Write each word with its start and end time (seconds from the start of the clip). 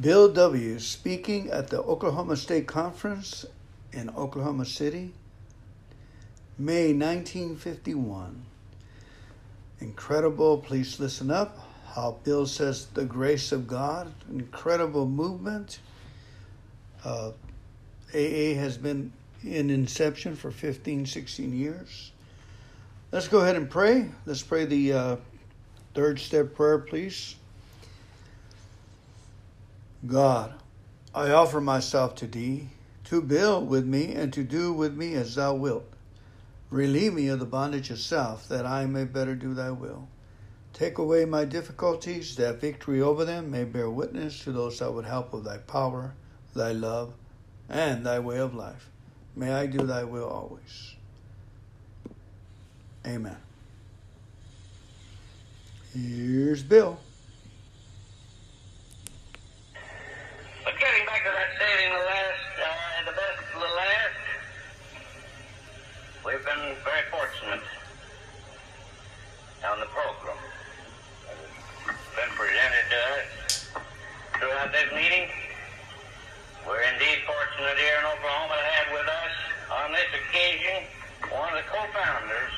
Bill 0.00 0.32
W. 0.32 0.78
speaking 0.78 1.50
at 1.50 1.68
the 1.68 1.82
Oklahoma 1.82 2.34
State 2.36 2.66
Conference 2.66 3.44
in 3.92 4.08
Oklahoma 4.10 4.64
City, 4.64 5.12
May 6.56 6.94
1951. 6.94 8.42
Incredible, 9.80 10.56
please 10.56 10.98
listen 10.98 11.30
up. 11.30 11.58
How 11.88 12.16
Bill 12.24 12.46
says 12.46 12.86
the 12.86 13.04
grace 13.04 13.52
of 13.52 13.66
God, 13.66 14.10
incredible 14.30 15.06
movement. 15.06 15.80
Uh, 17.04 17.32
AA 18.14 18.54
has 18.54 18.78
been 18.78 19.12
in 19.44 19.68
inception 19.68 20.34
for 20.34 20.50
15, 20.50 21.04
16 21.04 21.52
years. 21.52 22.12
Let's 23.12 23.28
go 23.28 23.40
ahead 23.40 23.56
and 23.56 23.68
pray. 23.68 24.08
Let's 24.24 24.42
pray 24.42 24.64
the 24.64 24.92
uh, 24.94 25.16
third 25.92 26.18
step 26.20 26.54
prayer, 26.54 26.78
please. 26.78 27.34
God, 30.06 30.54
I 31.14 31.30
offer 31.30 31.60
myself 31.60 32.14
to 32.16 32.26
thee, 32.26 32.68
to 33.04 33.20
build 33.20 33.68
with 33.68 33.84
me 33.84 34.14
and 34.14 34.32
to 34.32 34.42
do 34.42 34.72
with 34.72 34.96
me 34.96 35.14
as 35.14 35.34
thou 35.34 35.54
wilt. 35.54 35.84
Relieve 36.70 37.14
me 37.14 37.28
of 37.28 37.40
the 37.40 37.44
bondage 37.44 37.90
of 37.90 37.98
self, 37.98 38.48
that 38.48 38.64
I 38.64 38.86
may 38.86 39.04
better 39.04 39.34
do 39.34 39.54
thy 39.54 39.70
will. 39.70 40.08
Take 40.72 40.98
away 40.98 41.24
my 41.24 41.44
difficulties, 41.44 42.36
that 42.36 42.60
victory 42.60 43.02
over 43.02 43.24
them 43.24 43.50
may 43.50 43.64
bear 43.64 43.90
witness 43.90 44.44
to 44.44 44.52
those 44.52 44.78
that 44.78 44.92
would 44.92 45.04
help 45.04 45.34
of 45.34 45.44
thy 45.44 45.58
power, 45.58 46.14
thy 46.54 46.72
love, 46.72 47.12
and 47.68 48.06
thy 48.06 48.20
way 48.20 48.38
of 48.38 48.54
life. 48.54 48.88
May 49.34 49.52
I 49.52 49.66
do 49.66 49.78
thy 49.86 50.04
will 50.04 50.28
always. 50.28 50.94
Amen. 53.06 53.36
Here's 55.92 56.62
Bill. 56.62 56.98
But 60.64 60.78
getting 60.78 61.06
that 61.70 61.78
saving 61.78 61.92
the 61.92 62.04
last, 62.04 62.54
uh, 62.58 63.04
the 63.06 63.14
best 63.14 63.38
of 63.54 63.60
the 63.60 63.74
last, 63.78 64.18
we've 66.24 66.44
been 66.44 66.74
very 66.82 67.04
fortunate 67.10 67.62
on 69.70 69.78
the 69.78 69.86
program. 69.86 70.38
It's 71.86 72.14
been 72.16 72.32
presented 72.34 72.86
to 72.90 73.00
us 73.14 73.70
throughout 74.38 74.72
this 74.72 74.90
meeting. 74.94 75.28
We're 76.66 76.82
indeed 76.90 77.22
fortunate 77.26 77.78
here 77.78 77.98
in 78.02 78.06
Oklahoma 78.18 78.54
to 78.58 78.66
have 78.66 78.88
with 78.92 79.08
us 79.08 79.34
on 79.70 79.92
this 79.92 80.10
occasion 80.10 80.90
one 81.30 81.54
of 81.54 81.62
the 81.62 81.68
co-founders 81.70 82.54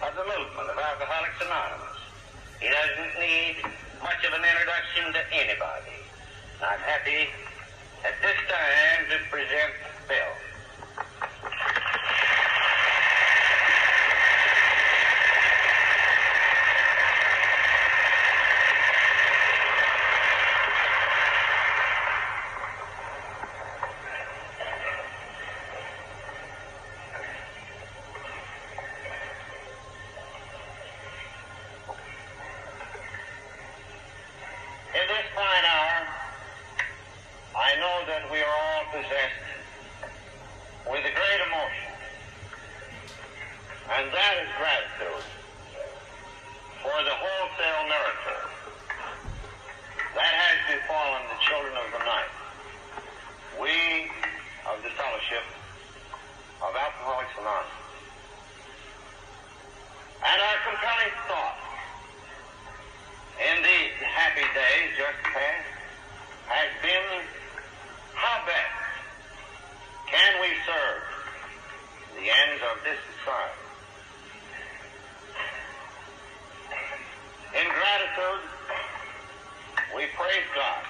of 0.00 0.12
the 0.16 0.24
movement 0.24 0.68
of 0.70 0.76
Alcoholics 0.80 1.40
Anonymous. 1.44 1.98
He 2.60 2.68
doesn't 2.72 3.14
need 3.20 3.56
much 4.00 4.24
of 4.24 4.32
an 4.32 4.44
introduction 4.44 5.12
to 5.12 5.22
anybody. 5.36 5.96
I'm 6.60 6.80
happy 6.80 7.28
at 8.04 8.14
this 8.22 8.36
time 8.48 9.04
to 9.10 9.30
present 9.30 9.72
the 9.82 10.14
Bill. 10.14 10.34
In 34.92 35.06
this 35.06 35.26
fine 35.36 35.64
hour, 35.64 36.02
I 37.54 37.76
know 37.78 37.96
that 38.10 38.26
we 38.30 38.42
are 38.42 38.50
all 38.50 38.84
possessed 38.90 39.46
with 40.90 41.04
a 41.06 41.14
great 41.14 41.40
emotion, 41.46 41.90
and 43.94 44.10
that 44.10 44.34
is 44.42 44.50
gratitude 44.58 45.24
for 46.82 46.98
the 47.06 47.14
wholesale 47.14 47.84
miracle 47.86 48.42
that 50.18 50.32
has 50.34 50.58
befallen 50.74 51.22
the 51.30 51.38
children 51.46 51.74
of 51.78 51.86
the 51.94 52.02
night. 52.02 52.34
We 53.62 54.10
of 54.66 54.82
the 54.82 54.90
Fellowship 54.98 55.46
of 56.66 56.74
Alcoholics 56.74 57.34
Anonymous. 57.38 57.78
And 60.26 60.38
our 60.42 60.58
compelling 60.66 61.14
thought 61.30 61.58
in 63.40 63.56
these 63.62 63.96
happy 64.04 64.44
days 64.52 64.92
just 65.00 65.16
past 65.32 65.64
has 66.44 66.68
been 66.82 67.24
how 68.12 68.44
best 68.44 68.76
can 70.12 70.40
we 70.42 70.52
serve 70.68 71.00
the 72.20 72.28
ends 72.28 72.60
of 72.68 72.76
this 72.84 73.00
society. 73.16 73.64
In 77.56 77.64
gratitude, 77.64 78.44
we 79.96 80.04
praise 80.12 80.48
God, 80.54 80.84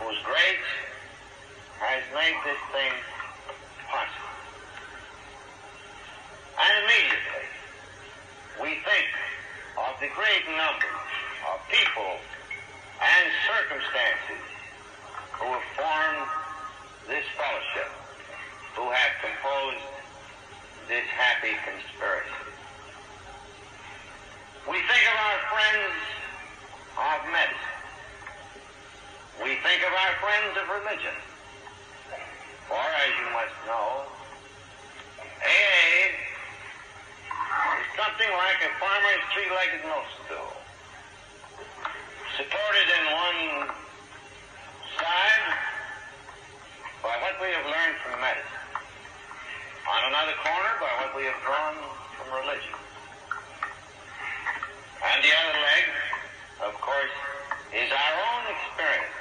whose 0.00 0.16
grace 0.24 0.70
has 1.78 2.00
made 2.16 2.40
this 2.40 2.62
thing 2.72 2.92
possible. 3.84 4.32
And 6.56 6.72
immediately, 6.88 7.46
we 8.64 8.70
think 8.80 9.12
of 9.76 9.92
the 10.00 10.08
great 10.16 10.48
numbers 10.56 11.04
of 11.52 11.60
people 11.68 12.16
and 13.02 13.24
circumstances 13.44 14.42
who 15.34 15.50
have 15.50 15.68
formed 15.76 16.30
this 17.06 17.26
fellowship, 17.36 17.90
who 18.78 18.86
have 18.88 19.12
composed 19.20 19.86
this 20.88 21.04
happy 21.10 21.52
conspiracy. 21.66 22.48
We 24.70 24.78
think 24.78 25.04
of 25.10 25.16
our 25.20 25.40
friends 25.52 25.94
of 26.96 27.18
medicine. 27.28 27.74
We 29.42 29.58
think 29.60 29.82
of 29.84 29.92
our 29.92 30.14
friends 30.22 30.54
of 30.56 30.63
religion. 30.80 31.14
For 32.66 32.82
as 32.82 33.12
you 33.14 33.28
must 33.30 33.56
know, 33.70 34.10
AA 35.44 36.10
is 36.10 37.86
something 37.94 38.32
like 38.34 38.58
a 38.66 38.70
farmer's 38.82 39.22
three-legged 39.30 39.86
stool 40.26 40.50
supported 42.34 42.88
in 42.90 43.04
one 43.14 43.70
side 44.98 45.46
by 47.02 47.14
what 47.22 47.38
we 47.38 47.46
have 47.54 47.66
learned 47.70 47.96
from 48.02 48.18
medicine, 48.18 48.66
on 49.86 50.00
another 50.10 50.34
corner 50.42 50.74
by 50.82 50.90
what 50.98 51.14
we 51.14 51.22
have 51.30 51.38
drawn 51.46 51.78
from 52.18 52.26
religion. 52.42 52.74
And 55.06 55.22
the 55.22 55.30
other 55.30 55.56
leg, 55.62 55.84
of 56.66 56.74
course, 56.80 57.14
is 57.70 57.86
our 57.92 58.14
own 58.34 58.44
experience 58.50 59.14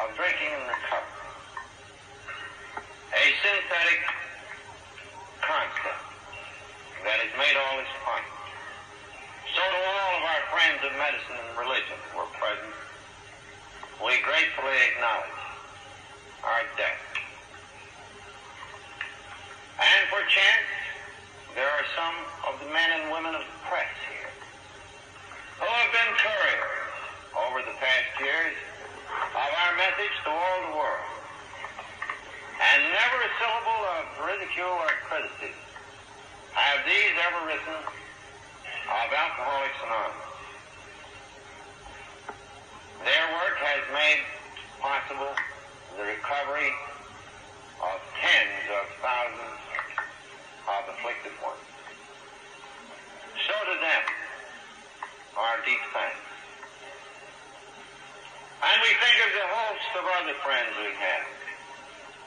of 0.00 0.16
drinking 0.16 0.48
and 0.48 0.64
recovery. 0.64 1.28
A 3.14 3.24
synthetic 3.44 4.00
concept 5.44 6.02
that 7.04 7.18
has 7.20 7.23
made 7.38 7.56
all 7.58 7.74
this 7.82 7.90
possible. 8.06 8.34
So 9.54 9.62
to 9.62 9.78
all 9.90 10.12
of 10.18 10.22
our 10.22 10.42
friends 10.54 10.78
of 10.86 10.92
medicine 10.94 11.34
and 11.34 11.50
religion 11.58 11.98
who 12.10 12.22
are 12.22 12.32
present, 12.38 12.74
we 13.98 14.18
gratefully 14.22 14.78
acknowledge 14.94 15.42
our 16.46 16.62
debt. 16.78 16.98
And 19.82 20.00
perchance, 20.14 20.70
there 21.58 21.66
are 21.66 21.86
some 21.98 22.16
of 22.50 22.54
the 22.62 22.70
men 22.70 22.88
and 23.02 23.10
women 23.10 23.34
of 23.34 23.42
the 23.42 23.58
press 23.66 23.90
here 24.06 24.30
who 25.58 25.66
have 25.66 25.90
been 25.90 26.12
couriers 26.22 26.94
over 27.34 27.58
the 27.66 27.74
past 27.82 28.10
years 28.22 28.58
of 29.10 29.50
our 29.50 29.72
message 29.74 30.14
to 30.22 30.30
all 30.30 30.58
the 30.70 30.74
world. 30.78 31.10
And 32.62 32.78
never 32.94 33.18
a 33.18 33.30
syllable 33.42 33.82
of 33.98 34.02
ridicule 34.22 34.78
or 34.78 34.94
criticism 35.10 35.63
have 36.64 36.80
these 36.88 37.12
ever 37.28 37.44
written 37.44 37.76
of 37.76 39.06
Alcoholics 39.12 39.80
Anonymous. 39.84 40.32
Their 43.04 43.26
work 43.36 43.56
has 43.60 43.84
made 43.92 44.24
possible 44.80 45.28
the 46.00 46.08
recovery 46.08 46.72
of 47.84 48.00
tens 48.16 48.64
of 48.80 48.84
thousands 49.04 49.60
of 50.64 50.80
afflicted 50.88 51.36
ones. 51.44 51.68
So 53.44 53.52
to 53.52 53.76
them, 53.76 54.04
our 55.36 55.60
deep 55.68 55.84
thanks. 55.92 56.24
And 58.64 58.76
we 58.80 58.92
think 59.04 59.16
of 59.20 59.30
the 59.36 59.48
host 59.52 59.90
of 60.00 60.04
other 60.16 60.36
friends 60.40 60.72
we 60.80 60.96
have, 60.96 61.28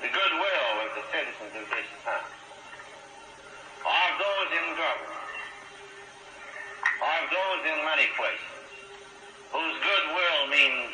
the 0.06 0.12
goodwill 0.14 0.74
of 0.86 0.94
the 0.94 1.06
citizens 1.10 1.58
of 1.58 1.66
this 1.74 1.90
town, 2.06 2.37
those 4.48 4.60
in 4.60 4.76
government, 4.80 5.20
of 7.04 7.24
those 7.28 7.62
in 7.68 7.80
many 7.84 8.08
places, 8.16 8.54
whose 9.52 9.76
goodwill 9.84 10.42
means 10.48 10.92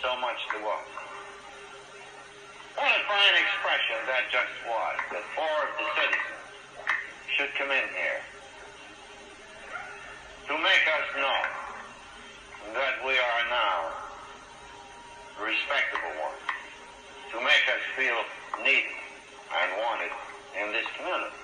so 0.00 0.16
much 0.20 0.40
to 0.52 0.58
us. 0.64 0.88
What 2.76 2.88
a 2.88 3.02
fine 3.04 3.36
expression 3.36 3.98
that 4.08 4.24
just 4.32 4.56
was, 4.64 4.96
that 5.12 5.24
four 5.36 5.56
of 5.68 5.72
the 5.76 5.86
citizens 6.00 6.40
should 7.36 7.52
come 7.60 7.70
in 7.70 7.86
here 7.92 8.20
to 10.48 10.54
make 10.56 10.84
us 10.88 11.06
know 11.16 11.40
that 12.72 13.04
we 13.04 13.12
are 13.12 13.42
now 13.52 13.78
respectable 15.44 16.14
ones, 16.24 16.44
to 17.32 17.38
make 17.44 17.64
us 17.68 17.84
feel 17.96 18.16
needed 18.64 18.96
and 19.52 19.68
wanted 19.84 20.12
in 20.56 20.72
this 20.72 20.86
community. 20.96 21.43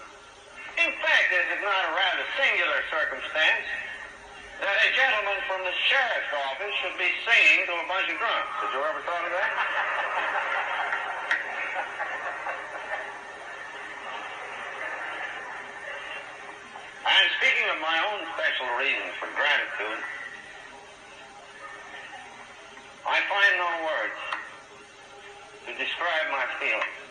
In 0.81 0.97
fact, 0.97 1.29
is 1.29 1.45
it 1.53 1.61
not 1.61 1.83
a 1.85 1.93
rather 1.93 2.25
singular 2.41 2.81
circumstance 2.89 3.69
that 4.65 4.77
a 4.81 4.89
gentleman 4.97 5.37
from 5.45 5.61
the 5.61 5.77
sheriff's 5.77 6.33
office 6.49 6.73
should 6.81 6.97
be 6.97 7.13
singing 7.21 7.69
to 7.69 7.85
a 7.85 7.85
bunch 7.85 8.09
of 8.09 8.17
drunks? 8.17 8.55
Did 8.65 8.73
you 8.73 8.81
ever 8.81 9.05
thought 9.05 9.25
of 9.29 9.33
that? 9.37 9.53
And 17.01 17.29
speaking 17.41 17.69
of 17.73 17.81
my 17.81 17.97
own 18.13 18.25
special 18.37 18.69
reasons 18.77 19.13
for 19.21 19.29
gratitude, 19.37 20.01
I 23.09 23.21
find 23.29 23.53
no 23.57 23.71
words 23.89 24.21
to 25.65 25.71
describe 25.81 26.27
my 26.33 26.45
feelings 26.61 27.10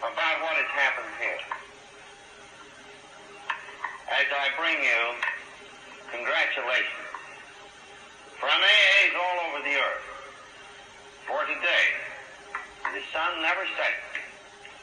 about 0.00 0.36
what 0.44 0.54
has 0.60 0.70
happened 0.76 1.12
here. 1.16 1.40
As 4.12 4.28
I 4.28 4.46
bring 4.60 4.76
you 4.76 5.02
congratulations 6.12 7.08
from 8.36 8.52
AAs 8.52 9.12
all 9.16 9.36
over 9.50 9.60
the 9.64 9.76
earth 9.76 10.06
for 11.24 11.40
today, 11.48 11.86
the 12.92 13.02
sun 13.10 13.40
never 13.40 13.64
sets 13.74 14.04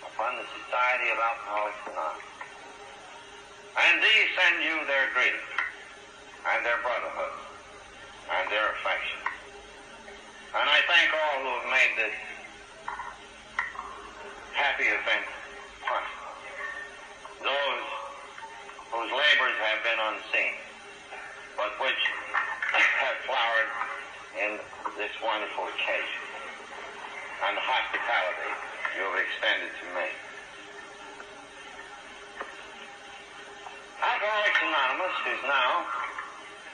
upon 0.01 0.35
the 0.41 0.47
Society 0.65 1.07
of 1.13 1.17
Alcoholics 1.21 1.81
Anonymous. 1.87 2.33
And 3.73 4.01
these 4.01 4.27
send 4.37 4.65
you 4.65 4.75
their 4.85 5.09
greetings 5.13 5.53
and 6.49 6.65
their 6.65 6.77
brotherhood 6.81 7.37
and 8.33 8.45
their 8.49 8.69
affection. 8.77 9.21
And 10.53 10.65
I 10.69 10.79
thank 10.85 11.09
all 11.09 11.37
who 11.41 11.51
have 11.57 11.69
made 11.69 11.93
this 11.97 12.17
happy 14.53 14.85
event 14.85 15.25
possible. 15.81 16.33
Those 17.41 17.85
whose 18.93 19.11
labors 19.11 19.57
have 19.57 19.79
been 19.81 19.99
unseen, 19.99 20.55
but 21.57 21.73
which 21.81 22.01
have 22.73 23.17
flowered 23.25 23.71
in 24.37 24.51
this 24.97 25.13
wonderful 25.21 25.65
occasion 25.73 26.23
and 27.49 27.57
the 27.57 27.65
hospitality 27.65 28.51
you 28.95 29.01
have 29.03 29.19
extended 29.19 29.71
to 29.81 29.85
me. 29.97 30.07
Alcoholics 33.99 34.61
Anonymous 34.63 35.17
is 35.33 35.41
now 35.49 35.71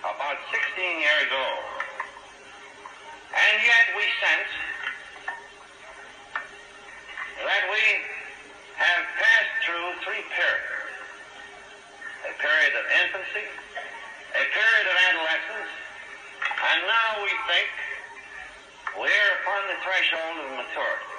about 0.03 0.37
16 0.51 0.99
years 0.99 1.29
old. 1.31 1.65
And 3.33 3.55
yet 3.63 3.85
we 3.95 4.05
sense 4.19 4.51
that 7.49 7.65
we 7.65 7.81
have 8.77 9.03
passed 9.17 9.55
through 9.65 9.89
three 10.05 10.21
periods. 10.37 10.93
A 12.29 12.33
period 12.37 12.73
of 12.77 12.85
infancy, 13.01 13.45
a 14.37 14.45
period 14.53 14.85
of 14.85 14.95
adolescence, 15.09 15.73
and 16.45 16.79
now 16.85 17.09
we 17.25 17.33
think 17.49 17.69
we're 19.01 19.31
upon 19.41 19.61
the 19.65 19.77
threshold 19.81 20.35
of 20.45 20.47
maturity 20.61 21.17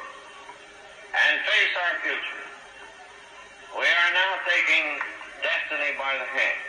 and 1.19 1.35
face 1.51 1.75
our 1.83 1.95
future. 2.07 2.47
We 3.75 3.91
are 3.91 4.11
now 4.15 4.33
taking 4.47 5.03
destiny 5.43 5.99
by 5.99 6.15
the 6.15 6.31
hand. 6.31 6.63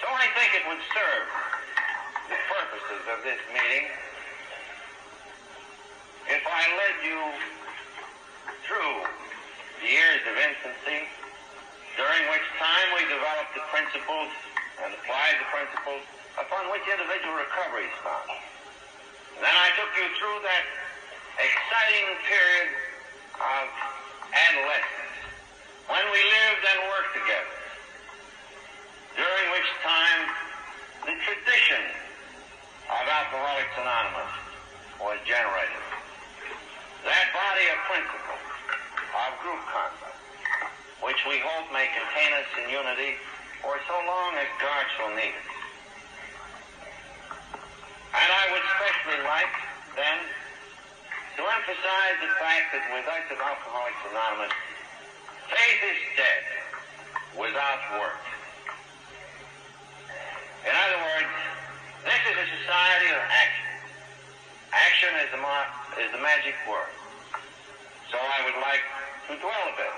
So 0.00 0.08
I 0.08 0.24
think 0.32 0.56
it 0.56 0.64
would 0.72 0.84
serve 0.96 1.26
the 2.32 2.40
purposes 2.48 3.02
of 3.12 3.18
this 3.28 3.40
meeting 3.52 3.92
if 6.28 6.44
I 6.44 6.62
led 6.76 6.96
you 7.08 7.20
through 8.68 8.96
the 9.80 9.88
years 9.88 10.20
of 10.28 10.36
infancy, 10.36 11.08
during 11.96 12.22
which 12.28 12.44
time 12.60 12.88
we 12.92 13.02
developed 13.08 13.56
the 13.56 13.64
principles 13.72 14.28
and 14.84 14.92
applied 14.92 15.40
the 15.40 15.48
principles 15.48 16.04
upon 16.36 16.68
which 16.68 16.84
individual 16.84 17.32
recovery 17.32 17.88
is 17.88 17.96
founded. 18.04 18.44
Then 19.40 19.56
I 19.56 19.72
took 19.80 19.88
you 19.96 20.06
through 20.20 20.38
that 20.44 20.64
exciting 21.40 22.06
period 22.28 22.68
of 23.40 23.64
adolescence 24.28 25.16
when 25.88 26.04
we 26.12 26.20
lived 26.20 26.62
and 26.68 26.78
worked 26.92 27.12
together, 27.24 27.56
during 29.16 29.44
which 29.56 29.70
time 29.80 30.20
the 31.08 31.14
tradition 31.24 31.82
of 32.92 33.02
Alcoholics 33.08 33.74
Anonymous 33.80 34.32
was 35.00 35.16
generated. 35.24 35.87
That 37.04 37.26
body 37.30 37.66
of 37.70 37.78
principles 37.86 38.46
of 39.14 39.30
group 39.42 39.62
conduct, 39.70 40.18
which 41.02 41.20
we 41.30 41.38
hope 41.38 41.70
may 41.70 41.86
contain 41.94 42.30
us 42.34 42.48
in 42.58 42.70
unity 42.70 43.14
for 43.62 43.78
so 43.86 43.96
long 44.06 44.34
as 44.38 44.48
God 44.58 44.84
shall 44.98 45.12
need 45.14 45.34
us. 45.34 45.50
And 48.14 48.28
I 48.28 48.44
would 48.50 48.64
especially 48.64 49.20
like, 49.28 49.54
then, 49.94 50.18
to 51.38 51.42
emphasize 51.46 52.16
the 52.18 52.32
fact 52.42 52.74
that 52.74 52.82
with 52.90 53.06
us 53.06 53.24
at 53.30 53.38
Alcoholics 53.38 54.02
Anonymous, 54.10 54.54
faith 55.46 55.80
is 55.86 56.00
dead 56.18 56.42
without 57.38 57.80
work. 58.00 58.22
In 60.66 60.74
other 60.74 60.98
words, 60.98 61.32
this 62.04 62.22
is 62.26 62.36
a 62.42 62.46
society 62.58 63.08
of 63.14 63.22
action. 63.30 63.67
Action 64.72 65.12
is 65.24 65.30
the, 65.32 65.40
is 66.04 66.10
the 66.12 66.20
magic 66.20 66.54
word. 66.68 66.92
So 68.12 68.16
I 68.20 68.44
would 68.44 68.58
like 68.60 68.84
to 69.28 69.32
dwell 69.40 69.64
a 69.68 69.74
bit 69.76 69.96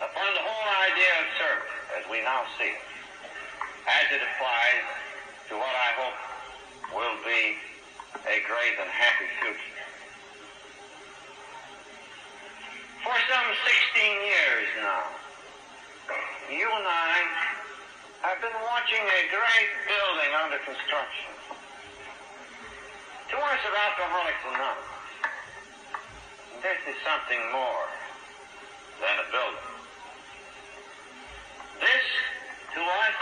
upon 0.00 0.28
the 0.32 0.44
whole 0.44 0.66
idea 0.88 1.12
of 1.20 1.26
service 1.36 1.76
as 2.00 2.04
we 2.08 2.20
now 2.24 2.44
see 2.56 2.72
it, 2.72 2.84
as 3.84 4.06
it 4.12 4.20
applies 4.24 4.84
to 5.48 5.56
what 5.56 5.74
I 5.74 5.90
hope 6.00 6.18
will 6.96 7.18
be 7.24 7.56
a 8.24 8.40
great 8.48 8.74
and 8.80 8.88
happy 8.88 9.28
future. 9.40 9.76
For 13.04 13.16
some 13.28 13.48
16 13.92 14.08
years 14.24 14.68
now, 14.84 15.04
you 16.48 16.64
and 16.64 16.86
I 16.88 17.16
have 18.24 18.40
been 18.40 18.56
watching 18.64 19.04
a 19.04 19.20
great 19.28 19.70
building 19.84 20.32
under 20.32 20.58
construction. 20.64 21.57
To 23.28 23.36
us 23.36 23.60
of 23.60 23.74
Alcoholics 23.76 24.40
Anonymous, 24.40 24.88
this 26.64 26.80
is 26.88 26.96
something 27.04 27.36
more 27.52 27.84
than 29.04 29.14
a 29.20 29.26
building. 29.28 29.68
This, 31.76 32.06
to 32.72 32.80
us, 32.80 33.18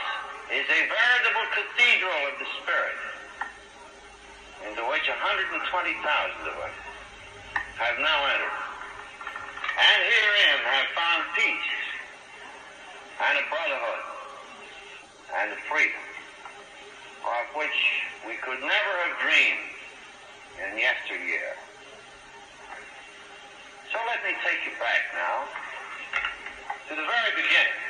is 0.54 0.62
a 0.62 0.80
veritable 0.86 1.46
cathedral 1.58 2.20
of 2.30 2.38
the 2.38 2.46
Spirit, 2.62 2.98
into 4.70 4.86
which 4.86 5.10
120,000 5.10 5.66
of 5.74 6.54
us 6.54 6.76
have 7.74 7.98
now 7.98 8.20
entered, 8.30 8.58
and 9.74 9.98
herein 10.06 10.58
have 10.70 10.88
found 10.94 11.22
peace 11.34 11.74
and 13.26 13.42
a 13.42 13.44
brotherhood 13.50 14.02
and 15.34 15.50
a 15.50 15.58
freedom 15.66 16.04
of 17.26 17.44
which 17.58 17.78
we 18.22 18.38
could 18.38 18.62
never 18.62 18.92
have 19.02 19.18
dreamed 19.18 19.75
in 20.62 20.78
yesteryear. 20.78 21.52
So 23.92 23.98
let 24.08 24.20
me 24.24 24.32
take 24.44 24.60
you 24.64 24.74
back 24.80 25.02
now 25.12 25.46
to 26.88 26.92
the 26.96 27.06
very 27.06 27.32
beginning, 27.36 27.80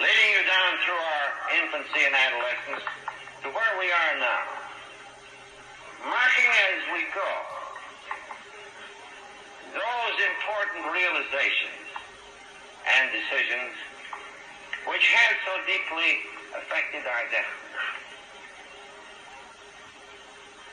leading 0.00 0.30
you 0.36 0.42
down 0.48 0.70
through 0.84 1.00
our 1.00 1.28
infancy 1.60 2.02
and 2.06 2.14
adolescence 2.14 2.84
to 3.44 3.48
where 3.52 3.72
we 3.78 3.88
are 3.92 4.14
now, 4.18 4.44
marking 6.08 6.50
as 6.72 6.80
we 6.92 7.02
go 7.14 7.30
those 9.72 10.16
important 10.34 10.90
realizations 10.90 11.86
and 12.88 13.12
decisions 13.12 13.76
which 14.88 15.04
have 15.12 15.36
so 15.44 15.52
deeply 15.68 16.24
affected 16.56 17.04
our 17.04 17.24
destiny. 17.28 17.67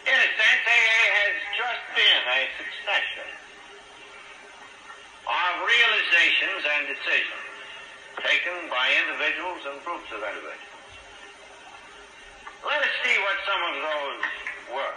In 0.05 0.13
a 0.13 0.29
sense, 0.38 0.62
AA 0.69 1.01
has 1.17 1.35
just 1.57 1.81
been 1.97 2.24
a 2.29 2.41
succession 2.62 3.25
of 5.25 5.51
realizations 5.65 6.62
and 6.62 6.81
decisions 6.93 7.45
taken 8.21 8.69
by 8.69 8.85
individuals 9.01 9.65
and 9.65 9.81
groups 9.81 10.05
of 10.13 10.21
individuals. 10.21 10.77
Let 12.69 12.85
us 12.85 12.93
see 13.01 13.17
what 13.17 13.38
some 13.50 13.62
of 13.65 13.75
those 13.81 14.21
were. 14.77 14.95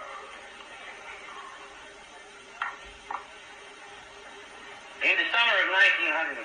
In 5.08 5.14
the 5.16 5.28
summer 5.32 5.56
of 5.56 5.68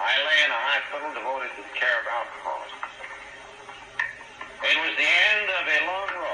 I 0.00 0.12
lay 0.24 0.38
in 0.40 0.50
a 0.56 0.62
hospital 0.72 1.12
devoted 1.20 1.52
to 1.52 1.62
the 1.68 1.74
care 1.76 2.00
of 2.00 2.06
alcoholics. 2.08 2.80
It 4.72 4.76
was 4.80 4.96
the 4.96 5.10
end 5.36 5.52
of 5.52 5.64
a 5.68 5.78
long 5.84 6.08
road. 6.16 6.31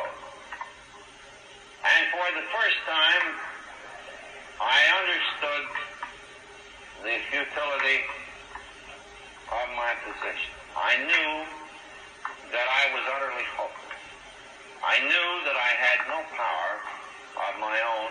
And 1.85 2.03
for 2.11 2.27
the 2.35 2.47
first 2.51 2.79
time, 2.87 3.25
I 4.59 4.79
understood 4.99 5.65
the 7.07 7.17
futility 7.31 8.03
of 9.55 9.67
my 9.79 9.95
position. 10.03 10.51
I 10.75 10.99
knew 11.07 11.31
that 12.51 12.67
I 12.67 12.85
was 12.91 13.05
utterly 13.15 13.47
hopeless. 13.55 14.03
I 14.83 14.99
knew 14.99 15.31
that 15.47 15.55
I 15.55 15.71
had 15.79 15.99
no 16.11 16.19
power 16.35 16.73
of 17.47 17.53
my 17.63 17.79
own 17.79 18.11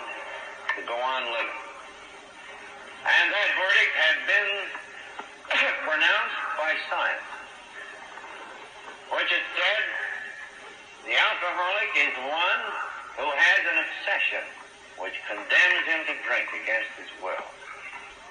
to 0.76 0.82
go 0.88 0.96
on 0.96 1.24
living. 1.36 1.64
And 3.04 3.26
that 3.32 3.50
verdict 3.60 3.94
had 3.96 4.18
been 4.28 4.52
pronounced 5.84 6.42
by 6.56 6.72
science, 6.88 7.28
which 9.12 9.30
had 9.32 9.48
said 9.52 9.84
the 11.08 11.16
alcoholic 11.16 11.92
is 11.96 12.16
one 12.24 12.87
who 13.18 13.26
has 13.26 13.62
an 13.66 13.78
obsession 13.82 14.46
which 15.02 15.18
condemns 15.26 15.84
him 15.90 16.02
to 16.06 16.16
drink 16.22 16.50
against 16.54 16.94
his 17.02 17.10
will, 17.22 17.46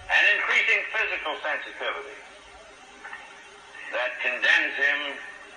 an 0.06 0.24
increasing 0.38 0.82
physical 0.94 1.34
sensitivity 1.42 2.18
that 3.90 4.14
condemns 4.22 4.74
him 4.78 4.98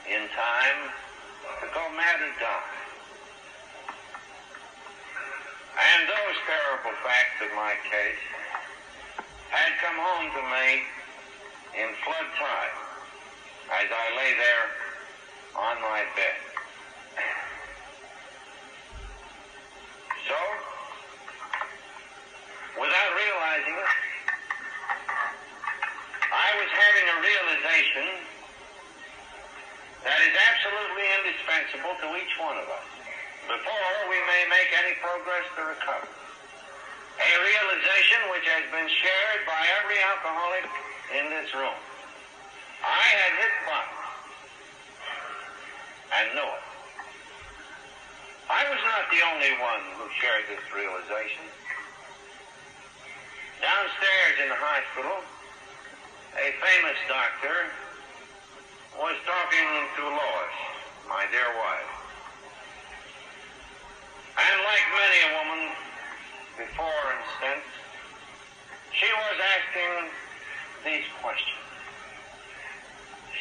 in 0.10 0.24
time 0.34 0.80
to 1.62 1.66
go 1.74 1.84
mad 1.94 2.18
or 2.26 2.34
die. 2.42 2.78
And 5.78 6.10
those 6.10 6.36
terrible 6.50 6.96
facts 7.06 7.38
of 7.46 7.54
my 7.54 7.78
case 7.86 8.26
had 9.50 9.72
come 9.82 9.98
home 9.98 10.28
to 10.34 10.42
me 10.58 10.68
in 11.78 11.90
flood 12.02 12.30
tide 12.38 12.78
as 13.78 13.88
I 13.94 14.06
lay 14.18 14.34
there 14.34 14.68
on 15.56 15.82
my 15.82 16.02
bed. 16.18 16.49
So, 20.30 20.38
without 22.78 23.12
realizing 23.18 23.76
it, 23.82 23.92
I 26.30 26.50
was 26.54 26.70
having 26.70 27.06
a 27.10 27.18
realization 27.18 28.06
that 30.06 30.22
is 30.22 30.36
absolutely 30.38 31.06
indispensable 31.18 31.98
to 32.06 32.08
each 32.22 32.38
one 32.38 32.62
of 32.62 32.70
us 32.70 32.88
before 33.50 33.90
we 34.06 34.22
may 34.30 34.46
make 34.54 34.70
any 34.78 34.94
progress 35.02 35.50
to 35.58 35.66
recovery. 35.66 36.14
A 36.14 37.32
realization 37.42 38.22
which 38.30 38.46
has 38.54 38.70
been 38.70 38.86
shared 38.86 39.42
by 39.50 39.62
every 39.82 39.98
alcoholic 40.14 40.70
in 41.18 41.26
this 41.34 41.50
room. 41.58 41.80
I 42.86 43.06
had 43.18 43.32
hit 43.34 43.54
bottom 43.66 43.98
and 46.22 46.26
knew 46.38 46.46
it. 46.54 46.69
I 48.50 48.66
was 48.66 48.82
not 48.82 49.06
the 49.14 49.22
only 49.30 49.54
one 49.62 49.84
who 49.94 50.10
shared 50.18 50.50
this 50.50 50.66
realization. 50.74 51.46
Downstairs 53.62 54.36
in 54.42 54.50
the 54.50 54.58
hospital, 54.58 55.22
a 56.34 56.50
famous 56.58 56.98
doctor 57.06 57.70
was 58.98 59.14
talking 59.22 59.70
to 59.98 60.02
Lois, 60.02 60.58
my 61.06 61.30
dear 61.30 61.46
wife. 61.46 61.94
And 64.34 64.58
like 64.66 64.86
many 64.98 65.20
a 65.22 65.32
woman 65.38 65.62
before 66.58 67.04
and 67.14 67.24
since, 67.38 67.70
she 68.98 69.10
was 69.14 69.38
asking 69.38 70.10
these 70.90 71.06
questions. 71.22 71.70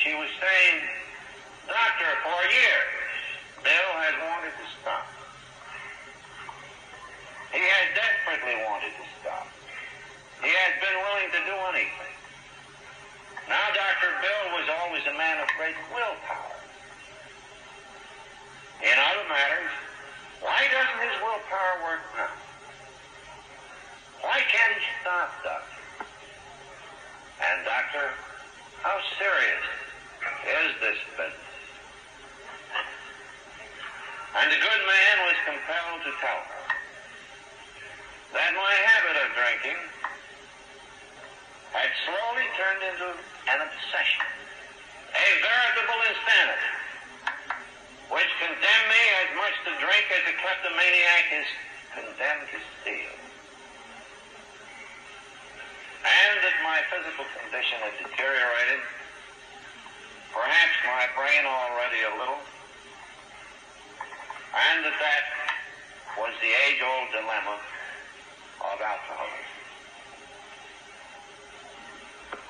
She 0.04 0.12
was 0.12 0.28
saying, 0.36 0.84
Doctor, 1.64 2.12
for 2.22 2.40
years, 2.52 2.97
Bill 3.64 3.90
has 4.02 4.14
wanted 4.22 4.54
to 4.54 4.66
stop. 4.80 5.06
He 7.52 7.64
has 7.64 7.86
desperately 7.96 8.56
wanted 8.68 8.92
to 8.94 9.04
stop. 9.20 9.48
He 10.44 10.52
has 10.52 10.74
been 10.78 10.96
willing 11.00 11.30
to 11.32 11.40
do 11.48 11.56
anything. 11.74 12.14
Now, 13.48 13.64
Dr. 13.72 14.12
Bill 14.20 14.44
was 14.60 14.66
always 14.68 15.02
a 15.08 15.16
man 15.16 15.40
of 15.40 15.48
great 15.56 15.74
willpower. 15.90 16.58
In 18.84 18.94
other 18.94 19.26
matters, 19.26 19.72
why 20.40 20.62
doesn't 20.70 21.00
his 21.02 21.16
willpower 21.24 21.74
work 21.82 22.04
now? 22.14 22.36
Why 24.20 24.38
can't 24.46 24.74
he 24.76 24.84
stop, 25.00 25.32
Doctor? 25.42 26.06
And, 27.40 27.64
Doctor, 27.64 28.12
how 28.82 29.00
serious 29.18 29.64
is 30.46 30.80
this 30.80 30.98
business? 31.16 31.47
And 34.36 34.52
the 34.52 34.60
good 34.60 34.82
man 34.84 35.14
was 35.24 35.36
compelled 35.48 36.00
to 36.04 36.12
tell 36.20 36.40
her 36.44 36.64
that 38.36 38.50
my 38.52 38.74
habit 38.92 39.16
of 39.24 39.28
drinking 39.32 39.80
had 41.72 41.88
slowly 42.04 42.44
turned 42.52 42.82
into 42.92 43.08
an 43.48 43.58
obsession, 43.64 44.24
a 45.16 45.28
veritable 45.40 46.00
insanity, 46.12 46.72
which 48.12 48.30
condemned 48.36 48.88
me 48.92 49.02
as 49.24 49.30
much 49.36 49.56
to 49.64 49.72
drink 49.80 50.04
as 50.12 50.24
a 50.28 50.34
kleptomaniac 50.44 51.24
is 51.32 51.48
condemned 51.96 52.48
to 52.52 52.60
steal. 52.80 53.14
And 56.04 56.34
that 56.44 56.56
my 56.64 56.84
physical 56.92 57.24
condition 57.32 57.80
had 57.80 57.96
deteriorated, 57.96 58.80
perhaps 60.36 60.76
my 60.84 61.04
brain 61.16 61.48
already 61.48 62.00
a 62.04 62.12
little, 62.16 62.40
and 64.58 64.84
that 64.84 64.98
that 64.98 65.24
was 66.18 66.34
the 66.42 66.50
age-old 66.66 67.08
dilemma 67.14 67.56
of 68.58 68.76
alcoholism. 68.82 69.48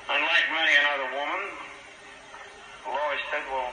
Unlike 0.09 0.47
many 0.57 0.73
another 0.73 1.09
woman, 1.21 1.43
Lois 2.89 3.21
said, 3.29 3.45
well, 3.53 3.69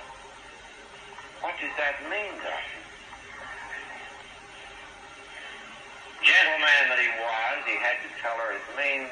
what 1.41 1.57
does 1.57 1.73
that 1.81 1.97
mean, 2.13 2.37
Doctor? 2.45 2.77
Gentleman 6.21 6.83
that 6.93 7.01
he 7.01 7.09
was, 7.17 7.57
he 7.65 7.77
had 7.81 7.97
to 8.05 8.11
tell 8.21 8.37
her 8.37 8.53
it 8.53 8.67
means, 8.77 9.09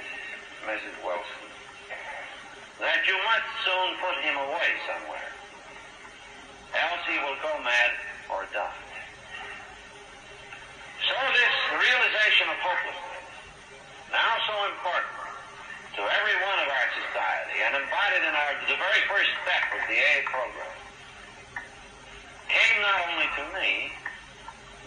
Mrs. 0.68 0.96
Wilson, 1.00 1.48
that 2.80 3.00
you 3.08 3.16
must 3.24 3.48
soon 3.64 3.88
put 4.04 4.16
him 4.20 4.36
away 4.36 4.68
somewhere, 4.84 5.30
else 6.76 7.02
he 7.08 7.16
will 7.24 7.38
go 7.40 7.56
mad 7.64 7.92
or 8.28 8.44
die. 8.52 8.83
So 11.04 11.12
this 11.36 11.56
realization 11.84 12.48
of 12.48 12.56
hopelessness, 12.64 13.28
now 14.08 14.40
so 14.48 14.56
important 14.72 15.12
to 15.96 16.00
every 16.00 16.36
one 16.40 16.58
of 16.64 16.68
our 16.72 16.88
society 16.96 17.60
and 17.60 17.76
embodied 17.76 18.24
in 18.24 18.32
our 18.32 18.52
the 18.64 18.78
very 18.80 19.02
first 19.04 19.28
step 19.44 19.68
of 19.76 19.84
the 19.84 20.00
A 20.00 20.12
program, 20.24 20.74
came 22.48 22.76
not 22.80 22.98
only 23.12 23.28
to 23.36 23.44
me, 23.52 23.92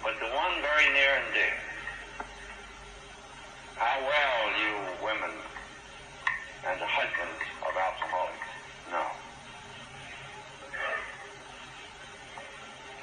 but 0.01 0.17
to 0.17 0.25
one 0.33 0.57
very 0.65 0.89
near 0.97 1.21
and 1.21 1.29
dear. 1.37 1.57
How 3.77 4.01
well 4.01 4.41
you 4.57 4.73
women 5.05 5.37
and 6.65 6.81
the 6.81 6.89
husbands 6.89 7.45
of 7.61 7.71
alcoholics 7.77 8.49
know. 8.89 9.09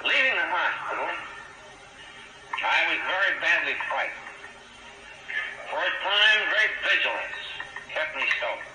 Leaving 0.03 0.35
the 0.35 0.47
hospital, 0.51 1.34
I 2.63 2.79
was 2.87 2.99
very 3.03 3.33
badly 3.43 3.75
frightened. 3.91 4.31
For 5.67 5.81
a 5.81 5.93
time, 5.99 6.39
great 6.47 6.73
vigilance 6.87 7.39
kept 7.91 8.15
me 8.15 8.23
sober. 8.39 8.69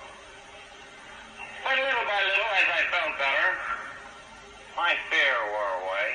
But 1.65 1.77
little 1.81 2.05
by 2.05 2.21
little, 2.29 2.53
as 2.61 2.69
I 2.77 2.83
felt 2.93 3.13
better, 3.17 3.49
my 4.77 4.93
fear 5.09 5.37
wore 5.49 5.75
away. 5.81 6.09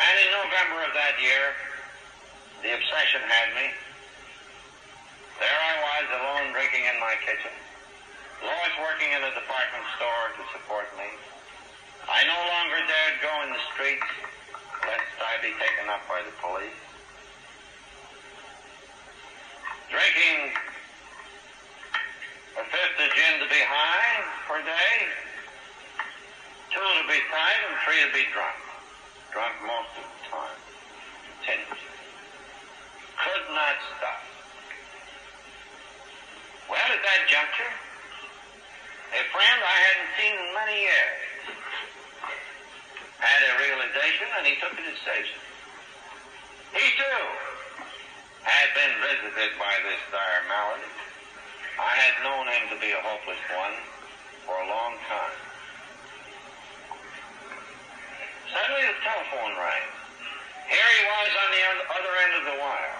And 0.00 0.14
in 0.24 0.28
November 0.32 0.80
of 0.88 0.92
that 0.96 1.20
year, 1.20 1.52
the 2.64 2.72
obsession 2.72 3.20
had 3.28 3.48
me. 3.52 3.68
There 5.40 5.60
I 5.60 5.74
was, 5.84 6.06
alone, 6.08 6.46
drinking 6.56 6.88
in 6.88 6.96
my 7.04 7.20
kitchen. 7.20 7.52
Lois 8.40 8.74
working 8.80 9.12
in 9.12 9.20
a 9.28 9.32
department 9.36 9.84
store 10.00 10.32
to 10.40 10.42
support 10.56 10.88
me. 10.96 11.10
I 12.08 12.24
no 12.24 12.38
longer 12.38 12.80
dared 12.80 13.16
go 13.20 13.32
in 13.44 13.50
the 13.52 13.62
streets 13.74 14.08
lest 14.82 15.16
I 15.18 15.40
be 15.42 15.52
taken 15.58 15.88
up 15.90 16.02
by 16.08 16.22
the 16.22 16.34
police. 16.42 16.82
Drinking 19.90 20.52
a 22.58 22.64
fifth 22.66 22.98
of 23.00 23.10
gin 23.14 23.34
to 23.40 23.48
be 23.48 23.62
high 23.62 24.20
per 24.46 24.60
day, 24.62 24.94
two 26.70 26.82
to 26.82 27.04
be 27.08 27.18
tight, 27.32 27.60
and 27.70 27.76
three 27.86 28.00
to 28.04 28.12
be 28.12 28.24
drunk. 28.34 28.58
Drunk 29.32 29.54
most 29.64 29.92
of 29.96 30.04
the 30.04 30.20
time. 30.28 30.58
Continuously. 31.40 31.94
Could 33.16 33.46
not 33.54 33.76
stop. 33.96 34.22
Well, 36.68 36.84
at 36.84 37.00
that 37.00 37.22
juncture, 37.32 37.72
a 39.16 39.22
friend 39.32 39.58
I 39.64 39.76
hadn't 39.88 40.12
seen 40.20 40.34
in 40.36 40.48
many 40.52 40.78
years 40.84 41.28
had 43.18 43.40
a 43.42 43.52
realization 43.58 44.28
and 44.38 44.44
he 44.46 44.54
took 44.62 44.74
a 44.78 44.84
decision. 44.86 45.40
He 46.74 46.86
too 46.94 47.22
had 48.46 48.68
been 48.78 48.94
visited 49.02 49.58
by 49.58 49.74
this 49.82 50.00
dire 50.14 50.44
malady. 50.46 50.92
I 51.78 51.92
had 51.94 52.14
known 52.22 52.46
him 52.46 52.64
to 52.74 52.76
be 52.78 52.90
a 52.94 53.00
hopeless 53.02 53.42
one 53.54 53.76
for 54.46 54.54
a 54.54 54.66
long 54.66 54.94
time. 55.10 55.38
Suddenly 58.54 58.84
the 58.86 58.98
telephone 59.02 59.54
rang. 59.58 59.86
Here 60.68 60.90
he 60.96 61.02
was 61.06 61.30
on 61.38 61.48
the 61.52 61.62
other 61.92 62.14
end 62.24 62.32
of 62.40 62.44
the 62.48 62.56
wire. 62.60 62.98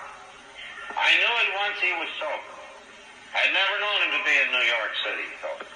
I 0.97 1.11
knew 1.17 1.33
at 1.33 1.51
once 1.63 1.77
he 1.81 1.93
was 1.97 2.11
sober. 2.19 2.53
I'd 3.37 3.53
never 3.53 3.77
known 3.81 3.99
him 4.09 4.13
to 4.19 4.23
be 4.25 4.35
in 4.35 4.49
New 4.51 4.67
York 4.67 4.93
City 5.05 5.29
sober. 5.41 5.69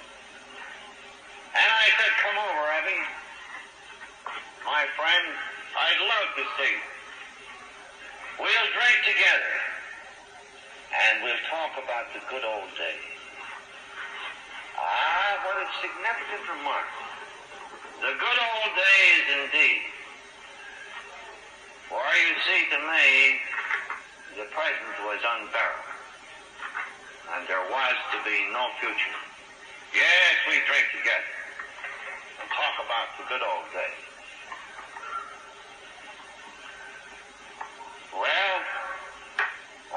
And 1.53 1.69
I 1.69 1.85
said, 2.01 2.11
come 2.17 2.37
over, 2.37 2.63
Ebby. 2.81 3.22
My 4.63 4.87
friend, 4.95 5.27
I'd 5.75 6.01
love 6.07 6.29
to 6.39 6.45
see. 6.55 6.75
We'll 8.39 8.69
drink 8.71 8.97
together. 9.03 9.55
And 10.93 11.23
we'll 11.23 11.43
talk 11.51 11.75
about 11.83 12.07
the 12.15 12.23
good 12.31 12.47
old 12.47 12.71
days. 12.79 13.11
Ah, 14.79 15.31
what 15.43 15.57
a 15.59 15.67
significant 15.83 16.47
remark. 16.47 16.87
The 17.99 18.15
good 18.15 18.39
old 18.39 18.71
days 18.71 19.25
indeed. 19.43 19.83
For 21.91 21.99
you 21.99 22.31
see, 22.47 22.61
to 22.71 22.79
me, 22.87 23.09
the 24.39 24.47
present 24.47 24.95
was 25.03 25.19
unbearable. 25.19 25.93
And 27.35 27.47
there 27.51 27.67
was 27.67 27.95
to 28.15 28.17
be 28.23 28.37
no 28.55 28.71
future. 28.79 29.17
Yes, 29.91 30.35
we 30.47 30.55
drink 30.65 30.87
together 30.95 31.35
and 32.39 32.47
talk 32.47 32.75
about 32.79 33.11
the 33.19 33.27
good 33.27 33.43
old 33.43 33.67
days. 33.75 34.12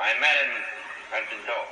I 0.06 0.14
met 0.22 0.36
him 0.38 0.54
at 1.18 1.24
the 1.34 1.40
door. 1.50 1.68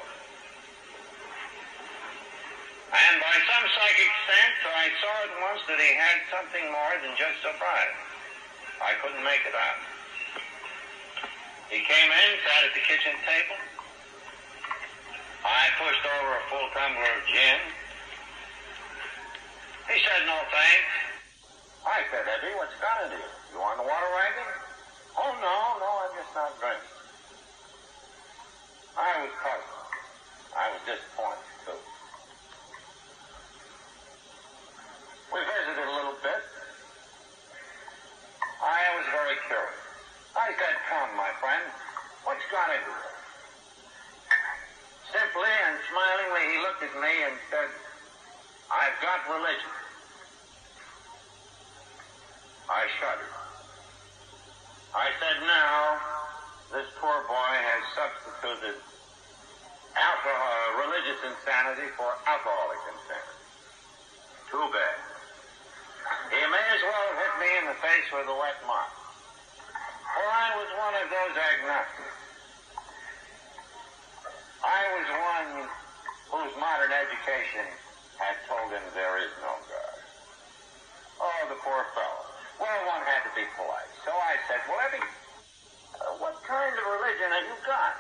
And 2.91 3.15
by 3.23 3.37
some 3.47 3.65
psychic 3.79 4.11
sense, 4.27 4.59
I 4.75 4.87
saw 4.99 5.15
at 5.23 5.35
once 5.39 5.63
that 5.71 5.79
he 5.79 5.91
had 5.95 6.19
something 6.35 6.67
more 6.67 6.95
than 6.99 7.15
just 7.15 7.39
sobriety. 7.47 7.95
I 8.83 8.99
couldn't 8.99 9.23
make 9.23 9.39
it 9.47 9.55
out. 9.55 9.79
He 11.71 11.79
came 11.87 12.11
in, 12.11 12.31
sat 12.43 12.67
at 12.67 12.75
the 12.75 12.83
kitchen 12.83 13.15
table. 13.23 13.59
I 15.47 15.71
pushed 15.79 16.03
over 16.03 16.31
a 16.35 16.43
full 16.51 16.67
tumbler 16.75 17.07
of 17.07 17.23
gin. 17.31 17.59
He 19.95 19.99
said, 20.03 20.27
no 20.27 20.43
thanks. 20.51 20.91
I 21.87 22.03
said, 22.11 22.27
Ebby, 22.27 22.51
what's 22.59 22.75
got 22.83 22.99
into 23.07 23.15
you? 23.15 23.31
You 23.55 23.59
on 23.63 23.79
the 23.79 23.87
water 23.87 24.11
wagon? 24.11 24.51
Oh, 25.23 25.31
no, 25.39 25.57
no, 25.79 25.91
I'm 26.03 26.13
just 26.19 26.35
not 26.35 26.51
drinking. 26.59 26.94
I 28.97 29.11
was 29.27 29.33
puzzled. 29.43 29.91
I 30.55 30.71
was 30.71 30.83
disappointed, 30.87 31.51
too. 31.67 31.81
We 35.35 35.41
visited 35.43 35.83
a 35.83 35.95
little 35.99 36.15
bit. 36.23 36.43
I 38.63 38.83
was 38.95 39.07
very 39.11 39.37
curious. 39.51 39.83
I 40.39 40.55
said, 40.55 40.75
come, 40.87 41.11
my 41.19 41.31
friend, 41.43 41.67
what's 42.23 42.47
got 42.55 42.71
into 42.71 42.87
you? 42.87 43.15
Simply 45.11 45.51
and 45.67 45.77
smilingly, 45.91 46.45
he 46.55 46.59
looked 46.63 46.83
at 46.87 46.95
me 46.95 47.15
and 47.27 47.35
said, 47.51 47.71
I've 48.71 48.99
got 49.03 49.27
religion. 49.27 49.75
I 52.71 52.87
shuddered. 53.03 53.35
I 54.95 55.11
said, 55.19 55.43
now, 55.43 56.14
this 56.75 56.91
poor 56.99 57.23
boy 57.31 57.55
has 57.55 57.83
substituted 57.95 58.75
alcohol, 59.95 60.59
religious 60.83 61.23
insanity 61.23 61.87
for 61.95 62.11
alcoholic 62.27 62.83
insanity. 62.91 63.47
Too 64.51 64.67
bad. 64.75 64.99
He 66.35 66.43
may 66.43 66.67
as 66.75 66.83
well 66.83 67.05
have 67.15 67.19
hit 67.23 67.35
me 67.39 67.51
in 67.63 67.65
the 67.71 67.79
face 67.79 68.09
with 68.11 68.27
a 68.27 68.35
wet 68.35 68.59
mop. 68.67 68.91
For 70.19 70.27
I 70.27 70.49
was 70.59 70.69
one 70.75 70.95
of 70.99 71.07
those 71.15 71.35
agnostics. 71.39 72.19
I 74.67 74.81
was 74.99 75.07
one 75.15 75.51
whose 76.35 76.55
modern 76.59 76.91
education 76.91 77.71
had 78.19 78.35
told 78.51 78.75
him 78.75 78.83
there 78.99 79.23
is 79.23 79.31
no 79.47 79.55
God. 79.71 79.99
Oh, 81.23 81.41
the 81.55 81.59
poor 81.63 81.87
fellow. 81.95 82.23
Well, 82.59 82.79
one 82.91 83.07
had 83.07 83.23
to 83.31 83.33
be 83.39 83.47
polite. 83.55 83.91
So 84.03 84.11
I 84.11 84.35
said, 84.51 84.59
well, 84.67 84.83
Ebby, 84.91 85.03
uh, 86.01 86.19
what 86.19 86.35
kind 86.43 86.75
of 86.75 86.85
religion 86.99 87.29
have 87.31 87.47
you 87.47 87.59
got? 87.63 87.95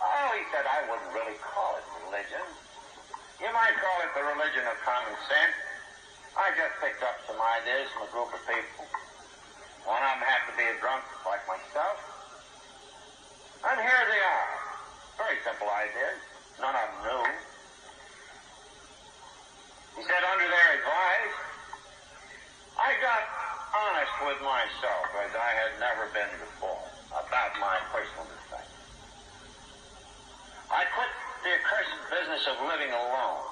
Oh, 0.00 0.28
he 0.36 0.44
said, 0.52 0.64
I 0.64 0.84
wouldn't 0.88 1.12
really 1.12 1.36
call 1.40 1.76
it 1.80 1.86
religion. 2.08 2.44
You 3.40 3.50
might 3.52 3.76
call 3.76 3.98
it 4.04 4.12
the 4.16 4.24
religion 4.24 4.64
of 4.68 4.76
common 4.84 5.12
sense. 5.28 5.56
I 6.34 6.50
just 6.56 6.74
picked 6.80 7.02
up 7.04 7.20
some 7.28 7.38
ideas 7.38 7.88
from 7.92 8.08
a 8.08 8.10
group 8.10 8.30
of 8.32 8.42
people. 8.48 8.84
One 9.84 10.00
of 10.00 10.16
them 10.16 10.24
happened 10.24 10.56
to 10.56 10.58
be 10.58 10.66
a 10.66 10.76
drunk 10.80 11.04
like 11.28 11.44
myself. 11.44 11.98
And 13.68 13.80
here 13.80 14.04
they 14.08 14.22
are. 14.22 14.50
Very 15.20 15.38
simple 15.44 15.68
ideas. 15.68 16.18
None 16.60 16.74
of 16.74 16.84
them 16.84 16.96
new. 17.04 17.24
He 20.00 20.02
said, 20.08 20.22
under 20.26 20.48
their 20.48 20.68
advice, 20.80 21.36
I 22.74 22.90
got 22.98 23.22
honest 23.74 24.14
with 24.22 24.38
myself 24.46 25.06
as 25.26 25.34
I 25.34 25.50
had 25.58 25.72
never 25.82 26.06
been 26.14 26.30
before 26.38 26.86
about 27.10 27.58
my 27.58 27.82
personal 27.90 28.22
defects. 28.30 28.70
I 30.70 30.86
quit 30.94 31.10
the 31.42 31.52
accursed 31.58 31.98
business 32.06 32.42
of 32.54 32.56
living 32.70 32.94
alone 32.94 33.42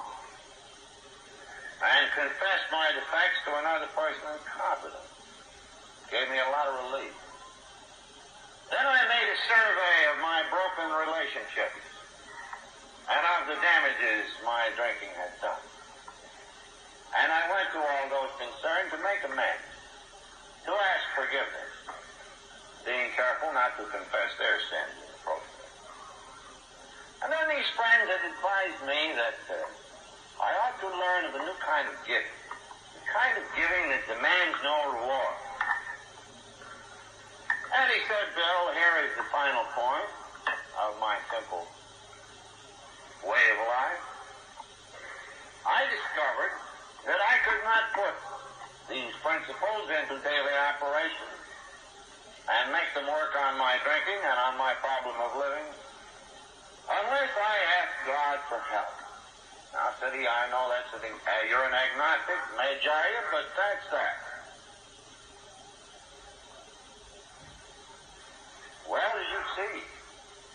and 1.83 2.03
confessed 2.15 2.67
my 2.71 2.87
defects 2.95 3.39
to 3.43 3.51
another 3.59 3.91
person 3.91 4.23
in 4.31 4.39
confidence. 4.47 5.11
Gave 6.07 6.31
me 6.31 6.39
a 6.39 6.49
lot 6.55 6.71
of 6.71 6.75
relief. 6.87 7.15
Then 8.71 8.85
I 8.87 9.03
made 9.11 9.27
a 9.27 9.39
survey 9.43 9.97
of 10.15 10.17
my 10.23 10.39
broken 10.47 10.87
relationships 11.03 11.83
and 13.11 13.23
of 13.35 13.51
the 13.51 13.57
damages 13.59 14.31
my 14.47 14.71
drinking 14.79 15.11
had 15.19 15.35
done. 15.43 15.63
And 17.19 17.27
I 17.27 17.43
went 17.51 17.67
to 17.75 17.79
all 17.83 18.05
those 18.09 18.33
concerned 18.39 18.89
to 18.95 18.99
make 19.03 19.21
amends, 19.27 19.72
to 20.65 20.71
ask 20.71 21.03
forgiveness, 21.15 21.71
being 22.87 23.11
careful 23.15 23.51
not 23.51 23.75
to 23.75 23.83
confess 23.91 24.31
their 24.39 24.59
sins 24.71 24.95
in. 25.03 25.13
And 27.23 27.31
then 27.31 27.47
these 27.55 27.67
friends 27.79 28.03
had 28.11 28.19
advised 28.19 28.81
me 28.83 29.15
that 29.15 29.39
uh, 29.47 30.43
I 30.43 30.51
ought 30.59 30.75
to 30.83 30.89
learn 30.91 31.23
of 31.31 31.33
a 31.39 31.41
new 31.47 31.55
kind 31.63 31.87
of 31.87 31.95
gift, 32.03 32.27
the 32.95 33.03
kind 33.07 33.39
of 33.39 33.45
giving 33.55 33.95
that 33.95 34.03
demands 34.11 34.59
no 34.59 34.75
reward. 34.91 35.35
And 37.79 37.87
he 37.95 38.03
said, 38.11 38.27
Bill, 38.35 38.63
here 38.75 39.07
is 39.07 39.15
the 39.15 39.27
final 39.31 39.63
point 39.71 40.11
of 40.83 40.99
my 40.99 41.15
simple 41.31 41.63
way 43.23 43.43
of 43.55 43.59
life. 43.71 44.03
I 45.63 45.87
discovered 45.87 46.53
that 47.07 47.19
I 47.23 47.35
could 47.47 47.63
not 47.63 47.83
put 47.95 48.32
these 48.89 49.13
principles 49.23 49.85
into 49.87 50.19
daily 50.23 50.55
operation 50.67 51.31
and 52.49 52.71
make 52.75 52.89
them 52.91 53.07
work 53.07 53.31
on 53.47 53.55
my 53.55 53.79
drinking 53.87 54.19
and 54.19 54.37
on 54.51 54.59
my 54.59 54.75
problem 54.83 55.15
of 55.23 55.31
living 55.39 55.69
unless 56.89 57.31
I 57.31 57.55
ask 57.79 57.93
God 58.03 58.37
for 58.51 58.59
help. 58.67 58.95
Now, 59.71 59.89
he, 60.13 60.27
I 60.27 60.43
know 60.53 60.69
that's 60.69 60.91
the 60.93 61.01
uh, 61.01 61.31
you're 61.49 61.65
an 61.65 61.73
agnostic, 61.73 62.37
you, 62.83 63.19
but 63.31 63.47
that's 63.57 63.87
that. 63.89 64.17
Well, 68.85 69.11
as 69.17 69.27
you 69.33 69.41
see, 69.57 69.75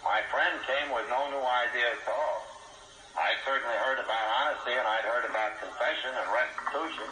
my 0.05 0.23
friend 0.31 0.55
came 0.69 0.95
with 0.95 1.09
no 1.11 1.33
new 1.33 1.43
idea 1.43 1.89
at 1.97 2.07
all. 2.07 2.47
I 3.19 3.35
certainly 3.43 3.75
heard 3.83 3.99
about 3.99 4.25
honesty, 4.39 4.79
and 4.79 4.87
I'd 4.87 5.03
heard 5.03 5.27
about 5.27 5.59
confession 5.59 6.15
and 6.15 6.27
restitution, 6.31 7.11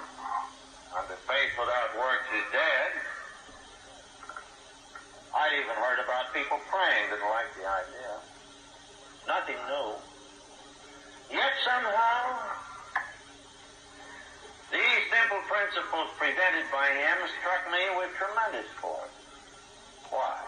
and 0.96 1.04
that 1.12 1.20
faith 1.28 1.52
without 1.60 1.92
works 2.00 2.24
is 2.32 2.46
dead. 2.48 2.90
I'd 5.36 5.52
even 5.60 5.76
heard 5.76 6.00
about 6.00 6.32
people 6.32 6.56
praying, 6.72 7.12
didn't 7.12 7.28
like 7.28 7.52
the 7.52 7.68
idea. 7.68 8.12
Nothing 9.28 9.60
new. 9.68 9.92
Yet 11.28 11.52
somehow, 11.60 12.56
these 14.72 15.02
simple 15.12 15.42
principles 15.44 16.08
presented 16.16 16.64
by 16.72 16.88
him 16.88 17.16
struck 17.44 17.68
me 17.68 17.82
with 18.00 18.16
tremendous 18.16 18.70
force. 18.80 19.12
Why? 20.08 20.40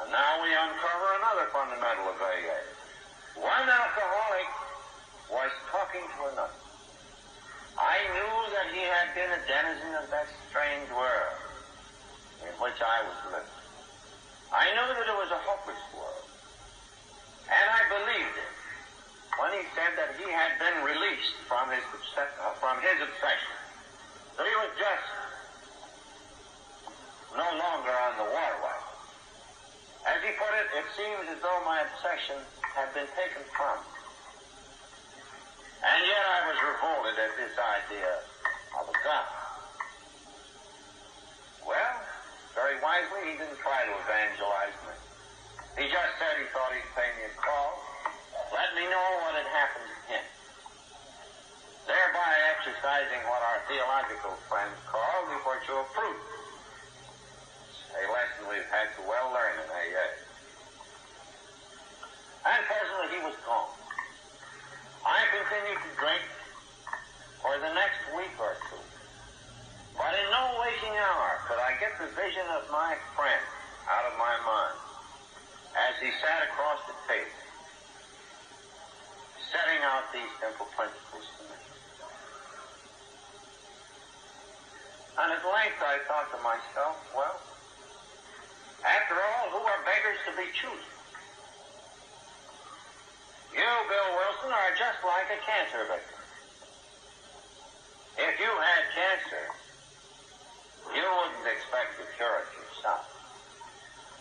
And 0.00 0.08
now 0.08 0.32
we 0.40 0.48
uncover 0.56 1.08
another 1.20 1.46
fundamental 1.52 2.08
of 2.08 2.16
AA. 2.16 3.44
one 3.44 3.68
alcoholic 3.68 4.48
was 5.28 5.52
talking 5.68 6.08
to 6.08 6.32
another. 6.32 6.63
I 7.74 7.96
knew 8.14 8.34
that 8.54 8.68
he 8.70 8.82
had 8.86 9.14
been 9.18 9.30
a 9.34 9.40
denizen 9.50 9.92
of 9.98 10.06
that 10.10 10.30
strange 10.50 10.86
world 10.94 11.38
in 12.46 12.54
which 12.62 12.78
I 12.78 13.02
was 13.02 13.18
living. 13.34 13.58
I 14.54 14.70
knew 14.70 14.88
that 14.94 15.06
it 15.10 15.18
was 15.18 15.30
a 15.34 15.40
hopeless 15.42 15.82
world. 15.98 16.26
And 17.50 17.66
I 17.66 17.82
believed 17.90 18.36
it 18.38 18.54
when 19.42 19.50
he 19.58 19.66
said 19.74 19.98
that 19.98 20.14
he 20.14 20.30
had 20.30 20.54
been 20.62 20.86
released 20.86 21.34
from 21.50 21.66
his, 21.74 21.82
uh, 22.14 22.54
from 22.62 22.78
his 22.78 23.02
obsession. 23.02 23.58
That 24.38 24.46
he 24.46 24.56
was 24.62 24.70
just 24.78 25.06
no 27.34 27.48
longer 27.58 27.90
on 27.90 28.12
the 28.22 28.28
waterway. 28.30 28.78
As 30.06 30.22
he 30.22 30.30
put 30.38 30.54
it, 30.54 30.68
it 30.78 30.86
seems 30.94 31.26
as 31.34 31.42
though 31.42 31.60
my 31.66 31.82
obsession 31.82 32.38
had 32.62 32.94
been 32.94 33.10
taken 33.18 33.42
from 33.56 33.82
me. 33.82 33.93
And 35.84 36.00
yet 36.08 36.24
I 36.24 36.40
was 36.48 36.58
revolted 36.64 37.16
at 37.20 37.32
this 37.36 37.54
idea 37.54 38.12
of 38.80 38.84
a 38.88 38.96
God. 39.04 39.28
Well, 41.68 41.94
very 42.56 42.80
wisely, 42.80 43.20
he 43.28 43.34
didn't 43.36 43.60
try 43.60 43.84
to 43.84 43.92
evangelize 43.92 44.76
me. 44.88 44.96
He 45.80 45.84
just 45.92 46.12
said 46.16 46.40
he 46.40 46.48
thought 46.56 46.72
he'd 46.72 46.90
pay 46.96 47.08
me 47.20 47.28
a 47.28 47.34
call, 47.36 47.76
let 48.52 48.72
me 48.78 48.86
know 48.88 49.06
what 49.26 49.34
had 49.36 49.50
happened 49.50 49.90
to 49.90 49.98
him, 50.08 50.24
thereby 51.84 52.30
exercising 52.54 53.22
what 53.26 53.42
our 53.42 53.58
theological 53.66 54.38
friends 54.46 54.78
call 54.86 55.18
the 55.28 55.38
virtue 55.42 55.74
of 55.74 55.86
prudence 55.92 56.34
a 57.94 58.10
lesson 58.10 58.42
we've 58.50 58.70
had 58.74 58.90
to 58.98 59.02
well 59.06 59.30
learn 59.30 59.54
in 59.54 59.68
AA. 59.70 60.08
And 62.42 62.60
presently 62.66 63.08
he 63.14 63.20
was 63.22 63.36
gone. 63.46 63.73
I 65.04 65.20
continued 65.36 65.84
to 65.84 65.92
drink 66.00 66.24
for 67.44 67.52
the 67.60 67.68
next 67.76 68.00
week 68.16 68.32
or 68.40 68.56
two. 68.72 68.80
But 70.00 70.16
in 70.16 70.26
no 70.32 70.64
waking 70.64 70.96
hour 70.96 71.44
could 71.44 71.60
I 71.60 71.76
get 71.76 71.92
the 72.00 72.08
vision 72.16 72.48
of 72.56 72.64
my 72.72 72.96
friend 73.12 73.44
out 73.84 74.08
of 74.08 74.16
my 74.16 74.32
mind 74.48 74.80
as 75.76 75.92
he 76.00 76.08
sat 76.24 76.48
across 76.48 76.80
the 76.88 76.96
table, 77.04 77.36
setting 79.52 79.80
out 79.84 80.08
these 80.08 80.32
simple 80.40 80.72
principles 80.72 81.28
to 81.36 81.42
me. 81.52 81.58
And 85.20 85.28
at 85.36 85.44
length 85.44 85.84
I 85.84 86.00
thought 86.08 86.32
to 86.32 86.40
myself, 86.40 86.96
well, 87.12 87.36
after 88.88 89.20
all, 89.20 89.52
who 89.52 89.60
are 89.68 89.80
beggars 89.84 90.20
to 90.26 90.32
be 90.32 90.48
choosers? 90.56 90.93
You, 93.54 93.70
Bill 93.86 94.10
Wilson, 94.18 94.50
are 94.50 94.74
just 94.74 94.98
like 95.06 95.30
a 95.30 95.38
cancer 95.46 95.86
victim. 95.86 96.18
If 98.18 98.34
you 98.42 98.50
had 98.50 98.82
cancer, 98.98 99.44
you 100.90 101.06
wouldn't 101.06 101.46
expect 101.46 102.02
to 102.02 102.04
cure 102.18 102.42
it 102.42 102.50
yourself. 102.50 103.06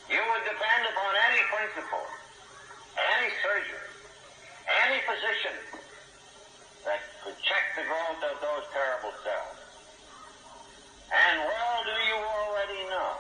You 0.06 0.22
would 0.22 0.46
depend 0.46 0.86
upon 0.86 1.12
any 1.34 1.42
principle, 1.50 2.06
any 2.94 3.34
surgery, 3.42 3.90
any 4.86 5.02
physician 5.02 5.58
that 6.86 7.02
could 7.26 7.38
check 7.42 7.74
the 7.74 7.90
growth 7.90 8.22
of 8.22 8.38
those 8.38 8.66
terrible 8.70 9.18
cells. 9.26 9.58
And 11.10 11.42
well 11.42 11.78
do 11.90 11.96
you 12.06 12.18
already 12.22 12.82
know 12.86 13.14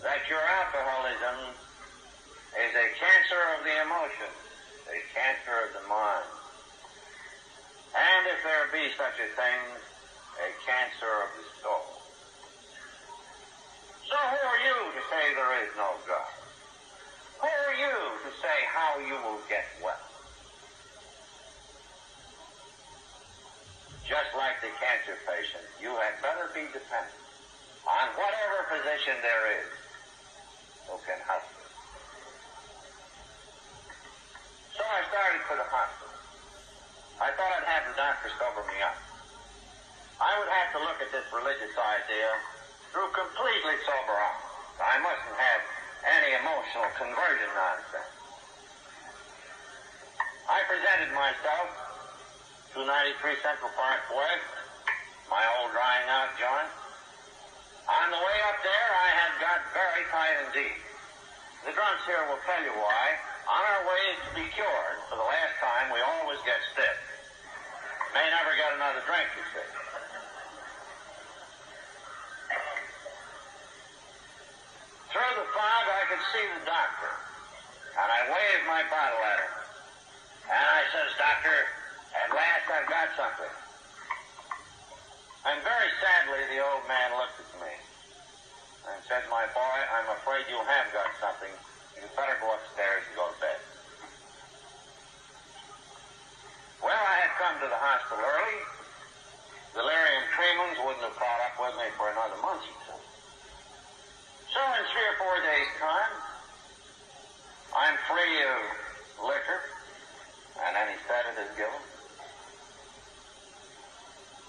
that 0.00 0.24
your 0.32 0.40
alcoholism 0.40 1.67
is 2.68 2.76
a 2.76 2.88
cancer 3.00 3.40
of 3.56 3.64
the 3.64 3.72
emotions, 3.80 4.36
a 4.92 5.00
cancer 5.16 5.56
of 5.64 5.70
the 5.72 5.84
mind. 5.88 6.28
And 7.96 8.22
if 8.28 8.44
there 8.44 8.68
be 8.68 8.92
such 8.92 9.16
a 9.16 9.28
thing, 9.32 9.60
a 10.36 10.50
cancer 10.68 11.08
of 11.24 11.30
the 11.32 11.44
soul. 11.64 11.88
So 14.04 14.16
who 14.20 14.40
are 14.44 14.60
you 14.68 14.76
to 14.92 15.02
say 15.08 15.22
there 15.32 15.54
is 15.64 15.72
no 15.80 15.96
God? 16.04 16.32
Who 17.40 17.48
are 17.48 17.76
you 17.80 17.96
to 18.28 18.30
say 18.36 18.56
how 18.68 19.00
you 19.00 19.16
will 19.16 19.40
get 19.48 19.64
well? 19.80 20.04
Just 24.04 24.30
like 24.36 24.60
the 24.60 24.72
cancer 24.76 25.16
patient, 25.24 25.64
you 25.80 25.88
had 25.96 26.20
better 26.20 26.52
be 26.52 26.68
dependent 26.68 27.16
on 27.88 28.12
whatever 28.12 28.68
physician 28.76 29.16
there 29.24 29.56
is 29.56 29.72
Oakland 30.92 31.24
Hospital. 31.24 31.57
So 31.57 31.57
I 34.88 35.04
started 35.12 35.44
for 35.44 35.56
the 35.60 35.68
hospital. 35.68 36.16
I 37.20 37.28
thought 37.36 37.52
I'd 37.60 37.68
have 37.68 37.84
the 37.92 37.96
doctor 38.00 38.32
sober 38.40 38.64
me 38.72 38.80
up. 38.80 38.96
I 40.16 40.32
would 40.40 40.48
have 40.48 40.68
to 40.74 40.80
look 40.80 40.96
at 41.04 41.12
this 41.12 41.28
religious 41.28 41.76
idea 41.76 42.30
through 42.88 43.12
completely 43.12 43.76
sober 43.84 44.16
eyes. 44.16 44.48
I 44.80 44.96
mustn't 45.04 45.36
have 45.36 45.60
any 46.08 46.40
emotional 46.40 46.88
conversion 46.96 47.50
nonsense. 47.52 48.12
I 50.48 50.64
presented 50.64 51.12
myself 51.12 51.68
to 52.72 52.78
93 52.88 53.44
Central 53.44 53.68
Park 53.76 54.00
West, 54.08 54.48
my 55.28 55.44
old 55.60 55.76
drying 55.76 56.08
out 56.08 56.32
joint. 56.40 56.72
On 57.92 58.06
the 58.08 58.20
way 58.24 58.38
up 58.48 58.58
there, 58.64 58.90
I 59.04 59.10
had 59.20 59.32
got 59.36 59.58
very 59.76 60.02
tight 60.08 60.36
indeed. 60.48 60.80
The 61.68 61.76
drunks 61.76 62.08
here 62.08 62.24
will 62.32 62.40
tell 62.48 62.64
you 62.64 62.72
why. 62.72 63.04
On 63.48 63.62
our 63.64 63.82
way 63.88 64.04
to 64.12 64.30
be 64.36 64.44
cured, 64.52 64.98
for 65.08 65.16
the 65.16 65.24
last 65.24 65.56
time, 65.56 65.88
we 65.88 66.04
always 66.04 66.36
get 66.44 66.60
stiff. 66.76 66.96
May 68.12 68.28
never 68.28 68.52
get 68.52 68.76
another 68.76 69.00
drink, 69.08 69.24
you 69.40 69.44
see. 69.56 69.68
Through 75.16 75.34
the 75.40 75.48
fog, 75.56 75.84
I 75.88 76.04
could 76.12 76.24
see 76.28 76.44
the 76.60 76.64
doctor, 76.68 77.12
and 77.96 78.08
I 78.12 78.20
waved 78.28 78.66
my 78.68 78.84
bottle 78.92 79.22
at 79.24 79.40
him. 79.40 79.54
And 80.52 80.64
I 80.68 80.84
says, 80.92 81.08
Doctor, 81.16 81.56
at 82.20 82.28
last 82.36 82.68
I've 82.68 82.88
got 82.92 83.08
something. 83.16 83.54
And 85.48 85.56
very 85.64 85.90
sadly, 86.04 86.44
the 86.52 86.60
old 86.60 86.84
man 86.84 87.16
looked 87.16 87.40
at 87.40 87.48
me 87.64 87.72
and 88.92 89.00
said, 89.08 89.24
My 89.32 89.48
boy, 89.56 89.78
I'm 89.96 90.12
afraid 90.20 90.44
you 90.52 90.60
have 90.60 90.92
got 90.92 91.08
something. 91.16 91.67
You'd 91.98 92.14
better 92.14 92.38
go 92.38 92.54
upstairs 92.54 93.02
and 93.10 93.14
go 93.18 93.26
to 93.26 93.38
bed. 93.42 93.58
Well, 96.78 96.94
I 96.94 97.16
had 97.26 97.32
come 97.42 97.58
to 97.58 97.68
the 97.68 97.80
hospital 97.80 98.22
early. 98.22 98.58
Delirium 99.74 100.24
tremens 100.30 100.78
wouldn't 100.78 101.02
have 101.02 101.18
caught 101.18 101.40
up 101.42 101.54
with 101.58 101.74
me 101.74 101.90
for 101.98 102.06
another 102.10 102.38
month 102.38 102.62
or 102.62 102.78
two. 102.86 103.00
So 104.54 104.60
in 104.78 104.82
three 104.94 105.06
or 105.10 105.16
four 105.18 105.36
days' 105.42 105.74
time, 105.82 106.14
I'm 107.74 107.96
free 108.06 108.36
of 108.46 108.58
liquor 109.26 109.60
and 110.66 110.72
any 110.78 110.96
sedative 111.04 111.50
given. 111.58 111.82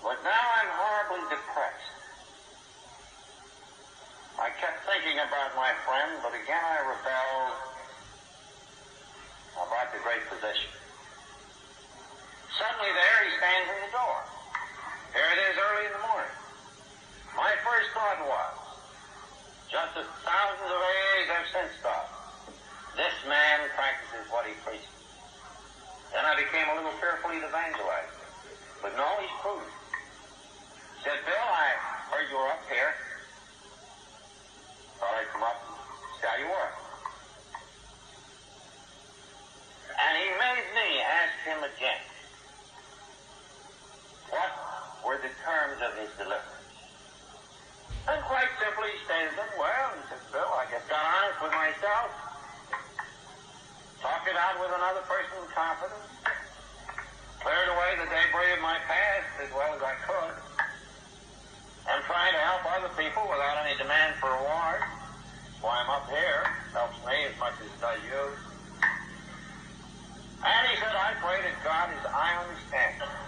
But 0.02 0.18
now 0.24 0.46
I'm 0.62 0.72
horribly 0.72 1.24
depressed. 1.34 1.89
I 4.40 4.50
kept 4.56 4.88
thinking 4.88 5.20
about 5.20 5.52
my 5.60 5.76
friend, 5.84 6.16
but 6.24 6.32
again 6.32 6.64
I 6.64 6.80
rebelled 6.88 7.60
about 9.60 9.92
the 9.92 10.00
great 10.00 10.24
physician. 10.32 10.72
Suddenly 12.56 12.92
there 12.96 13.18
he 13.28 13.32
stands 13.36 13.68
in 13.76 13.80
the 13.84 13.92
door. 13.92 14.20
Here 15.12 15.28
it 15.28 15.40
is 15.52 15.56
early 15.60 15.86
in 15.92 15.94
the 15.94 16.04
morning. 16.08 16.36
My 17.36 17.52
first 17.68 17.92
thought 17.92 18.20
was, 18.24 18.56
just 19.68 19.94
as 20.00 20.08
thousands 20.24 20.72
of 20.72 20.80
AAs 20.80 21.28
have 21.36 21.48
since 21.52 21.74
thought, 21.84 22.08
this 22.96 23.16
man 23.28 23.68
practices 23.76 24.24
what 24.32 24.48
he 24.48 24.56
preaches. 24.64 24.88
Then 26.16 26.24
I 26.24 26.40
became 26.40 26.68
a 26.72 26.76
little 26.80 26.96
fearful 27.04 27.36
he'd 27.36 27.44
evangelize. 27.44 28.16
But 28.80 28.96
no, 28.96 29.08
he's 29.20 29.36
prudent 29.44 29.80
said, 31.04 31.26
Bill, 31.26 31.48
I 31.48 31.68
heard 32.12 32.28
you 32.30 32.38
were 32.38 32.52
up 32.52 32.64
here. 32.68 32.94
Thought 35.00 35.16
I'd 35.16 35.32
come 35.32 35.44
up 35.44 35.70
how 36.20 36.36
you 36.36 36.52
were. 36.52 36.72
And 39.96 40.14
he 40.20 40.28
made 40.36 40.68
me 40.76 40.88
ask 41.00 41.36
him 41.48 41.60
again, 41.64 42.04
what 44.30 44.52
were 45.08 45.18
the 45.24 45.32
terms 45.44 45.80
of 45.80 45.96
his 45.96 46.12
deliverance? 46.20 46.60
And 48.12 48.20
quite 48.28 48.52
simply 48.60 48.92
he 48.92 49.00
stated 49.08 49.40
them, 49.40 49.48
well, 49.56 49.88
he 49.96 50.04
said, 50.12 50.24
Bill, 50.36 50.52
I 50.60 50.68
just 50.68 50.88
got 50.92 51.04
honest 51.04 51.40
with 51.40 51.56
myself, 51.56 52.10
talked 54.04 54.28
it 54.28 54.36
out 54.36 54.60
with 54.60 54.72
another 54.76 55.04
person 55.08 55.34
in 55.40 55.48
confidence, 55.56 56.12
cleared 57.40 57.70
away 57.72 57.90
the 57.96 58.08
debris 58.12 58.52
of 58.54 58.62
my 58.62 58.78
past 58.88 59.30
as 59.44 59.50
well 59.56 59.72
as 59.72 59.82
I 59.84 59.96
could, 60.04 60.49
and 61.90 62.04
trying 62.06 62.34
to 62.34 62.44
help 62.46 62.62
other 62.78 62.92
people 62.94 63.24
without 63.30 63.58
any 63.66 63.78
demand 63.78 64.16
for 64.22 64.30
reward. 64.30 64.82
Why 65.62 65.82
I'm 65.82 65.90
up 65.90 66.08
here 66.10 66.46
helps 66.74 66.98
me 67.06 67.26
as 67.26 67.36
much 67.40 67.54
as 67.60 67.68
it 67.68 67.82
does 67.82 68.00
you. 68.06 68.24
And 70.46 70.64
he 70.70 70.76
said, 70.78 70.96
I 70.96 71.14
pray 71.20 71.42
that 71.42 71.58
God 71.64 71.90
is 71.92 72.06
eye 72.06 72.36
on 72.40 72.48
the. 72.48 73.19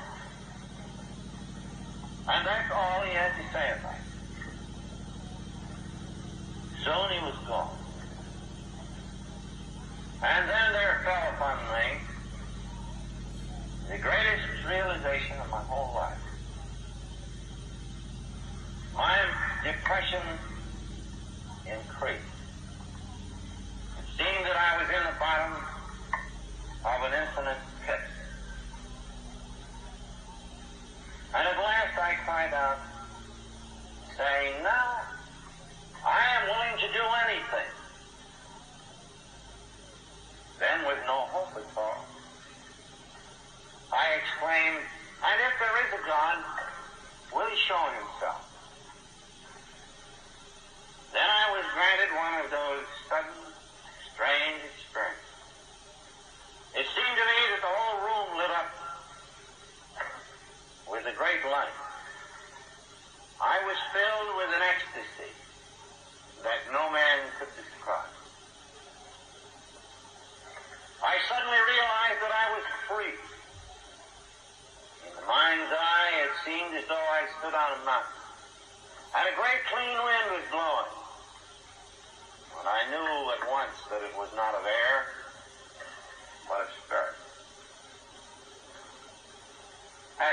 Depression 20.11 20.37
increased. 21.65 22.35
It 23.99 24.07
seemed 24.17 24.45
that 24.45 24.57
I 24.57 24.77
was 24.77 24.89
in 24.89 25.03
the 25.07 25.15
bottom 25.19 25.53
of 26.83 26.99
an 27.07 27.13
infinite 27.21 27.57
pit. 27.85 27.99
And 31.33 31.47
at 31.47 31.57
last 31.57 31.97
I 31.97 32.13
cried 32.25 32.53
out, 32.53 32.79
saying, 34.17 34.63
Now 34.63 35.01
I 36.05 36.19
am 36.35 36.49
willing 36.49 36.77
to 36.79 36.93
do 36.93 37.03
anything. 37.29 37.71
Then, 40.59 40.85
with 40.85 40.99
no 41.07 41.25
hope 41.31 41.57
at 41.57 41.65
all, 41.77 42.05
I 43.93 44.19
exclaimed, 44.19 44.85
And 45.23 45.37
if 45.41 45.53
there 45.59 45.75
is 45.87 46.03
a 46.03 46.07
God, 46.07 46.37
will 47.33 47.49
he 47.49 47.57
show 47.57 47.81
himself? 47.97 48.51
Then 51.11 51.27
I 51.27 51.51
was 51.51 51.67
granted 51.75 52.09
one 52.15 52.35
of 52.39 52.47
those 52.47 52.87
sudden, 53.11 53.35
strange 54.15 54.63
experiences. 54.63 55.27
It 56.71 56.87
seemed 56.87 57.17
to 57.19 57.25
me 57.27 57.39
that 57.51 57.61
the 57.67 57.67
whole 57.67 57.97
room 57.99 58.39
lit 58.39 58.51
up 58.55 58.71
with 60.87 61.03
a 61.11 61.15
great 61.19 61.43
light. 61.51 61.75
I 63.43 63.59
was 63.67 63.75
filled 63.91 64.31
with 64.39 64.55
an 64.55 64.63
ecstasy 64.63 65.35
that 66.47 66.63
no 66.71 66.87
man 66.95 67.27
could 67.35 67.51
describe. 67.59 68.15
I 71.03 71.19
suddenly 71.27 71.59
realized 71.59 72.19
that 72.23 72.31
I 72.31 72.45
was 72.55 72.65
free. 72.87 73.19
In 75.03 75.11
the 75.11 75.27
mind's 75.27 75.75
eye, 75.75 76.11
it 76.23 76.31
seemed 76.47 76.71
as 76.79 76.87
though 76.87 77.07
I 77.19 77.27
stood 77.35 77.51
on 77.51 77.69
a 77.75 77.81
mountain. 77.83 78.21
And 79.11 79.27
a 79.27 79.35
great 79.35 79.59
clean 79.67 79.97
wind 79.99 80.27
was 80.39 80.47
blowing. 80.55 81.01
And 82.61 82.69
I 82.69 82.85
knew 82.93 83.31
at 83.33 83.41
once 83.49 83.73
that 83.89 84.05
it 84.05 84.13
was 84.13 84.29
not 84.35 84.53
of 84.53 84.61
air, 84.61 84.97
but 86.47 86.61
of 86.61 86.69
spirit. 86.85 87.17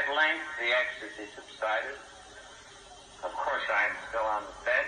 At 0.09 0.17
length, 0.17 0.49
the 0.59 0.73
ecstasy 0.73 1.29
subsided. 1.37 1.99
Of 3.25 3.33
course, 3.35 3.63
I 3.69 3.85
am 3.91 3.97
still 4.09 4.25
on 4.25 4.43
the 4.43 4.65
bed. 4.65 4.87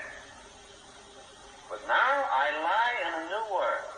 But 1.69 1.81
now 1.87 2.25
I 2.33 2.49
lie 2.65 2.95
in 3.05 3.13
a 3.21 3.25
new 3.29 3.45
world. 3.53 3.91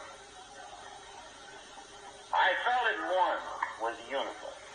I 2.35 2.49
felt 2.65 2.87
at 2.91 3.01
one 3.15 3.43
with 3.83 3.97
the 4.03 4.11
universe. 4.11 4.67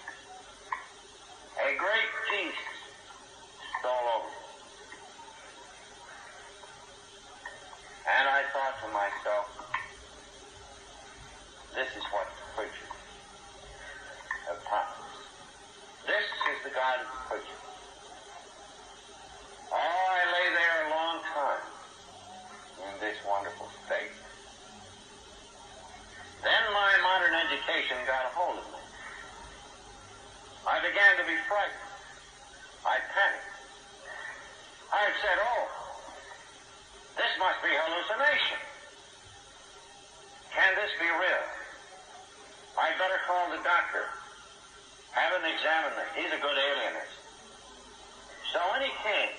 A 1.67 1.75
great 1.75 2.12
peace 2.31 2.63
stole 3.79 4.07
over 4.15 4.31
me. 4.31 4.47
And 8.07 8.29
I 8.29 8.43
thought 8.53 8.75
to 8.86 8.88
myself, 8.93 9.47
this 11.75 11.89
is 11.97 12.03
what 12.13 12.27
the 12.31 12.55
preachers 12.55 12.95
have 14.47 14.63
taught 14.63 14.95
us. 14.95 15.07
This 16.07 16.23
is 16.23 16.63
the 16.63 16.71
God 16.71 17.03
of 17.03 17.07
the 17.12 17.19
preacher. 17.27 17.60
Oh, 19.75 19.75
I 19.75 20.23
lay 20.23 20.47
there 20.55 20.88
a 20.88 20.89
long 20.95 21.19
time 21.36 21.67
in 22.88 22.93
this 23.03 23.19
wonderful 23.27 23.67
state. 23.83 24.15
Then 26.47 26.63
my 26.71 26.91
modern 27.03 27.36
education 27.36 27.99
got 28.07 28.23
a 28.23 28.31
hold 28.31 28.55
of 28.55 28.67
me. 28.71 28.79
I 30.63 30.79
began 30.79 31.19
to 31.19 31.27
be 31.27 31.36
frightened. 31.51 31.91
I 32.88 33.03
panicked. 33.12 33.60
I 34.95 35.12
said, 35.19 35.38
oh, 35.43 35.67
this 37.19 37.36
must 37.36 37.60
be 37.60 37.75
hallucination. 37.75 38.63
Can 40.55 40.71
this 40.79 40.95
be 41.03 41.12
real? 41.12 41.45
I'd 42.79 42.95
better 42.95 43.19
call 43.27 43.51
the 43.51 43.57
doctor. 43.67 44.08
Have 45.12 45.36
him 45.36 45.43
examine 45.43 45.91
me. 45.99 46.06
He's 46.23 46.32
a 46.32 46.39
good 46.39 46.56
alienist. 46.56 47.19
So 48.56 48.63
when 48.71 48.80
he 48.80 48.91
came, 49.03 49.36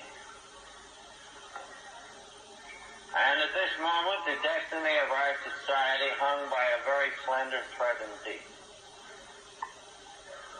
and 3.09 3.35
at 3.41 3.49
this 3.57 3.73
moment 3.81 4.21
the 4.29 4.37
destiny 4.45 4.95
of 5.01 5.09
our 5.09 5.33
society 5.41 6.13
hung 6.21 6.45
by 6.53 6.61
a 6.61 6.79
very 6.85 7.09
slender 7.25 7.57
thread 7.73 7.97
indeed. 8.05 8.45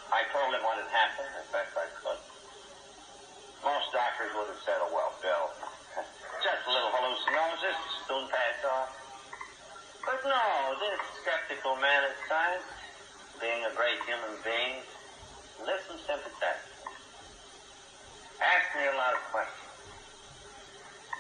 I 0.10 0.26
told 0.34 0.50
him 0.50 0.66
what 0.66 0.82
had 0.82 0.90
happened 0.90 1.30
as 1.38 1.46
best 1.54 1.70
I 1.78 1.86
could. 2.02 2.22
Most 3.62 3.94
doctors 3.94 4.34
would 4.34 4.50
have 4.50 4.62
said, 4.66 4.82
oh, 4.82 4.90
well, 4.90 5.14
Bill, 5.22 5.46
just 6.42 6.66
a 6.66 6.72
little 6.74 6.90
hallucinosis, 6.90 7.78
soon 8.10 8.26
pass 8.34 8.66
off. 8.66 8.90
But 10.02 10.26
no, 10.26 10.74
this 10.82 10.98
skeptical 11.22 11.78
man 11.78 12.10
of 12.10 12.18
science, 12.26 12.66
being 13.40 13.64
a 13.64 13.74
great 13.76 14.00
human 14.04 14.36
being, 14.44 14.84
listen 15.64 15.96
sympathetically. 16.04 16.92
Ask 18.40 18.68
me 18.76 18.84
a 18.88 18.96
lot 18.96 19.16
of 19.16 19.22
questions. 19.32 19.76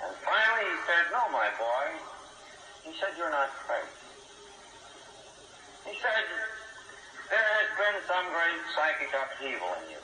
And 0.03 0.13
finally 0.23 0.65
he 0.67 0.77
said, 0.87 1.03
no, 1.11 1.27
my 1.31 1.51
boy. 1.59 1.85
He 2.87 2.91
said, 2.99 3.15
you're 3.19 3.31
not 3.31 3.51
crazy. 3.67 4.07
He 5.87 5.95
said, 5.99 6.23
there 7.27 7.49
has 7.59 7.69
been 7.75 7.97
some 8.07 8.25
great 8.31 8.59
psychic 8.75 9.11
upheaval 9.11 9.71
in 9.83 9.95
you. 9.95 10.01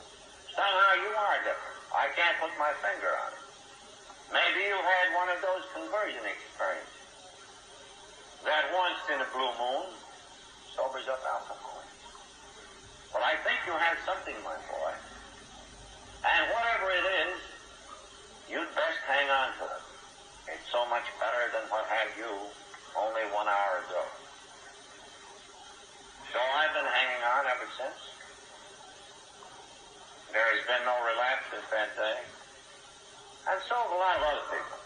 Somehow 0.52 0.92
you 1.00 1.12
are 1.12 1.38
different. 1.44 1.76
I 1.92 2.08
can't 2.16 2.36
put 2.40 2.52
my 2.60 2.72
finger 2.84 3.12
on 3.12 3.30
it. 3.32 3.44
Maybe 4.32 4.68
you 4.68 4.76
had 4.76 5.06
one 5.16 5.28
of 5.32 5.40
those 5.40 5.64
conversion 5.72 6.24
experiences. 6.24 6.96
That 8.44 8.68
once 8.72 9.00
in 9.12 9.18
a 9.20 9.28
blue 9.32 9.52
moon 9.56 9.88
sobers 10.76 11.08
up 11.08 11.20
alcohol. 11.24 11.75
But 13.16 13.24
I 13.24 13.40
think 13.48 13.56
you 13.64 13.72
have 13.72 13.96
something, 14.04 14.36
my 14.44 14.60
boy. 14.68 14.92
And 16.20 16.42
whatever 16.52 16.92
it 16.92 17.06
is, 17.24 17.40
you'd 18.52 18.68
best 18.76 19.00
hang 19.08 19.24
on 19.32 19.56
to 19.56 19.64
it. 19.72 19.84
It's 20.52 20.68
so 20.68 20.84
much 20.92 21.08
better 21.16 21.48
than 21.56 21.64
what 21.72 21.88
had 21.88 22.12
you 22.20 22.28
only 22.92 23.24
one 23.32 23.48
hour 23.48 23.80
ago. 23.88 24.04
So 26.28 26.36
I've 26.60 26.76
been 26.76 26.84
hanging 26.84 27.22
on 27.24 27.42
ever 27.56 27.68
since. 27.80 28.00
There 30.36 30.44
has 30.52 30.60
been 30.68 30.84
no 30.84 31.00
relapse 31.08 31.48
since 31.56 31.64
that 31.72 31.96
day. 31.96 32.20
And 33.48 33.56
so 33.64 33.80
have 33.80 33.96
a 33.96 33.96
lot 33.96 34.20
of 34.20 34.22
other 34.28 34.46
people. 34.52 34.85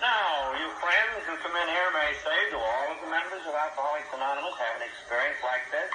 Now, 0.00 0.56
you 0.56 0.68
friends 0.80 1.28
who 1.28 1.36
come 1.44 1.52
in 1.52 1.68
here 1.68 1.90
may 1.92 2.16
say, 2.24 2.38
do 2.48 2.56
all 2.56 2.88
of 2.88 2.98
the 3.04 3.10
members 3.12 3.44
of 3.44 3.52
Alcoholics 3.52 4.08
Anonymous 4.16 4.56
have 4.56 4.80
an 4.80 4.84
experience 4.88 5.36
like 5.44 5.68
this? 5.68 5.92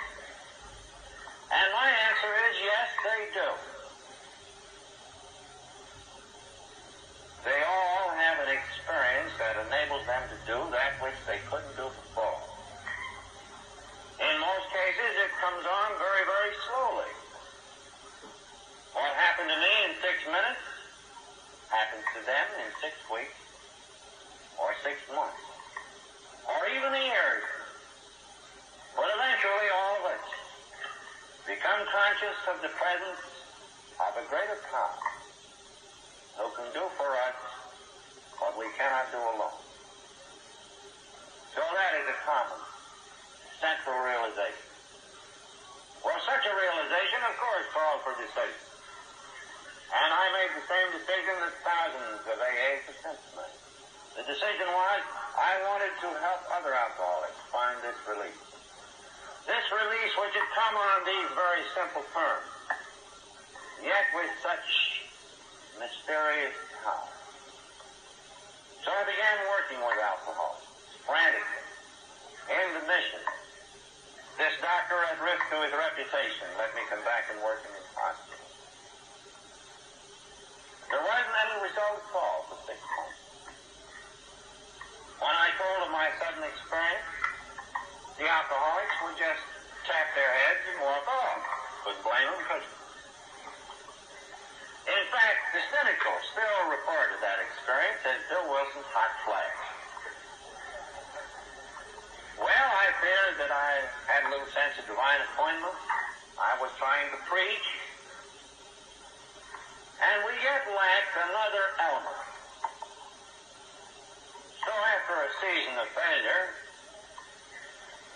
And 1.50 1.68
my 1.74 1.89
answer 1.89 2.32
is 2.46 2.54
yes, 2.62 2.89
they 3.02 3.22
do. 3.34 3.50
They 7.50 7.62
all 7.65 8.13
have 8.13 8.38
an 8.46 8.52
experience 8.54 9.34
that 9.41 9.58
enables 9.65 10.06
them 10.06 10.22
to 10.30 10.38
do 10.50 10.58
that 10.70 11.02
which 11.02 11.18
they 11.26 11.41
couldn't 11.50 11.74
do 11.74 11.89
before. 11.89 12.41
In 14.22 14.34
most 14.38 14.70
cases, 14.70 15.12
it 15.18 15.34
comes 15.41 15.65
on 15.65 15.89
very, 15.98 16.24
very 16.30 16.54
slowly. 16.70 17.13
What 18.94 19.10
happened 19.18 19.50
to 19.50 19.60
me 19.62 19.74
in 19.89 19.91
six 19.98 20.22
minutes 20.30 20.62
happens 21.74 22.06
to 22.18 22.22
them 22.26 22.48
in 22.62 22.70
six 22.82 22.94
weeks, 23.10 23.45
or 24.62 24.72
six 24.84 24.98
months, 25.12 25.44
or 26.48 26.62
even 26.72 26.91
years. 26.96 27.46
But 28.96 29.12
eventually, 29.12 29.68
all 29.76 29.94
of 30.00 30.04
us 30.15 30.26
become 31.46 31.82
conscious 31.91 32.39
of 32.50 32.62
the 32.63 32.72
presence 32.74 33.24
of 34.00 34.12
a 34.18 34.26
greater 34.28 34.60
power 34.72 35.00
who 36.39 36.48
can 36.56 36.68
do 36.76 36.84
for 37.00 37.12
us 37.28 37.38
what 38.39 38.56
we 38.60 38.68
cannot 38.76 39.08
do 39.12 39.20
alone. 39.20 39.60
So 41.56 41.63
that 41.63 41.91
is 42.00 42.08
a 42.12 42.18
common 42.28 42.60
central 43.63 43.96
realization. 44.04 44.68
Well, 46.04 46.20
such 46.28 46.46
a 46.46 46.54
realization, 46.54 47.20
of 47.24 47.34
course, 47.39 47.65
calls 47.72 48.00
for 48.04 48.13
decision. 48.20 48.62
And 49.89 50.10
I 50.12 50.26
made 50.36 50.52
the 50.54 50.65
same 50.68 50.88
decision 50.91 51.34
that 51.39 51.56
thousands 51.63 52.22
of 52.28 52.36
AA 52.36 52.84
participants 52.84 53.26
made. 53.34 53.64
The 54.15 54.23
decision 54.23 54.67
was 54.71 55.01
I 55.36 55.60
wanted 55.67 55.91
to 55.99 56.10
help 56.23 56.41
other 56.56 56.71
alcoholics 56.71 57.36
find 57.51 57.75
this 57.84 57.99
release. 58.08 58.47
This 59.43 59.65
release 59.75 60.13
which 60.15 60.36
had 60.39 60.49
come 60.56 60.75
on 60.80 60.97
these 61.04 61.30
very 61.36 61.63
simple 61.75 62.01
terms, 62.15 62.49
yet 63.84 64.08
with 64.15 64.32
such 64.39 64.67
mysterious 65.75 66.56
power. 66.80 67.12
So 68.88 68.89
I 68.95 69.04
began 69.04 69.38
working 69.51 69.84
with 69.84 69.99
alcohol, 69.99 70.63
frantically, 71.04 71.67
in 72.56 72.67
the 72.80 72.84
mission. 72.88 73.23
This 74.39 74.56
doctor 74.63 74.95
at 75.12 75.19
risk 75.19 75.43
to 75.51 75.60
his 75.60 75.75
reputation 75.75 76.47
let 76.56 76.71
me 76.71 76.88
come 76.88 77.04
back 77.04 77.28
and 77.36 77.43
work 77.43 77.60
in 77.67 77.71
his 77.75 77.88
hospital. 77.91 78.47
There 80.88 81.04
wasn't 81.04 81.36
any 81.36 81.56
result 81.67 81.99
at 81.99 82.15
all 82.15 82.39
for 82.47 82.58
six 82.63 82.80
months. 82.80 83.14
When 85.19 85.32
I 85.32 85.47
told 85.56 85.88
of 85.88 85.91
my 85.95 86.12
sudden 86.19 86.43
experience, 86.43 87.08
the 88.19 88.28
alcoholics 88.28 88.95
would 89.08 89.17
just 89.19 89.43
tap 89.88 90.08
their 90.12 90.28
heads 90.28 90.63
and 90.75 90.78
walk 90.84 91.06
off. 91.08 91.41
Couldn't 91.84 92.04
blame 92.04 92.28
them, 92.36 92.41
could? 92.51 92.65
In 94.86 95.04
fact, 95.10 95.39
the 95.56 95.62
cynical 95.71 96.15
still 96.36 96.60
refer 96.69 97.01
to 97.15 97.17
that 97.23 97.39
experience 97.41 98.01
as 98.06 98.19
Bill 98.30 98.45
Wilson's 98.51 98.91
hot 98.91 99.13
flash. 99.25 99.62
Well, 102.38 102.69
I 102.75 102.88
feared 102.99 103.36
that 103.39 103.51
I 103.56 103.71
had 104.12 104.28
a 104.28 104.30
little 104.36 104.51
sense 104.51 104.75
of 104.78 104.86
divine 104.86 105.21
appointment. 105.32 105.73
I 106.36 106.60
was 106.60 106.69
trying 106.75 107.08
to 107.15 107.19
preach. 107.32 107.67
And 110.04 110.28
we 110.28 110.36
yet 110.43 110.67
lacked 110.67 111.15
another 111.23 111.65
element. 111.80 112.25
So 114.65 114.73
after 114.73 115.13
a 115.13 115.30
season 115.45 115.78
of 115.78 115.86
failure, 115.93 116.49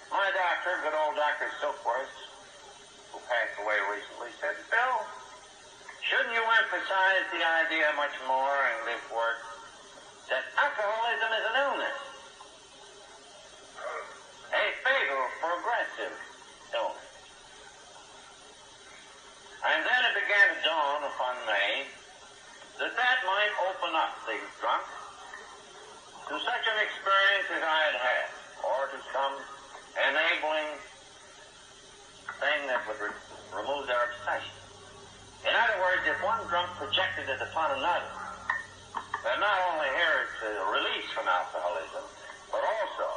my 0.09 0.33
doctor, 0.33 0.81
good 0.81 0.97
old 0.97 1.13
Dr. 1.13 1.45
Silkworth, 1.62 2.09
who 3.13 3.21
passed 3.29 3.53
away 3.62 3.77
recently, 3.85 4.33
said, 4.41 4.57
Bill, 4.73 4.97
shouldn't 6.01 6.33
you 6.33 6.41
emphasize 6.41 7.25
the 7.29 7.45
idea 7.45 7.93
much 7.93 8.17
more 8.25 8.57
in 8.65 8.89
this 8.89 9.03
work 9.13 9.45
that 10.33 10.41
alcoholism 10.57 11.29
is 11.38 11.45
an 11.53 11.55
illness? 11.69 11.99
A 14.49 14.65
fatal, 14.81 15.23
progressive 15.38 16.17
illness. 16.73 17.13
And 19.69 19.85
then 19.85 20.01
it 20.01 20.13
began 20.17 20.45
to 20.49 20.57
dawn 20.65 21.05
upon 21.13 21.35
me 21.45 21.93
that 22.81 22.97
that 22.97 23.17
might 23.29 23.53
open 23.69 23.93
up 23.93 24.17
these 24.25 24.49
drunks 24.57 25.09
to 26.30 26.38
such 26.46 26.65
an 26.70 26.78
experience 26.86 27.50
as 27.58 27.63
I 27.65 27.80
had 27.89 27.98
had, 27.98 28.30
or 28.62 28.86
to 28.94 29.00
some 29.10 29.34
enabling 29.98 30.78
thing 32.38 32.60
that 32.70 32.86
would 32.86 33.02
re- 33.02 33.22
remove 33.50 33.89
their 33.89 33.98
obsession. 34.13 34.54
In 35.42 35.58
other 35.58 35.82
words, 35.82 36.06
if 36.06 36.22
one 36.22 36.46
drunk 36.46 36.70
projected 36.78 37.26
it 37.34 37.42
upon 37.42 37.82
another, 37.82 38.13
then 39.26 39.42
not 39.42 39.58
only 39.74 39.89
here 39.89 40.30
it's 40.30 40.39
a 40.46 40.54
release 40.70 41.10
from 41.18 41.26
alcoholism, 41.26 42.06
but 42.54 42.62
also 42.62 43.10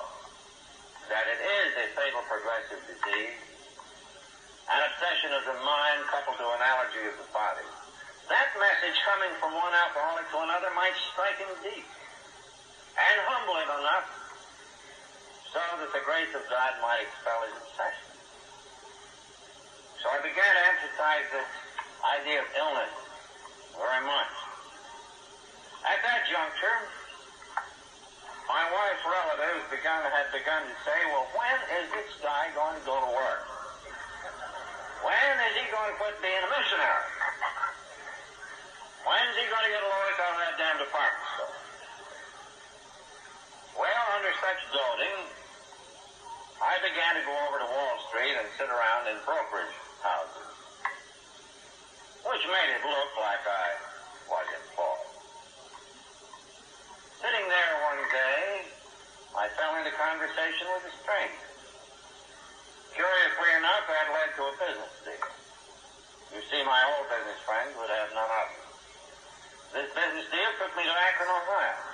that 1.12 1.28
it 1.28 1.40
is 1.44 1.70
a 1.84 1.86
fatal 1.92 2.24
progressive 2.32 2.80
disease, 2.88 3.36
an 4.72 4.80
obsession 4.88 5.36
of 5.36 5.44
the 5.52 5.56
mind 5.60 6.00
coupled 6.08 6.40
to 6.40 6.48
an 6.48 6.64
allergy 6.64 7.12
of 7.12 7.20
the 7.20 7.28
body. 7.28 7.68
That 8.32 8.48
message 8.56 8.96
coming 9.04 9.36
from 9.36 9.52
one 9.52 9.76
alcoholic 9.76 10.32
to 10.32 10.38
another 10.48 10.72
might 10.72 10.96
strike 11.12 11.36
him 11.36 11.52
deep 11.60 11.84
and 12.96 13.16
humbling 13.24 13.68
enough 13.80 14.08
so 15.52 15.60
that 15.80 15.90
the 15.92 16.02
grace 16.04 16.32
of 16.32 16.44
God 16.48 16.72
might 16.80 17.04
expel 17.04 17.38
his 17.44 17.56
obsession. 17.60 18.08
So 20.00 20.10
I 20.10 20.18
began 20.24 20.52
to 20.52 20.62
emphasize 20.72 21.26
this 21.30 21.50
idea 22.02 22.42
of 22.42 22.48
illness 22.56 22.94
very 23.76 24.02
much. 24.04 24.34
At 25.86 25.98
that 26.02 26.26
juncture, 26.26 26.78
my 28.48 28.64
wife's 28.68 29.04
relatives 29.06 29.64
begun, 29.70 30.02
had 30.10 30.28
begun 30.34 30.62
to 30.66 30.76
say, 30.82 30.98
well, 31.14 31.26
when 31.36 31.58
is 31.80 31.86
this 31.94 32.10
guy 32.20 32.50
going 32.54 32.76
to 32.76 32.84
go 32.84 32.98
to 32.98 33.10
work? 33.14 33.42
When 35.06 35.34
is 35.50 35.54
he 35.58 35.66
going 35.70 35.90
to 35.90 35.96
quit 35.98 36.14
being 36.22 36.42
a 36.42 36.50
missionary? 36.50 37.06
When's 39.02 39.34
he 39.34 39.44
going 39.50 39.66
to 39.66 39.72
get 39.74 39.82
a 39.82 39.90
lawyer 39.90 40.14
out 40.22 40.32
of 40.34 40.40
that 40.46 40.54
damn 40.58 40.78
department? 40.78 41.21
Well, 43.72 44.04
under 44.20 44.32
such 44.36 44.60
doting, 44.68 45.18
I 46.60 46.76
began 46.84 47.16
to 47.16 47.24
go 47.24 47.34
over 47.48 47.56
to 47.64 47.68
Wall 47.72 47.96
Street 48.12 48.36
and 48.36 48.46
sit 48.60 48.68
around 48.68 49.08
in 49.08 49.16
brokerage 49.24 49.76
houses, 50.04 50.52
which 52.28 52.44
made 52.52 52.70
it 52.76 52.84
look 52.84 53.10
like 53.16 53.42
I 53.48 53.66
was 54.28 54.46
employed. 54.60 55.12
Sitting 57.24 57.46
there 57.48 57.74
one 57.88 58.02
day, 58.12 58.40
I 59.40 59.48
fell 59.56 59.72
into 59.80 59.94
conversation 59.96 60.68
with 60.76 60.92
a 60.92 60.94
stranger. 61.00 61.48
Curiously 62.92 63.50
enough, 63.56 63.88
that 63.88 64.06
led 64.12 64.30
to 64.36 64.42
a 64.52 64.54
business 64.60 64.94
deal. 65.00 65.32
You 66.36 66.40
see, 66.52 66.60
my 66.60 66.80
old 66.92 67.08
business 67.08 67.40
friends 67.48 67.72
would 67.80 67.88
have 67.88 68.12
none 68.12 68.28
of 68.28 68.46
it. 68.52 68.64
This 69.72 69.88
business 69.96 70.28
deal 70.28 70.50
took 70.60 70.76
me 70.76 70.84
to 70.84 70.92
Akron, 70.92 71.32
Ohio. 71.32 71.91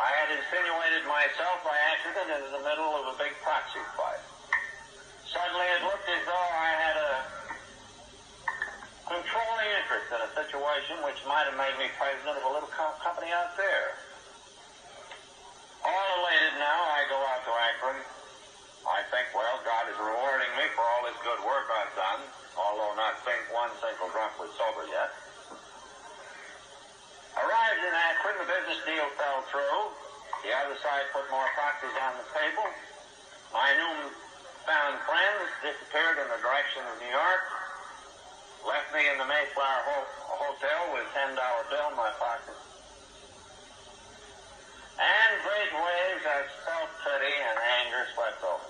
I 0.00 0.08
had 0.24 0.32
insinuated 0.32 1.04
myself 1.04 1.60
by 1.60 1.76
accident 1.92 2.32
into 2.32 2.48
the 2.56 2.64
middle 2.64 2.88
of 2.96 3.12
a 3.12 3.14
big 3.20 3.36
proxy 3.44 3.84
fight. 3.92 4.24
Suddenly 5.28 5.68
it 5.76 5.84
looked 5.84 6.08
as 6.08 6.24
though 6.24 6.48
I 6.56 6.70
had 6.72 6.96
a 6.96 7.12
controlling 9.12 9.68
interest 9.76 10.08
in 10.08 10.20
a 10.24 10.30
situation 10.40 11.04
which 11.04 11.20
might 11.28 11.44
have 11.44 11.58
made 11.60 11.76
me 11.76 11.92
president 12.00 12.32
of 12.32 12.48
a 12.48 12.52
little 12.56 12.72
co- 12.72 12.96
company 13.04 13.28
out 13.28 13.52
there. 13.60 14.00
All 15.84 16.08
elated 16.24 16.56
now, 16.56 16.80
I 16.96 17.04
go 17.12 17.20
out 17.20 17.44
to 17.44 17.52
Akron. 17.52 18.00
I 18.88 19.04
think, 19.12 19.28
well, 19.36 19.60
God 19.68 19.84
is 19.92 20.00
rewarding 20.00 20.48
me 20.56 20.64
for 20.72 20.80
all 20.80 21.04
this 21.04 21.20
good 21.20 21.44
work 21.44 21.68
I've 21.76 21.92
done, 21.92 22.24
although 22.56 22.96
not 22.96 23.20
think 23.28 23.44
one 23.52 23.68
single 23.76 24.08
drunk 24.08 24.32
was 24.40 24.48
sober 24.56 24.88
yet. 24.88 25.12
Arrived 27.38 27.82
in 27.86 27.94
Akron, 27.94 28.36
the 28.42 28.48
business 28.50 28.80
deal 28.82 29.06
fell 29.14 29.42
through. 29.54 29.80
The 30.42 30.50
other 30.56 30.74
side 30.82 31.06
put 31.14 31.28
more 31.30 31.46
proxies 31.54 31.94
on 32.00 32.16
the 32.18 32.26
table. 32.34 32.66
My 33.54 33.70
newfound 33.76 34.96
friends 35.04 35.46
disappeared 35.62 36.18
in 36.18 36.26
the 36.32 36.40
direction 36.42 36.82
of 36.90 36.94
New 36.98 37.12
York. 37.12 37.42
Left 38.66 38.88
me 38.92 39.04
in 39.04 39.16
the 39.20 39.28
Mayflower 39.28 39.82
ho- 39.86 40.10
Hotel 40.40 40.80
with 40.96 41.06
a 41.06 41.10
$10 41.12 41.36
bill 41.36 41.86
in 41.92 41.96
my 41.96 42.10
pocket. 42.18 42.56
And 45.00 45.30
great 45.44 45.72
waves 45.72 46.24
of 46.24 46.42
self-pity 46.66 47.34
and 47.36 47.56
anger 47.84 48.04
swept 48.16 48.42
over. 48.44 48.68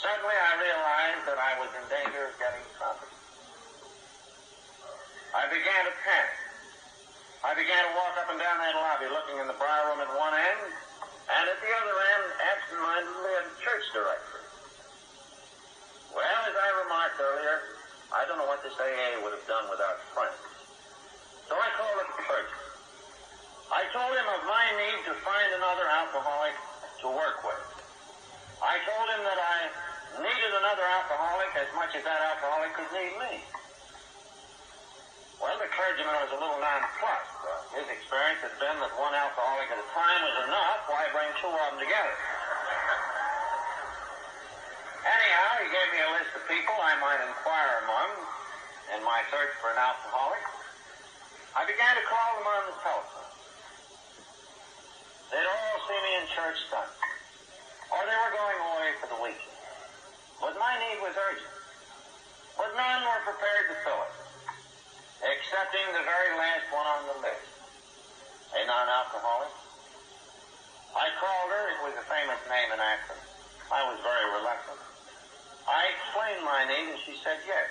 Suddenly 0.00 0.36
I 0.36 0.52
realized 0.58 1.22
that 1.28 1.38
I 1.40 1.52
was 1.60 1.70
in 1.76 1.84
danger 1.92 2.28
of 2.28 2.34
getting 2.40 2.64
trumped. 2.76 3.08
I 5.36 5.44
began 5.48 5.82
to 5.86 5.94
panic. 6.04 6.39
I 7.40 7.56
began 7.56 7.80
to 7.88 7.92
walk 7.96 8.20
up 8.20 8.28
and 8.28 8.36
down 8.36 8.60
that 8.60 8.76
lobby 8.76 9.08
looking 9.08 9.40
in 9.40 9.48
the 9.48 9.56
bar 9.56 9.88
room 9.88 10.04
at 10.04 10.12
one 10.12 10.36
end 10.36 10.60
and 10.60 11.44
at 11.48 11.56
the 11.56 11.72
other 11.72 11.96
end 11.96 12.24
absentmindedly 12.36 13.32
at 13.40 13.44
the 13.48 13.56
church 13.64 13.84
directory. 13.96 14.44
Well, 16.12 16.40
as 16.44 16.52
I 16.52 16.68
remarked 16.84 17.16
earlier, 17.16 17.56
I 18.12 18.28
don't 18.28 18.36
know 18.36 18.44
what 18.44 18.60
this 18.60 18.76
AA 18.76 19.24
would 19.24 19.32
have 19.32 19.46
done 19.48 19.72
without 19.72 20.04
friends. 20.12 20.36
So 21.48 21.56
I 21.56 21.68
called 21.80 21.98
up 22.04 22.12
the 22.12 22.24
church. 22.28 22.52
I 23.72 23.88
told 23.88 24.12
him 24.12 24.28
of 24.36 24.42
my 24.44 24.66
need 24.76 25.00
to 25.08 25.14
find 25.24 25.48
another 25.56 25.88
alcoholic 25.88 26.52
to 27.00 27.08
work 27.08 27.40
with. 27.40 27.62
I 28.60 28.76
told 28.84 29.06
him 29.16 29.22
that 29.24 29.40
I 29.40 29.58
needed 30.20 30.52
another 30.60 30.84
alcoholic 30.84 31.56
as 31.56 31.72
much 31.72 31.96
as 31.96 32.04
that 32.04 32.20
alcoholic 32.20 32.76
could 32.76 32.90
need 32.92 33.16
me. 33.16 33.40
Well, 35.40 35.56
the 35.56 35.72
clergyman 35.72 36.12
was 36.20 36.36
a 36.36 36.38
little 36.42 36.60
nonplussed. 36.60 37.29
His 37.70 37.86
experience 37.86 38.42
had 38.42 38.54
been 38.58 38.76
that 38.82 38.94
one 38.98 39.14
alcoholic 39.14 39.70
at 39.70 39.78
a 39.78 39.88
time 39.94 40.20
was 40.26 40.36
enough. 40.50 40.90
Why 40.90 41.06
bring 41.14 41.30
two 41.38 41.50
of 41.50 41.66
them 41.70 41.78
together? 41.78 42.16
Anyhow, 45.06 45.50
he 45.62 45.68
gave 45.70 45.88
me 45.94 46.00
a 46.02 46.10
list 46.18 46.34
of 46.34 46.42
people 46.50 46.74
I 46.76 46.98
might 46.98 47.22
inquire 47.24 47.74
among 47.86 48.10
in 48.98 49.00
my 49.06 49.22
search 49.30 49.54
for 49.62 49.70
an 49.70 49.78
alcoholic. 49.78 50.42
I 51.54 51.62
began 51.66 51.94
to 51.94 52.04
call 52.10 52.30
them 52.38 52.46
on 52.46 52.62
the 52.70 52.76
telephone. 52.82 53.30
They'd 55.30 55.46
all 55.46 55.76
see 55.86 56.00
me 56.02 56.12
in 56.18 56.24
church 56.34 56.58
Sunday, 56.70 57.06
or 57.94 58.02
they 58.02 58.18
were 58.18 58.34
going 58.34 58.58
away 58.66 58.88
for 58.98 59.06
the 59.14 59.18
weekend. 59.22 59.54
But 60.42 60.58
my 60.58 60.74
need 60.78 60.98
was 61.02 61.14
urgent. 61.14 61.54
But 62.58 62.74
none 62.74 63.02
were 63.06 63.22
prepared 63.30 63.70
to 63.70 63.76
fill 63.86 64.02
it, 64.04 64.14
excepting 65.22 65.86
the 65.94 66.02
very 66.02 66.34
last 66.34 66.66
one 66.74 66.86
on 66.86 67.02
the 67.14 67.16
list, 67.24 67.49
a 68.50 68.60
non-alcoholic. 68.66 69.54
I 70.96 71.06
called 71.22 71.50
her. 71.54 71.64
It 71.70 71.80
was 71.86 71.94
a 72.02 72.06
famous 72.10 72.40
name 72.50 72.68
in 72.74 72.80
Akron. 72.82 73.22
I 73.70 73.86
was 73.86 73.98
very 74.02 74.26
reluctant. 74.34 74.82
I 75.70 75.86
explained 75.94 76.42
my 76.42 76.66
need, 76.66 76.86
and 76.90 77.00
she 77.06 77.14
said 77.22 77.38
yes. 77.46 77.70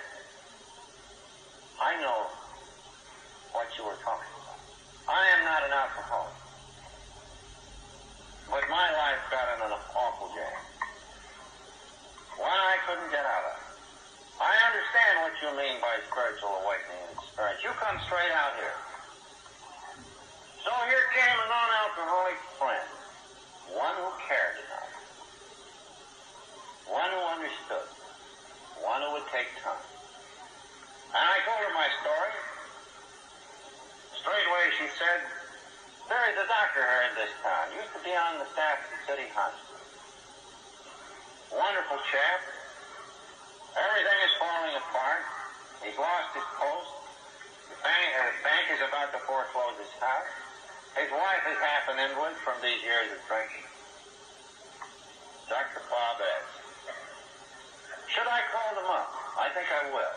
I 1.76 2.00
know 2.00 2.32
what 3.52 3.68
you 3.76 3.84
were 3.84 4.00
talking 4.00 4.32
about. 4.40 4.60
I 5.04 5.22
am 5.36 5.44
not 5.44 5.60
an 5.68 5.72
alcoholic. 5.72 6.38
But 8.48 8.64
my 8.72 8.88
life 8.88 9.22
got 9.28 9.46
in 9.56 9.68
an 9.68 9.74
awful 9.76 10.28
jam. 10.32 10.60
One 12.40 12.56
I 12.56 12.76
couldn't 12.88 13.12
get 13.12 13.22
out 13.22 13.44
of. 13.52 13.58
I 14.40 14.56
understand 14.72 15.14
what 15.28 15.36
you 15.44 15.48
mean 15.60 15.76
by 15.84 16.00
spiritual 16.08 16.64
awakening 16.64 17.04
experience. 17.20 17.60
You 17.60 17.76
come 17.76 18.00
straight 18.08 18.32
out 18.32 18.56
here. 18.56 18.89
So 20.60 20.72
here 20.92 21.06
came 21.16 21.36
a 21.40 21.46
non-alcoholic 21.48 22.38
friend. 22.60 22.88
One 23.72 23.96
who 23.96 24.10
cared 24.28 24.60
enough. 24.60 24.92
One 26.90 27.10
who 27.10 27.22
understood. 27.38 27.88
One 28.84 29.00
who 29.00 29.10
would 29.16 29.28
take 29.32 29.48
time. 29.64 29.86
And 31.16 31.24
I 31.24 31.38
told 31.48 31.60
her 31.64 31.72
my 31.72 31.88
story. 32.04 32.34
Straightway 34.20 34.64
she 34.76 34.86
said, 35.00 35.20
there 36.10 36.26
is 36.34 36.36
a 36.42 36.46
doctor 36.50 36.82
here 36.82 37.04
in 37.06 37.14
this 37.14 37.32
town. 37.38 37.70
Used 37.70 37.94
to 37.94 38.02
be 38.02 38.10
on 38.10 38.42
the 38.42 38.48
staff 38.50 38.82
of 38.82 38.90
the 38.90 39.00
city 39.06 39.30
hospital. 39.30 39.78
Wonderful 41.54 42.02
chap. 42.10 42.40
Everything 43.78 44.18
is 44.26 44.34
falling 44.42 44.74
apart. 44.74 45.22
He's 45.86 45.94
lost 45.94 46.34
his 46.34 46.46
post. 46.58 46.90
The 47.70 47.78
bank, 47.86 48.06
uh, 48.10 48.26
the 48.26 48.42
bank 48.42 48.64
is 48.74 48.82
about 48.82 49.14
to 49.14 49.22
foreclose 49.22 49.78
his 49.78 49.94
house. 50.02 50.39
His 50.98 51.10
wife 51.10 51.44
is 51.46 51.58
half 51.62 51.86
an 51.94 52.02
invalid 52.02 52.34
from 52.42 52.58
these 52.58 52.82
years 52.82 53.14
of 53.14 53.20
drinking. 53.30 53.66
Dr. 55.46 55.82
Bob 55.86 56.18
asked, 56.18 56.60
should 58.10 58.26
I 58.26 58.42
call 58.50 58.70
them 58.74 58.90
up? 58.90 59.10
I 59.38 59.54
think 59.54 59.70
I 59.70 59.86
will. 59.94 60.16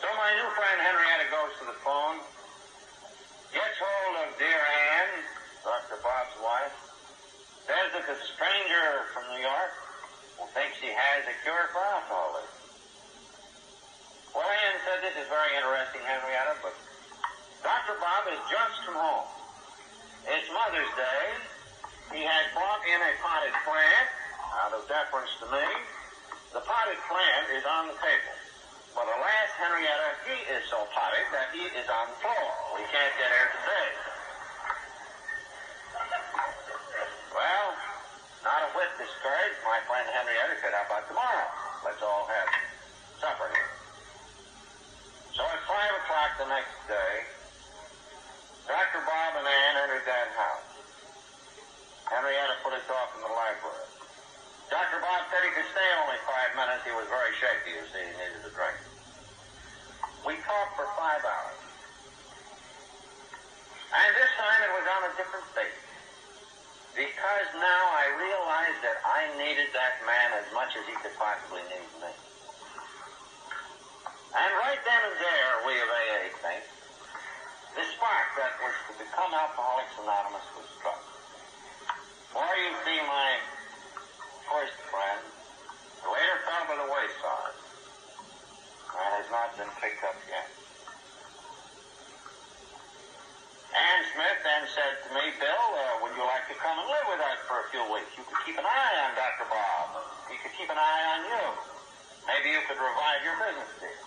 So 0.00 0.08
my 0.16 0.32
new 0.32 0.48
friend 0.56 0.80
Henrietta 0.80 1.28
goes 1.28 1.52
to 1.60 1.64
the 1.68 1.78
phone, 1.84 2.24
gets 3.52 3.76
hold 3.76 4.24
of 4.24 4.32
dear 4.40 4.60
Anne, 4.60 5.24
Dr. 5.60 6.00
Bob's 6.00 6.36
wife, 6.40 6.76
says 7.68 7.92
that 7.96 8.04
the 8.08 8.16
stranger 8.32 9.12
from 9.12 9.28
New 9.36 9.44
York 9.44 9.72
thinks 10.56 10.80
he 10.80 10.88
has 10.88 11.28
a 11.28 11.36
cure 11.44 11.68
for 11.76 11.84
alcoholism. 11.84 12.56
Well, 14.32 14.48
Anne 14.48 14.80
said, 14.88 15.04
this 15.04 15.16
is 15.20 15.28
very 15.28 15.52
interesting, 15.56 16.00
Henrietta, 16.00 16.60
but 16.64 16.76
Dr. 17.60 17.96
Bob 18.00 18.24
has 18.28 18.40
just 18.48 18.76
come 18.88 18.96
home. 18.96 19.35
It's 20.26 20.50
Mother's 20.50 20.90
Day. 20.98 21.22
He 22.10 22.26
has 22.26 22.50
brought 22.50 22.82
in 22.82 22.98
a 22.98 23.12
potted 23.22 23.54
plant, 23.62 24.08
out 24.58 24.74
of 24.74 24.82
deference 24.90 25.30
to 25.38 25.46
me. 25.54 25.66
The 26.50 26.66
potted 26.66 26.98
plant 27.06 27.46
is 27.54 27.62
on 27.62 27.86
the 27.86 27.96
table. 28.02 28.34
But 28.98 29.06
alas, 29.06 29.50
Henrietta, 29.54 30.10
he 30.26 30.34
is 30.50 30.66
so 30.66 30.82
potted 30.90 31.30
that 31.30 31.54
he 31.54 31.70
is 31.70 31.86
on 31.86 32.10
the 32.10 32.18
floor. 32.26 32.46
We 32.74 32.82
can't 32.90 33.14
get 33.22 33.30
here 33.30 33.50
today. 33.54 33.88
Well, 37.30 37.68
not 38.42 38.66
a 38.66 38.70
whit 38.74 38.90
discouraged, 38.98 39.62
my 39.62 39.78
friend 39.86 40.10
Henrietta 40.10 40.58
how 40.74 40.90
about 40.90 41.06
tomorrow? 41.06 41.48
Let's 41.86 42.02
all 42.02 42.26
have 42.26 42.50
supper 43.22 43.46
here. 43.46 43.70
So 45.38 45.46
at 45.46 45.62
5 45.70 46.02
o'clock 46.02 46.30
the 46.42 46.48
next 46.50 46.74
day, 46.90 47.35
Dr. 48.66 48.98
Bob 49.06 49.30
and 49.38 49.46
Anne 49.46 49.76
entered 49.86 50.02
that 50.10 50.28
house. 50.34 50.66
Henrietta 52.10 52.58
put 52.66 52.74
us 52.74 52.86
off 52.90 53.14
in 53.14 53.22
the 53.22 53.30
library. 53.30 53.86
Dr. 54.66 54.98
Bob 54.98 55.22
said 55.30 55.46
he 55.46 55.54
could 55.54 55.70
stay 55.70 55.88
only 56.02 56.18
five 56.26 56.50
minutes. 56.58 56.82
He 56.82 56.90
was 56.90 57.06
very 57.06 57.30
shaky, 57.38 57.78
you 57.78 57.86
see. 57.94 58.02
He 58.02 58.14
needed 58.18 58.42
a 58.42 58.50
drink. 58.50 58.78
We 60.26 60.34
talked 60.42 60.74
for 60.74 60.90
five 60.98 61.22
hours. 61.22 61.62
And 63.94 64.10
this 64.18 64.32
time 64.34 64.60
it 64.66 64.72
was 64.74 64.86
on 64.98 65.02
a 65.06 65.12
different 65.14 65.46
basis. 65.54 65.86
Because 66.98 67.48
now 67.62 67.82
I 67.94 68.10
realized 68.18 68.80
that 68.82 68.98
I 69.06 69.30
needed 69.38 69.70
that 69.70 70.02
man 70.02 70.42
as 70.42 70.48
much 70.50 70.74
as 70.74 70.82
he 70.90 70.94
could 70.98 71.14
possibly 71.14 71.62
need 71.70 71.90
me. 72.02 72.10
And 74.34 74.50
right 74.58 74.82
then 74.82 75.02
and 75.06 75.16
there, 75.22 75.52
we 75.70 75.74
of 75.78 75.86
AA 75.86 76.22
think, 76.42 76.64
the 77.76 77.84
spark 77.92 78.28
that 78.40 78.56
was 78.64 78.72
to 78.88 78.92
become 78.96 79.28
Alcoholics 79.36 79.92
Anonymous 80.00 80.48
was 80.56 80.64
struck. 80.80 81.04
For 82.32 82.48
you 82.56 82.72
see, 82.88 82.98
my 83.04 83.36
first 84.48 84.80
friend, 84.88 85.20
later 86.08 86.36
fell 86.48 86.64
by 86.72 86.76
the 86.80 86.88
wayside, 86.88 87.56
and 88.96 89.10
has 89.20 89.28
not 89.28 89.52
been 89.60 89.68
picked 89.76 90.00
up 90.08 90.16
yet. 90.24 90.48
Anne 93.76 94.04
Smith 94.08 94.40
then 94.40 94.62
said 94.72 94.94
to 95.04 95.08
me, 95.12 95.36
Bill, 95.36 95.68
uh, 95.76 96.00
would 96.00 96.16
you 96.16 96.24
like 96.24 96.48
to 96.48 96.56
come 96.56 96.80
and 96.80 96.88
live 96.88 97.06
with 97.12 97.20
us 97.28 97.44
for 97.44 97.60
a 97.60 97.66
few 97.68 97.84
weeks? 97.92 98.08
You 98.16 98.24
could 98.24 98.40
keep 98.48 98.56
an 98.56 98.64
eye 98.64 98.96
on 99.04 99.12
Dr. 99.20 99.52
Bob. 99.52 100.00
He 100.32 100.40
could 100.40 100.56
keep 100.56 100.72
an 100.72 100.80
eye 100.80 101.04
on 101.12 101.20
you. 101.28 101.44
Maybe 102.24 102.56
you 102.56 102.64
could 102.64 102.80
revive 102.80 103.20
your 103.20 103.36
business 103.36 103.68
deal. 103.84 104.05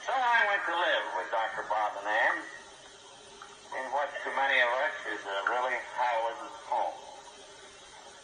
So 0.00 0.16
I 0.16 0.40
went 0.48 0.64
to 0.64 0.72
live 0.72 1.04
with 1.20 1.28
Dr. 1.28 1.68
Bob 1.68 1.92
and 2.00 2.08
Anne 2.08 2.40
in 2.40 3.84
what 3.92 4.08
to 4.08 4.28
many 4.32 4.56
of 4.64 4.70
us 4.80 4.96
is 5.12 5.20
uh, 5.28 5.32
really 5.52 5.76
Howard's 5.92 6.40
home. 6.72 6.96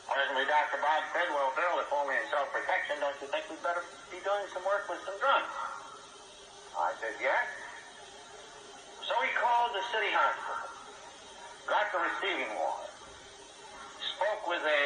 Presently, 0.09 0.49
Dr. 0.49 0.81
Bob 0.81 1.05
said, 1.13 1.29
well, 1.37 1.53
Bill, 1.53 1.77
if 1.85 1.93
only 1.93 2.17
in 2.17 2.25
self-protection, 2.33 2.97
don't 3.05 3.15
you 3.21 3.29
think 3.29 3.45
we'd 3.53 3.61
better 3.61 3.85
be 4.09 4.17
doing 4.25 4.47
some 4.57 4.65
work 4.65 4.89
with 4.89 5.05
some 5.05 5.21
drunks? 5.21 5.53
I 6.81 6.97
said, 6.97 7.13
yes. 7.21 7.45
So 9.05 9.13
he 9.21 9.31
called 9.37 9.77
the 9.77 9.85
city 9.93 10.09
hospital, 10.17 10.73
got 11.69 11.93
the 11.93 12.01
receiving 12.01 12.57
ward, 12.57 12.89
spoke 14.17 14.43
with 14.49 14.65
a 14.65 14.85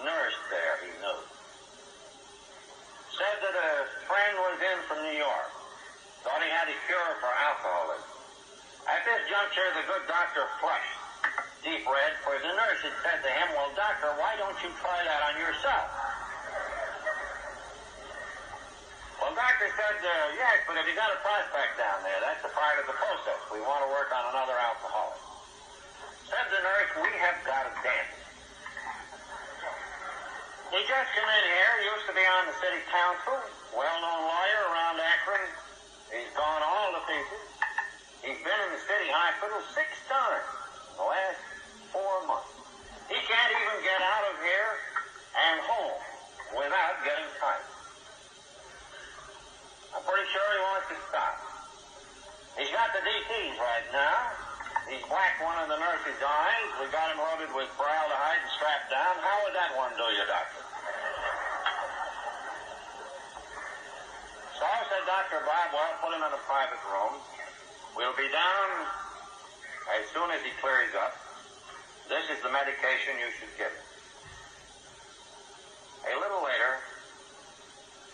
nurse 0.00 0.38
there 0.48 0.80
he 0.80 0.90
knew, 0.96 1.20
said 3.20 3.36
that 3.44 3.52
a 3.52 3.72
friend 4.08 4.34
was 4.40 4.58
in 4.64 4.78
from 4.88 4.98
New 5.04 5.18
York, 5.20 5.55
thought 6.26 6.42
he 6.42 6.50
had 6.50 6.66
a 6.66 6.74
cure 6.90 7.12
for 7.22 7.30
alcoholism. 7.30 8.10
At 8.90 9.06
this 9.06 9.22
juncture, 9.30 9.70
the 9.78 9.86
good 9.86 10.04
doctor 10.10 10.42
flushed 10.58 11.06
deep 11.66 11.82
red, 11.82 12.14
for 12.22 12.34
the 12.38 12.50
nurse 12.54 12.78
had 12.82 12.94
said 13.02 13.18
to 13.26 13.30
him, 13.30 13.46
Well, 13.58 13.74
doctor, 13.74 14.10
why 14.18 14.38
don't 14.38 14.54
you 14.62 14.70
try 14.78 15.02
that 15.02 15.20
on 15.30 15.34
yourself? 15.34 15.86
Well, 19.18 19.34
doctor 19.34 19.66
said, 19.74 19.98
uh, 19.98 20.38
Yes, 20.38 20.62
but 20.70 20.78
if 20.78 20.86
you 20.86 20.94
got 20.94 21.10
a 21.10 21.18
prospect 21.26 21.74
down 21.74 22.06
there, 22.06 22.18
that's 22.22 22.42
a 22.46 22.52
part 22.54 22.78
of 22.78 22.86
the 22.86 22.94
process. 22.94 23.40
We 23.50 23.58
want 23.66 23.82
to 23.82 23.90
work 23.90 24.14
on 24.14 24.30
another 24.30 24.54
alcoholic. 24.54 25.18
Said 26.30 26.46
the 26.54 26.62
nurse, 26.62 26.90
We 27.02 27.10
have 27.18 27.38
got 27.42 27.66
a 27.66 27.74
dance. 27.82 28.14
He 30.70 30.80
just 30.86 31.08
came 31.14 31.30
in 31.30 31.44
here, 31.50 31.72
used 31.94 32.06
to 32.10 32.14
be 32.14 32.22
on 32.22 32.50
the 32.50 32.56
city 32.62 32.82
council, 32.94 33.38
well-known 33.74 34.22
lawyer 34.22 34.62
around 34.70 35.02
Akron. 35.02 35.65
He's 36.16 36.32
gone 36.32 36.64
all 36.64 36.96
to 36.96 37.02
pieces. 37.04 37.44
He's 38.24 38.40
been 38.40 38.60
in 38.64 38.70
the 38.72 38.82
city 38.88 39.08
hospital 39.12 39.60
six 39.76 39.88
times 40.08 40.48
in 40.48 40.94
the 40.96 41.04
last 41.04 41.40
four 41.92 42.14
months. 42.24 42.56
He 43.12 43.20
can't 43.20 43.52
even 43.52 43.76
get 43.84 44.00
out 44.00 44.24
of 44.32 44.36
here 44.40 44.72
and 45.36 45.56
home 45.68 46.00
without 46.56 47.04
getting 47.04 47.28
tight. 47.36 47.68
I'm 49.92 50.04
pretty 50.08 50.24
sure 50.32 50.46
he 50.56 50.60
wants 50.64 50.88
to 50.88 50.98
stop. 51.12 51.36
He's 52.56 52.72
got 52.72 52.96
the 52.96 53.04
DTs 53.04 53.56
right 53.60 53.86
now. 53.92 54.16
He's 54.88 55.04
whacked 55.12 55.44
one 55.44 55.60
of 55.60 55.68
the 55.68 55.76
nurse's 55.76 56.16
eyes. 56.24 56.68
We 56.80 56.88
got 56.96 57.12
him 57.12 57.20
loaded 57.20 57.52
with 57.52 57.68
paraldehyde 57.76 58.40
and 58.40 58.52
strapped 58.56 58.88
down. 58.88 59.20
How 59.20 59.36
would 59.44 59.52
that 59.52 59.76
one 59.76 59.92
do 60.00 60.08
you, 60.16 60.24
doctor? 60.24 60.65
So 64.56 64.64
said 64.64 65.04
Dr. 65.04 65.44
Bob, 65.44 65.68
well, 65.76 65.92
put 66.00 66.16
him 66.16 66.24
in 66.24 66.32
a 66.32 66.40
private 66.48 66.80
room. 66.88 67.20
We'll 67.96 68.16
be 68.16 68.28
down 68.32 68.68
as 70.00 70.08
soon 70.16 70.32
as 70.32 70.40
he 70.40 70.48
clears 70.60 70.96
up. 70.96 71.12
This 72.08 72.24
is 72.32 72.40
the 72.40 72.48
medication 72.48 73.20
you 73.20 73.28
should 73.36 73.52
give 73.60 73.68
him. 73.68 73.84
A 76.06 76.14
little 76.20 76.38
later, 76.40 76.78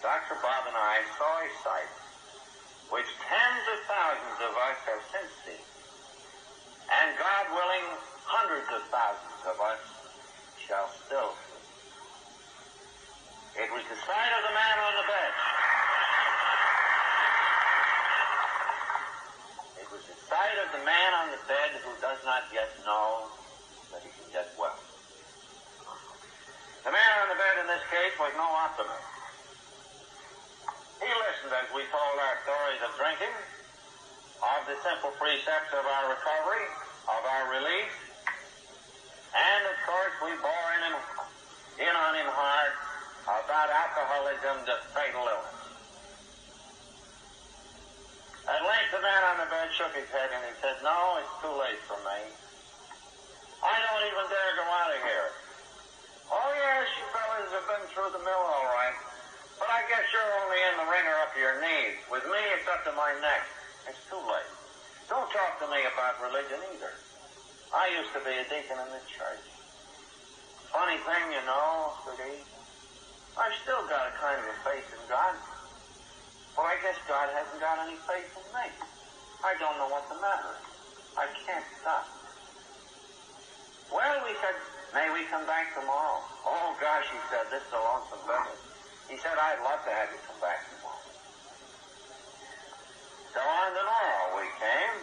Dr. 0.03 0.35
Bob 0.43 0.67
and 0.67 0.75
I 0.75 1.07
saw 1.15 1.31
a 1.39 1.47
sight 1.63 1.93
which 2.91 3.07
tens 3.25 3.65
of 3.73 3.79
thousands 3.89 4.39
of 4.45 4.53
us 4.53 4.77
have 4.85 5.01
since 5.15 5.33
seen. 5.47 5.65
And 6.91 7.17
God 7.17 7.45
willing, 7.57 7.87
hundreds 8.29 8.69
of 8.69 8.83
thousands 8.93 9.41
of 9.49 9.57
us 9.63 9.81
shall 10.61 10.91
still 11.07 11.33
see. 11.33 11.61
It 13.65 13.71
was 13.73 13.85
the 13.89 13.97
sight 13.97 14.33
of 14.37 14.43
the 14.45 14.55
man 14.57 14.77
on 14.77 14.93
the 15.01 15.07
bed. 15.09 15.33
It 19.81 19.89
was 19.89 20.05
the 20.09 20.19
of 20.43 20.75
the 20.75 20.83
man 20.83 21.11
on 21.23 21.31
the 21.31 21.39
bed 21.47 21.71
who 21.87 21.95
does 22.03 22.19
not 22.27 22.43
yet 22.51 22.67
know 22.83 23.31
that 23.95 24.03
he 24.03 24.11
can 24.11 24.27
get 24.35 24.51
well. 24.59 24.75
The 26.83 26.91
man 26.91 27.13
on 27.23 27.27
the 27.31 27.39
bed 27.39 27.63
in 27.63 27.67
this 27.71 27.85
case 27.87 28.11
was 28.19 28.35
no 28.35 28.43
optimist. 28.43 29.07
He 30.99 31.07
listened 31.07 31.55
as 31.55 31.71
we 31.71 31.87
told 31.95 32.15
our 32.19 32.37
stories 32.43 32.83
of 32.83 32.91
drinking, 32.99 33.35
of 34.43 34.67
the 34.67 34.75
simple 34.83 35.15
precepts 35.15 35.71
of 35.79 35.87
our 35.87 36.11
recovery, 36.11 36.67
of 37.07 37.23
our 37.23 37.45
release, 37.63 37.99
and 39.31 39.63
of 39.71 39.79
course 39.87 40.15
we 40.27 40.35
bore 40.43 40.69
in, 40.75 40.83
him, 40.91 40.97
in 41.87 41.95
on 41.95 42.19
him 42.19 42.27
hard 42.35 42.75
about 43.47 43.71
alcoholism, 43.71 44.67
the 44.67 44.75
fatal 44.91 45.23
illness. 45.23 45.62
At 48.43 48.59
length, 48.67 48.91
the 48.91 49.03
man 49.03 49.23
on 49.31 49.37
the 49.39 49.49
bed 49.51 49.71
shook 49.79 49.95
his 49.95 50.11
head 50.11 50.35
and 50.35 50.43
he 50.43 50.55
said, 50.59 50.75
No, 50.83 51.23
it's 51.23 51.35
too 51.39 51.55
late 51.55 51.79
for 51.87 51.99
me. 52.03 52.21
I 53.63 53.75
don't 53.79 54.03
even 54.11 54.27
dare 54.27 54.53
go 54.59 54.67
out 54.67 54.91
of 54.91 55.01
here. 55.07 55.29
Oh, 56.27 56.51
yes, 56.51 56.91
you 56.99 57.07
fellas 57.15 57.55
have 57.55 57.69
been 57.71 57.85
through 57.95 58.11
the 58.11 58.23
mill 58.27 58.43
all 58.43 58.67
right. 58.75 58.99
But 59.63 59.71
I 59.71 59.87
guess 59.87 60.03
you're 60.11 60.33
only 60.43 60.59
in 60.59 60.75
the 60.83 60.87
wringer 60.91 61.15
up 61.23 61.31
to 61.37 61.39
your 61.39 61.63
knees. 61.63 62.03
With 62.11 62.27
me, 62.27 62.41
it's 62.59 62.67
up 62.67 62.83
to 62.83 62.93
my 62.99 63.15
neck. 63.23 63.47
It's 63.87 64.03
too 64.11 64.19
late. 64.19 64.51
Don't 65.07 65.31
talk 65.31 65.63
to 65.63 65.71
me 65.71 65.87
about 65.87 66.19
religion 66.19 66.59
either. 66.75 66.91
I 67.71 67.95
used 67.95 68.11
to 68.19 68.21
be 68.27 68.35
a 68.35 68.45
deacon 68.51 68.81
in 68.83 68.91
the 68.91 69.05
church. 69.07 69.47
Funny 70.75 70.99
thing, 71.07 71.25
you 71.31 71.45
know, 71.47 71.95
Steve. 72.03 72.43
I've 73.39 73.55
still 73.63 73.87
got 73.87 74.11
a 74.11 74.13
kind 74.19 74.41
of 74.43 74.51
a 74.51 74.57
faith 74.67 74.89
in 74.93 75.03
God. 75.07 75.39
Well, 76.57 76.67
I 76.69 76.77
guess 76.83 76.99
God 77.13 77.29
hasn't 77.37 77.61
got 77.61 77.77
any 77.85 78.01
faith 78.09 78.33
in 78.41 78.47
me. 78.57 78.73
I 79.45 79.53
don't 79.61 79.77
know 79.77 79.93
what 79.93 80.09
the 80.09 80.17
matter 80.17 80.49
is. 80.57 80.65
I 81.13 81.29
can't 81.45 81.69
stop. 81.77 82.09
Well, 83.93 84.17
we 84.25 84.33
said, 84.41 84.57
may 84.97 85.13
we 85.13 85.29
come 85.29 85.45
back 85.45 85.77
tomorrow? 85.77 86.25
Oh, 86.49 86.73
gosh, 86.81 87.05
he 87.13 87.21
said, 87.29 87.53
this 87.53 87.61
is 87.69 87.73
a 87.77 87.83
lonesome 87.85 88.25
business. 88.25 88.61
He 89.13 89.21
said, 89.21 89.37
I'd 89.37 89.61
love 89.61 89.85
to 89.85 89.93
have 89.93 90.09
you 90.09 90.25
come 90.25 90.41
back 90.41 90.65
tomorrow. 90.73 91.05
So 93.37 93.45
on 93.45 93.69
tomorrow 93.77 94.25
we 94.41 94.49
came. 94.57 94.97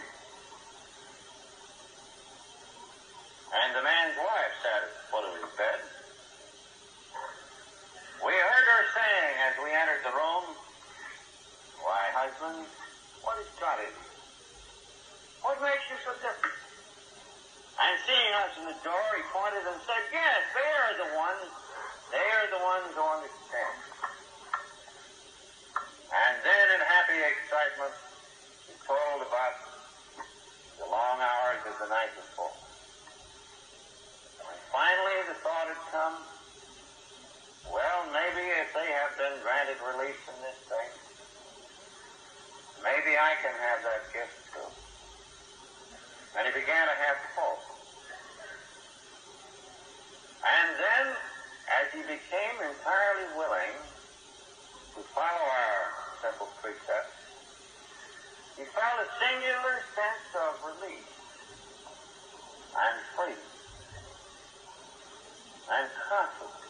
And 3.53 3.69
the 3.77 3.85
man's 3.85 4.17
wife 4.17 4.53
sat 4.65 4.81
at 4.81 4.91
the 4.97 5.03
foot 5.13 5.25
of 5.29 5.33
his 5.45 5.53
bed. 5.53 5.79
We 8.25 8.33
heard 8.33 8.65
her 8.65 8.83
saying 8.97 9.35
as 9.45 9.53
we 9.61 9.69
entered 9.77 10.01
the 10.09 10.13
room, 10.17 10.57
why, 12.09 12.25
husband, 12.25 12.65
what 13.21 13.37
got 13.61 13.77
it? 13.85 13.93
What 15.45 15.61
makes 15.61 15.85
you 15.93 15.97
so 16.01 16.11
different? 16.17 16.57
And 17.79 17.93
seeing 18.03 18.33
us 18.41 18.51
in 18.57 18.65
the 18.65 18.79
door, 18.81 19.07
he 19.13 19.23
pointed 19.29 19.61
and 19.61 19.77
said, 19.85 20.01
Yes, 20.09 20.41
they 20.57 20.69
are 20.73 20.93
the 21.05 21.09
ones. 21.15 21.49
They 22.09 22.27
are 22.41 22.47
the 22.49 22.61
ones 22.65 22.89
who 22.97 23.03
understand. 23.05 23.77
And 26.09 26.33
then 26.41 26.65
in 26.75 26.81
happy 26.81 27.19
excitement, 27.21 27.93
he 28.65 28.73
told 28.89 29.21
about 29.21 29.55
the 30.81 30.87
long 30.89 31.21
hours 31.21 31.61
of 31.69 31.75
the 31.77 31.89
night 31.93 32.11
before. 32.17 32.57
And 34.49 34.57
finally 34.73 35.17
the 35.29 35.37
thought 35.45 35.69
had 35.69 35.83
come, 35.93 36.17
well, 37.69 38.01
maybe 38.09 38.43
if 38.65 38.73
they 38.73 38.89
have 38.97 39.13
been 39.13 39.37
granted 39.45 39.77
release 39.85 40.17
from 40.25 40.41
this 40.41 40.57
thing, 40.65 40.98
maybe 42.83 43.15
I 43.17 43.35
can 43.41 43.51
have 43.51 43.79
that 43.83 44.03
gift 44.13 44.37
too. 44.53 44.69
And 46.37 46.47
he 46.47 46.53
began 46.53 46.87
to 46.87 46.95
have 46.95 47.17
hope. 47.35 47.63
And 50.39 50.69
then, 50.79 51.05
as 51.67 51.85
he 51.91 52.01
became 52.07 52.55
entirely 52.63 53.27
willing 53.35 53.75
to 54.95 55.01
follow 55.11 55.45
our 55.51 55.81
simple 56.23 56.47
precepts, 56.63 57.19
he 58.55 58.63
felt 58.71 58.97
a 59.03 59.09
singular 59.19 59.75
sense 59.95 60.29
of 60.35 60.51
relief 60.63 61.07
and 62.75 62.95
freedom 63.15 63.49
and 65.69 65.85
confidence, 66.07 66.65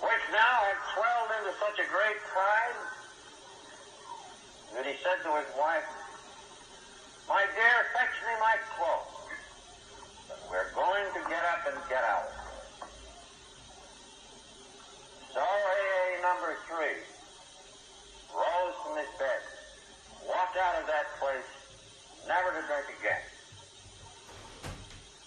which 0.00 0.24
now 0.32 0.56
had 0.70 0.80
swelled 0.94 1.30
into 1.40 1.52
such 1.58 1.76
a 1.82 1.86
great 1.88 2.20
tide 2.30 2.99
that 4.74 4.86
he 4.86 4.94
said 5.02 5.18
to 5.24 5.30
his 5.38 5.50
wife, 5.58 5.86
My 7.28 7.42
dear, 7.54 7.78
fetch 7.94 8.16
me 8.22 8.34
my 8.38 8.56
clothes. 8.76 9.20
We're 10.50 10.70
going 10.74 11.06
to 11.14 11.20
get 11.28 11.42
up 11.46 11.66
and 11.66 11.78
get 11.88 12.04
out. 12.04 12.30
So 15.34 15.40
AA 15.40 16.22
number 16.22 16.58
three 16.66 16.98
rose 18.34 18.74
from 18.82 18.98
his 18.98 19.10
bed, 19.18 19.42
walked 20.26 20.56
out 20.58 20.82
of 20.82 20.86
that 20.86 21.06
place, 21.18 21.46
never 22.26 22.50
to 22.50 22.62
drink 22.66 22.86
again. 22.98 23.22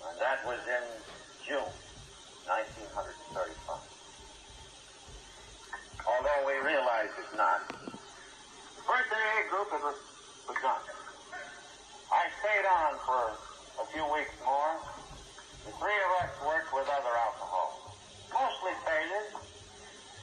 And 0.08 0.20
that 0.20 0.46
was 0.46 0.60
in 0.68 0.84
June 1.48 1.72
1935. 2.48 3.94
Although 6.06 6.48
we 6.48 6.60
realize 6.68 7.10
it's 7.18 7.38
not. 7.38 7.83
First 8.84 9.10
group 9.48 9.70
had 9.72 9.96
begun. 10.44 10.82
I 12.12 12.24
stayed 12.44 12.68
on 12.68 13.00
for 13.08 13.22
a 13.80 13.86
few 13.96 14.04
weeks 14.12 14.36
more. 14.44 14.76
The 15.64 15.72
three 15.80 16.00
of 16.04 16.12
us 16.20 16.32
worked 16.44 16.72
with 16.76 16.84
other 16.92 17.16
alcoholics, 17.16 17.96
mostly 18.28 18.76
failures, 18.84 19.32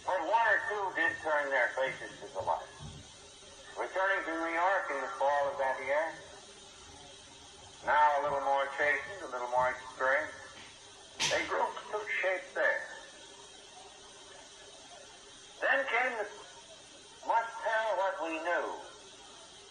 but 0.04 0.20
one 0.20 0.46
or 0.52 0.60
two 0.68 0.84
did 0.92 1.12
turn 1.24 1.48
their 1.48 1.72
faces 1.72 2.12
to 2.20 2.26
the 2.36 2.44
light. 2.44 2.68
Returning 3.80 4.20
to 4.28 4.32
New 4.44 4.52
York 4.52 4.84
in 4.92 5.00
the 5.00 5.12
fall 5.16 5.48
of 5.48 5.56
that 5.56 5.80
year, 5.80 6.12
now 7.88 8.20
a 8.20 8.28
little 8.28 8.44
more 8.44 8.68
chastened, 8.76 9.24
a 9.24 9.30
little 9.32 9.48
more 9.48 9.72
experienced, 9.72 10.36
a 11.32 11.40
group 11.48 11.72
took 11.88 12.04
shape 12.20 12.44
there. 12.52 12.84
Then 15.64 15.80
came 15.88 16.12
the 16.20 16.39
we 18.22 18.36
knew 18.44 18.68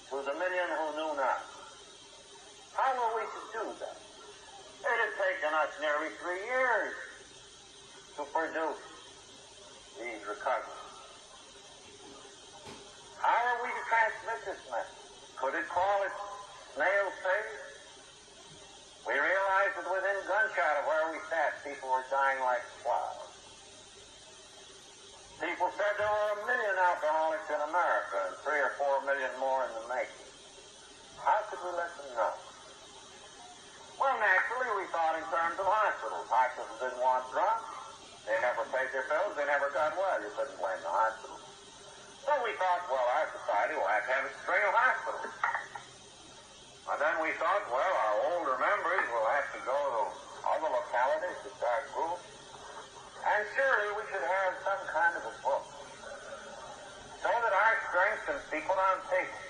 to 0.09 0.15
the 0.25 0.33
million 0.33 0.69
who 0.73 0.87
knew 0.97 1.11
not. 1.13 1.45
How 2.73 2.89
were 2.97 3.21
we 3.21 3.25
to 3.29 3.41
do 3.53 3.65
that? 3.77 3.97
It 4.79 4.97
had 4.97 5.13
taken 5.21 5.51
us 5.53 5.69
nearly 5.77 6.09
three 6.17 6.41
years 6.49 6.93
to 8.17 8.23
produce 8.33 8.81
these 10.01 10.21
recoveries. 10.25 10.89
How 13.21 13.37
are 13.37 13.59
we 13.61 13.69
to 13.69 13.83
transmit 13.85 14.39
this 14.49 14.61
message? 14.71 15.05
Could 15.37 15.53
it 15.53 15.67
call 15.69 15.97
it 16.07 16.15
snail's 16.73 17.17
pace? 17.21 17.59
We 19.05 19.13
realized 19.13 19.75
that 19.77 19.87
within 19.93 20.17
gunshot 20.25 20.73
of 20.79 20.83
where 20.89 21.05
we 21.13 21.19
sat, 21.29 21.61
people 21.61 21.89
were 21.91 22.07
dying 22.09 22.39
like 22.41 22.63
flies. 22.81 23.18
People 25.39 25.71
said 25.79 25.95
there 25.95 26.11
were 26.11 26.31
a 26.35 26.39
million 26.51 26.75
alcoholics 26.75 27.47
in 27.47 27.59
America 27.63 28.17
and 28.27 28.35
three 28.43 28.59
or 28.59 28.75
four 28.75 28.99
million 29.07 29.31
more 29.39 29.63
in 29.63 29.71
the 29.71 29.85
making. 29.87 30.27
How 31.23 31.39
could 31.47 31.63
we 31.63 31.71
let 31.79 31.87
them 31.95 32.11
know? 32.11 32.35
Well, 34.03 34.19
naturally, 34.19 34.83
we 34.83 34.85
thought 34.91 35.15
in 35.15 35.23
terms 35.31 35.55
of 35.55 35.63
hospitals. 35.63 36.27
Hospitals 36.27 36.75
didn't 36.83 36.99
want 36.99 37.23
drunk. 37.31 37.59
They 38.27 38.35
never 38.43 38.67
paid 38.71 38.91
their 38.91 39.07
bills. 39.07 39.31
They 39.39 39.47
never 39.47 39.71
got 39.71 39.95
well. 39.95 40.19
You 40.19 40.27
couldn't 40.35 40.59
blame 40.59 40.79
the 40.83 40.91
hospitals. 40.91 41.43
So 42.27 42.31
we 42.43 42.51
thought, 42.59 42.83
well, 42.91 43.07
our 43.19 43.27
society 43.31 43.79
will 43.79 43.87
have 43.87 44.05
to 44.07 44.11
have 44.19 44.25
a 44.27 44.33
string 44.43 44.63
of 44.67 44.75
hospitals. 44.75 45.33
And 46.93 46.97
then 46.99 47.15
we 47.23 47.31
thought, 47.39 47.63
well, 47.71 47.93
our 47.95 48.15
older 48.35 48.55
members 48.59 49.05
will 49.07 49.27
have 49.39 49.47
to 49.55 49.59
go 49.63 49.79
to 49.79 50.01
other 50.51 50.67
localities 50.67 51.39
to 51.47 51.49
start 51.55 51.87
groups. 51.95 52.28
And 53.29 53.45
surely 53.53 53.89
we 53.93 54.03
should 54.09 54.25
have 54.25 54.51
some 54.65 54.81
kind 54.89 55.13
of 55.13 55.23
a 55.29 55.33
book. 55.45 55.65
So 57.21 57.29
that 57.29 57.53
our 57.53 57.75
strength 57.93 58.21
can 58.25 58.39
be 58.49 58.59
put 58.65 58.79
on 58.79 58.97
paper. 59.05 59.41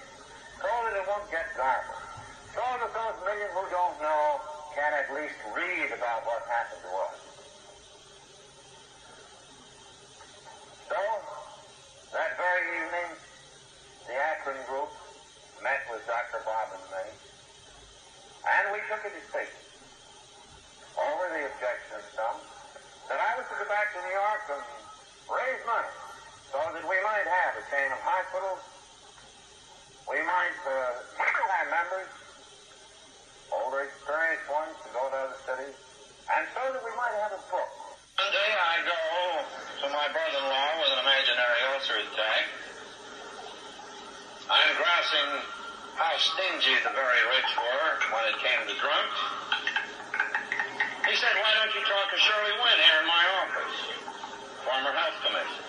So 0.60 0.68
that 0.68 0.94
it 1.00 1.06
won't 1.08 1.32
get 1.32 1.48
garbled. 1.56 2.04
So 2.52 2.60
that 2.60 2.92
those 2.92 3.18
millions 3.24 3.56
who 3.56 3.64
don't 3.72 3.96
know 4.04 4.44
can 4.76 4.92
at 4.92 5.08
least 5.16 5.40
read 5.56 5.96
about 5.96 6.28
what 6.28 6.44
happened 6.52 6.84
to 6.84 6.92
us. 7.08 7.18
So, 10.90 11.02
that 12.18 12.32
very 12.36 12.64
evening, 12.84 13.12
the 14.08 14.16
Akron 14.18 14.60
group 14.68 14.92
met 15.62 15.86
with 15.88 16.04
Dr. 16.04 16.42
Bob 16.44 16.68
and 16.74 16.86
me, 16.90 17.06
and 18.44 18.64
we 18.74 18.80
took 18.90 19.06
a 19.06 19.12
decision 19.14 19.62
over 20.98 21.26
the 21.32 21.48
objection 21.48 21.94
of 21.96 22.06
some 22.18 22.40
that 23.10 23.18
I 23.18 23.42
was 23.42 23.46
to 23.50 23.56
go 23.58 23.59
back 23.70 23.94
to 23.94 24.02
New 24.02 24.18
York 24.18 24.44
and 24.50 24.66
raise 25.30 25.62
money 25.70 25.94
so 26.50 26.58
that 26.74 26.82
we 26.90 26.98
might 27.06 27.30
have 27.30 27.54
a 27.54 27.64
chain 27.70 27.86
of 27.94 28.02
hospitals. 28.02 28.66
We 30.10 30.18
might 30.26 30.58
uh, 30.66 30.74
have 31.54 31.70
members, 31.70 32.10
older 33.54 33.86
experienced 33.86 34.50
ones, 34.50 34.74
to 34.82 34.90
go 34.90 35.06
to 35.14 35.18
other 35.22 35.38
cities, 35.46 35.78
and 36.34 36.50
so 36.58 36.66
that 36.66 36.82
we 36.82 36.90
might 36.98 37.14
have 37.22 37.38
a 37.38 37.42
book. 37.54 37.70
One 38.18 38.34
day 38.34 38.52
I 38.58 38.76
go 38.90 39.02
to 39.86 39.88
my 39.94 40.10
brother-in-law 40.18 40.70
with 40.82 40.90
an 40.90 41.00
imaginary 41.06 41.62
ulcer 41.70 41.98
attack. 42.10 42.44
I'm 44.50 44.72
grousing 44.82 45.46
how 45.94 46.18
stingy 46.18 46.74
the 46.82 46.90
very 46.98 47.22
rich 47.38 47.52
were 47.54 47.90
when 48.18 48.34
it 48.34 48.38
came 48.42 48.66
to 48.66 48.76
drunks. 48.82 49.49
He 51.10 51.18
said, 51.18 51.34
why 51.42 51.50
don't 51.58 51.74
you 51.74 51.82
talk 51.90 52.06
to 52.14 52.20
Shirley 52.22 52.54
Wynn 52.54 52.78
here 52.86 52.98
in 53.02 53.08
my 53.10 53.26
office? 53.42 53.76
Former 54.62 54.94
health 54.94 55.18
commissioner. 55.26 55.66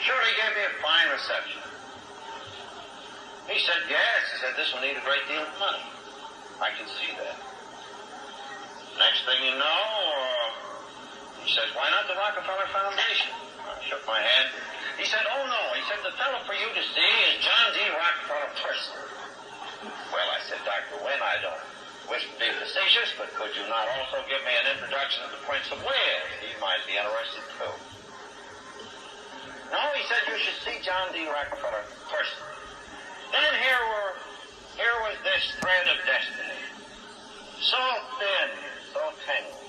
Shirley 0.00 0.32
gave 0.32 0.52
me 0.56 0.64
a 0.64 0.72
fine 0.80 1.08
reception. 1.12 1.60
He 3.52 3.60
said, 3.60 3.84
yes. 3.92 4.20
He 4.32 4.36
said, 4.40 4.56
this 4.56 4.72
will 4.72 4.80
need 4.80 4.96
a 4.96 5.04
great 5.04 5.28
deal 5.28 5.44
of 5.44 5.52
money. 5.60 5.84
I 6.56 6.72
can 6.72 6.88
see 6.88 7.12
that. 7.20 7.36
Next 8.96 9.28
thing 9.28 9.44
you 9.44 9.60
know, 9.60 9.84
uh, 10.24 10.48
he 11.44 11.52
says, 11.52 11.68
why 11.76 11.92
not 11.92 12.08
the 12.08 12.16
Rockefeller 12.16 12.64
Foundation? 12.72 13.36
I 13.60 13.76
shook 13.84 14.08
my 14.08 14.24
head. 14.24 14.56
He 14.96 15.04
said, 15.04 15.28
oh 15.36 15.44
no. 15.44 15.62
He 15.76 15.84
said, 15.84 16.00
the 16.00 16.16
fellow 16.16 16.40
for 16.48 16.56
you 16.56 16.72
to 16.72 16.82
see 16.96 17.12
is 17.28 17.44
John 17.44 17.76
D. 17.76 17.84
Rockefeller 17.92 18.50
personally. 18.56 19.12
Well, 20.16 20.28
I 20.32 20.40
said, 20.48 20.64
Dr. 20.64 21.04
Wynn, 21.04 21.20
I 21.20 21.44
don't 21.44 21.75
wish 22.10 22.26
to 22.30 22.36
be 22.38 22.50
facetious, 22.58 23.10
but 23.18 23.30
could 23.34 23.50
you 23.58 23.66
not 23.66 23.86
also 23.98 24.22
give 24.30 24.38
me 24.46 24.54
an 24.54 24.66
introduction 24.78 25.26
to 25.26 25.30
the 25.34 25.42
Prince 25.42 25.66
of 25.74 25.78
Wales? 25.82 26.30
He 26.38 26.54
might 26.62 26.82
be 26.86 26.94
interested 26.94 27.42
too. 27.58 27.74
No, 29.74 29.82
he 29.98 30.02
said 30.06 30.22
you 30.30 30.38
should 30.38 30.58
see 30.62 30.78
John 30.86 31.10
D. 31.10 31.26
Rockefeller 31.26 31.82
personally. 32.06 32.56
Then 33.34 33.52
here 33.58 33.82
were 33.90 34.14
here 34.78 34.96
was 35.08 35.18
this 35.26 35.42
thread 35.58 35.88
of 35.90 35.98
destiny. 36.06 36.62
So 37.58 37.80
thin, 38.22 38.48
so 38.94 39.02
tenuous. 39.26 39.66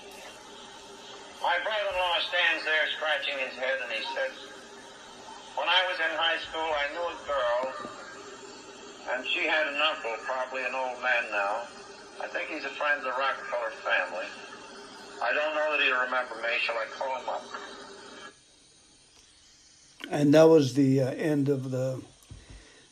My 1.41 1.57
brother-in-law 1.63 2.17
stands 2.29 2.61
there 2.65 2.85
scratching 2.97 3.37
his 3.41 3.55
head 3.57 3.81
and 3.81 3.89
he 3.89 4.03
says, 4.13 4.35
When 5.57 5.65
I 5.65 5.81
was 5.89 5.97
in 5.97 6.11
high 6.13 6.41
school 6.45 6.69
I 6.69 6.85
knew 6.93 7.05
a 7.07 7.17
girl 7.25 7.61
and 9.15 9.25
she 9.25 9.47
had 9.47 9.65
an 9.67 9.79
uncle, 9.79 10.13
probably 10.27 10.61
an 10.67 10.75
old 10.75 11.01
man 11.01 11.31
now. 11.31 11.63
I 12.21 12.27
think 12.27 12.49
he's 12.49 12.65
a 12.65 12.69
friend 12.69 12.97
of 12.97 13.03
the 13.03 13.11
Rockefeller 13.11 13.69
family. 13.83 14.25
I 15.21 15.33
don't 15.33 15.55
know 15.55 15.77
that 15.77 15.83
he'll 15.83 16.01
remember 16.01 16.35
me. 16.35 16.57
Shall 16.61 16.75
I 16.75 16.85
call 16.85 17.19
him 17.19 17.29
up? 17.29 17.43
And 20.09 20.33
that 20.33 20.43
was 20.43 20.73
the 20.73 21.01
uh, 21.01 21.11
end 21.11 21.49
of 21.49 21.71
the 21.71 22.01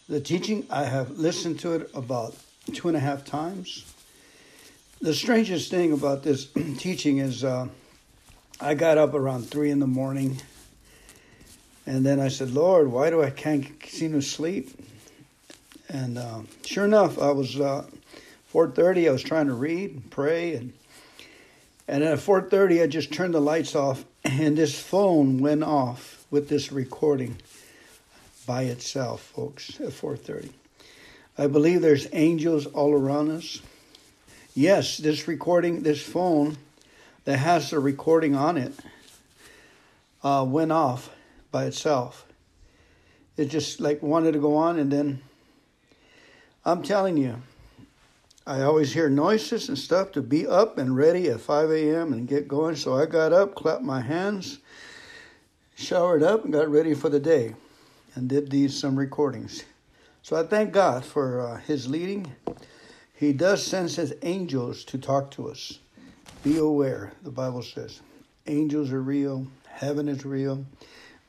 the 0.08 0.20
teaching. 0.20 0.68
I 0.70 0.84
have 0.84 1.12
listened 1.12 1.60
to 1.62 1.74
it 1.74 1.90
about 1.96 2.36
two 2.74 2.88
and 2.88 2.98
a 2.98 3.00
half 3.00 3.26
times. 3.26 3.92
The 5.02 5.14
strangest 5.14 5.72
thing 5.72 5.92
about 5.92 6.24
this 6.24 6.48
teaching 6.78 7.18
is 7.18 7.44
uh, 7.44 7.68
I 8.60 8.76
got 8.76 8.98
up 8.98 9.14
around 9.14 9.50
three 9.50 9.72
in 9.72 9.80
the 9.80 9.88
morning, 9.88 10.42
and 11.88 12.06
then 12.06 12.20
I 12.20 12.28
said, 12.28 12.52
"Lord, 12.52 12.92
why 12.92 13.10
do 13.10 13.24
I 13.24 13.32
can't 13.32 13.68
seem 13.88 14.12
to 14.12 14.22
sleep?" 14.22 14.70
And 15.90 16.18
uh, 16.18 16.42
sure 16.66 16.86
enough, 16.86 17.20
I 17.20 17.32
was 17.32 17.60
uh, 18.56 18.58
four 18.58 18.72
thirty. 18.72 19.10
I 19.10 19.12
was 19.12 19.22
trying 19.22 19.48
to 19.48 19.54
read, 19.54 19.92
and 19.92 20.10
pray, 20.10 20.56
and 20.56 20.74
and 21.88 22.04
at 22.04 22.20
four 22.20 22.42
thirty, 22.42 22.82
I 22.82 22.88
just 22.88 23.12
turned 23.12 23.34
the 23.34 23.42
lights 23.42 23.76
off, 23.76 24.06
and 24.24 24.58
this 24.58 24.80
phone 24.80 25.40
went 25.40 25.64
off 25.64 26.26
with 26.32 26.48
this 26.48 26.72
recording 26.72 27.38
by 28.48 28.64
itself, 28.64 29.22
folks, 29.36 29.80
at 29.82 29.90
4:30. 29.90 30.52
I 31.38 31.48
believe 31.48 31.82
there's 31.82 32.08
angels 32.14 32.66
all 32.66 32.94
around 32.94 33.30
us. 33.30 33.62
Yes, 34.54 34.98
this 34.98 35.28
recording, 35.28 35.84
this 35.84 36.02
phone 36.02 36.58
that 37.26 37.40
has 37.40 37.72
the 37.72 37.80
recording 37.80 38.36
on 38.36 38.56
it, 38.56 38.74
uh, 40.24 40.46
went 40.48 40.72
off 40.72 41.10
by 41.52 41.66
itself. 41.66 42.26
It 43.36 43.50
just 43.50 43.82
like 43.82 44.02
wanted 44.02 44.32
to 44.32 44.40
go 44.40 44.56
on, 44.56 44.80
and 44.80 44.90
then 44.90 45.22
I'm 46.64 46.84
telling 46.84 47.18
you, 47.18 47.42
I 48.48 48.62
always 48.62 48.94
hear 48.94 49.10
noises 49.10 49.70
and 49.70 49.78
stuff 49.78 50.12
to 50.12 50.22
be 50.22 50.46
up 50.46 50.78
and 50.78 50.96
ready 50.96 51.30
at 51.30 51.42
5 51.42 51.72
a.m. 51.72 52.14
and 52.14 52.28
get 52.28 52.48
going. 52.48 52.76
So 52.76 52.94
I 52.94 53.08
got 53.08 53.34
up, 53.34 53.56
clapped 53.56 53.82
my 53.82 54.02
hands, 54.02 54.60
showered 55.74 56.22
up, 56.22 56.44
and 56.44 56.54
got 56.54 56.70
ready 56.70 56.94
for 56.94 57.10
the 57.10 57.20
day 57.20 57.56
and 58.14 58.30
did 58.30 58.52
these 58.52 58.80
some 58.80 59.00
recordings. 59.00 59.64
So 60.22 60.36
I 60.36 60.44
thank 60.44 60.74
God 60.74 61.04
for 61.04 61.42
uh, 61.42 61.58
His 61.58 61.88
leading. 61.88 62.36
He 63.16 63.34
does 63.34 63.66
send 63.66 63.90
His 63.90 64.14
angels 64.22 64.84
to 64.86 65.00
talk 65.00 65.32
to 65.32 65.50
us. 65.50 65.80
Be 66.44 66.58
aware, 66.58 67.14
the 67.24 67.32
Bible 67.32 67.64
says. 67.64 68.02
Angels 68.46 68.92
are 68.92 69.02
real, 69.02 69.48
heaven 69.68 70.08
is 70.08 70.24
real. 70.24 70.64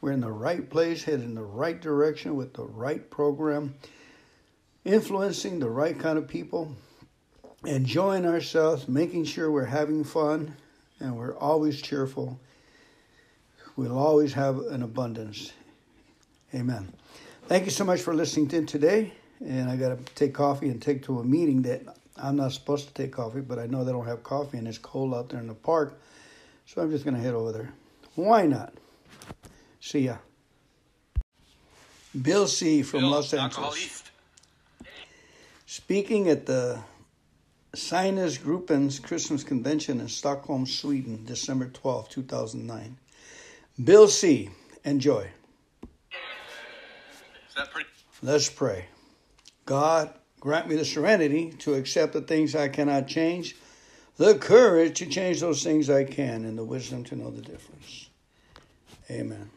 We're 0.03 0.13
in 0.13 0.21
the 0.21 0.31
right 0.31 0.69
place, 0.69 1.05
headed 1.05 1.23
in 1.23 1.35
the 1.35 1.43
right 1.43 1.81
direction 1.81 2.37
with 2.37 2.53
the 2.53 2.65
right 2.65 3.09
program, 3.09 3.75
influencing 4.85 5.61
the 5.61 5.71
right 5.71 5.99
kind 5.99 6.19
of 6.19 6.29
people, 6.29 6.77
enjoying 7.67 8.27
ourselves, 8.27 8.89
making 8.89 9.25
sure 9.25 9.51
we're 9.51 9.65
having 9.65 10.05
fun, 10.05 10.57
and 11.01 11.17
we're 11.17 11.37
always 11.37 11.81
cheerful. 11.81 12.39
We'll 13.77 13.99
always 13.99 14.33
have 14.33 14.59
an 14.59 14.83
abundance 14.83 15.53
Amen. 16.55 16.93
Thank 17.49 17.65
you 17.65 17.71
so 17.71 17.85
much 17.85 18.01
for 18.01 18.15
listening 18.15 18.51
in 18.53 18.67
today. 18.67 19.13
And 19.45 19.69
I 19.69 19.77
got 19.77 19.99
to 19.99 20.15
take 20.15 20.33
coffee 20.33 20.69
and 20.69 20.81
take 20.81 21.03
to 21.05 21.19
a 21.21 21.25
meeting 21.25 21.63
that 21.63 21.83
I'm 22.17 22.37
not 22.37 22.53
supposed 22.53 22.89
to 22.89 22.95
take 22.95 23.13
coffee, 23.13 23.41
but 23.41 23.59
I 23.59 23.67
know 23.67 23.85
they 23.85 23.93
don't 23.93 24.07
have 24.07 24.23
coffee 24.23 24.59
and 24.59 24.67
it's 24.67 24.79
cold 24.79 25.13
out 25.13 25.29
there 25.29 25.41
in 25.41 25.49
the 25.49 25.55
park. 25.55 26.01
So 26.65 26.81
I'm 26.81 26.91
just 26.91 27.05
going 27.05 27.17
to 27.17 27.23
head 27.23 27.35
over 27.35 27.53
there. 27.53 27.75
Why 28.15 28.47
not? 28.47 28.73
See 29.81 30.01
ya. 30.01 30.17
Bill 32.23 32.47
C. 32.47 32.83
from 32.83 33.01
Bill, 33.01 33.11
Los 33.11 33.35
Angeles. 33.35 34.05
Speaking 35.67 36.31
at 36.31 36.47
the 36.47 36.79
Sinus 37.77 38.39
Gruppen's 38.39 38.99
Christmas 38.99 39.45
Convention 39.45 40.01
in 40.01 40.09
Stockholm, 40.09 40.67
Sweden, 40.67 41.25
December 41.25 41.67
12, 41.67 42.09
2009. 42.09 42.97
Bill 43.85 44.09
C. 44.09 44.51
Enjoy 44.85 45.31
that 47.57 47.71
pretty? 47.71 47.89
Let's 48.23 48.49
pray. 48.49 48.87
God, 49.65 50.13
grant 50.39 50.69
me 50.69 50.77
the 50.77 50.85
serenity 50.85 51.51
to 51.59 51.75
accept 51.75 52.13
the 52.13 52.21
things 52.21 52.55
I 52.55 52.69
cannot 52.69 53.09
change, 53.09 53.57
the 54.17 54.37
courage 54.37 54.99
to 54.99 55.07
change 55.07 55.41
those 55.41 55.65
things 55.65 55.91
I 55.91 56.05
can, 56.05 56.45
and 56.45 56.57
the 56.57 56.65
wisdom 56.65 57.03
to 57.05 57.17
know 57.17 57.31
the 57.31 57.43
difference. 57.43 58.09
Amen. 59.11 59.51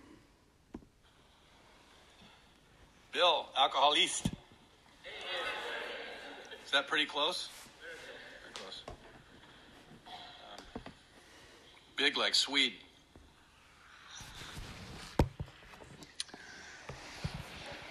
Bill, 3.11 3.47
alcoholist. 3.57 4.27
Is 6.65 6.71
that 6.71 6.87
pretty 6.87 7.05
close? 7.05 7.49
Very 8.43 8.53
close. 8.53 8.83
Um, 8.87 10.13
big 11.99 12.15
like 12.15 12.33
Swede. 12.33 12.71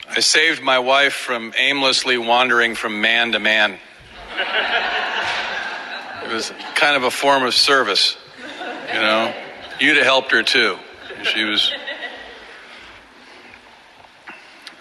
I 0.09 0.21
saved 0.21 0.63
my 0.63 0.79
wife 0.79 1.13
from 1.13 1.53
aimlessly 1.59 2.17
wandering 2.17 2.75
from 2.75 3.03
man 3.03 3.33
to 3.33 3.39
man. 3.39 3.79
It 6.25 6.33
was 6.33 6.51
kind 6.75 6.97
of 6.97 7.03
a 7.03 7.11
form 7.11 7.45
of 7.45 7.53
service, 7.53 8.17
you 8.89 8.99
know. 8.99 9.35
You'd 9.79 9.99
have 9.99 10.07
helped 10.07 10.31
her 10.33 10.43
too. 10.43 10.79
She 11.25 11.45
was. 11.45 11.71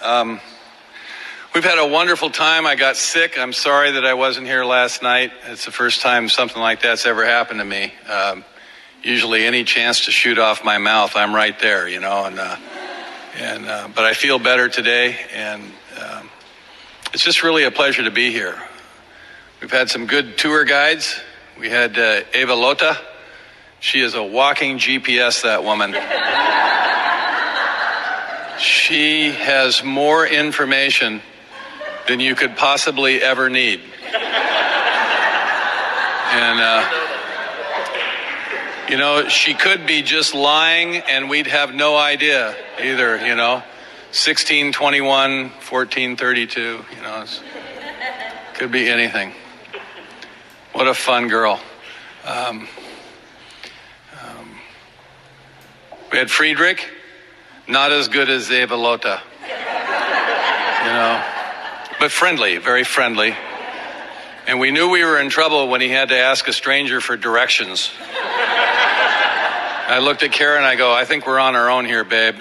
Um, 0.02 0.40
we've 1.54 1.66
had 1.66 1.80
a 1.80 1.88
wonderful 1.88 2.30
time. 2.30 2.66
I 2.66 2.76
got 2.76 2.96
sick. 2.96 3.38
I'm 3.38 3.52
sorry 3.52 3.92
that 3.92 4.06
I 4.06 4.14
wasn't 4.14 4.48
here 4.48 4.64
last 4.64 5.04
night. 5.04 5.34
It's 5.48 5.66
the 5.66 5.72
first 5.72 6.00
time 6.00 6.30
something 6.30 6.62
like 6.62 6.82
that's 6.82 7.06
ever 7.06 7.26
happened 7.26 7.60
to 7.60 7.66
me. 7.66 7.92
Um, 8.10 8.46
usually, 9.08 9.46
any 9.46 9.64
chance 9.64 10.06
to 10.06 10.12
shoot 10.12 10.38
off 10.38 10.64
my 10.64 10.78
mouth, 10.78 11.16
I'm 11.16 11.34
right 11.34 11.58
there, 11.60 11.88
you 11.88 12.00
know, 12.00 12.26
and. 12.26 12.40
Uh, 12.40 12.58
and, 13.40 13.68
uh, 13.68 13.88
but 13.94 14.04
I 14.04 14.16
feel 14.16 14.40
better 14.40 14.68
today, 14.68 15.16
and 15.32 15.62
um, 16.02 16.28
it's 17.14 17.24
just 17.24 17.44
really 17.44 17.66
a 17.66 17.72
pleasure 17.72 18.04
to 18.04 18.10
be 18.10 18.32
here. 18.32 18.58
We've 19.62 19.70
had 19.70 19.92
some 19.92 20.08
good 20.08 20.40
tour 20.40 20.66
guides. 20.66 21.20
We 21.60 21.70
had 21.70 22.00
uh, 22.00 22.22
Eva 22.34 22.56
Lota. 22.56 22.98
She 23.80 24.02
is 24.02 24.16
a 24.16 24.24
walking 24.24 24.80
GPS, 24.80 25.44
that 25.44 25.64
woman. 25.64 25.92
she 28.60 29.30
has 29.34 29.84
more 29.84 30.26
information 30.26 31.22
than 32.08 32.20
you 32.20 32.34
could 32.34 32.58
possibly 32.58 33.22
ever 33.22 33.52
need. 33.52 33.82
And, 36.34 36.60
uh, 36.60 36.97
you 38.90 38.98
know, 38.98 39.28
she 39.28 39.54
could 39.54 39.86
be 39.86 40.02
just 40.02 40.34
lying 40.34 40.96
and 40.96 41.30
we'd 41.30 41.48
have 41.48 41.74
no 41.74 41.98
idea 41.98 42.56
either, 42.82 43.18
you 43.26 43.36
know. 43.36 43.64
1621, 44.12 45.50
1432, 45.50 46.62
you 46.62 47.02
know, 47.02 47.26
could 48.54 48.72
be 48.72 48.90
anything. 48.90 49.34
What 50.72 50.88
a 50.88 50.94
fun 50.94 51.28
girl. 51.28 51.60
Um, 52.26 52.68
um, 54.22 54.60
we 56.12 56.18
had 56.18 56.32
Friedrich. 56.32 56.90
not 57.68 57.92
as 57.92 58.08
good 58.08 58.30
as 58.30 58.50
Eva 58.50 58.76
Lota. 58.76 59.22
You 59.42 60.94
know, 60.94 61.24
but 62.00 62.12
friendly, 62.12 62.58
very 62.58 62.86
friendly. 62.86 63.36
And 64.48 64.62
we 64.62 64.72
knew 64.72 64.90
we 64.90 65.04
were 65.04 65.20
in 65.20 65.30
trouble 65.30 65.68
when 65.68 65.82
he 65.82 65.90
had 65.90 66.08
to 66.08 66.18
ask 66.18 66.48
a 66.48 66.54
stranger 66.54 67.02
for 67.02 67.18
directions. 67.18 67.92
I 69.90 70.00
looked 70.02 70.24
at 70.24 70.32
Karen 70.32 70.64
I 70.64 70.76
go, 70.76 70.94
I 70.94 71.04
think 71.04 71.28
we're 71.28 71.38
on 71.38 71.58
our 71.58 71.70
own 71.70 71.84
here, 71.84 72.06
babe. 72.06 72.36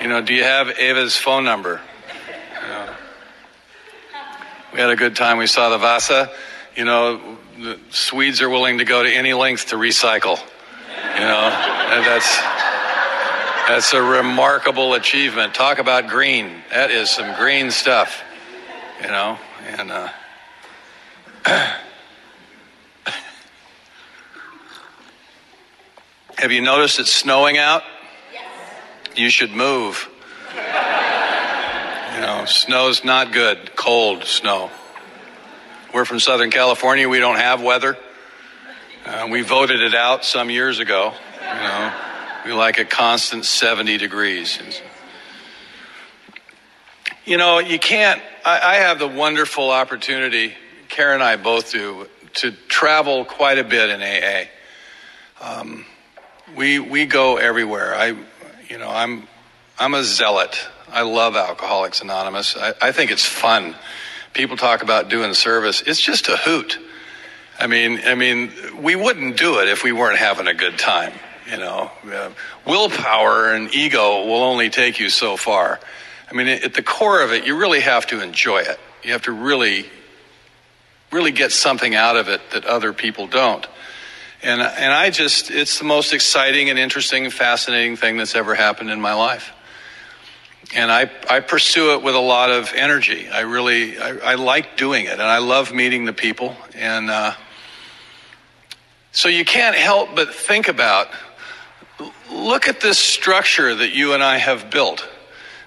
You 0.00 0.06
know, 0.06 0.22
do 0.22 0.34
you 0.34 0.44
have 0.44 0.68
Ava's 0.78 1.16
phone 1.16 1.44
number? 1.44 1.80
You 2.62 2.68
know, 2.68 2.94
we 4.72 4.78
had 4.78 4.90
a 4.90 4.96
good 4.96 5.16
time. 5.16 5.38
We 5.38 5.48
saw 5.48 5.68
the 5.68 5.78
Vasa. 5.78 6.30
You 6.76 6.84
know, 6.84 7.38
the 7.58 7.80
Swedes 7.90 8.40
are 8.40 8.48
willing 8.48 8.78
to 8.78 8.84
go 8.84 9.02
to 9.02 9.12
any 9.12 9.32
length 9.32 9.70
to 9.70 9.76
recycle. 9.76 10.38
You 11.14 11.20
know, 11.20 11.50
that's 12.04 12.38
that's 13.66 13.92
a 13.94 14.02
remarkable 14.02 14.94
achievement. 14.94 15.54
Talk 15.54 15.80
about 15.80 16.06
green. 16.06 16.62
That 16.70 16.92
is 16.92 17.10
some 17.10 17.34
green 17.36 17.72
stuff. 17.72 18.22
You 19.02 19.08
know, 19.08 19.38
and 19.66 19.90
uh, 19.90 20.08
Have 26.36 26.52
you 26.52 26.60
noticed 26.60 27.00
it's 27.00 27.10
snowing 27.10 27.56
out? 27.56 27.82
Yes. 28.32 28.44
You 29.16 29.30
should 29.30 29.52
move. 29.52 30.10
you 30.54 30.60
know, 32.20 32.44
snow's 32.46 33.02
not 33.02 33.32
good. 33.32 33.74
Cold 33.76 34.24
snow. 34.24 34.70
We're 35.94 36.04
from 36.04 36.20
Southern 36.20 36.50
California. 36.50 37.08
We 37.08 37.18
don't 37.18 37.36
have 37.36 37.62
weather. 37.62 37.96
Uh, 39.06 39.28
we 39.30 39.40
voted 39.40 39.80
it 39.80 39.94
out 39.94 40.26
some 40.26 40.50
years 40.50 40.80
ago. 40.80 41.14
You 41.40 41.46
know, 41.46 41.94
we 42.44 42.52
like 42.52 42.78
a 42.78 42.84
constant 42.84 43.46
70 43.46 43.96
degrees. 43.96 44.60
You 47.24 47.38
know, 47.38 47.58
you 47.58 47.78
can't. 47.78 48.20
I, 48.44 48.60
I 48.60 48.74
have 48.76 48.98
the 48.98 49.08
wonderful 49.08 49.70
opportunity, 49.70 50.52
Karen 50.88 51.14
and 51.14 51.22
I 51.22 51.36
both 51.36 51.72
do, 51.72 52.08
to 52.34 52.52
travel 52.68 53.24
quite 53.24 53.58
a 53.58 53.64
bit 53.64 53.90
in 53.90 54.02
AA. 54.02 54.48
Um, 55.40 55.84
we 56.56 56.78
we 56.78 57.06
go 57.06 57.36
everywhere. 57.36 57.94
I, 57.94 58.16
you 58.68 58.78
know, 58.78 58.88
I'm 58.88 59.28
I'm 59.78 59.94
a 59.94 60.02
zealot. 60.02 60.58
I 60.90 61.02
love 61.02 61.36
Alcoholics 61.36 62.00
Anonymous. 62.00 62.56
I, 62.56 62.74
I 62.80 62.92
think 62.92 63.10
it's 63.10 63.24
fun. 63.24 63.74
People 64.32 64.56
talk 64.56 64.82
about 64.82 65.08
doing 65.08 65.34
service. 65.34 65.82
It's 65.82 66.00
just 66.00 66.28
a 66.28 66.36
hoot. 66.36 66.78
I 67.58 67.66
mean, 67.66 68.00
I 68.04 68.14
mean, 68.14 68.52
we 68.80 68.96
wouldn't 68.96 69.36
do 69.36 69.58
it 69.60 69.68
if 69.68 69.82
we 69.82 69.92
weren't 69.92 70.18
having 70.18 70.46
a 70.46 70.54
good 70.54 70.78
time. 70.78 71.12
You 71.50 71.56
know, 71.56 71.90
uh, 72.12 72.30
willpower 72.66 73.52
and 73.52 73.74
ego 73.74 74.26
will 74.26 74.42
only 74.42 74.70
take 74.70 75.00
you 75.00 75.08
so 75.08 75.36
far. 75.36 75.80
I 76.30 76.34
mean, 76.34 76.46
at 76.46 76.74
the 76.74 76.82
core 76.82 77.22
of 77.22 77.32
it, 77.32 77.46
you 77.46 77.56
really 77.56 77.80
have 77.80 78.06
to 78.08 78.20
enjoy 78.22 78.58
it. 78.58 78.78
You 79.02 79.12
have 79.12 79.22
to 79.22 79.32
really, 79.32 79.86
really 81.10 81.32
get 81.32 81.52
something 81.52 81.94
out 81.94 82.16
of 82.16 82.28
it 82.28 82.40
that 82.50 82.64
other 82.64 82.92
people 82.92 83.26
don't. 83.26 83.66
And, 84.42 84.60
and 84.60 84.92
I 84.92 85.10
just, 85.10 85.50
it's 85.50 85.78
the 85.78 85.84
most 85.84 86.12
exciting 86.12 86.70
and 86.70 86.78
interesting 86.78 87.24
and 87.24 87.32
fascinating 87.32 87.96
thing 87.96 88.16
that's 88.16 88.34
ever 88.34 88.54
happened 88.54 88.90
in 88.90 89.00
my 89.00 89.14
life. 89.14 89.52
And 90.74 90.92
I, 90.92 91.10
I 91.28 91.40
pursue 91.40 91.94
it 91.94 92.02
with 92.02 92.14
a 92.14 92.20
lot 92.20 92.50
of 92.50 92.72
energy. 92.74 93.28
I 93.28 93.40
really, 93.40 93.98
I, 93.98 94.32
I 94.32 94.34
like 94.34 94.76
doing 94.76 95.06
it 95.06 95.12
and 95.12 95.22
I 95.22 95.38
love 95.38 95.72
meeting 95.72 96.04
the 96.04 96.12
people. 96.12 96.54
And 96.74 97.10
uh, 97.10 97.32
so 99.12 99.28
you 99.28 99.44
can't 99.44 99.74
help 99.74 100.14
but 100.14 100.34
think 100.34 100.68
about 100.68 101.08
look 102.30 102.68
at 102.68 102.80
this 102.80 102.98
structure 102.98 103.74
that 103.74 103.90
you 103.90 104.12
and 104.12 104.22
I 104.22 104.38
have 104.38 104.70
built, 104.70 105.08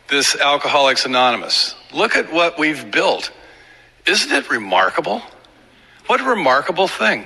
this 0.08 0.36
Alcoholics 0.36 1.06
Anonymous. 1.06 1.76
Look 1.94 2.16
at 2.16 2.32
what 2.32 2.58
we've 2.58 2.89
built. 2.92 3.32
Isn't 4.06 4.32
it 4.32 4.49
remarkable? 4.49 5.22
What 6.08 6.22
a 6.22 6.24
remarkable 6.24 6.88
thing. 6.88 7.26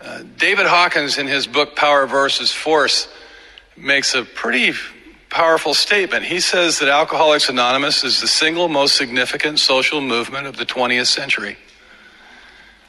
Uh, 0.00 0.22
David 0.36 0.66
Hawkins, 0.66 1.18
in 1.18 1.26
his 1.26 1.46
book 1.46 1.76
Power 1.76 2.06
versus 2.06 2.52
Force, 2.52 3.08
makes 3.76 4.14
a 4.14 4.24
pretty 4.24 4.72
powerful 5.30 5.74
statement. 5.74 6.24
He 6.24 6.40
says 6.40 6.78
that 6.78 6.88
Alcoholics 6.88 7.48
Anonymous 7.48 8.04
is 8.04 8.20
the 8.20 8.28
single 8.28 8.68
most 8.68 8.96
significant 8.96 9.58
social 9.58 10.00
movement 10.00 10.46
of 10.46 10.56
the 10.56 10.64
20th 10.64 11.06
century. 11.06 11.56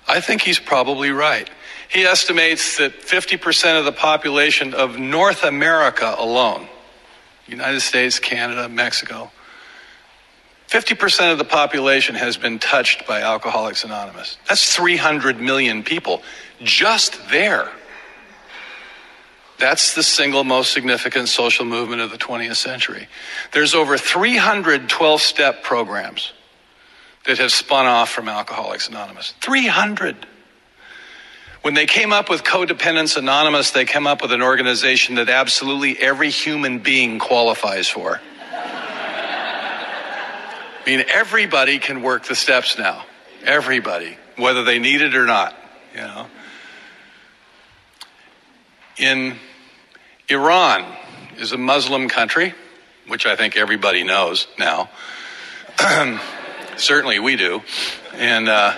I 0.07 0.21
think 0.21 0.41
he's 0.41 0.59
probably 0.59 1.11
right. 1.11 1.49
He 1.89 2.03
estimates 2.03 2.77
that 2.77 3.01
50% 3.01 3.77
of 3.77 3.85
the 3.85 3.91
population 3.91 4.73
of 4.73 4.97
North 4.97 5.43
America 5.43 6.15
alone, 6.17 6.67
United 7.47 7.81
States, 7.81 8.19
Canada, 8.19 8.69
Mexico, 8.69 9.31
50% 10.69 11.31
of 11.31 11.39
the 11.39 11.45
population 11.45 12.13
has 12.13 12.37
been 12.37 12.59
touched 12.59 13.07
by 13.07 13.21
Alcoholics 13.21 13.83
Anonymous. 13.83 14.37
That's 14.47 14.75
300 14.75 15.41
million 15.41 15.81
people 15.81 16.21
just 16.61 17.19
there. 17.29 17.71
That's 19.57 19.95
the 19.95 20.03
single 20.03 20.43
most 20.43 20.71
significant 20.71 21.27
social 21.27 21.65
movement 21.65 22.01
of 22.01 22.11
the 22.11 22.19
20th 22.19 22.55
century. 22.55 23.07
There's 23.51 23.73
over 23.73 23.97
312 23.97 25.21
step 25.21 25.63
programs 25.63 26.33
that 27.25 27.39
have 27.39 27.51
spun 27.51 27.87
off 27.87 28.09
from 28.11 28.29
Alcoholics 28.29 28.89
Anonymous. 28.89 29.33
300. 29.41 30.27
When 31.63 31.73
they 31.73 31.87
came 31.87 32.13
up 32.13 32.29
with 32.29 32.43
Co-Dependents 32.43 33.17
Anonymous, 33.17 33.71
they 33.71 33.85
came 33.85 34.05
up 34.05 34.21
with 34.21 34.31
an 34.31 34.43
organization 34.43 35.15
that 35.15 35.29
absolutely 35.29 35.97
every 35.97 36.29
human 36.29 36.77
being 36.77 37.17
qualifies 37.17 37.87
for. 37.89 38.21
I 40.85 40.89
mean, 40.89 41.05
everybody 41.07 41.79
can 41.79 42.01
work 42.01 42.25
the 42.25 42.35
steps 42.35 42.77
now. 42.77 43.05
Everybody, 43.43 44.17
whether 44.37 44.63
they 44.63 44.79
need 44.79 45.01
it 45.01 45.15
or 45.15 45.25
not, 45.25 45.55
you 45.93 46.01
know 46.01 46.27
in 48.99 49.35
Iran 50.27 50.85
is 51.37 51.53
a 51.53 51.57
Muslim 51.57 52.09
country, 52.09 52.53
which 53.07 53.25
I 53.25 53.35
think 53.35 53.55
everybody 53.55 54.03
knows 54.03 54.47
now. 54.59 54.89
Certainly 56.77 57.19
we 57.19 57.35
do. 57.35 57.61
And 58.13 58.49
uh, 58.49 58.77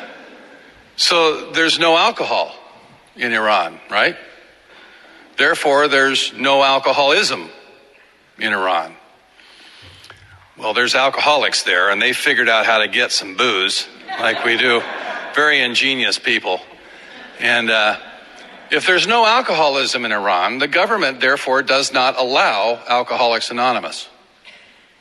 so 0.95 1.52
there's 1.52 1.80
no 1.80 1.97
alcohol 1.97 2.56
in 3.16 3.34
Iran, 3.34 3.80
right? 3.89 4.16
Therefore, 5.38 5.88
there's 5.88 6.34
no 6.34 6.64
alcoholism 6.64 7.49
in 8.38 8.54
Iran. 8.54 8.93
Well, 10.58 10.74
there's 10.74 10.95
alcoholics 10.95 11.64
there, 11.64 11.89
and 11.89 12.02
they 12.02 12.14
figured 12.14 12.49
out 12.49 12.66
how 12.66 12.80
to 12.80 12.88
get 12.88 13.12
some 13.12 13.36
booze, 13.36 13.88
like 14.20 14.43
we 14.43 14.58
do. 14.58 14.82
Very 15.34 15.62
ingenious 15.62 16.20
people. 16.20 16.60
And 17.39 17.70
uh, 17.70 17.97
if 18.70 18.86
there's 18.86 19.08
no 19.08 19.26
alcoholism 19.26 20.06
in 20.06 20.12
Iran, 20.12 20.60
the 20.60 20.68
government 20.68 21.22
therefore 21.22 21.64
does 21.64 21.93
not 21.93 22.20
allow 22.20 22.82
Alcoholics 22.88 23.49
Anonymous. 23.49 24.10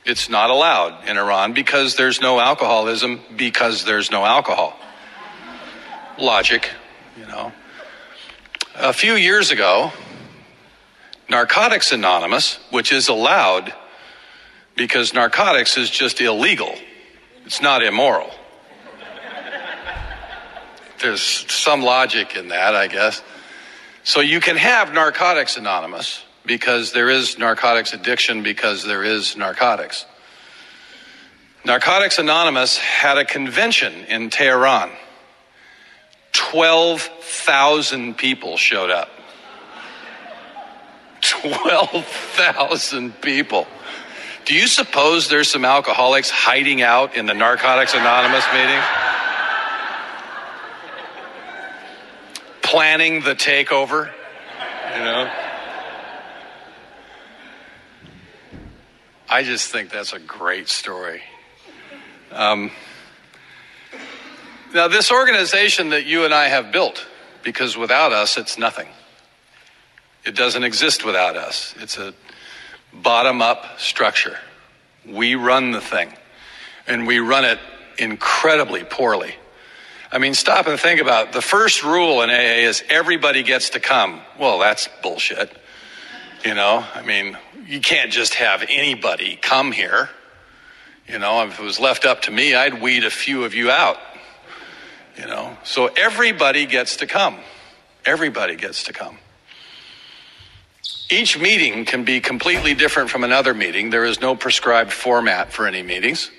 It's 0.04 0.28
not 0.28 0.50
allowed 0.50 1.06
in 1.06 1.18
Iran 1.18 1.52
because 1.52 1.96
there's 1.96 2.20
no 2.20 2.40
alcoholism 2.40 3.20
because 3.36 3.84
there's 3.84 4.10
no 4.10 4.24
alcohol. 4.24 4.78
Logic, 6.18 6.68
you 7.18 7.26
know. 7.26 7.52
A 8.76 8.92
few 8.92 9.14
years 9.14 9.50
ago, 9.50 9.92
Narcotics 11.28 11.92
Anonymous, 11.92 12.58
which 12.70 12.92
is 12.92 13.08
allowed 13.08 13.74
because 14.80 15.12
narcotics 15.12 15.76
is 15.76 15.90
just 15.90 16.22
illegal, 16.22 16.74
it's 17.44 17.60
not 17.60 17.82
immoral. 17.82 18.30
There's 21.02 21.20
some 21.52 21.82
logic 21.82 22.34
in 22.34 22.48
that, 22.48 22.74
I 22.74 22.86
guess. 22.86 23.20
So 24.04 24.22
you 24.22 24.40
can 24.40 24.56
have 24.56 24.94
Narcotics 24.94 25.58
Anonymous 25.58 26.24
because 26.46 26.92
there 26.92 27.10
is 27.10 27.38
narcotics 27.38 27.92
addiction 27.92 28.42
because 28.42 28.82
there 28.82 29.04
is 29.04 29.36
narcotics. 29.36 30.06
Narcotics 31.66 32.18
Anonymous 32.18 32.78
had 32.78 33.18
a 33.18 33.26
convention 33.26 33.92
in 34.08 34.30
Tehran. 34.30 34.90
12,000 36.32 38.16
people 38.16 38.56
showed 38.56 38.88
up. 38.88 39.10
12,000 41.20 43.20
people. 43.20 43.66
Do 44.50 44.56
you 44.56 44.66
suppose 44.66 45.28
there's 45.28 45.48
some 45.48 45.64
alcoholics 45.64 46.28
hiding 46.28 46.82
out 46.82 47.14
in 47.14 47.26
the 47.26 47.34
Narcotics 47.34 47.94
Anonymous 47.94 48.44
meeting? 48.52 48.80
planning 52.62 53.20
the 53.22 53.36
takeover, 53.36 54.10
you 54.96 55.04
know? 55.04 55.30
I 59.28 59.44
just 59.44 59.70
think 59.70 59.90
that's 59.90 60.12
a 60.14 60.18
great 60.18 60.68
story. 60.68 61.22
Um, 62.32 62.72
now, 64.74 64.88
this 64.88 65.12
organization 65.12 65.90
that 65.90 66.06
you 66.06 66.24
and 66.24 66.34
I 66.34 66.48
have 66.48 66.72
built, 66.72 67.06
because 67.44 67.76
without 67.76 68.12
us, 68.12 68.36
it's 68.36 68.58
nothing. 68.58 68.88
It 70.24 70.34
doesn't 70.34 70.64
exist 70.64 71.04
without 71.04 71.36
us. 71.36 71.72
It's 71.78 71.98
a 71.98 72.14
bottom 72.92 73.42
up 73.42 73.78
structure. 73.78 74.38
We 75.06 75.34
run 75.34 75.72
the 75.72 75.80
thing, 75.80 76.12
and 76.86 77.06
we 77.06 77.18
run 77.18 77.44
it 77.44 77.58
incredibly 77.98 78.84
poorly. 78.84 79.34
I 80.12 80.18
mean, 80.18 80.34
stop 80.34 80.66
and 80.66 80.78
think 80.78 81.00
about 81.00 81.28
it. 81.28 81.32
the 81.32 81.42
first 81.42 81.84
rule 81.84 82.22
in 82.22 82.30
AA 82.30 82.66
is 82.66 82.82
everybody 82.88 83.42
gets 83.42 83.70
to 83.70 83.80
come. 83.80 84.20
Well, 84.38 84.58
that's 84.58 84.88
bullshit. 85.02 85.56
You 86.44 86.54
know, 86.54 86.84
I 86.94 87.02
mean, 87.02 87.36
you 87.66 87.80
can't 87.80 88.10
just 88.10 88.34
have 88.34 88.64
anybody 88.68 89.36
come 89.36 89.70
here. 89.70 90.08
You 91.06 91.18
know, 91.18 91.44
if 91.46 91.60
it 91.60 91.62
was 91.62 91.78
left 91.78 92.04
up 92.04 92.22
to 92.22 92.30
me, 92.30 92.54
I'd 92.54 92.80
weed 92.80 93.04
a 93.04 93.10
few 93.10 93.44
of 93.44 93.54
you 93.54 93.70
out. 93.70 93.98
You 95.16 95.26
know, 95.26 95.56
so 95.64 95.86
everybody 95.86 96.66
gets 96.66 96.96
to 96.96 97.06
come. 97.06 97.38
Everybody 98.04 98.56
gets 98.56 98.84
to 98.84 98.92
come. 98.92 99.18
Each 101.10 101.36
meeting 101.36 101.84
can 101.84 102.04
be 102.04 102.20
completely 102.20 102.72
different 102.74 103.10
from 103.10 103.24
another 103.24 103.52
meeting. 103.52 103.90
There 103.90 104.04
is 104.04 104.20
no 104.20 104.36
prescribed 104.36 104.92
format 104.92 105.52
for 105.52 105.66
any 105.66 105.82
meetings. 105.82 106.30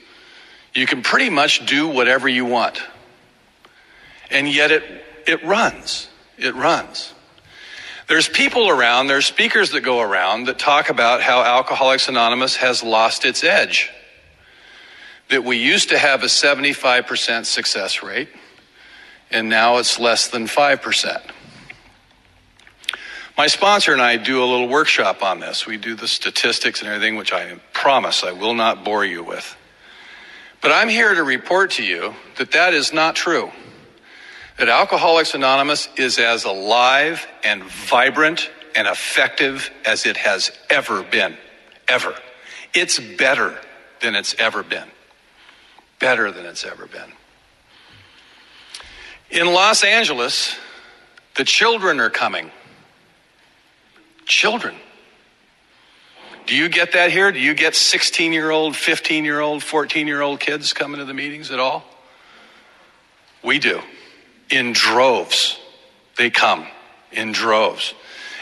You 0.74 0.88
can 0.88 1.02
pretty 1.02 1.30
much 1.30 1.66
do 1.66 1.90
whatever 1.90 2.30
you 2.30 2.46
want. 2.46 2.82
And 4.30 4.48
yet 4.48 4.72
it, 4.72 4.84
it 5.28 5.44
runs. 5.44 6.08
It 6.38 6.56
runs. 6.56 7.14
There's 8.08 8.30
people 8.30 8.70
around, 8.70 9.08
there's 9.08 9.26
speakers 9.26 9.72
that 9.72 9.82
go 9.82 10.00
around 10.00 10.46
that 10.46 10.58
talk 10.58 10.90
about 10.90 11.22
how 11.22 11.44
Alcoholics 11.44 12.08
Anonymous 12.08 12.56
has 12.58 12.82
lost 12.84 13.26
its 13.26 13.44
edge. 13.44 13.90
That 15.30 15.44
we 15.44 15.58
used 15.58 15.90
to 15.90 15.98
have 15.98 16.24
a 16.24 16.28
75% 16.28 17.46
success 17.46 18.04
rate, 18.04 18.30
and 19.30 19.48
now 19.48 19.78
it's 19.78 20.00
less 20.00 20.28
than 20.28 20.46
5%. 20.46 21.22
My 23.38 23.48
sponsor 23.48 23.94
and 23.94 24.02
I 24.02 24.18
do 24.18 24.44
a 24.44 24.46
little 24.46 24.68
workshop 24.68 25.24
on 25.24 25.40
this. 25.40 25.66
We 25.66 25.78
do 25.78 25.96
the 25.96 26.08
statistics 26.08 26.82
and 26.82 26.90
everything, 26.90 27.16
which 27.16 27.34
I 27.34 27.56
promise 27.74 28.24
I 28.24 28.34
will 28.34 28.54
not 28.54 28.84
bore 28.84 29.06
you 29.06 29.24
with. 29.24 29.56
But 30.62 30.72
I'm 30.72 30.90
here 30.90 31.14
to 31.14 31.24
report 31.24 31.72
to 31.72 31.84
you 31.84 32.14
that 32.38 32.52
that 32.52 32.74
is 32.74 32.94
not 32.94 33.16
true. 33.16 33.52
That 34.60 34.70
Alcoholics 34.70 35.34
Anonymous 35.34 35.90
is 35.96 36.20
as 36.20 36.44
alive 36.44 37.26
and 37.44 37.64
vibrant 37.64 38.52
and 38.76 38.88
effective 38.88 39.72
as 39.86 40.06
it 40.06 40.18
has 40.18 40.52
ever 40.70 41.02
been. 41.02 41.36
Ever. 41.88 42.14
It's 42.74 43.00
better 43.00 43.58
than 44.02 44.16
it's 44.16 44.36
ever 44.36 44.62
been. 44.62 44.88
Better 46.00 46.32
than 46.32 46.46
it's 46.46 46.64
ever 46.64 46.86
been. 46.86 47.12
In 49.32 49.54
Los 49.54 49.84
Angeles, 49.84 50.58
the 51.36 51.44
children 51.44 52.00
are 52.00 52.10
coming. 52.10 52.52
Children. 54.32 54.76
Do 56.46 56.56
you 56.56 56.70
get 56.70 56.94
that 56.94 57.12
here? 57.12 57.34
Do 57.34 57.40
you 57.40 57.54
get 57.54 57.76
16 57.76 58.32
year 58.32 58.50
old, 58.50 58.78
15 58.78 59.26
year 59.26 59.42
old, 59.42 59.62
14 59.62 60.08
year 60.08 60.22
old 60.22 60.40
kids 60.40 60.72
coming 60.72 61.00
to 61.00 61.06
the 61.06 61.14
meetings 61.14 61.52
at 61.52 61.60
all? 61.60 61.84
We 63.44 63.60
do. 63.60 63.82
In 64.50 64.72
droves. 64.72 65.60
They 66.18 66.30
come 66.30 66.66
in 67.12 67.34
droves. 67.34 67.94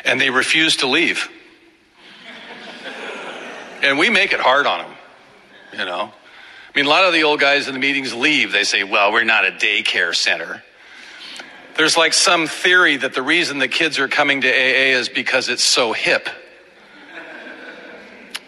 And 0.06 0.22
they 0.22 0.30
refuse 0.30 0.76
to 0.78 0.88
leave. 0.88 1.28
and 3.82 3.98
we 3.98 4.12
make 4.12 4.32
it 4.32 4.40
hard 4.40 4.68
on 4.68 4.86
them, 4.86 4.98
you 5.72 5.86
know. 5.86 6.12
I 6.14 6.78
mean, 6.78 6.86
a 6.86 6.90
lot 6.90 7.06
of 7.06 7.14
the 7.14 7.24
old 7.24 7.40
guys 7.40 7.68
in 7.68 7.74
the 7.74 7.80
meetings 7.80 8.14
leave. 8.14 8.52
They 8.52 8.64
say, 8.64 8.84
well, 8.84 9.12
we're 9.12 9.24
not 9.24 9.44
a 9.44 9.52
daycare 9.52 10.16
center. 10.16 10.62
There's 11.80 11.96
like 11.96 12.12
some 12.12 12.46
theory 12.46 12.98
that 12.98 13.14
the 13.14 13.22
reason 13.22 13.58
the 13.58 13.70
kids 13.70 14.00
are 14.00 14.10
coming 14.10 14.42
to 14.42 14.50
AA 14.50 14.98
is 15.00 15.08
because 15.08 15.48
it's 15.48 15.64
so 15.64 15.94
hip. 15.94 16.28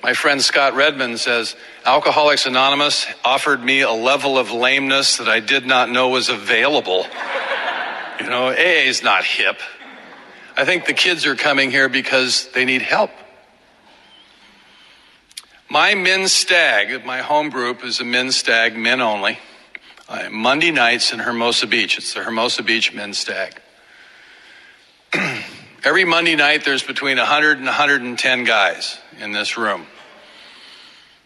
My 0.03 0.13
friend 0.13 0.41
Scott 0.41 0.73
Redmond 0.73 1.17
says 1.17 1.55
Alcoholics 1.85 2.45
Anonymous 2.45 3.05
offered 3.23 3.63
me 3.63 3.83
a 3.83 3.91
level 3.91 4.37
of 4.37 4.51
lameness 4.51 5.15
that 5.15 5.29
I 5.29 5.39
did 5.39 5.65
not 5.65 5.89
know 5.89 6.09
was 6.09 6.27
available. 6.27 7.05
You 8.19 8.29
know, 8.29 8.49
AA 8.49 8.83
is 8.89 9.01
not 9.01 9.23
hip. 9.23 9.61
I 10.57 10.65
think 10.65 10.85
the 10.85 10.93
kids 10.93 11.25
are 11.25 11.37
coming 11.37 11.71
here 11.71 11.87
because 11.87 12.49
they 12.53 12.65
need 12.65 12.81
help. 12.81 13.11
My 15.69 15.95
men's 15.95 16.33
stag, 16.33 17.05
my 17.05 17.19
home 17.19 17.49
group 17.49 17.85
is 17.85 18.01
a 18.01 18.03
men's 18.03 18.35
stag, 18.35 18.75
men 18.75 18.99
only. 18.99 19.39
Uh, 20.11 20.29
Monday 20.29 20.71
nights 20.71 21.13
in 21.13 21.19
Hermosa 21.19 21.67
Beach. 21.67 21.97
It's 21.97 22.13
the 22.13 22.21
Hermosa 22.21 22.63
Beach 22.63 22.93
men's 22.93 23.17
stag. 23.17 23.53
Every 25.85 26.03
Monday 26.03 26.35
night, 26.35 26.65
there's 26.65 26.83
between 26.83 27.15
100 27.15 27.59
and 27.59 27.65
110 27.65 28.43
guys 28.43 28.99
in 29.21 29.31
this 29.31 29.57
room. 29.57 29.85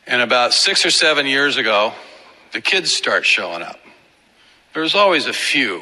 And 0.05 0.21
about 0.21 0.53
six 0.53 0.85
or 0.85 0.91
seven 0.91 1.25
years 1.25 1.57
ago, 1.57 1.93
the 2.53 2.61
kids 2.61 2.93
start 2.93 3.25
showing 3.25 3.63
up. 3.63 3.79
There's 4.75 4.93
always 4.93 5.25
a 5.25 5.33
few, 5.33 5.81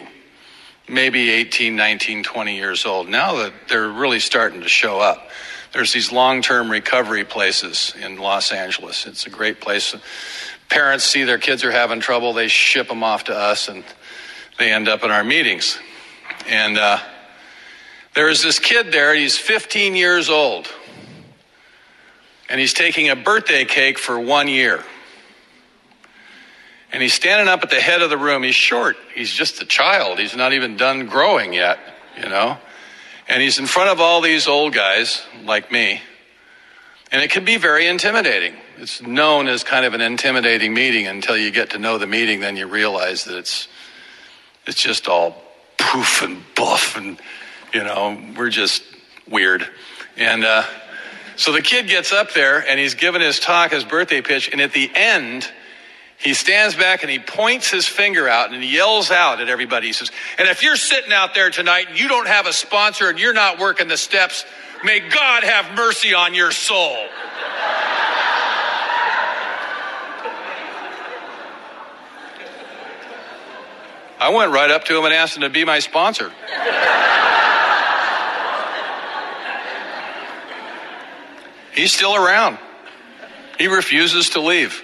maybe 0.87 1.29
18, 1.29 1.75
19, 1.75 2.23
20 2.23 2.55
years 2.55 2.85
old. 2.85 3.09
Now 3.09 3.35
that 3.35 3.51
they're 3.67 3.89
really 3.89 4.21
starting 4.21 4.61
to 4.61 4.69
show 4.69 5.01
up. 5.01 5.27
There's 5.73 5.91
these 5.91 6.13
long 6.13 6.41
term 6.41 6.71
recovery 6.71 7.25
places 7.25 7.93
in 8.01 8.17
Los 8.17 8.53
Angeles. 8.53 9.05
It's 9.05 9.25
a 9.25 9.29
great 9.29 9.59
place. 9.59 9.93
Parents 10.69 11.03
see 11.03 11.23
their 11.23 11.37
kids 11.37 11.63
are 11.63 11.71
having 11.71 11.99
trouble, 11.99 12.33
they 12.33 12.47
ship 12.47 12.87
them 12.87 13.03
off 13.03 13.25
to 13.25 13.35
us, 13.35 13.67
and 13.67 13.83
they 14.57 14.71
end 14.71 14.87
up 14.87 15.03
in 15.03 15.11
our 15.11 15.23
meetings. 15.23 15.77
And 16.47 16.77
uh, 16.77 16.99
there 18.15 18.29
is 18.29 18.41
this 18.41 18.59
kid 18.59 18.91
there, 18.91 19.13
he's 19.13 19.37
15 19.37 19.95
years 19.95 20.29
old 20.29 20.67
and 22.53 22.59
he's 22.59 22.73
taking 22.73 23.09
a 23.09 23.15
birthday 23.15 23.65
cake 23.65 23.97
for 23.97 24.19
one 24.19 24.47
year. 24.47 24.83
And 26.91 27.01
he's 27.01 27.15
standing 27.15 27.47
up 27.47 27.63
at 27.63 27.71
the 27.71 27.81
head 27.81 28.03
of 28.03 28.11
the 28.11 28.17
room. 28.17 28.43
He's 28.43 28.53
short. 28.53 28.95
He's 29.15 29.31
just 29.33 29.59
a 29.61 29.65
child. 29.65 30.19
He's 30.19 30.35
not 30.35 30.53
even 30.53 30.77
done 30.77 31.07
growing 31.07 31.53
yet, 31.53 31.79
you 32.15 32.29
know? 32.29 32.59
And 33.27 33.41
he's 33.41 33.57
in 33.57 33.65
front 33.65 33.89
of 33.89 33.99
all 33.99 34.21
these 34.21 34.47
old 34.47 34.73
guys 34.73 35.23
like 35.45 35.71
me. 35.71 35.99
And 37.11 37.23
it 37.23 37.31
can 37.31 37.43
be 37.43 37.57
very 37.57 37.87
intimidating. 37.87 38.53
It's 38.77 39.01
known 39.01 39.47
as 39.47 39.63
kind 39.63 39.85
of 39.85 39.93
an 39.93 40.01
intimidating 40.01 40.73
meeting 40.73 41.07
until 41.07 41.37
you 41.37 41.51
get 41.51 41.71
to 41.71 41.79
know 41.79 41.97
the 41.97 42.07
meeting, 42.07 42.39
then 42.39 42.57
you 42.57 42.67
realize 42.67 43.25
that 43.25 43.37
it's 43.37 43.67
it's 44.65 44.81
just 44.81 45.07
all 45.07 45.41
poof 45.77 46.21
and 46.21 46.41
buff 46.55 46.97
and 46.97 47.19
you 47.73 47.83
know, 47.83 48.19
we're 48.37 48.49
just 48.49 48.83
weird. 49.29 49.67
And 50.17 50.43
uh 50.43 50.63
so 51.35 51.51
the 51.51 51.61
kid 51.61 51.87
gets 51.87 52.11
up 52.11 52.33
there 52.33 52.67
and 52.67 52.79
he's 52.79 52.93
giving 52.93 53.21
his 53.21 53.39
talk, 53.39 53.71
his 53.71 53.83
birthday 53.83 54.21
pitch, 54.21 54.49
and 54.51 54.61
at 54.61 54.71
the 54.71 54.89
end, 54.93 55.49
he 56.17 56.33
stands 56.33 56.75
back 56.75 57.01
and 57.01 57.11
he 57.11 57.19
points 57.19 57.69
his 57.69 57.87
finger 57.87 58.29
out 58.29 58.53
and 58.53 58.63
he 58.63 58.73
yells 58.73 59.11
out 59.11 59.41
at 59.41 59.49
everybody. 59.49 59.87
He 59.87 59.93
says, 59.93 60.11
And 60.37 60.47
if 60.47 60.63
you're 60.63 60.75
sitting 60.75 61.11
out 61.11 61.33
there 61.33 61.49
tonight 61.49 61.87
and 61.89 61.99
you 61.99 62.07
don't 62.07 62.27
have 62.27 62.47
a 62.47 62.53
sponsor 62.53 63.09
and 63.09 63.19
you're 63.19 63.33
not 63.33 63.59
working 63.59 63.87
the 63.87 63.97
steps, 63.97 64.45
may 64.83 64.99
God 64.99 65.43
have 65.43 65.75
mercy 65.75 66.13
on 66.13 66.33
your 66.33 66.51
soul. 66.51 66.97
I 74.23 74.29
went 74.29 74.53
right 74.53 74.71
up 74.71 74.85
to 74.85 74.97
him 74.97 75.03
and 75.03 75.13
asked 75.13 75.35
him 75.35 75.41
to 75.41 75.49
be 75.49 75.65
my 75.65 75.79
sponsor. 75.79 76.31
He's 81.73 81.91
still 81.91 82.15
around. 82.15 82.57
He 83.57 83.67
refuses 83.67 84.29
to 84.29 84.39
leave. 84.39 84.81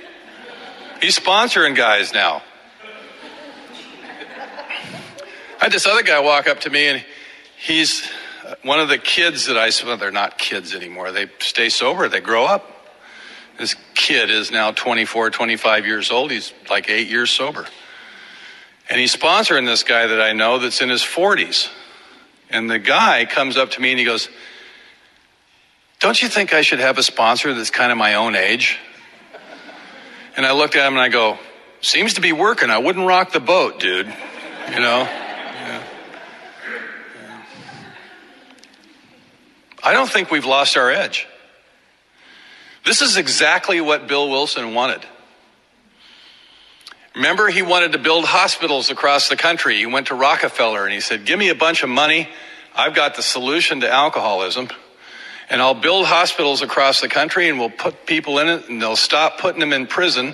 He's 1.02 1.18
sponsoring 1.18 1.74
guys 1.74 2.14
now. 2.14 2.44
I 5.62 5.64
had 5.64 5.72
this 5.72 5.88
other 5.88 6.04
guy 6.04 6.20
walk 6.20 6.50
up 6.50 6.60
to 6.62 6.70
me, 6.70 6.88
and 6.88 7.06
he's 7.58 8.06
uh, 8.46 8.56
one 8.64 8.82
of 8.82 8.90
the 8.90 8.98
kids 8.98 9.46
that 9.46 9.58
I 9.58 9.72
well, 9.86 9.96
they're 9.96 10.12
not 10.12 10.38
kids 10.38 10.76
anymore. 10.76 11.14
They 11.14 11.30
stay 11.40 11.70
sober, 11.70 12.10
they 12.10 12.20
grow 12.20 12.44
up. 12.44 12.70
This 13.58 13.78
kid 13.96 14.30
is 14.30 14.52
now 14.52 14.72
24, 14.72 15.30
25 15.30 15.86
years 15.86 16.12
old. 16.12 16.30
He's 16.30 16.52
like 16.70 16.90
eight 16.90 17.08
years 17.08 17.32
sober. 17.32 17.68
And 18.90 19.00
he's 19.00 19.16
sponsoring 19.16 19.66
this 19.66 19.84
guy 19.84 20.08
that 20.08 20.20
I 20.20 20.34
know 20.34 20.58
that's 20.58 20.82
in 20.82 20.90
his 20.90 21.04
40s. 21.04 21.70
And 22.50 22.70
the 22.70 22.80
guy 22.80 23.26
comes 23.26 23.56
up 23.56 23.72
to 23.72 23.82
me 23.82 23.92
and 23.92 24.00
he 24.00 24.06
goes, 24.06 24.30
don't 26.00 26.20
you 26.22 26.28
think 26.28 26.54
I 26.54 26.62
should 26.62 26.80
have 26.80 26.98
a 26.98 27.04
sponsor 27.04 27.54
that's 27.54 27.70
kind 27.70 27.92
of 27.92 27.98
my 27.98 28.16
own 28.16 28.36
age? 28.36 28.80
And 30.36 30.46
I 30.46 30.54
looked 30.54 30.76
at 30.76 30.88
him 30.88 30.94
and 30.94 31.02
I 31.02 31.10
go, 31.10 31.38
Seems 31.82 32.16
to 32.16 32.22
be 32.22 32.34
working. 32.34 32.70
I 32.70 32.78
wouldn't 32.78 33.08
rock 33.08 33.32
the 33.32 33.40
boat, 33.40 33.80
dude. 33.80 34.08
You 34.72 34.80
know? 34.80 35.08
I 39.82 39.94
don't 39.94 40.10
think 40.10 40.30
we've 40.30 40.46
lost 40.46 40.76
our 40.76 40.92
edge. 40.92 41.26
This 42.86 43.02
is 43.02 43.16
exactly 43.16 43.80
what 43.80 44.08
Bill 44.08 44.30
Wilson 44.30 44.74
wanted. 44.74 45.06
Remember, 47.20 47.50
he 47.50 47.62
wanted 47.62 47.92
to 47.92 47.98
build 47.98 48.24
hospitals 48.24 48.90
across 48.90 49.28
the 49.28 49.36
country. 49.36 49.76
He 49.76 49.86
went 49.86 50.08
to 50.08 50.16
Rockefeller 50.16 50.86
and 50.86 50.94
he 50.94 51.02
said, 51.02 51.26
Give 51.26 51.38
me 51.38 51.50
a 51.50 51.56
bunch 51.56 51.84
of 51.84 51.90
money. 51.90 52.30
I've 52.74 52.96
got 52.96 53.16
the 53.16 53.22
solution 53.22 53.82
to 53.82 53.92
alcoholism 53.92 54.70
And 55.50 55.62
I'll 55.62 55.74
build 55.74 56.06
hospitals 56.06 56.62
across 56.62 57.02
the 57.02 57.10
country 57.10 57.50
and 57.50 57.60
we'll 57.60 57.72
put 57.72 58.06
people 58.06 58.40
in 58.40 58.48
it 58.48 58.70
and 58.70 58.82
they'll 58.82 58.96
stop 58.96 59.38
putting 59.38 59.60
them 59.60 59.74
in 59.74 59.86
prison 59.86 60.34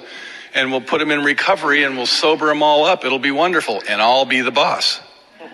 and 0.53 0.69
we'll 0.69 0.79
put 0.79 0.99
them 0.99 1.09
in 1.09 1.23
recovery 1.23 1.83
and 1.83 1.97
we'll 1.97 2.05
sober 2.05 2.45
them 2.45 2.61
all 2.61 2.85
up. 2.85 3.03
It'll 3.03 3.17
be 3.17 3.31
wonderful. 3.31 3.81
And 3.89 3.99
I'll 3.99 4.25
be 4.25 4.41
the 4.41 4.51
boss. 4.51 4.99
I 5.41 5.47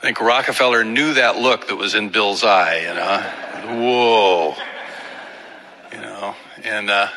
think 0.00 0.20
Rockefeller 0.20 0.82
knew 0.82 1.14
that 1.14 1.36
look 1.36 1.68
that 1.68 1.76
was 1.76 1.94
in 1.94 2.08
Bill's 2.08 2.42
eye, 2.42 2.80
you 2.80 2.92
know. 2.92 3.20
Whoa. 3.80 4.73
And 6.64 6.88
uh, 6.88 7.08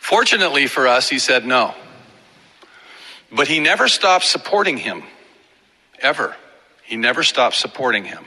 fortunately 0.00 0.66
for 0.66 0.88
us, 0.88 1.08
he 1.08 1.18
said 1.18 1.46
no. 1.46 1.74
But 3.30 3.48
he 3.48 3.60
never 3.60 3.86
stopped 3.86 4.24
supporting 4.24 4.78
him, 4.78 5.02
ever. 6.00 6.34
He 6.82 6.96
never 6.96 7.22
stopped 7.22 7.56
supporting 7.56 8.04
him. 8.04 8.24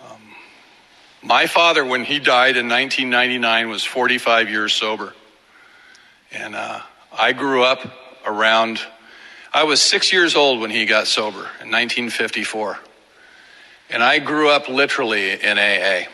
Um, 0.00 0.22
my 1.22 1.46
father, 1.46 1.84
when 1.84 2.04
he 2.04 2.18
died 2.18 2.56
in 2.56 2.68
1999, 2.68 3.68
was 3.68 3.84
45 3.84 4.48
years 4.48 4.72
sober. 4.72 5.12
And 6.32 6.54
uh, 6.54 6.80
I 7.12 7.32
grew 7.32 7.62
up 7.62 7.80
around 8.24 8.80
I 9.56 9.62
was 9.62 9.80
six 9.80 10.12
years 10.12 10.34
old 10.34 10.58
when 10.58 10.70
he 10.70 10.84
got 10.84 11.06
sober 11.06 11.38
in 11.60 11.70
1954. 11.70 12.76
And 13.90 14.02
I 14.02 14.18
grew 14.18 14.50
up 14.50 14.68
literally 14.68 15.30
in 15.30 15.58
AA 15.58 16.08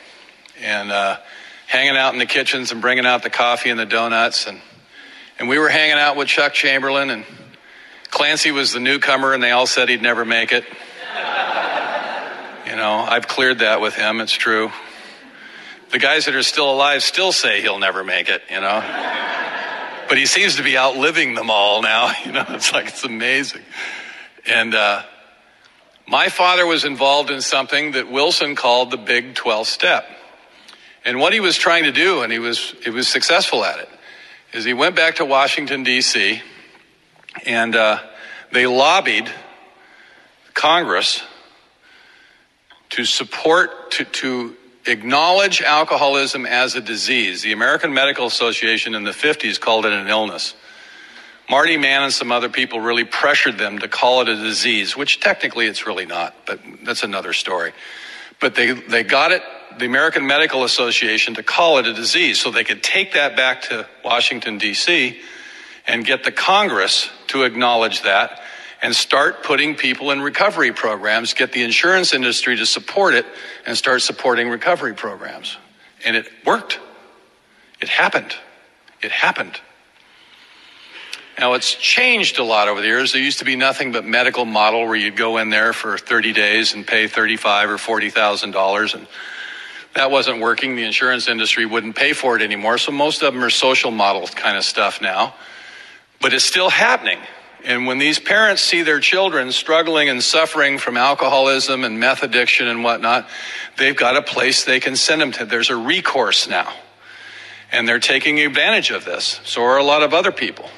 and 0.60 0.92
uh, 0.92 1.16
hanging 1.70 1.96
out 1.96 2.12
in 2.12 2.18
the 2.18 2.26
kitchens 2.26 2.72
and 2.72 2.80
bringing 2.80 3.06
out 3.06 3.22
the 3.22 3.30
coffee 3.30 3.70
and 3.70 3.78
the 3.78 3.86
donuts. 3.86 4.48
And, 4.48 4.60
and 5.38 5.48
we 5.48 5.56
were 5.56 5.68
hanging 5.68 5.98
out 5.98 6.16
with 6.16 6.26
Chuck 6.26 6.52
Chamberlain, 6.52 7.10
and 7.10 7.24
Clancy 8.10 8.50
was 8.50 8.72
the 8.72 8.80
newcomer, 8.80 9.32
and 9.32 9.40
they 9.40 9.52
all 9.52 9.68
said 9.68 9.88
he'd 9.88 10.02
never 10.02 10.24
make 10.24 10.50
it. 10.50 10.64
you 12.66 12.74
know, 12.74 13.06
I've 13.08 13.28
cleared 13.28 13.60
that 13.60 13.80
with 13.80 13.94
him, 13.94 14.20
it's 14.20 14.32
true. 14.32 14.72
The 15.92 16.00
guys 16.00 16.24
that 16.24 16.34
are 16.34 16.42
still 16.42 16.72
alive 16.72 17.04
still 17.04 17.30
say 17.30 17.62
he'll 17.62 17.78
never 17.78 18.02
make 18.02 18.28
it, 18.28 18.42
you 18.50 18.60
know 18.60 18.80
but 20.08 20.18
he 20.18 20.26
seems 20.26 20.56
to 20.56 20.64
be 20.64 20.76
outliving 20.76 21.34
them 21.34 21.50
all 21.50 21.82
now. 21.82 22.12
You 22.26 22.32
know, 22.32 22.44
it's 22.48 22.72
like 22.72 22.88
it's 22.88 23.04
amazing. 23.04 23.62
And 24.44 24.74
uh, 24.74 25.04
my 26.08 26.30
father 26.30 26.66
was 26.66 26.84
involved 26.84 27.30
in 27.30 27.40
something 27.40 27.92
that 27.92 28.10
Wilson 28.10 28.56
called 28.56 28.90
the 28.90 28.96
Big 28.96 29.36
12 29.36 29.68
Step. 29.68 30.04
And 31.04 31.18
what 31.18 31.32
he 31.32 31.40
was 31.40 31.56
trying 31.56 31.84
to 31.84 31.92
do, 31.92 32.22
and 32.22 32.32
he 32.32 32.38
was, 32.38 32.74
he 32.84 32.90
was 32.90 33.08
successful 33.08 33.64
at 33.64 33.78
it, 33.78 33.88
is 34.52 34.64
he 34.64 34.74
went 34.74 34.96
back 34.96 35.16
to 35.16 35.24
Washington, 35.24 35.82
D.C., 35.82 36.42
and 37.46 37.76
uh, 37.76 38.00
they 38.52 38.66
lobbied 38.66 39.30
Congress 40.52 41.22
to 42.90 43.04
support, 43.04 43.92
to, 43.92 44.04
to 44.04 44.56
acknowledge 44.86 45.62
alcoholism 45.62 46.44
as 46.44 46.74
a 46.74 46.80
disease. 46.80 47.42
The 47.42 47.52
American 47.52 47.94
Medical 47.94 48.26
Association 48.26 48.94
in 48.94 49.04
the 49.04 49.12
50s 49.12 49.60
called 49.60 49.86
it 49.86 49.92
an 49.92 50.08
illness. 50.08 50.54
Marty 51.48 51.76
Mann 51.76 52.02
and 52.02 52.12
some 52.12 52.30
other 52.30 52.48
people 52.48 52.80
really 52.80 53.04
pressured 53.04 53.58
them 53.58 53.78
to 53.80 53.88
call 53.88 54.20
it 54.22 54.28
a 54.28 54.36
disease, 54.36 54.96
which 54.96 55.20
technically 55.20 55.66
it's 55.66 55.86
really 55.86 56.06
not, 56.06 56.34
but 56.46 56.60
that's 56.84 57.02
another 57.02 57.32
story. 57.32 57.72
But 58.40 58.54
they, 58.54 58.72
they 58.72 59.02
got 59.02 59.32
it, 59.32 59.42
the 59.78 59.86
American 59.86 60.26
Medical 60.26 60.64
Association, 60.64 61.34
to 61.34 61.42
call 61.42 61.78
it 61.78 61.86
a 61.86 61.92
disease 61.92 62.40
so 62.40 62.50
they 62.50 62.64
could 62.64 62.82
take 62.82 63.14
that 63.14 63.36
back 63.36 63.62
to 63.62 63.86
Washington, 64.04 64.58
D.C., 64.58 65.18
and 65.86 66.04
get 66.04 66.24
the 66.24 66.32
Congress 66.32 67.10
to 67.28 67.42
acknowledge 67.42 68.02
that 68.02 68.40
and 68.82 68.94
start 68.94 69.42
putting 69.42 69.74
people 69.74 70.10
in 70.10 70.20
recovery 70.20 70.72
programs, 70.72 71.34
get 71.34 71.52
the 71.52 71.62
insurance 71.62 72.14
industry 72.14 72.56
to 72.56 72.66
support 72.66 73.14
it, 73.14 73.26
and 73.66 73.76
start 73.76 74.00
supporting 74.02 74.48
recovery 74.48 74.94
programs. 74.94 75.56
And 76.04 76.16
it 76.16 76.30
worked. 76.46 76.78
It 77.80 77.88
happened. 77.88 78.34
It 79.02 79.10
happened. 79.10 79.60
Now 81.38 81.54
it's 81.54 81.74
changed 81.74 82.38
a 82.38 82.44
lot 82.44 82.68
over 82.68 82.80
the 82.80 82.86
years. 82.86 83.12
There 83.12 83.22
used 83.22 83.38
to 83.38 83.44
be 83.44 83.56
nothing 83.56 83.92
but 83.92 84.04
medical 84.04 84.44
model 84.44 84.86
where 84.86 84.96
you'd 84.96 85.16
go 85.16 85.38
in 85.38 85.48
there 85.48 85.72
for 85.72 85.96
30 85.96 86.34
days 86.34 86.74
and 86.74 86.86
pay 86.86 87.06
35 87.06 87.70
or 87.70 87.78
40,000 87.78 88.50
dollars 88.50 88.94
and 88.94 89.06
that 89.94 90.10
wasn't 90.10 90.40
working. 90.40 90.76
The 90.76 90.84
insurance 90.84 91.28
industry 91.28 91.66
wouldn't 91.66 91.96
pay 91.96 92.12
for 92.12 92.36
it 92.36 92.42
anymore. 92.42 92.78
So 92.78 92.92
most 92.92 93.22
of 93.22 93.34
them 93.34 93.42
are 93.42 93.50
social 93.50 93.90
model 93.90 94.26
kind 94.28 94.56
of 94.56 94.64
stuff 94.64 95.00
now. 95.02 95.34
But 96.20 96.32
it's 96.32 96.44
still 96.44 96.70
happening. 96.70 97.18
And 97.64 97.86
when 97.86 97.98
these 97.98 98.18
parents 98.18 98.62
see 98.62 98.82
their 98.82 99.00
children 99.00 99.52
struggling 99.52 100.08
and 100.08 100.22
suffering 100.22 100.78
from 100.78 100.96
alcoholism 100.96 101.84
and 101.84 102.00
meth 102.00 102.22
addiction 102.22 102.68
and 102.68 102.82
whatnot, 102.82 103.28
they've 103.76 103.96
got 103.96 104.16
a 104.16 104.22
place 104.22 104.64
they 104.64 104.80
can 104.80 104.96
send 104.96 105.20
them 105.20 105.32
to. 105.32 105.44
There's 105.44 105.70
a 105.70 105.76
recourse 105.76 106.48
now. 106.48 106.72
And 107.72 107.86
they're 107.86 108.00
taking 108.00 108.40
advantage 108.40 108.90
of 108.90 109.04
this. 109.04 109.40
So 109.44 109.62
are 109.62 109.78
a 109.78 109.84
lot 109.84 110.02
of 110.02 110.14
other 110.14 110.32
people. 110.32 110.70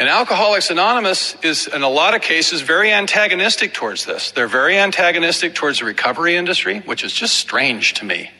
And 0.00 0.08
Alcoholics 0.08 0.70
Anonymous 0.70 1.36
is, 1.42 1.66
in 1.66 1.82
a 1.82 1.88
lot 1.90 2.14
of 2.14 2.22
cases, 2.22 2.62
very 2.62 2.90
antagonistic 2.90 3.74
towards 3.74 4.06
this. 4.06 4.30
They're 4.30 4.48
very 4.48 4.78
antagonistic 4.78 5.54
towards 5.54 5.80
the 5.80 5.84
recovery 5.84 6.36
industry, 6.36 6.80
which 6.80 7.04
is 7.04 7.12
just 7.12 7.34
strange 7.34 7.92
to 7.94 8.06
me. 8.06 8.30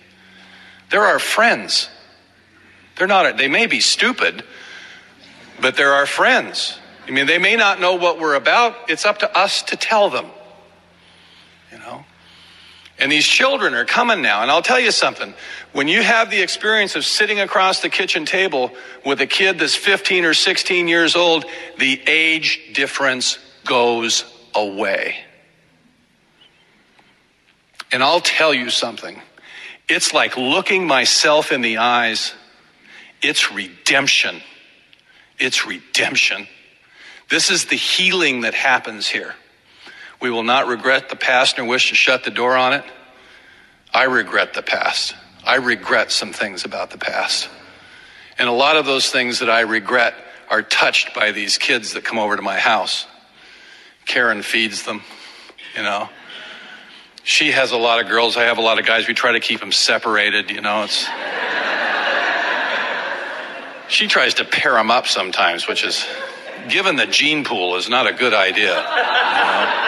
They're 0.89 1.05
our 1.05 1.19
friends. 1.19 1.91
They're 2.97 3.07
not, 3.07 3.37
they 3.37 3.49
may 3.49 3.67
be 3.67 3.81
stupid, 3.81 4.43
but 5.61 5.77
they're 5.77 5.93
our 5.93 6.07
friends. 6.07 6.79
I 7.07 7.11
mean, 7.11 7.27
they 7.27 7.37
may 7.37 7.57
not 7.57 7.79
know 7.79 7.97
what 7.97 8.19
we're 8.19 8.37
about. 8.37 8.89
It's 8.89 9.05
up 9.05 9.19
to 9.19 9.39
us 9.39 9.61
to 9.65 9.77
tell 9.77 10.09
them. 10.09 10.25
And 13.01 13.11
these 13.11 13.27
children 13.27 13.73
are 13.73 13.87
coming 13.87 14.21
now. 14.21 14.43
And 14.43 14.51
I'll 14.51 14.63
tell 14.63 14.79
you 14.79 14.91
something. 14.91 15.33
When 15.73 15.89
you 15.89 16.03
have 16.03 16.31
the 16.31 16.43
experience 16.43 16.97
of 16.97 17.05
sitting 17.05 17.41
across 17.41 17.81
the 17.81 17.89
kitchen 17.89 18.27
table 18.27 18.71
with 19.07 19.23
a 19.23 19.27
kid 19.27 19.59
that's 19.59 19.75
15 19.75 20.27
or 20.27 20.35
16 20.35 20.87
years 20.87 21.17
old, 21.17 21.47
the 21.79 22.01
age 22.07 22.61
difference 22.75 23.39
goes 23.65 24.25
away. 24.55 25.17
And 27.91 28.03
I'll 28.03 28.21
tell 28.21 28.53
you 28.53 28.69
something. 28.69 29.21
It's 29.89 30.13
like 30.13 30.37
looking 30.37 30.87
myself 30.87 31.53
in 31.53 31.63
the 31.63 31.79
eyes. 31.79 32.35
It's 33.23 33.51
redemption. 33.51 34.43
It's 35.39 35.67
redemption. 35.67 36.47
This 37.31 37.51
is 37.51 37.65
the 37.65 37.77
healing 37.77 38.43
that 38.43 38.55
happens 38.55 39.09
here. 39.09 39.35
We 40.21 40.31
will 40.31 40.43
not 40.43 40.67
regret 40.67 41.09
the 41.09 41.17
past 41.17 41.59
nor 41.59 41.67
wish 41.67 41.89
to 41.89 41.95
shut 41.95 42.25
the 42.25 42.31
door 42.31 42.57
on 42.57 42.75
it. 42.75 42.85
I 43.93 44.05
regret 44.05 44.55
the 44.55 44.63
past. 44.63 45.15
I 45.45 45.57
regret 45.57 46.13
some 46.13 46.33
things 46.33 46.65
about 46.65 46.91
the 46.91 46.99
past. 46.99 47.49
And 48.39 48.49
a 48.49 48.53
lot 48.53 48.77
of 48.77 48.87
those 48.87 49.11
things 49.11 49.41
that 49.41 49.51
I 49.51 49.61
regret 49.61 50.15
are 50.49 50.63
touched 50.63 51.15
by 51.15 51.33
these 51.33 51.59
kids 51.59 51.95
that 51.95 52.05
come 52.05 52.19
over 52.19 52.37
to 52.37 52.43
my 52.43 52.59
house. 52.59 53.07
Karen 54.07 54.43
feeds 54.43 54.85
them, 54.85 55.03
you 55.77 55.83
know. 55.83 56.09
She 57.23 57.53
has 57.53 57.73
a 57.73 57.77
lot 57.77 58.01
of 58.01 58.09
girls. 58.09 58.37
I 58.37 58.45
have 58.45 58.59
a 58.59 58.63
lot 58.63 58.79
of 58.79 58.87
guys. 58.87 59.07
We 59.07 59.15
try 59.15 59.33
to 59.33 59.41
keep 59.41 59.61
them 59.61 59.73
separated, 59.73 60.51
you 60.51 60.61
know. 60.61 60.85
It's. 60.85 61.05
she 63.89 64.09
tries 64.09 64.35
to 64.35 64.45
pair 64.45 64.73
them 64.73 64.91
up 64.91 65.07
sometimes, 65.07 65.69
which 65.69 65.85
is 65.85 66.05
given 66.69 66.97
the 66.97 67.07
gene 67.07 67.45
pool 67.45 67.77
is 67.77 67.89
not 67.89 68.07
a 68.07 68.13
good 68.13 68.35
idea. 68.35 68.75
You 68.75 69.80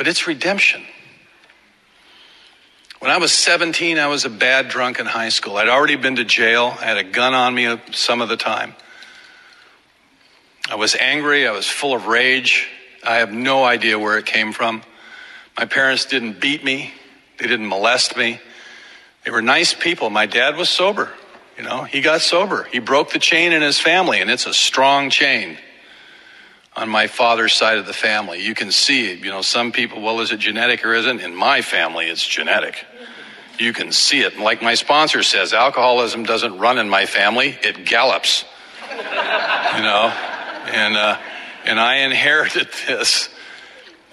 but 0.00 0.08
it's 0.08 0.26
redemption. 0.26 0.82
When 3.00 3.10
I 3.10 3.18
was 3.18 3.34
17, 3.34 3.98
I 3.98 4.06
was 4.06 4.24
a 4.24 4.30
bad 4.30 4.70
drunk 4.70 4.98
in 4.98 5.04
high 5.04 5.28
school. 5.28 5.58
I'd 5.58 5.68
already 5.68 5.96
been 5.96 6.16
to 6.16 6.24
jail. 6.24 6.74
I 6.80 6.86
had 6.86 6.96
a 6.96 7.04
gun 7.04 7.34
on 7.34 7.54
me 7.54 7.78
some 7.92 8.22
of 8.22 8.30
the 8.30 8.36
time. 8.38 8.74
I 10.70 10.76
was 10.76 10.94
angry. 10.94 11.46
I 11.46 11.50
was 11.50 11.68
full 11.68 11.94
of 11.94 12.06
rage. 12.06 12.66
I 13.06 13.16
have 13.16 13.30
no 13.30 13.62
idea 13.62 13.98
where 13.98 14.16
it 14.16 14.24
came 14.24 14.54
from. 14.54 14.80
My 15.58 15.66
parents 15.66 16.06
didn't 16.06 16.40
beat 16.40 16.64
me. 16.64 16.94
They 17.36 17.46
didn't 17.46 17.68
molest 17.68 18.16
me. 18.16 18.40
They 19.26 19.30
were 19.30 19.42
nice 19.42 19.74
people. 19.74 20.08
My 20.08 20.24
dad 20.24 20.56
was 20.56 20.70
sober. 20.70 21.12
You 21.58 21.64
know, 21.64 21.84
he 21.84 22.00
got 22.00 22.22
sober. 22.22 22.66
He 22.72 22.78
broke 22.78 23.10
the 23.10 23.18
chain 23.18 23.52
in 23.52 23.60
his 23.60 23.78
family, 23.78 24.22
and 24.22 24.30
it's 24.30 24.46
a 24.46 24.54
strong 24.54 25.10
chain 25.10 25.58
on 26.76 26.88
my 26.88 27.06
father's 27.06 27.54
side 27.54 27.78
of 27.78 27.86
the 27.86 27.92
family. 27.92 28.44
You 28.44 28.54
can 28.54 28.70
see, 28.70 29.12
you 29.12 29.30
know, 29.30 29.42
some 29.42 29.72
people, 29.72 30.00
well, 30.00 30.20
is 30.20 30.32
it 30.32 30.38
genetic 30.38 30.84
or 30.84 30.94
isn't? 30.94 31.20
In 31.20 31.34
my 31.34 31.62
family, 31.62 32.06
it's 32.06 32.26
genetic. 32.26 32.84
You 33.58 33.72
can 33.72 33.92
see 33.92 34.20
it. 34.20 34.38
Like 34.38 34.62
my 34.62 34.74
sponsor 34.74 35.22
says, 35.22 35.52
alcoholism 35.52 36.22
doesn't 36.22 36.58
run 36.58 36.78
in 36.78 36.88
my 36.88 37.06
family, 37.06 37.58
it 37.62 37.84
gallops. 37.84 38.44
you 38.90 38.96
know, 38.96 40.12
and, 40.66 40.96
uh, 40.96 41.18
and 41.64 41.78
I 41.78 41.96
inherited 41.96 42.68
this. 42.86 43.28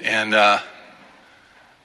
And, 0.01 0.33
uh, 0.33 0.59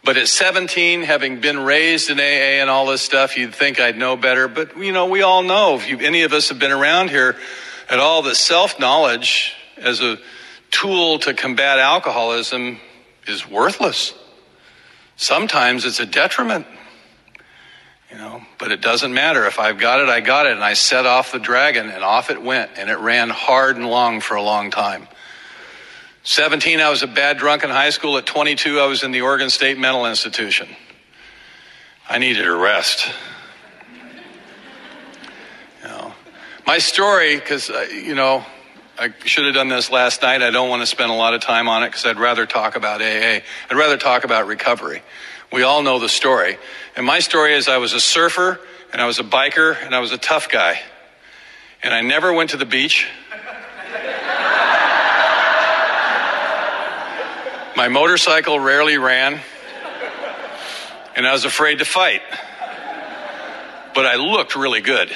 but 0.05 0.17
at 0.17 0.27
17, 0.27 1.03
having 1.03 1.41
been 1.41 1.61
raised 1.61 2.11
in 2.11 2.19
AA 2.19 2.61
and 2.61 2.69
all 2.69 2.87
this 2.87 3.03
stuff, 3.03 3.37
you'd 3.37 3.55
think 3.55 3.79
I'd 3.79 3.97
know 3.97 4.17
better. 4.17 4.49
But, 4.49 4.77
you 4.77 4.93
know, 4.93 5.07
we 5.07 5.23
all 5.23 5.43
know, 5.45 5.77
if 5.77 5.89
you, 5.89 5.99
any 5.99 6.23
of 6.23 6.33
us 6.33 6.49
have 6.49 6.59
been 6.59 6.73
around 6.73 7.11
here 7.11 7.37
at 7.89 8.01
all, 8.01 8.23
that 8.23 8.35
self 8.35 8.81
knowledge 8.81 9.55
as 9.77 10.01
a 10.01 10.19
tool 10.73 11.21
to 11.21 11.35
combat 11.35 11.79
alcoholism 11.79 12.81
is 13.29 13.49
worthless. 13.49 14.15
Sometimes 15.17 15.85
it's 15.85 16.01
a 16.01 16.07
detriment. 16.07 16.67
You 18.11 18.19
know, 18.19 18.43
but 18.59 18.73
it 18.73 18.83
doesn't 18.83 19.15
matter. 19.15 19.47
If 19.47 19.59
I've 19.59 19.79
got 19.79 20.01
it, 20.01 20.09
I 20.09 20.21
got 20.21 20.47
it. 20.47 20.53
And 20.53 20.65
I 20.65 20.75
set 20.75 21.07
off 21.07 21.33
the 21.33 21.39
dragon 21.39 21.89
and 21.89 22.05
off 22.05 22.29
it 22.29 22.43
went. 22.43 22.73
And 22.77 22.91
it 22.91 22.99
ran 22.99 23.31
hard 23.31 23.77
and 23.77 23.89
long 23.89 24.21
for 24.21 24.35
a 24.35 24.43
long 24.43 24.71
time. 24.71 25.09
17, 26.25 26.79
I 26.81 26.91
was 26.91 27.03
a 27.03 27.07
bad 27.07 27.39
drunk 27.39 27.65
in 27.65 27.71
high 27.71 27.91
school. 27.91 28.19
At 28.19 28.27
22, 28.27 28.79
I 28.79 28.87
was 28.87 29.03
in 29.03 29.13
the 29.13 29.23
Oregon 29.23 29.49
State 29.49 29.79
Mental 29.79 30.05
Institution. 30.07 30.69
I 32.09 32.19
needed 32.19 32.47
a 32.47 32.55
rest. 32.55 33.11
You 35.83 35.89
know, 35.89 36.13
my 36.67 36.79
story, 36.79 37.37
because, 37.37 37.71
uh, 37.71 37.87
you 37.91 38.15
know, 38.15 38.45
I 38.99 39.13
should 39.25 39.47
have 39.47 39.55
done 39.55 39.69
this 39.69 39.91
last 39.91 40.21
night. 40.23 40.43
I 40.43 40.51
don't 40.51 40.69
want 40.69 40.83
to 40.83 40.87
spend 40.87 41.11
a 41.11 41.15
lot 41.15 41.33
of 41.33 41.41
time 41.41 41.69
on 41.69 41.83
it 41.83 41.87
because 41.87 42.05
I'd 42.05 42.19
rather 42.19 42.45
talk 42.45 42.77
about 42.77 43.01
AA. 43.01 43.41
I'd 43.71 43.77
rather 43.77 43.97
talk 43.97 44.25
about 44.25 44.47
recovery. 44.47 45.03
We 45.51 45.63
all 45.63 45.83
know 45.83 45.99
the 45.99 46.11
story. 46.11 46.59
And 46.95 47.07
my 47.07 47.21
story 47.21 47.55
is 47.55 47.69
I 47.69 47.79
was 47.79 47.95
a 47.95 48.01
surfer 48.01 48.61
and 48.93 49.01
I 49.01 49.07
was 49.07 49.19
a 49.19 49.25
biker 49.25 49.77
and 49.83 49.95
I 49.95 50.01
was 50.01 50.13
a 50.13 50.19
tough 50.19 50.51
guy. 50.51 50.81
And 51.83 51.95
I 51.95 52.03
never 52.03 52.33
went 52.33 52.51
to 52.51 52.59
the 52.59 52.67
beach. 52.67 53.09
My 57.75 57.89
motorcycle 57.89 58.61
rarely 58.61 58.99
ran. 58.99 59.41
And 61.17 61.27
I 61.27 61.33
was 61.33 61.45
afraid 61.47 61.79
to 61.79 61.85
fight. 61.85 62.23
But 63.95 64.07
I 64.07 64.17
looked 64.17 64.55
really 64.55 64.81
good. 64.83 65.11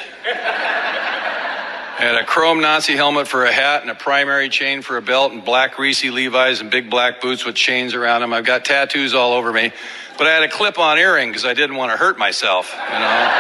I 1.99 2.03
had 2.03 2.17
a 2.17 2.25
chrome 2.25 2.61
Nazi 2.61 2.95
helmet 2.95 3.27
for 3.27 3.47
a 3.47 3.53
hat 3.53 3.81
and 3.81 3.91
a 3.91 3.95
primary 3.95 4.51
chain 4.51 4.83
for 4.83 4.99
a 4.99 5.03
belt 5.03 5.33
and 5.33 5.43
black 5.43 5.77
greasy 5.77 6.11
Levi's 6.11 6.61
and 6.61 6.71
big 6.71 6.91
black 6.91 7.23
boots 7.23 7.47
with 7.47 7.55
chains 7.55 7.95
around 7.95 8.21
them. 8.21 8.35
I've 8.35 8.45
got 8.45 8.67
tattoos 8.67 9.15
all 9.15 9.33
over 9.33 9.51
me. 9.51 9.73
But 10.19 10.27
I 10.27 10.35
had 10.35 10.43
a 10.43 10.49
clip 10.49 10.79
on 10.79 10.99
earring 10.99 11.31
because 11.31 11.47
I 11.47 11.55
didn't 11.55 11.77
want 11.77 11.93
to 11.93 11.97
hurt 11.97 12.19
myself, 12.19 12.71
you 12.75 12.99
know. 12.99 13.31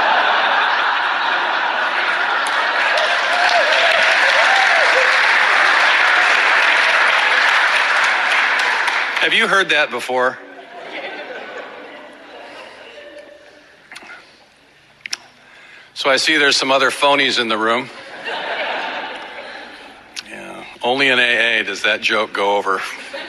Have 9.21 9.35
you 9.35 9.49
heard 9.49 9.69
that 9.69 9.91
before? 9.91 10.39
So 15.93 16.09
I 16.09 16.17
see 16.17 16.39
there's 16.39 16.57
some 16.57 16.71
other 16.71 16.91
phonies 16.91 17.39
in 17.39 17.49
the 17.49 17.59
room. 17.59 17.91
Only 20.87 21.09
in 21.09 21.18
AA 21.18 21.64
does 21.64 21.82
that 21.82 22.01
joke 22.01 22.32
go 22.32 22.59
over, 22.59 22.80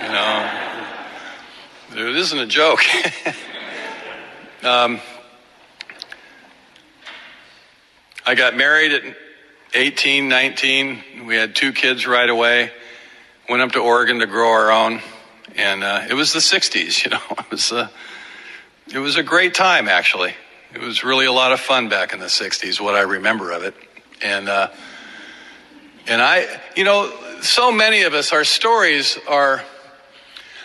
you 0.04 0.08
know. 0.10 0.76
It 1.90 2.16
isn't 2.16 2.38
a 2.38 2.46
joke. 2.46 2.82
um, 4.64 5.02
I 8.24 8.36
got 8.36 8.56
married 8.56 8.92
at 8.92 9.02
18, 9.74 10.30
19. 10.30 11.26
We 11.26 11.36
had 11.36 11.56
two 11.56 11.74
kids 11.74 12.06
right 12.06 12.30
away. 12.30 12.70
Went 13.50 13.64
up 13.64 13.72
to 13.72 13.80
Oregon 13.80 14.20
to 14.20 14.28
grow 14.28 14.52
our 14.52 14.72
own, 14.72 15.02
and 15.56 15.84
uh, 15.84 16.06
it 16.08 16.14
was 16.14 16.34
the 16.34 16.40
60s. 16.40 17.04
You 17.06 17.10
know, 17.10 17.22
it 17.40 17.50
was 17.50 17.72
a, 17.72 17.90
it 18.94 19.00
was 19.00 19.16
a 19.16 19.24
great 19.24 19.56
time 19.56 19.90
actually. 19.90 20.36
It 20.76 20.82
was 20.82 21.04
really 21.04 21.26
a 21.26 21.34
lot 21.34 21.54
of 21.54 21.60
fun 21.60 21.90
back 21.90 22.14
in 22.14 22.20
the 22.20 22.28
60s. 22.28 22.80
What 22.80 22.94
I 22.94 23.02
remember 23.02 23.50
of 23.50 23.64
it, 23.64 23.74
and 24.22 24.48
uh, 24.48 24.70
and 26.06 26.22
I, 26.22 26.62
you 26.76 26.84
know, 26.84 27.12
so 27.42 27.72
many 27.72 28.04
of 28.04 28.14
us, 28.14 28.32
our 28.34 28.44
stories 28.44 29.18
are 29.28 29.64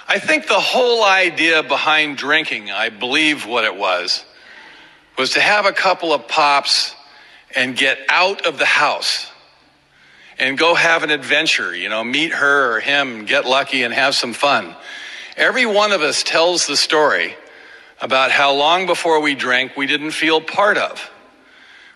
I 0.09 0.19
think 0.19 0.47
the 0.47 0.61
whole 0.61 1.05
idea 1.05 1.63
behind 1.63 2.17
drinking, 2.17 2.71
I 2.71 2.89
believe 2.89 3.47
what 3.47 3.65
it 3.65 3.77
was, 3.77 4.25
was 5.17 5.35
to 5.35 5.41
have 5.41 5.65
a 5.65 5.73
couple 5.73 6.13
of 6.13 6.27
pops 6.29 6.95
and 7.55 7.77
get 7.77 7.99
out 8.09 8.47
of 8.47 8.59
the 8.59 8.67
house 8.67 9.31
and 10.39 10.59
go 10.59 10.75
have 10.75 11.05
an 11.05 11.11
adventure, 11.11 11.75
you 11.75 11.89
know, 11.89 12.03
meet 12.03 12.33
her 12.33 12.77
or 12.77 12.81
him, 12.81 13.25
get 13.27 13.47
lucky 13.47 13.85
and 13.85 13.95
have 13.95 14.15
some 14.15 14.33
fun. 14.33 14.75
Every 15.37 15.67
one 15.67 15.93
of 15.93 16.03
us 16.03 16.23
tells 16.23 16.67
the 16.67 16.77
story 16.77 17.35
about 18.01 18.31
how 18.31 18.53
long 18.53 18.87
before 18.87 19.21
we 19.21 19.35
drank 19.35 19.77
we 19.77 19.87
didn't 19.87 20.11
feel 20.11 20.41
part 20.41 20.77
of 20.77 21.12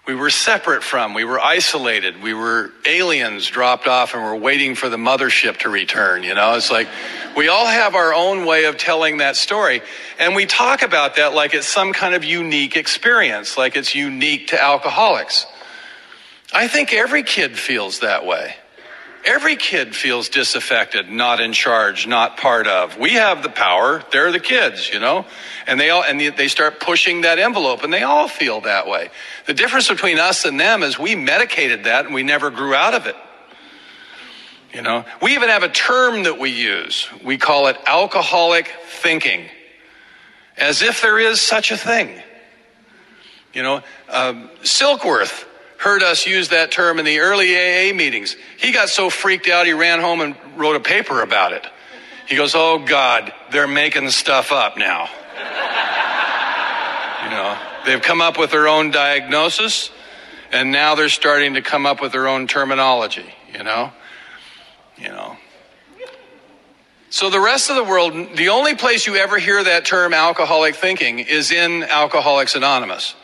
we 0.07 0.15
were 0.15 0.31
separate 0.31 0.85
from, 0.85 1.15
we 1.15 1.25
were 1.25 1.41
isolated, 1.41 2.23
we 2.23 2.33
were 2.33 2.71
aliens 2.87 3.49
dropped 3.49 3.89
off 3.89 4.15
and 4.15 4.23
we're 4.23 4.37
waiting 4.37 4.77
for 4.77 4.89
the 4.89 4.97
mothership 4.97 5.57
to 5.59 5.69
return. 5.69 6.23
You 6.23 6.35
know, 6.35 6.55
it's 6.55 6.71
like 6.71 6.89
we 7.37 7.49
all 7.49 7.67
have 7.67 7.97
our 7.97 8.15
own 8.15 8.47
way 8.47 8.67
of 8.67 8.77
telling 8.77 9.19
that 9.19 9.35
story. 9.35 9.83
And 10.21 10.37
we 10.37 10.47
talk 10.47 10.83
about 10.83 11.17
that 11.17 11.35
like 11.35 11.55
it's 11.55 11.67
some 11.67 11.93
kind 11.93 12.15
of 12.15 12.23
unique 12.23 12.77
experience, 12.77 13.59
like 13.59 13.77
it's 13.77 13.97
unique 13.97 14.49
to 14.49 14.63
alcoholics. 14.63 15.45
I 16.53 16.69
think 16.69 16.93
every 16.95 17.25
kid 17.25 17.59
feels 17.59 18.01
that 18.01 18.25
way. 18.25 18.55
Every 19.27 19.57
kid 19.57 19.97
feels 19.97 20.29
disaffected, 20.29 21.11
not 21.11 21.41
in 21.41 21.53
charge, 21.53 22.07
not 22.07 22.37
part 22.37 22.68
of. 22.68 22.97
We 22.97 23.14
have 23.14 23.43
the 23.43 23.49
power. 23.49 24.05
They're 24.12 24.31
the 24.31 24.39
kids, 24.39 24.89
you 24.89 25.01
know? 25.01 25.27
And 25.66 25.81
they 25.81 25.91
all, 25.91 26.05
and 26.05 26.20
they 26.20 26.47
start 26.47 26.79
pushing 26.79 27.22
that 27.22 27.41
envelope 27.41 27.83
and 27.83 27.93
they 27.93 28.05
all 28.05 28.29
feel 28.29 28.61
that 28.61 28.87
way. 28.87 29.11
The 29.47 29.55
difference 29.55 29.89
between 29.89 30.20
us 30.20 30.45
and 30.45 30.61
them 30.61 30.85
is 30.85 30.97
we 30.97 31.16
medicated 31.16 31.85
that 31.85 32.05
and 32.05 32.14
we 32.14 32.22
never 32.22 32.51
grew 32.51 32.72
out 32.72 32.95
of 32.95 33.07
it. 33.07 33.16
You 34.72 34.83
know, 34.83 35.05
we 35.20 35.35
even 35.35 35.49
have 35.49 35.64
a 35.64 35.70
term 35.70 36.22
that 36.22 36.39
we 36.39 36.51
use. 36.51 37.09
We 37.24 37.37
call 37.37 37.66
it 37.66 37.77
alcoholic 37.85 38.70
thinking, 38.87 39.47
as 40.57 40.83
if 40.83 41.03
there 41.03 41.18
is 41.18 41.41
such 41.41 41.72
a 41.72 41.77
thing. 41.77 42.22
You 43.53 43.62
know, 43.65 43.82
um, 44.09 44.51
Silkworth 44.62 45.47
heard 45.78 46.03
us 46.03 46.27
use 46.27 46.48
that 46.48 46.70
term 46.70 46.98
in 46.98 47.05
the 47.05 47.20
early 47.20 47.55
AA 47.55 47.94
meetings. 47.94 48.36
He 48.57 48.73
got 48.73 48.89
so 48.89 49.11
freaked 49.11 49.48
out, 49.48 49.66
he 49.66 49.73
ran 49.73 50.01
home 50.01 50.20
and 50.20 50.36
wrote 50.57 50.77
a 50.77 50.81
paper 50.81 51.23
about 51.23 51.53
it. 51.53 51.66
He 52.27 52.36
goes, 52.36 52.55
Oh 52.55 52.78
God, 52.78 53.32
they're 53.51 53.69
making 53.69 54.11
stuff 54.11 54.53
up 54.53 54.77
now. 54.77 55.09
you 57.24 57.31
know, 57.31 57.59
they've 57.85 58.03
come 58.03 58.20
up 58.20 58.39
with 58.39 58.51
their 58.51 58.69
own 58.69 58.90
diagnosis, 58.90 59.90
and 60.51 60.73
now 60.73 60.94
they're 60.94 61.09
starting 61.09 61.55
to 61.55 61.62
come 61.62 61.86
up 61.86 62.01
with 62.01 62.12
their 62.12 62.27
own 62.27 62.47
terminology, 62.47 63.27
you 63.53 63.62
know? 63.62 63.93
You 64.97 65.11
know. 65.11 65.36
So 67.11 67.31
the 67.31 67.40
rest 67.40 67.70
of 67.70 67.77
the 67.77 67.85
world, 67.85 68.36
the 68.36 68.48
only 68.48 68.74
place 68.74 69.07
you 69.07 69.16
ever 69.16 69.39
hear 69.39 69.62
that 69.62 69.85
term 69.85 70.12
alcoholic 70.12 70.74
thinking 70.74 71.20
is 71.20 71.53
in 71.53 71.85
Alcoholics 71.85 72.57
Anonymous. 72.57 73.15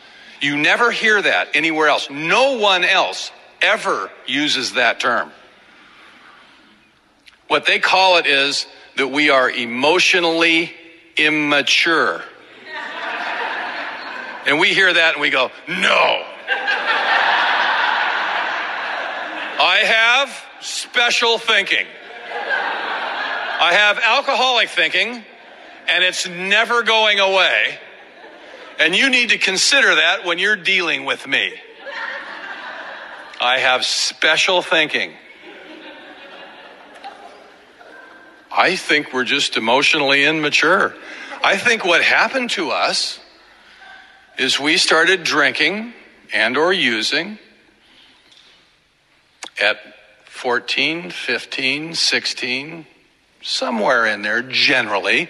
You 0.43 0.57
never 0.57 0.91
hear 0.91 1.21
that 1.21 1.47
anywhere 1.53 1.87
else. 1.87 2.09
No 2.09 2.57
one 2.57 2.83
else 2.83 3.31
ever 3.61 4.11
uses 4.27 4.73
that 4.73 4.99
term. 4.99 5.31
What 7.47 7.65
they 7.65 7.79
call 7.79 8.17
it 8.17 8.25
is 8.25 8.67
that 8.97 9.07
we 9.07 9.29
are 9.29 9.49
emotionally 9.49 10.73
immature. 11.15 12.21
And 14.45 14.59
we 14.59 14.73
hear 14.73 14.91
that 14.93 15.13
and 15.13 15.21
we 15.21 15.29
go, 15.29 15.49
no. 15.69 16.23
I 19.61 19.77
have 19.85 20.43
special 20.59 21.37
thinking. 21.37 21.85
I 23.61 23.73
have 23.75 23.97
alcoholic 23.97 24.67
thinking, 24.67 25.23
and 25.87 26.03
it's 26.03 26.27
never 26.27 26.83
going 26.83 27.21
away. 27.21 27.79
And 28.83 28.93
you 28.93 29.09
need 29.09 29.29
to 29.29 29.37
consider 29.37 29.95
that 29.95 30.25
when 30.25 30.39
you're 30.39 30.57
dealing 30.57 31.05
with 31.05 31.25
me. 31.25 31.53
I 33.39 33.59
have 33.59 33.85
special 33.85 34.61
thinking. 34.61 35.13
I 38.51 38.75
think 38.75 39.13
we're 39.13 39.23
just 39.23 39.55
emotionally 39.55 40.25
immature. 40.25 40.93
I 41.41 41.55
think 41.55 41.85
what 41.85 42.03
happened 42.03 42.49
to 42.51 42.71
us 42.71 43.21
is 44.37 44.59
we 44.59 44.75
started 44.75 45.23
drinking 45.23 45.93
and 46.33 46.57
or 46.57 46.73
using 46.73 47.39
at 49.61 49.77
14, 50.25 51.09
15, 51.09 51.95
16, 51.95 52.85
somewhere 53.41 54.05
in 54.07 54.23
there 54.23 54.41
generally 54.41 55.29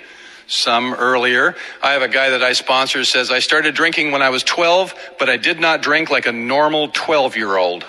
some 0.53 0.93
earlier. 0.93 1.55
I 1.81 1.93
have 1.93 2.01
a 2.01 2.07
guy 2.07 2.29
that 2.29 2.43
I 2.43 2.53
sponsor 2.53 3.03
says, 3.03 3.31
I 3.31 3.39
started 3.39 3.75
drinking 3.75 4.11
when 4.11 4.21
I 4.21 4.29
was 4.29 4.43
12, 4.43 4.93
but 5.19 5.29
I 5.29 5.37
did 5.37 5.59
not 5.59 5.81
drink 5.81 6.09
like 6.09 6.25
a 6.25 6.31
normal 6.31 6.89
12 6.89 7.35
year 7.35 7.57
old. 7.57 7.85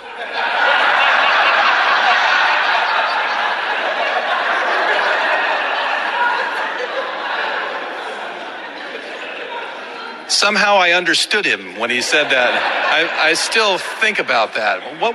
Somehow 10.27 10.77
I 10.77 10.93
understood 10.93 11.45
him 11.45 11.79
when 11.79 11.91
he 11.91 12.01
said 12.01 12.31
that. 12.31 12.51
I, 12.91 13.31
I 13.31 13.35
still 13.35 13.79
think 13.79 14.19
about 14.19 14.55
that. 14.55 15.01
What, 15.01 15.15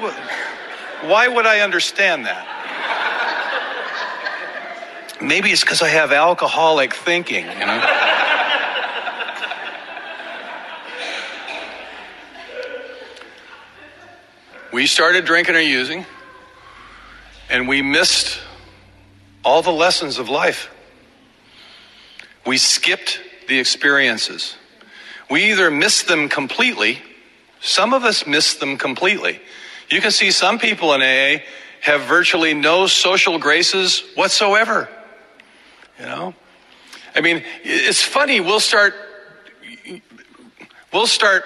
why 1.03 1.27
would 1.27 1.45
I 1.45 1.59
understand 1.61 2.25
that? 2.25 2.58
Maybe 5.21 5.51
it's 5.51 5.61
because 5.61 5.81
I 5.81 5.89
have 5.89 6.13
alcoholic 6.13 6.93
thinking, 6.93 7.45
you 7.45 7.65
know? 7.65 7.85
we 14.71 14.87
started 14.87 15.25
drinking 15.25 15.55
or 15.55 15.59
using, 15.59 16.05
and 17.49 17.67
we 17.67 17.81
missed 17.81 18.39
all 19.43 19.61
the 19.61 19.71
lessons 19.71 20.19
of 20.19 20.29
life. 20.29 20.69
We 22.47 22.57
skipped 22.57 23.19
the 23.49 23.59
experiences. 23.59 24.55
We 25.29 25.51
either 25.51 25.69
missed 25.69 26.07
them 26.07 26.29
completely, 26.29 26.99
some 27.59 27.93
of 27.93 28.05
us 28.05 28.25
missed 28.25 28.61
them 28.61 28.77
completely. 28.77 29.41
You 29.89 29.99
can 29.99 30.11
see 30.11 30.31
some 30.31 30.59
people 30.59 30.93
in 30.93 31.01
AA 31.01 31.43
have 31.81 32.01
virtually 32.01 32.53
no 32.53 32.87
social 32.87 33.37
graces 33.37 34.03
whatsoever. 34.15 34.87
You 35.99 36.05
know? 36.05 36.33
I 37.15 37.21
mean, 37.21 37.43
it's 37.63 38.03
funny, 38.03 38.39
we'll 38.39 38.59
start 38.59 38.93
we'll 40.93 41.07
start 41.07 41.43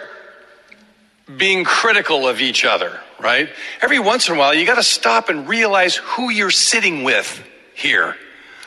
being 1.37 1.63
critical 1.63 2.27
of 2.27 2.41
each 2.41 2.65
other, 2.65 2.99
right? 3.19 3.49
Every 3.81 3.99
once 3.99 4.27
in 4.29 4.35
a 4.35 4.37
while, 4.37 4.53
you 4.53 4.65
got 4.65 4.75
to 4.75 4.83
stop 4.83 5.29
and 5.29 5.47
realize 5.47 5.95
who 5.95 6.29
you're 6.29 6.51
sitting 6.51 7.03
with 7.03 7.43
here. 7.73 8.15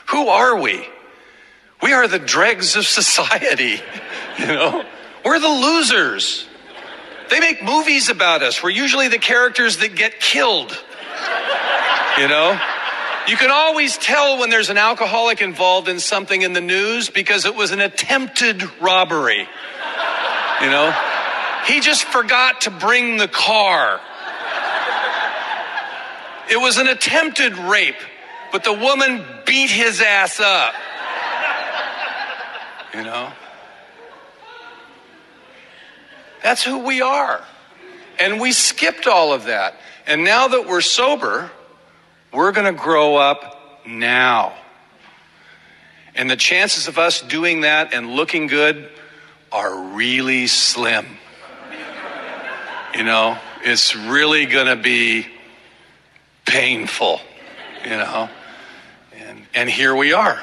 Who 0.07 0.29
are 0.29 0.59
we? 0.59 0.87
We 1.83 1.93
are 1.93 2.09
the 2.09 2.19
dregs 2.19 2.77
of 2.77 2.87
society, 2.87 3.81
you 4.39 4.47
know? 4.47 4.85
We're 5.25 5.39
the 5.39 5.49
losers. 5.49 6.47
They 7.31 7.41
make 7.41 7.63
movies 7.63 8.09
about 8.09 8.43
us. 8.43 8.63
We're 8.63 8.71
usually 8.71 9.09
the 9.09 9.19
characters 9.19 9.79
that 9.79 9.95
get 9.97 10.21
killed, 10.21 10.71
you 12.19 12.29
know? 12.29 12.59
You 13.29 13.37
can 13.37 13.51
always 13.51 13.99
tell 13.99 14.39
when 14.39 14.51
there's 14.51 14.71
an 14.71 14.79
alcoholic 14.79 15.43
involved 15.43 15.89
in 15.89 15.99
something 15.99 16.43
in 16.43 16.53
the 16.53 16.61
news 16.61 17.11
because 17.11 17.45
it 17.45 17.57
was 17.57 17.73
an 17.73 17.81
attempted 17.81 18.63
robbery, 18.81 19.49
you 20.61 20.71
know? 20.71 20.95
He 21.67 21.81
just 21.81 22.05
forgot 22.05 22.63
to 22.63 22.71
bring 22.71 23.17
the 23.17 23.27
car. 23.27 24.01
It 26.49 26.59
was 26.59 26.79
an 26.79 26.87
attempted 26.87 27.59
rape, 27.59 27.97
but 28.53 28.63
the 28.63 28.73
woman 28.73 29.25
beat 29.45 29.71
his 29.71 30.01
ass 30.01 30.39
up. 30.39 30.75
You 32.95 33.03
know? 33.03 33.33
That's 36.45 36.63
who 36.63 36.79
we 36.79 37.03
are. 37.03 37.43
And 38.21 38.41
we 38.41 38.53
skipped 38.53 39.09
all 39.09 39.33
of 39.33 39.47
that. 39.47 39.75
And 40.07 40.23
now 40.23 40.47
that 40.47 40.69
we're 40.69 40.81
sober, 40.81 41.51
we're 42.37 42.53
going 42.53 42.67
to 42.73 42.79
grow 42.79 43.17
up 43.17 43.81
now. 43.87 44.55
And 46.15 46.31
the 46.31 46.37
chances 46.37 46.87
of 46.87 46.99
us 46.99 47.23
doing 47.23 47.63
that 47.63 47.95
and 47.95 48.11
looking 48.11 48.47
good 48.47 48.91
are 49.51 49.95
really 49.95 50.47
slim. 50.47 51.07
You 52.95 53.05
know, 53.05 53.39
it's 53.63 53.97
really 53.97 54.45
going 54.45 54.67
to 54.67 54.77
be 54.77 55.27
painful, 56.45 57.21
you 57.85 57.91
know. 57.91 58.29
And, 59.15 59.43
and 59.55 59.71
here 59.71 59.97
we 59.97 60.13
are. 60.13 60.41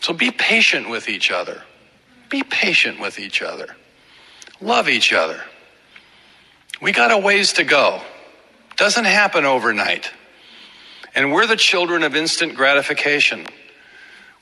So 0.00 0.12
be 0.12 0.32
patient 0.32 0.90
with 0.90 1.08
each 1.08 1.30
other. 1.30 1.62
Be 2.28 2.42
patient 2.42 3.00
with 3.00 3.20
each 3.20 3.40
other. 3.40 3.76
Love 4.60 4.88
each 4.88 5.12
other. 5.12 5.40
We 6.82 6.90
got 6.90 7.12
a 7.12 7.18
ways 7.18 7.52
to 7.54 7.64
go. 7.64 8.02
Doesn't 8.78 9.06
happen 9.06 9.44
overnight. 9.44 10.12
And 11.12 11.32
we're 11.32 11.48
the 11.48 11.56
children 11.56 12.04
of 12.04 12.14
instant 12.14 12.54
gratification. 12.54 13.44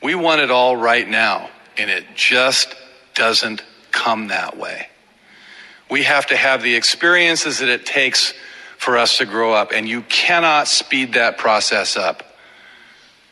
We 0.03 0.15
want 0.15 0.43
it 0.43 0.51
all 0.51 0.77
right 0.77 1.09
now, 1.09 1.49
and 1.79 1.91
it 1.91 2.05
just 2.15 2.77
doesn't 3.15 3.65
come 3.93 4.29
that 4.29 4.59
way. 4.59 4.89
We 5.91 6.03
have 6.03 6.27
to 6.27 6.37
have 6.37 6.63
the 6.63 6.75
experiences 6.75 7.61
that 7.61 7.71
it 7.71 7.87
takes 7.87 8.35
for 8.77 8.99
us 8.99 9.17
to 9.19 9.25
grow 9.25 9.55
up, 9.55 9.73
and 9.73 9.89
you 9.89 10.03
cannot 10.03 10.69
speed 10.69 11.15
that 11.15 11.39
process 11.39 11.97
up. 11.97 12.23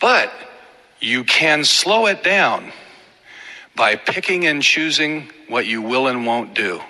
But 0.00 0.32
you 1.00 1.22
can 1.24 1.64
slow 1.64 2.06
it 2.06 2.24
down 2.24 2.72
by 3.76 3.96
picking 3.96 4.46
and 4.46 4.62
choosing 4.62 5.28
what 5.48 5.66
you 5.66 5.82
will 5.82 6.06
and 6.06 6.24
won't 6.24 6.54
do. 6.54 6.80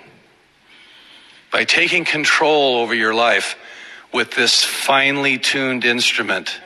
By 1.51 1.65
taking 1.65 2.05
control 2.05 2.77
over 2.77 2.93
your 2.95 3.13
life 3.13 3.57
with 4.15 4.31
this 4.31 4.63
finely 4.63 5.37
tuned 5.37 5.83
instrument 5.83 6.61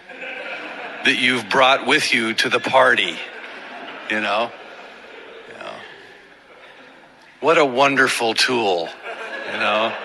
that 1.04 1.18
you've 1.18 1.50
brought 1.50 1.88
with 1.88 2.14
you 2.14 2.36
to 2.36 2.48
the 2.48 2.60
party, 2.60 3.18
you 4.12 4.22
know? 4.22 4.52
What 7.40 7.58
a 7.58 7.66
wonderful 7.66 8.36
tool, 8.36 8.90
you 9.52 9.60
know? 9.60 9.96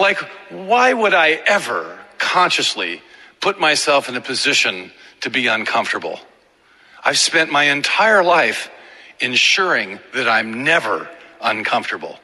Like, 0.00 0.18
why 0.48 0.92
would 0.94 1.12
I 1.12 1.32
ever 1.32 1.98
consciously 2.18 3.02
put 3.40 3.60
myself 3.60 4.08
in 4.08 4.16
a 4.16 4.20
position 4.20 4.92
to 5.22 5.30
be 5.30 5.48
uncomfortable? 5.48 6.20
I've 7.04 7.18
spent 7.18 7.52
my 7.52 7.64
entire 7.64 8.22
life 8.22 8.70
ensuring 9.20 9.98
that 10.14 10.26
I'm 10.26 10.64
never 10.64 11.06
uncomfortable. 11.42 12.18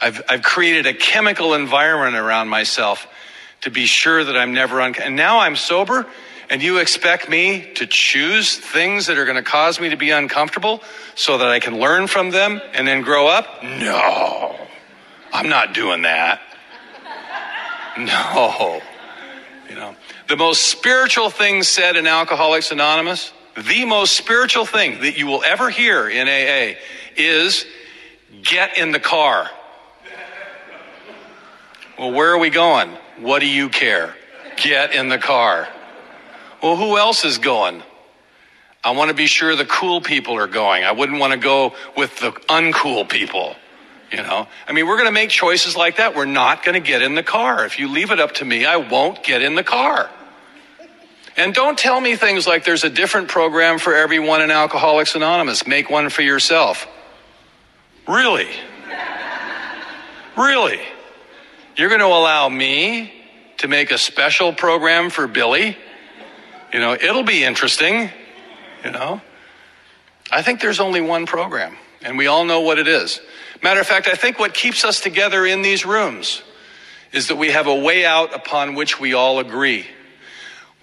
I've, 0.00 0.22
I've 0.28 0.42
created 0.42 0.86
a 0.86 0.94
chemical 0.94 1.54
environment 1.54 2.16
around 2.16 2.48
myself 2.48 3.06
to 3.62 3.70
be 3.70 3.86
sure 3.86 4.24
that 4.24 4.36
I'm 4.36 4.54
never 4.54 4.80
uncomfortable. 4.80 5.06
And 5.06 5.16
now 5.16 5.40
I'm 5.40 5.56
sober 5.56 6.06
and 6.50 6.62
you 6.62 6.78
expect 6.78 7.28
me 7.28 7.72
to 7.74 7.86
choose 7.86 8.56
things 8.56 9.06
that 9.06 9.18
are 9.18 9.24
going 9.24 9.36
to 9.36 9.42
cause 9.42 9.80
me 9.80 9.90
to 9.90 9.96
be 9.96 10.10
uncomfortable 10.10 10.82
so 11.14 11.38
that 11.38 11.48
I 11.48 11.60
can 11.60 11.78
learn 11.78 12.06
from 12.06 12.30
them 12.30 12.60
and 12.72 12.88
then 12.88 13.02
grow 13.02 13.28
up? 13.28 13.62
No, 13.62 14.56
I'm 15.32 15.48
not 15.48 15.74
doing 15.74 16.02
that. 16.02 16.40
No. 17.98 18.80
You 19.68 19.74
know, 19.74 19.94
the 20.28 20.36
most 20.36 20.68
spiritual 20.68 21.28
thing 21.28 21.62
said 21.62 21.96
in 21.96 22.06
Alcoholics 22.06 22.70
Anonymous, 22.70 23.32
the 23.54 23.84
most 23.84 24.16
spiritual 24.16 24.64
thing 24.64 25.00
that 25.02 25.18
you 25.18 25.26
will 25.26 25.42
ever 25.44 25.68
hear 25.68 26.08
in 26.08 26.28
AA 26.28 26.78
is 27.16 27.66
get 28.42 28.78
in 28.78 28.92
the 28.92 29.00
car. 29.00 29.50
Well, 31.98 32.12
where 32.12 32.32
are 32.32 32.38
we 32.38 32.50
going? 32.50 32.96
What 33.20 33.40
do 33.40 33.46
you 33.46 33.68
care? 33.68 34.14
Get 34.56 34.94
in 34.94 35.08
the 35.08 35.18
car. 35.18 35.68
Well, 36.62 36.76
who 36.76 36.96
else 36.96 37.24
is 37.24 37.38
going? 37.38 37.82
I 38.82 38.92
want 38.92 39.08
to 39.10 39.14
be 39.14 39.26
sure 39.26 39.54
the 39.56 39.64
cool 39.64 40.00
people 40.00 40.36
are 40.36 40.46
going. 40.46 40.84
I 40.84 40.92
wouldn't 40.92 41.18
want 41.18 41.32
to 41.32 41.38
go 41.38 41.74
with 41.96 42.18
the 42.18 42.30
uncool 42.30 43.08
people. 43.08 43.56
You 44.10 44.22
know, 44.22 44.46
I 44.66 44.72
mean, 44.72 44.86
we're 44.86 44.96
going 44.96 45.08
to 45.08 45.12
make 45.12 45.28
choices 45.28 45.76
like 45.76 45.96
that. 45.96 46.16
We're 46.16 46.24
not 46.24 46.64
going 46.64 46.80
to 46.80 46.86
get 46.86 47.02
in 47.02 47.14
the 47.14 47.22
car. 47.22 47.66
If 47.66 47.78
you 47.78 47.88
leave 47.88 48.10
it 48.10 48.20
up 48.20 48.32
to 48.36 48.44
me, 48.44 48.64
I 48.64 48.76
won't 48.76 49.22
get 49.22 49.42
in 49.42 49.54
the 49.54 49.62
car. 49.62 50.08
And 51.36 51.54
don't 51.54 51.78
tell 51.78 52.00
me 52.00 52.16
things 52.16 52.46
like 52.46 52.64
there's 52.64 52.84
a 52.84 52.90
different 52.90 53.28
program 53.28 53.78
for 53.78 53.94
everyone 53.94 54.40
in 54.40 54.50
Alcoholics 54.50 55.14
Anonymous. 55.14 55.66
Make 55.66 55.90
one 55.90 56.08
for 56.08 56.22
yourself. 56.22 56.88
Really? 58.08 58.48
Really? 60.36 60.80
You're 61.78 61.90
going 61.90 62.00
to 62.00 62.06
allow 62.06 62.48
me 62.48 63.12
to 63.58 63.68
make 63.68 63.92
a 63.92 63.98
special 63.98 64.52
program 64.52 65.10
for 65.10 65.28
Billy? 65.28 65.76
You 66.72 66.80
know, 66.80 66.92
it'll 66.92 67.22
be 67.22 67.44
interesting, 67.44 68.10
you 68.84 68.90
know. 68.90 69.20
I 70.32 70.42
think 70.42 70.60
there's 70.60 70.80
only 70.80 71.00
one 71.00 71.24
program, 71.24 71.76
and 72.02 72.18
we 72.18 72.26
all 72.26 72.44
know 72.44 72.62
what 72.62 72.80
it 72.80 72.88
is. 72.88 73.20
Matter 73.62 73.78
of 73.78 73.86
fact, 73.86 74.08
I 74.08 74.16
think 74.16 74.40
what 74.40 74.54
keeps 74.54 74.84
us 74.84 75.00
together 75.00 75.46
in 75.46 75.62
these 75.62 75.86
rooms 75.86 76.42
is 77.12 77.28
that 77.28 77.36
we 77.36 77.52
have 77.52 77.68
a 77.68 77.74
way 77.76 78.04
out 78.04 78.34
upon 78.34 78.74
which 78.74 78.98
we 78.98 79.14
all 79.14 79.38
agree. 79.38 79.86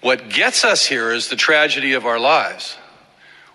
What 0.00 0.30
gets 0.30 0.64
us 0.64 0.86
here 0.86 1.12
is 1.12 1.28
the 1.28 1.36
tragedy 1.36 1.92
of 1.92 2.06
our 2.06 2.18
lives. 2.18 2.74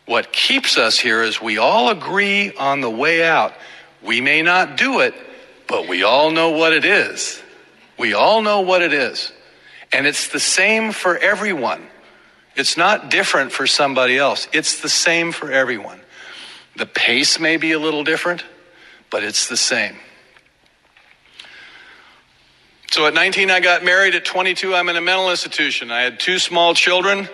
What 0.05 0.31
keeps 0.31 0.77
us 0.77 0.99
here 0.99 1.23
is 1.23 1.41
we 1.41 1.57
all 1.57 1.89
agree 1.89 2.55
on 2.55 2.81
the 2.81 2.89
way 2.89 3.23
out. 3.23 3.53
We 4.03 4.21
may 4.21 4.43
not 4.43 4.77
do 4.77 4.99
it, 4.99 5.15
but 5.71 5.87
we 5.87 6.03
all 6.03 6.31
know 6.31 6.49
what 6.49 6.73
it 6.73 6.83
is. 6.83 7.41
We 7.97 8.13
all 8.13 8.41
know 8.41 8.59
what 8.59 8.81
it 8.81 8.91
is. 8.91 9.31
And 9.93 10.05
it's 10.05 10.27
the 10.27 10.39
same 10.39 10.91
for 10.91 11.17
everyone. 11.17 11.87
It's 12.57 12.75
not 12.75 13.09
different 13.09 13.53
for 13.53 13.65
somebody 13.65 14.17
else. 14.17 14.49
It's 14.51 14.81
the 14.81 14.89
same 14.89 15.31
for 15.31 15.49
everyone. 15.49 16.01
The 16.75 16.85
pace 16.85 17.39
may 17.39 17.55
be 17.55 17.71
a 17.71 17.79
little 17.79 18.03
different, 18.03 18.43
but 19.09 19.23
it's 19.23 19.47
the 19.47 19.55
same. 19.55 19.95
So 22.91 23.07
at 23.07 23.13
19, 23.13 23.49
I 23.49 23.61
got 23.61 23.85
married. 23.85 24.13
At 24.13 24.25
22, 24.25 24.75
I'm 24.75 24.89
in 24.89 24.97
a 24.97 25.01
mental 25.01 25.29
institution. 25.29 25.89
I 25.89 26.01
had 26.01 26.19
two 26.19 26.37
small 26.37 26.73
children. 26.73 27.29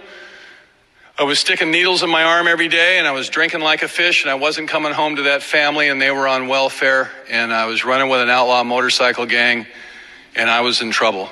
I 1.19 1.23
was 1.23 1.39
sticking 1.39 1.71
needles 1.71 2.03
in 2.03 2.11
my 2.11 2.21
arm 2.21 2.47
every 2.47 2.67
day 2.67 2.99
and 2.99 3.07
I 3.07 3.11
was 3.11 3.27
drinking 3.29 3.61
like 3.61 3.81
a 3.81 3.87
fish 3.87 4.21
and 4.21 4.29
I 4.29 4.35
wasn't 4.35 4.69
coming 4.69 4.93
home 4.93 5.15
to 5.15 5.23
that 5.23 5.41
family 5.41 5.89
and 5.89 5.99
they 5.99 6.11
were 6.11 6.27
on 6.27 6.47
welfare 6.47 7.09
and 7.27 7.51
I 7.51 7.65
was 7.65 7.83
running 7.83 8.07
with 8.07 8.21
an 8.21 8.29
outlaw 8.29 8.63
motorcycle 8.63 9.25
gang 9.25 9.65
and 10.35 10.47
I 10.47 10.61
was 10.61 10.83
in 10.83 10.91
trouble. 10.91 11.29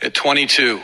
At 0.00 0.14
22, 0.14 0.80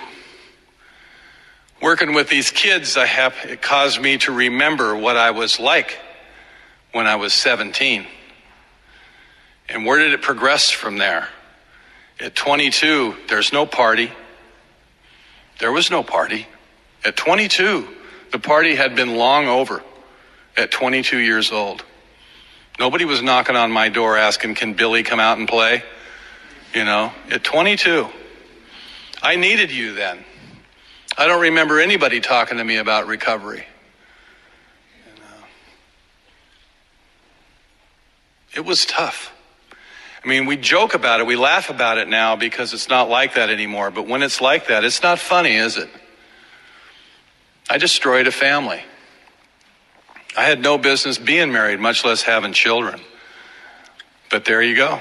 working 1.81 2.13
with 2.13 2.29
these 2.29 2.51
kids, 2.51 2.99
I 2.99 3.07
have, 3.07 3.35
it 3.45 3.63
caused 3.63 4.03
me 4.03 4.19
to 4.19 4.33
remember 4.33 4.95
what 4.95 5.17
I 5.17 5.31
was 5.31 5.59
like 5.59 5.99
when 6.93 7.07
I 7.07 7.17
was 7.17 7.33
17. 7.33 8.07
And 9.71 9.87
where 9.87 9.99
did 9.99 10.13
it 10.13 10.21
progress 10.21 10.69
from 10.69 10.99
there? 10.99 11.27
At 12.21 12.35
22, 12.35 13.15
there's 13.31 13.51
no 13.51 13.65
party. 13.65 14.13
There 15.59 15.73
was 15.73 15.91
no 15.91 16.03
party. 16.03 16.47
At 17.05 17.17
22, 17.17 17.89
the 18.31 18.39
party 18.39 18.75
had 18.75 18.95
been 18.95 19.17
long 19.17 19.49
over 19.49 19.83
at 20.57 20.71
22 20.71 21.19
years 21.19 21.51
old. 21.51 21.85
Nobody 22.79 23.05
was 23.05 23.23
knocking 23.23 23.57
on 23.57 23.71
my 23.71 23.89
door 23.89 24.17
asking, 24.17 24.55
Can 24.55 24.75
Billy 24.75 25.03
come 25.03 25.21
out 25.21 25.39
and 25.39 25.49
play? 25.49 25.83
You 26.75 26.85
know, 26.85 27.13
at 27.31 27.45
22. 27.45 28.09
I 29.23 29.37
needed 29.37 29.71
you 29.71 29.95
then. 29.95 30.25
I 31.17 31.27
don't 31.27 31.43
remember 31.43 31.79
anybody 31.79 32.21
talking 32.21 32.59
to 32.59 32.65
me 32.65 32.77
about 32.77 33.07
recovery. 33.07 33.67
uh, 35.07 35.45
it 38.55 38.65
was 38.65 38.87
tough. 38.87 39.33
I 40.25 40.29
mean, 40.29 40.47
we 40.47 40.57
joke 40.57 40.95
about 40.95 41.21
it, 41.21 41.27
we 41.27 41.37
laugh 41.37 41.69
about 41.69 41.99
it 41.99 42.09
now 42.09 42.37
because 42.37 42.73
it's 42.73 42.89
not 42.89 43.11
like 43.11 43.35
that 43.35 43.51
anymore. 43.51 43.91
But 43.91 44.07
when 44.07 44.23
it's 44.23 44.41
like 44.41 44.69
that, 44.69 44.85
it's 44.85 45.03
not 45.03 45.19
funny, 45.19 45.57
is 45.57 45.77
it? 45.77 45.91
I 47.73 47.79
destroyed 47.79 48.27
a 48.27 48.31
family. 48.31 48.83
I 50.37 50.43
had 50.43 50.61
no 50.61 50.77
business 50.77 51.17
being 51.17 51.53
married, 51.53 51.81
much 51.81 52.05
less 52.05 52.21
having 52.21 52.53
children. 52.53 53.01
But 54.31 54.45
there 54.45 54.61
you 54.61 54.77
go. 54.77 55.01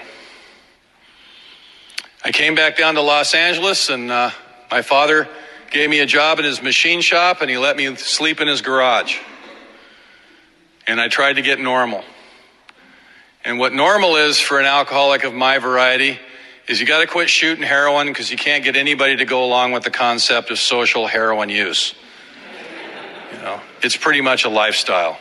I 2.23 2.31
came 2.31 2.55
back 2.55 2.77
down 2.77 2.95
to 2.95 3.01
Los 3.01 3.33
Angeles, 3.35 3.89
and 3.89 4.09
uh, 4.09 4.31
my 4.71 4.83
father 4.83 5.27
gave 5.69 5.89
me 5.89 5.99
a 5.99 6.05
job 6.05 6.39
in 6.39 6.45
his 6.45 6.61
machine 6.61 7.01
shop, 7.01 7.41
and 7.41 7.49
he 7.49 7.57
let 7.57 7.75
me 7.75 7.93
sleep 7.97 8.39
in 8.39 8.47
his 8.47 8.61
garage. 8.61 9.19
And 10.87 11.01
I 11.01 11.09
tried 11.09 11.33
to 11.33 11.41
get 11.41 11.59
normal. 11.59 12.05
And 13.43 13.59
what 13.59 13.73
normal 13.73 14.15
is 14.15 14.39
for 14.39 14.61
an 14.61 14.65
alcoholic 14.65 15.25
of 15.25 15.33
my 15.33 15.57
variety 15.57 16.19
is 16.69 16.79
you 16.79 16.87
got 16.87 17.01
to 17.01 17.07
quit 17.07 17.29
shooting 17.29 17.65
heroin 17.65 18.07
because 18.07 18.31
you 18.31 18.37
can't 18.37 18.63
get 18.63 18.77
anybody 18.77 19.17
to 19.17 19.25
go 19.25 19.43
along 19.43 19.73
with 19.73 19.83
the 19.83 19.91
concept 19.91 20.51
of 20.51 20.57
social 20.57 21.05
heroin 21.05 21.49
use. 21.49 21.95
Know, 23.41 23.59
it's 23.81 23.97
pretty 23.97 24.21
much 24.21 24.45
a 24.45 24.49
lifestyle. 24.49 25.17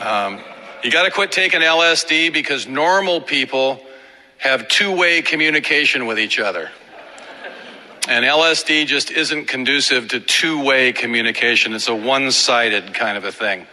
Um, 0.00 0.40
you 0.82 0.90
got 0.90 1.04
to 1.04 1.10
quit 1.12 1.30
taking 1.30 1.60
LSD 1.60 2.32
because 2.32 2.66
normal 2.66 3.20
people 3.20 3.80
have 4.38 4.66
two 4.66 4.90
way 4.90 5.22
communication 5.22 6.06
with 6.06 6.18
each 6.18 6.40
other. 6.40 6.68
And 8.08 8.24
LSD 8.24 8.86
just 8.86 9.12
isn't 9.12 9.46
conducive 9.46 10.08
to 10.08 10.20
two 10.20 10.64
way 10.64 10.92
communication. 10.92 11.74
It's 11.74 11.86
a 11.86 11.94
one 11.94 12.32
sided 12.32 12.92
kind 12.92 13.16
of 13.16 13.24
a 13.24 13.32
thing. 13.32 13.68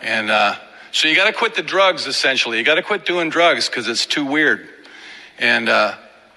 And 0.00 0.30
uh, 0.30 0.56
so 0.92 1.08
you 1.08 1.14
got 1.14 1.26
to 1.26 1.34
quit 1.34 1.56
the 1.56 1.62
drugs, 1.62 2.06
essentially. 2.06 2.56
You 2.56 2.64
got 2.64 2.76
to 2.76 2.82
quit 2.82 3.04
doing 3.04 3.28
drugs 3.28 3.68
because 3.68 3.86
it's 3.86 4.06
too 4.06 4.24
weird. 4.24 4.66
And 5.38 5.68
uh, 5.68 5.96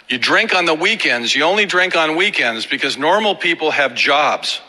you 0.09 0.17
drink 0.17 0.53
on 0.53 0.65
the 0.65 0.73
weekends. 0.75 1.33
You 1.33 1.43
only 1.43 1.65
drink 1.65 1.95
on 1.95 2.17
weekends 2.17 2.65
because 2.65 2.97
normal 2.97 3.35
people 3.35 3.71
have 3.71 3.95
jobs 3.95 4.59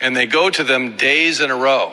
and 0.00 0.16
they 0.16 0.26
go 0.26 0.50
to 0.50 0.64
them 0.64 0.96
days 0.96 1.40
in 1.40 1.50
a 1.50 1.56
row. 1.56 1.92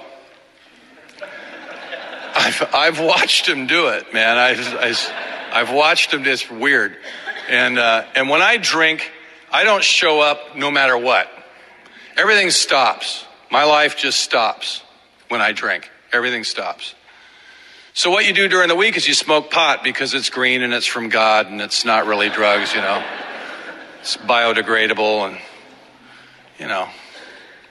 I've, 2.35 2.73
I've 2.73 2.99
watched 2.99 3.47
him 3.47 3.67
do 3.67 3.89
it, 3.89 4.13
man. 4.13 4.37
I, 4.37 4.89
I, 4.89 5.59
I've 5.61 5.71
watched 5.71 6.13
him. 6.13 6.25
It's 6.25 6.49
weird. 6.49 6.97
And, 7.47 7.77
uh, 7.77 8.05
and 8.15 8.29
when 8.29 8.41
I 8.41 8.57
drink, 8.57 9.11
I 9.51 9.63
don't 9.63 9.83
show 9.83 10.19
up 10.19 10.55
no 10.55 10.71
matter 10.71 10.97
what. 10.97 11.29
Everything 12.17 12.49
stops. 12.49 13.25
My 13.51 13.65
life 13.65 13.97
just 13.97 14.19
stops 14.21 14.81
when 15.29 15.41
I 15.41 15.51
drink. 15.51 15.89
Everything 16.11 16.43
stops. 16.43 16.95
So 17.93 18.09
what 18.09 18.25
you 18.25 18.33
do 18.33 18.47
during 18.47 18.69
the 18.69 18.75
week 18.75 18.97
is 18.97 19.07
you 19.07 19.13
smoke 19.13 19.51
pot 19.51 19.83
because 19.83 20.15
it's 20.15 20.31
green 20.31 20.63
and 20.63 20.73
it's 20.73 20.87
from 20.87 21.09
God 21.09 21.47
and 21.47 21.61
it's 21.61 21.85
not 21.85 22.07
really 22.07 22.29
drugs, 22.29 22.73
you 22.73 22.81
know. 22.81 23.03
It's 23.99 24.17
biodegradable 24.17 25.29
and, 25.29 25.37
you 26.57 26.67
know, 26.67 26.89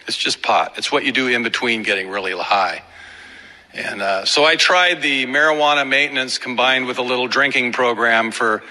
it's 0.06 0.16
just 0.16 0.42
pot. 0.42 0.74
It's 0.76 0.90
what 0.90 1.04
you 1.04 1.12
do 1.12 1.28
in 1.28 1.42
between 1.42 1.82
getting 1.82 2.08
really 2.08 2.32
high. 2.32 2.82
And 3.74 4.02
uh, 4.02 4.24
so 4.24 4.44
I 4.44 4.56
tried 4.56 5.00
the 5.00 5.26
marijuana 5.26 5.88
maintenance 5.88 6.38
combined 6.38 6.86
with 6.86 6.98
a 6.98 7.02
little 7.02 7.26
drinking 7.26 7.72
program 7.72 8.30
for 8.30 8.62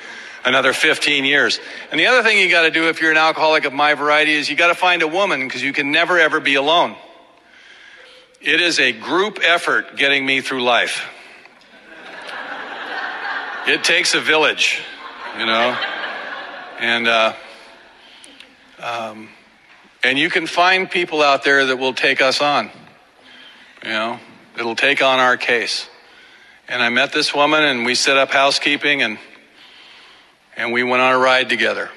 another 0.46 0.74
15 0.74 1.26
years. 1.26 1.60
And 1.92 2.00
the 2.00 2.08
other 2.08 2.24
thing 2.24 2.38
you 2.38 2.50
got 2.50 2.64
to 2.64 2.72
do 2.72 2.90
if 2.90 3.02
you're 3.02 3.12
an 3.12 3.18
alcoholic 3.18 3.66
of 3.66 3.74
my 3.74 3.94
variety 3.96 4.34
is 4.34 4.50
you 4.50 4.56
got 4.56 4.68
to 4.68 4.76
find 4.76 5.02
a 5.02 5.08
woman 5.08 5.48
because 5.48 5.64
you 5.64 5.74
can 5.74 5.92
never 5.92 6.20
ever 6.20 6.40
be 6.40 6.56
alone. 6.56 6.96
It 8.42 8.60
is 8.60 8.80
a 8.80 8.92
group 8.92 9.40
effort 9.44 9.96
getting 9.98 10.26
me 10.26 10.42
through 10.42 10.64
life. 10.64 11.08
It 13.68 13.84
takes 13.84 14.16
a 14.16 14.20
village, 14.20 14.82
you 15.38 15.46
know, 15.46 15.78
and 16.80 17.08
uh, 17.08 17.34
um, 18.80 19.30
and 20.04 20.18
you 20.18 20.30
can 20.30 20.48
find 20.48 20.90
people 20.90 21.22
out 21.22 21.44
there 21.44 21.66
that 21.68 21.78
will 21.78 21.94
take 21.94 22.22
us 22.22 22.42
on, 22.42 22.70
you 23.84 23.90
know. 23.90 24.20
It'll 24.58 24.76
take 24.76 25.02
on 25.02 25.20
our 25.20 25.38
case. 25.38 25.88
And 26.68 26.84
I 26.84 26.90
met 26.90 27.14
this 27.14 27.34
woman 27.34 27.64
and 27.64 27.86
we 27.86 27.96
set 27.96 28.18
up 28.18 28.32
housekeeping 28.32 29.02
and 29.02 29.18
and 30.58 30.74
we 30.74 30.84
went 30.84 31.02
on 31.02 31.14
a 31.14 31.18
ride 31.18 31.50
together. 31.50 31.90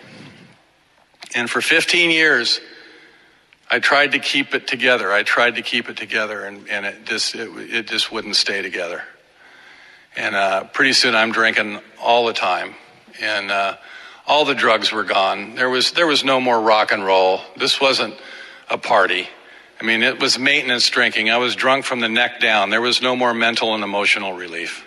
And 1.35 1.51
for 1.51 1.61
15 1.61 2.11
years, 2.11 2.61
I 3.71 3.81
tried 3.81 4.13
to 4.13 4.19
keep 4.19 4.55
it 4.55 4.67
together. 4.67 5.13
I 5.13 5.23
tried 5.23 5.57
to 5.57 5.63
keep 5.63 5.89
it 5.89 5.97
together, 5.97 6.45
and, 6.45 6.69
and 6.69 6.87
it 6.87 7.05
just 7.05 7.35
it, 7.35 7.51
it 7.57 7.87
just 7.89 8.13
wouldn't 8.13 8.37
stay 8.37 8.63
together. 8.63 9.03
And 10.17 10.37
uh, 10.37 10.65
pretty 10.65 10.93
soon, 10.93 11.15
I'm 11.15 11.33
drinking 11.33 11.81
all 12.01 12.27
the 12.27 12.33
time, 12.33 12.75
and 13.21 13.51
uh, 13.51 13.77
all 14.27 14.45
the 14.45 14.55
drugs 14.55 14.93
were 14.93 15.05
gone. 15.05 15.55
There 15.55 15.71
was 15.71 15.93
there 15.93 16.07
was 16.07 16.25
no 16.25 16.41
more 16.41 16.61
rock 16.61 16.93
and 16.93 17.05
roll. 17.05 17.41
This 17.57 17.81
wasn't 17.81 18.15
a 18.71 18.79
party. 18.79 19.29
I 19.81 19.85
mean, 19.85 20.03
it 20.03 20.21
was 20.21 20.39
maintenance 20.39 20.89
drinking. 20.89 21.31
I 21.31 21.37
was 21.39 21.55
drunk 21.57 21.85
from 21.85 22.01
the 22.01 22.09
neck 22.09 22.41
down. 22.41 22.71
There 22.71 22.81
was 22.81 23.03
no 23.03 23.17
more 23.17 23.35
mental 23.35 23.75
and 23.75 23.83
emotional 23.83 24.33
relief. 24.33 24.87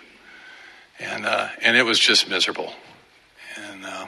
And, 0.98 1.26
uh, 1.26 1.48
and 1.62 1.76
it 1.76 1.84
was 1.84 1.98
just 1.98 2.28
miserable. 2.28 2.72
And 3.56 3.84
uh, 3.84 4.06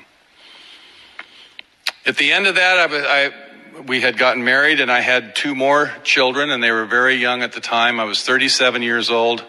at 2.06 2.16
the 2.16 2.32
end 2.32 2.46
of 2.46 2.56
that, 2.56 2.90
I, 2.90 3.26
I, 3.26 3.82
we 3.82 4.00
had 4.00 4.18
gotten 4.18 4.42
married 4.42 4.80
and 4.80 4.90
I 4.90 5.00
had 5.00 5.36
two 5.36 5.54
more 5.54 5.92
children, 6.02 6.50
and 6.50 6.62
they 6.62 6.72
were 6.72 6.86
very 6.86 7.14
young 7.14 7.42
at 7.42 7.52
the 7.52 7.60
time. 7.60 8.00
I 8.00 8.04
was 8.04 8.22
37 8.24 8.82
years 8.82 9.10
old. 9.10 9.44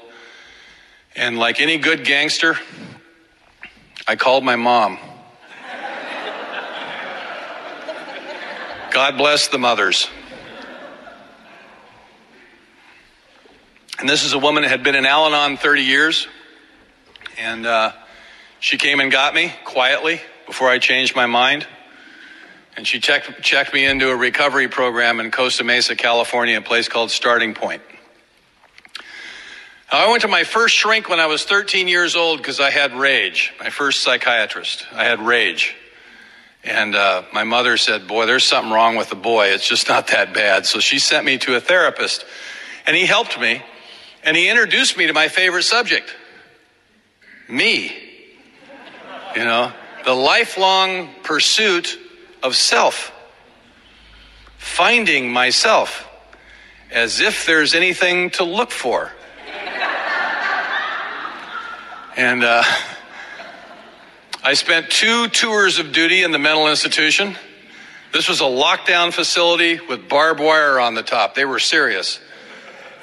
And 1.16 1.40
like 1.40 1.60
any 1.60 1.78
good 1.78 2.06
gangster, 2.06 2.58
I 4.08 4.16
called 4.16 4.44
my 4.44 4.58
mom. 4.58 5.00
God 8.92 9.18
bless 9.18 9.48
the 9.48 9.58
mothers. 9.58 10.10
And 14.00 14.10
this 14.10 14.26
is 14.26 14.34
a 14.34 14.40
woman 14.40 14.64
that 14.64 14.70
had 14.70 14.84
been 14.84 14.96
in 14.96 15.06
Al 15.06 15.28
Anon 15.28 15.56
30 15.56 15.84
years. 15.84 16.28
And 17.40 17.66
uh, 17.66 17.94
she 18.60 18.78
came 18.78 19.00
and 19.00 19.10
got 19.10 19.34
me 19.34 19.54
quietly 19.64 20.20
before 20.46 20.68
I 20.68 20.78
changed 20.78 21.16
my 21.16 21.26
mind. 21.26 21.66
And 22.76 22.86
she 22.86 23.00
checked, 23.00 23.42
checked 23.42 23.74
me 23.74 23.86
into 23.86 24.10
a 24.10 24.16
recovery 24.16 24.68
program 24.68 25.22
in 25.22 25.32
Costa 25.32 25.64
Mesa, 25.64 25.96
California, 25.96 26.58
a 26.58 26.62
place 26.62 26.90
called 26.90 27.12
Starting 27.12 27.54
Point. 27.54 27.82
I 29.90 30.10
went 30.10 30.24
to 30.24 30.28
my 30.28 30.44
first 30.44 30.76
shrink 30.76 31.08
when 31.08 31.22
I 31.22 31.28
was 31.28 31.46
13 31.46 31.88
years 31.88 32.18
old 32.18 32.40
because 32.40 32.60
I 32.60 32.72
had 32.72 32.94
rage. 32.94 33.54
My 33.58 33.70
first 33.70 34.04
psychiatrist. 34.04 34.86
I 34.92 35.06
had 35.06 35.22
rage. 35.22 35.76
And 36.64 36.96
uh, 36.96 37.24
my 37.34 37.44
mother 37.44 37.78
said, 37.78 38.08
Boy, 38.08 38.26
there's 38.26 38.44
something 38.44 38.72
wrong 38.72 38.96
with 38.96 39.10
the 39.10 39.16
boy. 39.16 39.48
It's 39.48 39.68
just 39.68 39.90
not 39.90 40.08
that 40.08 40.34
bad. 40.34 40.66
So 40.66 40.80
she 40.80 41.00
sent 41.00 41.26
me 41.26 41.38
to 41.40 41.56
a 41.56 41.60
therapist. 41.62 42.26
And 42.86 42.96
he 42.96 43.06
helped 43.06 43.40
me. 43.40 43.62
And 44.24 44.38
he 44.38 44.50
introduced 44.50 44.98
me 44.98 45.08
to 45.08 45.14
my 45.14 45.28
favorite 45.28 45.64
subject 45.64 46.16
me. 47.50 47.92
You 49.36 49.44
know, 49.44 49.72
the 50.06 50.14
lifelong 50.14 51.10
pursuit 51.24 51.98
of 52.44 52.56
self, 52.56 53.12
finding 54.58 55.32
myself 55.32 56.08
as 56.92 57.20
if 57.20 57.46
there's 57.46 57.74
anything 57.74 58.30
to 58.32 58.44
look 58.44 58.72
for. 58.72 59.12
And 62.18 62.44
uh, 62.44 62.64
I 64.44 64.56
spent 64.56 64.90
two 64.90 65.28
tours 65.28 65.78
of 65.78 65.92
duty 65.92 66.24
in 66.24 66.32
the 66.32 66.40
mental 66.40 66.68
institution. 66.68 67.38
This 68.12 68.28
was 68.28 68.42
a 68.42 68.46
lockdown 68.46 69.14
facility 69.14 69.80
with 69.80 70.10
barbed 70.10 70.40
wire 70.40 70.80
on 70.80 70.96
the 70.96 71.04
top. 71.04 71.36
They 71.36 71.46
were 71.46 71.60
serious. 71.60 72.20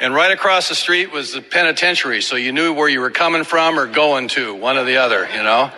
And 0.00 0.12
right 0.12 0.32
across 0.32 0.68
the 0.68 0.74
street 0.74 1.12
was 1.12 1.34
the 1.34 1.40
penitentiary, 1.40 2.22
so 2.22 2.34
you 2.34 2.50
knew 2.50 2.72
where 2.72 2.88
you 2.88 3.00
were 3.00 3.10
coming 3.10 3.44
from 3.44 3.78
or 3.78 3.86
going 3.86 4.26
to, 4.28 4.52
one 4.52 4.76
or 4.78 4.84
the 4.84 4.96
other, 4.96 5.28
you 5.32 5.44
know. 5.44 5.70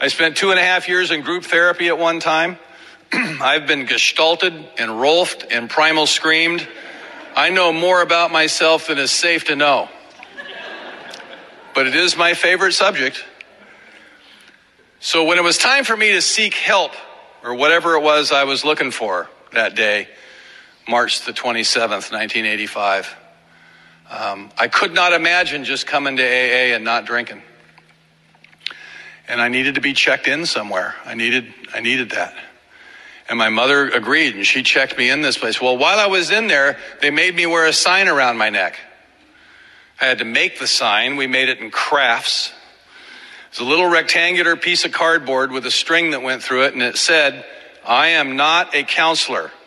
I 0.00 0.08
spent 0.08 0.36
two 0.36 0.50
and 0.50 0.58
a 0.58 0.62
half 0.62 0.88
years 0.88 1.12
in 1.12 1.20
group 1.20 1.44
therapy 1.44 1.86
at 1.86 1.96
one 1.96 2.18
time. 2.18 2.58
I've 3.12 3.68
been 3.68 3.86
gestalted 3.86 4.66
and 4.76 5.00
rolfed 5.00 5.46
and 5.52 5.70
primal 5.70 6.08
screamed. 6.08 6.66
I 7.36 7.50
know 7.50 7.72
more 7.72 8.02
about 8.02 8.32
myself 8.32 8.88
than 8.88 8.98
is 8.98 9.12
safe 9.12 9.44
to 9.44 9.54
know. 9.54 9.88
But 11.76 11.86
it 11.86 11.94
is 11.94 12.16
my 12.16 12.34
favorite 12.34 12.72
subject. 12.72 13.24
So 15.02 15.24
when 15.24 15.38
it 15.38 15.42
was 15.42 15.56
time 15.56 15.84
for 15.84 15.96
me 15.96 16.12
to 16.12 16.20
seek 16.20 16.52
help, 16.52 16.92
or 17.42 17.54
whatever 17.54 17.94
it 17.94 18.02
was 18.02 18.32
I 18.32 18.44
was 18.44 18.66
looking 18.66 18.90
for 18.90 19.30
that 19.54 19.74
day, 19.74 20.08
March 20.86 21.24
the 21.24 21.32
27th, 21.32 22.12
1985, 22.12 23.16
um, 24.10 24.50
I 24.58 24.68
could 24.68 24.92
not 24.92 25.14
imagine 25.14 25.64
just 25.64 25.86
coming 25.86 26.18
to 26.18 26.22
AA 26.22 26.74
and 26.74 26.84
not 26.84 27.06
drinking. 27.06 27.40
And 29.26 29.40
I 29.40 29.48
needed 29.48 29.76
to 29.76 29.80
be 29.80 29.94
checked 29.94 30.28
in 30.28 30.44
somewhere. 30.44 30.94
I 31.06 31.14
needed, 31.14 31.46
I 31.72 31.80
needed 31.80 32.10
that. 32.10 32.34
And 33.26 33.38
my 33.38 33.48
mother 33.48 33.88
agreed 33.88 34.34
and 34.34 34.44
she 34.44 34.62
checked 34.62 34.98
me 34.98 35.08
in 35.08 35.22
this 35.22 35.38
place. 35.38 35.62
Well, 35.62 35.78
while 35.78 35.98
I 35.98 36.08
was 36.08 36.30
in 36.30 36.46
there, 36.46 36.76
they 37.00 37.10
made 37.10 37.34
me 37.34 37.46
wear 37.46 37.66
a 37.66 37.72
sign 37.72 38.06
around 38.06 38.36
my 38.36 38.50
neck. 38.50 38.78
I 39.98 40.04
had 40.04 40.18
to 40.18 40.26
make 40.26 40.58
the 40.58 40.66
sign. 40.66 41.16
We 41.16 41.26
made 41.26 41.48
it 41.48 41.58
in 41.60 41.70
crafts. 41.70 42.52
It's 43.50 43.58
a 43.58 43.64
little 43.64 43.86
rectangular 43.86 44.54
piece 44.54 44.84
of 44.84 44.92
cardboard 44.92 45.50
with 45.50 45.66
a 45.66 45.72
string 45.72 46.12
that 46.12 46.22
went 46.22 46.40
through 46.40 46.66
it, 46.66 46.72
and 46.72 46.82
it 46.82 46.96
said, 46.96 47.44
I 47.84 48.08
am 48.08 48.36
not 48.36 48.74
a 48.74 48.84
counselor. 48.84 49.50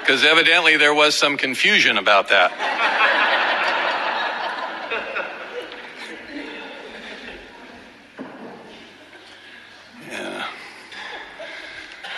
Because 0.00 0.24
evidently 0.24 0.76
there 0.76 0.94
was 0.94 1.16
some 1.16 1.36
confusion 1.36 1.98
about 1.98 2.28
that. 2.28 2.52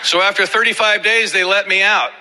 So 0.09 0.23
after 0.23 0.47
35 0.47 1.03
days, 1.03 1.33
they 1.33 1.45
let 1.45 1.69
me 1.69 1.83
out. 1.83 2.13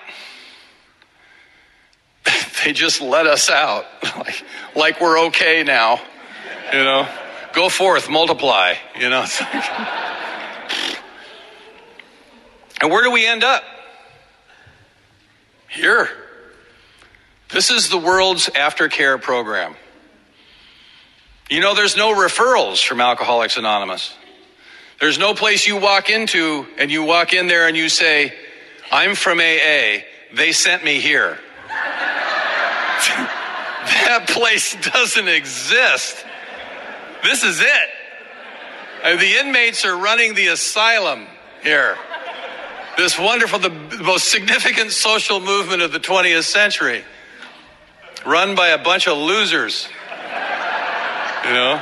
they 2.64 2.72
just 2.72 3.00
let 3.00 3.26
us 3.26 3.50
out, 3.50 3.84
like, 4.16 4.44
like 4.74 5.00
we're 5.00 5.26
okay 5.26 5.62
now. 5.64 6.00
You 6.72 6.84
know, 6.84 7.08
go 7.52 7.68
forth, 7.68 8.08
multiply. 8.10 8.74
You 8.98 9.10
know, 9.10 9.24
and 12.80 12.90
where 12.90 13.02
do 13.02 13.10
we 13.10 13.26
end 13.26 13.44
up? 13.44 13.62
Here. 15.68 16.08
This 17.50 17.70
is 17.70 17.88
the 17.88 17.98
world's 17.98 18.48
aftercare 18.50 19.20
program. 19.20 19.74
You 21.48 21.60
know, 21.60 21.74
there's 21.74 21.96
no 21.96 22.14
referrals 22.14 22.84
from 22.84 23.00
Alcoholics 23.00 23.56
Anonymous. 23.56 24.14
There's 25.00 25.18
no 25.18 25.32
place 25.32 25.66
you 25.66 25.78
walk 25.78 26.10
into 26.10 26.66
and 26.76 26.90
you 26.90 27.04
walk 27.04 27.32
in 27.32 27.46
there 27.46 27.66
and 27.66 27.76
you 27.76 27.88
say, 27.88 28.34
I'm 28.90 29.14
from 29.14 29.38
AA. 29.38 30.02
They 30.34 30.52
sent 30.52 30.84
me 30.84 31.00
here. 31.00 31.38
That 34.08 34.26
place 34.26 34.74
doesn't 34.92 35.28
exist. 35.28 36.24
This 37.22 37.44
is 37.44 37.60
it. 37.60 37.88
And 39.04 39.20
the 39.20 39.38
inmates 39.38 39.84
are 39.84 39.96
running 39.96 40.34
the 40.34 40.48
asylum 40.48 41.26
here. 41.62 41.96
This 42.96 43.18
wonderful, 43.18 43.58
the 43.58 43.70
most 44.02 44.30
significant 44.30 44.90
social 44.92 45.40
movement 45.40 45.82
of 45.82 45.92
the 45.92 46.00
20th 46.00 46.44
century, 46.44 47.04
run 48.26 48.54
by 48.54 48.68
a 48.68 48.78
bunch 48.82 49.06
of 49.06 49.18
losers. 49.18 49.88
You 51.44 51.52
know? 51.52 51.80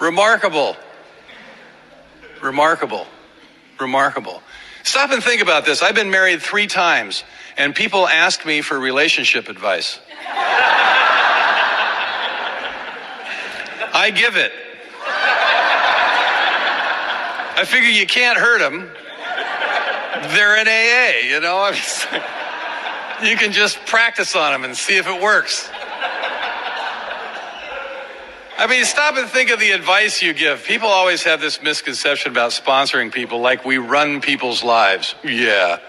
Remarkable. 0.00 0.76
Remarkable. 2.42 3.06
Remarkable. 3.80 4.42
Stop 4.84 5.10
and 5.10 5.24
think 5.24 5.40
about 5.40 5.64
this. 5.64 5.82
I've 5.82 5.94
been 5.94 6.10
married 6.10 6.42
three 6.42 6.66
times, 6.66 7.24
and 7.56 7.74
people 7.74 8.06
ask 8.06 8.44
me 8.44 8.60
for 8.60 8.78
relationship 8.78 9.48
advice. 9.48 9.98
I 13.92 14.10
give 14.10 14.36
it. 14.36 14.52
I 17.54 17.64
figure 17.66 17.90
you 17.90 18.06
can't 18.06 18.38
hurt 18.38 18.60
them. 18.60 18.90
They're 20.34 20.56
in 20.56 20.66
AA, 20.66 21.28
you 21.28 21.40
know? 21.40 21.68
you 23.22 23.36
can 23.36 23.52
just 23.52 23.84
practice 23.86 24.34
on 24.34 24.52
them 24.52 24.64
and 24.64 24.74
see 24.74 24.96
if 24.96 25.06
it 25.06 25.22
works. 25.22 25.70
I 28.58 28.66
mean, 28.66 28.84
stop 28.84 29.16
and 29.16 29.28
think 29.28 29.50
of 29.50 29.60
the 29.60 29.72
advice 29.72 30.22
you 30.22 30.32
give. 30.32 30.64
People 30.64 30.88
always 30.88 31.22
have 31.24 31.40
this 31.40 31.60
misconception 31.62 32.30
about 32.30 32.52
sponsoring 32.52 33.12
people 33.12 33.40
like 33.40 33.64
we 33.64 33.78
run 33.78 34.20
people's 34.20 34.62
lives. 34.62 35.14
Yeah. 35.22 35.80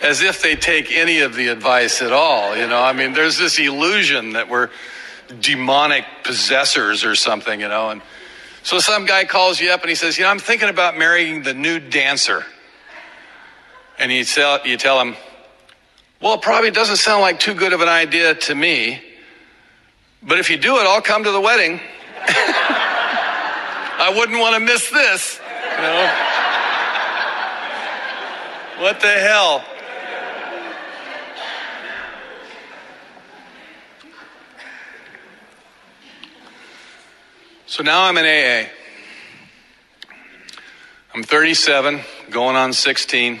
As 0.00 0.20
if 0.22 0.42
they 0.42 0.56
take 0.56 0.90
any 0.90 1.20
of 1.20 1.34
the 1.34 1.48
advice 1.48 2.02
at 2.02 2.12
all, 2.12 2.56
you 2.56 2.66
know? 2.66 2.80
I 2.80 2.92
mean, 2.92 3.12
there's 3.12 3.38
this 3.38 3.58
illusion 3.58 4.32
that 4.32 4.48
we're 4.48 4.70
demonic 5.40 6.04
possessors 6.24 7.04
or 7.04 7.14
something, 7.14 7.60
you 7.60 7.68
know? 7.68 7.90
And 7.90 8.02
so 8.62 8.78
some 8.78 9.06
guy 9.06 9.24
calls 9.24 9.60
you 9.60 9.70
up 9.70 9.80
and 9.80 9.88
he 9.88 9.94
says, 9.94 10.18
You 10.18 10.24
know, 10.24 10.30
I'm 10.30 10.38
thinking 10.38 10.68
about 10.68 10.96
marrying 10.96 11.42
the 11.42 11.54
nude 11.54 11.90
dancer. 11.90 12.44
And 13.98 14.10
you 14.10 14.24
tell, 14.24 14.66
you 14.66 14.76
tell 14.76 15.00
him, 15.00 15.16
Well, 16.20 16.34
it 16.34 16.42
probably 16.42 16.70
doesn't 16.70 16.96
sound 16.96 17.22
like 17.22 17.40
too 17.40 17.54
good 17.54 17.72
of 17.72 17.80
an 17.80 17.88
idea 17.88 18.34
to 18.34 18.54
me. 18.54 19.02
But 20.22 20.38
if 20.38 20.50
you 20.50 20.56
do 20.56 20.76
it, 20.76 20.86
I'll 20.86 21.02
come 21.02 21.24
to 21.24 21.32
the 21.32 21.40
wedding. 21.40 21.80
I 24.04 24.12
wouldn't 24.16 24.38
want 24.38 24.54
to 24.54 24.60
miss 24.60 24.88
this. 24.90 25.40
You 25.76 25.82
know? 25.82 26.12
What 28.82 29.00
the 29.00 29.08
hell? 29.08 29.64
So 37.72 37.82
now 37.82 38.04
I'm 38.04 38.18
in 38.18 38.26
AA. 38.26 38.68
I'm 41.14 41.22
37, 41.22 42.00
going 42.28 42.54
on 42.54 42.74
16. 42.74 43.40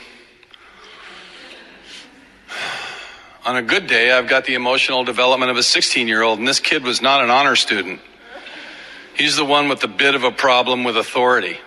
On 3.44 3.56
a 3.58 3.60
good 3.60 3.86
day, 3.86 4.10
I've 4.10 4.28
got 4.28 4.46
the 4.46 4.54
emotional 4.54 5.04
development 5.04 5.50
of 5.50 5.58
a 5.58 5.62
16 5.62 6.08
year 6.08 6.22
old, 6.22 6.38
and 6.38 6.48
this 6.48 6.60
kid 6.60 6.82
was 6.82 7.02
not 7.02 7.22
an 7.22 7.28
honor 7.28 7.56
student. 7.56 8.00
He's 9.12 9.36
the 9.36 9.44
one 9.44 9.68
with 9.68 9.80
the 9.80 9.86
bit 9.86 10.14
of 10.14 10.24
a 10.24 10.32
problem 10.32 10.82
with 10.82 10.96
authority, 10.96 11.58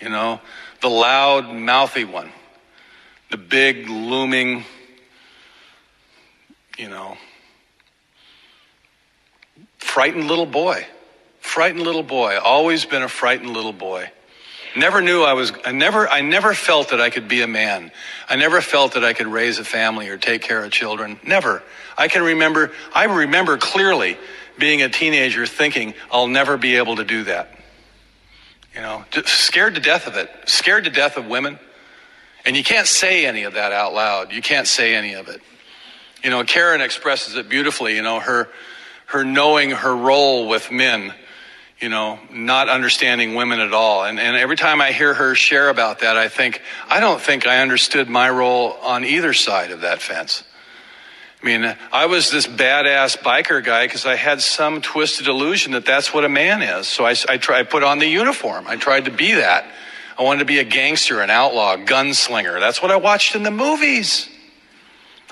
you 0.00 0.08
know, 0.08 0.40
the 0.80 0.90
loud, 0.90 1.48
mouthy 1.54 2.02
one, 2.02 2.32
the 3.30 3.36
big, 3.36 3.88
looming, 3.88 4.64
you 6.76 6.88
know, 6.88 7.16
frightened 9.78 10.26
little 10.26 10.44
boy. 10.44 10.84
Frightened 11.50 11.82
little 11.82 12.04
boy. 12.04 12.38
Always 12.38 12.84
been 12.84 13.02
a 13.02 13.08
frightened 13.08 13.50
little 13.50 13.72
boy. 13.72 14.08
Never 14.76 15.00
knew 15.00 15.24
I 15.24 15.32
was, 15.32 15.52
I 15.64 15.72
never, 15.72 16.08
I 16.08 16.20
never 16.20 16.54
felt 16.54 16.90
that 16.90 17.00
I 17.00 17.10
could 17.10 17.26
be 17.26 17.42
a 17.42 17.48
man. 17.48 17.90
I 18.28 18.36
never 18.36 18.60
felt 18.60 18.92
that 18.92 19.02
I 19.02 19.14
could 19.14 19.26
raise 19.26 19.58
a 19.58 19.64
family 19.64 20.08
or 20.10 20.16
take 20.16 20.42
care 20.42 20.64
of 20.64 20.70
children. 20.70 21.18
Never. 21.24 21.64
I 21.98 22.06
can 22.06 22.22
remember, 22.22 22.70
I 22.94 23.06
remember 23.06 23.56
clearly 23.58 24.16
being 24.60 24.80
a 24.82 24.88
teenager 24.88 25.44
thinking, 25.44 25.94
I'll 26.12 26.28
never 26.28 26.56
be 26.56 26.76
able 26.76 26.94
to 26.94 27.04
do 27.04 27.24
that. 27.24 27.50
You 28.72 28.82
know, 28.82 29.04
scared 29.24 29.74
to 29.74 29.80
death 29.80 30.06
of 30.06 30.16
it, 30.16 30.30
scared 30.46 30.84
to 30.84 30.90
death 30.90 31.16
of 31.16 31.26
women. 31.26 31.58
And 32.44 32.56
you 32.56 32.62
can't 32.62 32.86
say 32.86 33.26
any 33.26 33.42
of 33.42 33.54
that 33.54 33.72
out 33.72 33.92
loud. 33.92 34.30
You 34.30 34.40
can't 34.40 34.68
say 34.68 34.94
any 34.94 35.14
of 35.14 35.26
it. 35.26 35.40
You 36.22 36.30
know, 36.30 36.44
Karen 36.44 36.80
expresses 36.80 37.34
it 37.34 37.48
beautifully, 37.48 37.96
you 37.96 38.02
know, 38.02 38.20
her, 38.20 38.48
her 39.06 39.24
knowing 39.24 39.70
her 39.70 39.96
role 39.96 40.46
with 40.46 40.70
men, 40.70 41.12
you 41.80 41.88
know, 41.88 42.18
not 42.30 42.68
understanding 42.68 43.34
women 43.34 43.58
at 43.58 43.72
all. 43.72 44.04
And, 44.04 44.20
and 44.20 44.36
every 44.36 44.56
time 44.56 44.80
I 44.80 44.92
hear 44.92 45.14
her 45.14 45.34
share 45.34 45.70
about 45.70 46.00
that, 46.00 46.16
I 46.16 46.28
think, 46.28 46.60
I 46.88 47.00
don't 47.00 47.20
think 47.20 47.46
I 47.46 47.62
understood 47.62 48.08
my 48.08 48.28
role 48.28 48.72
on 48.82 49.04
either 49.04 49.32
side 49.32 49.70
of 49.70 49.80
that 49.80 50.02
fence. 50.02 50.44
I 51.42 51.46
mean, 51.46 51.76
I 51.90 52.04
was 52.04 52.30
this 52.30 52.46
badass 52.46 53.16
biker 53.18 53.64
guy 53.64 53.86
because 53.86 54.04
I 54.04 54.16
had 54.16 54.42
some 54.42 54.82
twisted 54.82 55.26
illusion 55.26 55.72
that 55.72 55.86
that's 55.86 56.12
what 56.12 56.26
a 56.26 56.28
man 56.28 56.60
is. 56.60 56.86
So 56.86 57.06
I, 57.06 57.14
I, 57.28 57.38
tried, 57.38 57.60
I 57.60 57.62
put 57.62 57.82
on 57.82 57.98
the 57.98 58.06
uniform. 58.06 58.66
I 58.66 58.76
tried 58.76 59.06
to 59.06 59.10
be 59.10 59.32
that. 59.32 59.64
I 60.18 60.22
wanted 60.22 60.40
to 60.40 60.44
be 60.44 60.58
a 60.58 60.64
gangster, 60.64 61.22
an 61.22 61.30
outlaw, 61.30 61.78
gunslinger. 61.78 62.60
That's 62.60 62.82
what 62.82 62.90
I 62.90 62.96
watched 62.96 63.36
in 63.36 63.42
the 63.42 63.50
movies. 63.50 64.28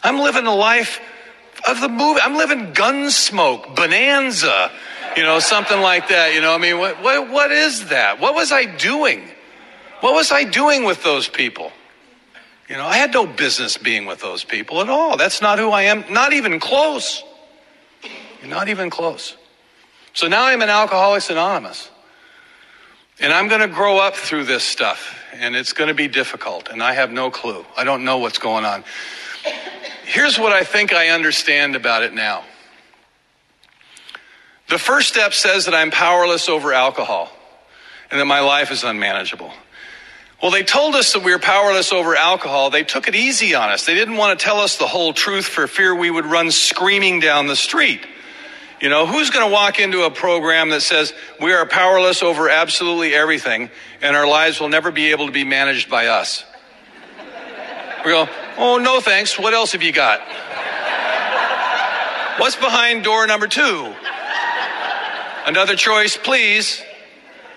I'm 0.02 0.18
living 0.18 0.44
the 0.44 0.50
life 0.50 0.98
of 1.66 1.80
the 1.80 1.88
movie. 1.88 2.20
I'm 2.22 2.36
living 2.36 2.72
Gunsmoke, 2.72 3.74
Bonanza, 3.74 4.70
you 5.16 5.22
know, 5.22 5.38
something 5.38 5.80
like 5.80 6.08
that. 6.08 6.34
You 6.34 6.40
know, 6.40 6.54
I 6.54 6.58
mean, 6.58 6.78
what, 6.78 7.02
what, 7.02 7.30
what 7.30 7.50
is 7.50 7.88
that? 7.88 8.20
What 8.20 8.34
was 8.34 8.52
I 8.52 8.64
doing? 8.64 9.22
What 10.00 10.14
was 10.14 10.30
I 10.30 10.44
doing 10.44 10.84
with 10.84 11.02
those 11.02 11.28
people? 11.28 11.72
You 12.68 12.76
know, 12.76 12.84
I 12.84 12.96
had 12.98 13.12
no 13.12 13.26
business 13.26 13.78
being 13.78 14.06
with 14.06 14.20
those 14.20 14.44
people 14.44 14.80
at 14.80 14.88
all. 14.88 15.16
That's 15.16 15.40
not 15.40 15.58
who 15.58 15.70
I 15.70 15.84
am, 15.84 16.04
not 16.10 16.32
even 16.32 16.60
close. 16.60 17.24
Not 18.46 18.68
even 18.68 18.90
close. 18.90 19.36
So 20.12 20.28
now 20.28 20.44
I'm 20.44 20.62
an 20.62 20.68
Alcoholics 20.68 21.30
Anonymous. 21.30 21.90
And 23.20 23.32
I'm 23.32 23.48
going 23.48 23.62
to 23.62 23.68
grow 23.68 23.98
up 23.98 24.14
through 24.14 24.44
this 24.44 24.62
stuff, 24.62 25.18
and 25.32 25.56
it's 25.56 25.72
going 25.72 25.88
to 25.88 25.94
be 25.94 26.06
difficult, 26.06 26.68
and 26.68 26.80
I 26.80 26.92
have 26.92 27.10
no 27.10 27.32
clue. 27.32 27.64
I 27.76 27.82
don't 27.82 28.04
know 28.04 28.18
what's 28.18 28.38
going 28.38 28.64
on. 28.64 28.84
Here's 30.08 30.38
what 30.38 30.54
I 30.54 30.64
think 30.64 30.94
I 30.94 31.08
understand 31.10 31.76
about 31.76 32.02
it 32.02 32.14
now. 32.14 32.42
The 34.70 34.78
first 34.78 35.06
step 35.06 35.34
says 35.34 35.66
that 35.66 35.74
I'm 35.74 35.90
powerless 35.90 36.48
over 36.48 36.72
alcohol 36.72 37.30
and 38.10 38.18
that 38.18 38.24
my 38.24 38.40
life 38.40 38.70
is 38.70 38.84
unmanageable. 38.84 39.52
Well, 40.42 40.50
they 40.50 40.62
told 40.62 40.94
us 40.94 41.12
that 41.12 41.22
we 41.22 41.30
were 41.30 41.38
powerless 41.38 41.92
over 41.92 42.16
alcohol. 42.16 42.70
They 42.70 42.84
took 42.84 43.06
it 43.06 43.14
easy 43.14 43.54
on 43.54 43.68
us. 43.68 43.84
They 43.84 43.92
didn't 43.92 44.16
want 44.16 44.38
to 44.38 44.42
tell 44.42 44.60
us 44.60 44.78
the 44.78 44.86
whole 44.86 45.12
truth 45.12 45.44
for 45.44 45.66
fear 45.66 45.94
we 45.94 46.10
would 46.10 46.24
run 46.24 46.50
screaming 46.50 47.20
down 47.20 47.46
the 47.46 47.56
street. 47.56 48.00
You 48.80 48.88
know, 48.88 49.04
who's 49.06 49.28
going 49.28 49.46
to 49.46 49.52
walk 49.52 49.78
into 49.78 50.04
a 50.04 50.10
program 50.10 50.70
that 50.70 50.80
says 50.80 51.12
we 51.38 51.52
are 51.52 51.66
powerless 51.66 52.22
over 52.22 52.48
absolutely 52.48 53.14
everything 53.14 53.68
and 54.00 54.16
our 54.16 54.26
lives 54.26 54.58
will 54.58 54.70
never 54.70 54.90
be 54.90 55.10
able 55.10 55.26
to 55.26 55.32
be 55.32 55.44
managed 55.44 55.90
by 55.90 56.06
us? 56.06 56.46
We 58.06 58.12
go, 58.12 58.26
oh, 58.58 58.78
no 58.78 59.00
thanks. 59.00 59.38
What 59.38 59.54
else 59.54 59.72
have 59.72 59.82
you 59.82 59.92
got? 59.92 60.20
What's 62.38 62.56
behind 62.56 63.04
door 63.04 63.26
number 63.26 63.46
two? 63.46 63.94
Another 65.46 65.76
choice, 65.76 66.16
please. 66.16 66.82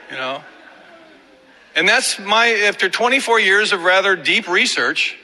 You 0.10 0.18
know. 0.18 0.44
And 1.76 1.88
that's 1.88 2.20
my, 2.20 2.48
after 2.48 2.90
24 2.90 3.40
years 3.40 3.74
of 3.74 3.84
rather 3.84 4.16
deep 4.16 4.48
research, 4.48 5.18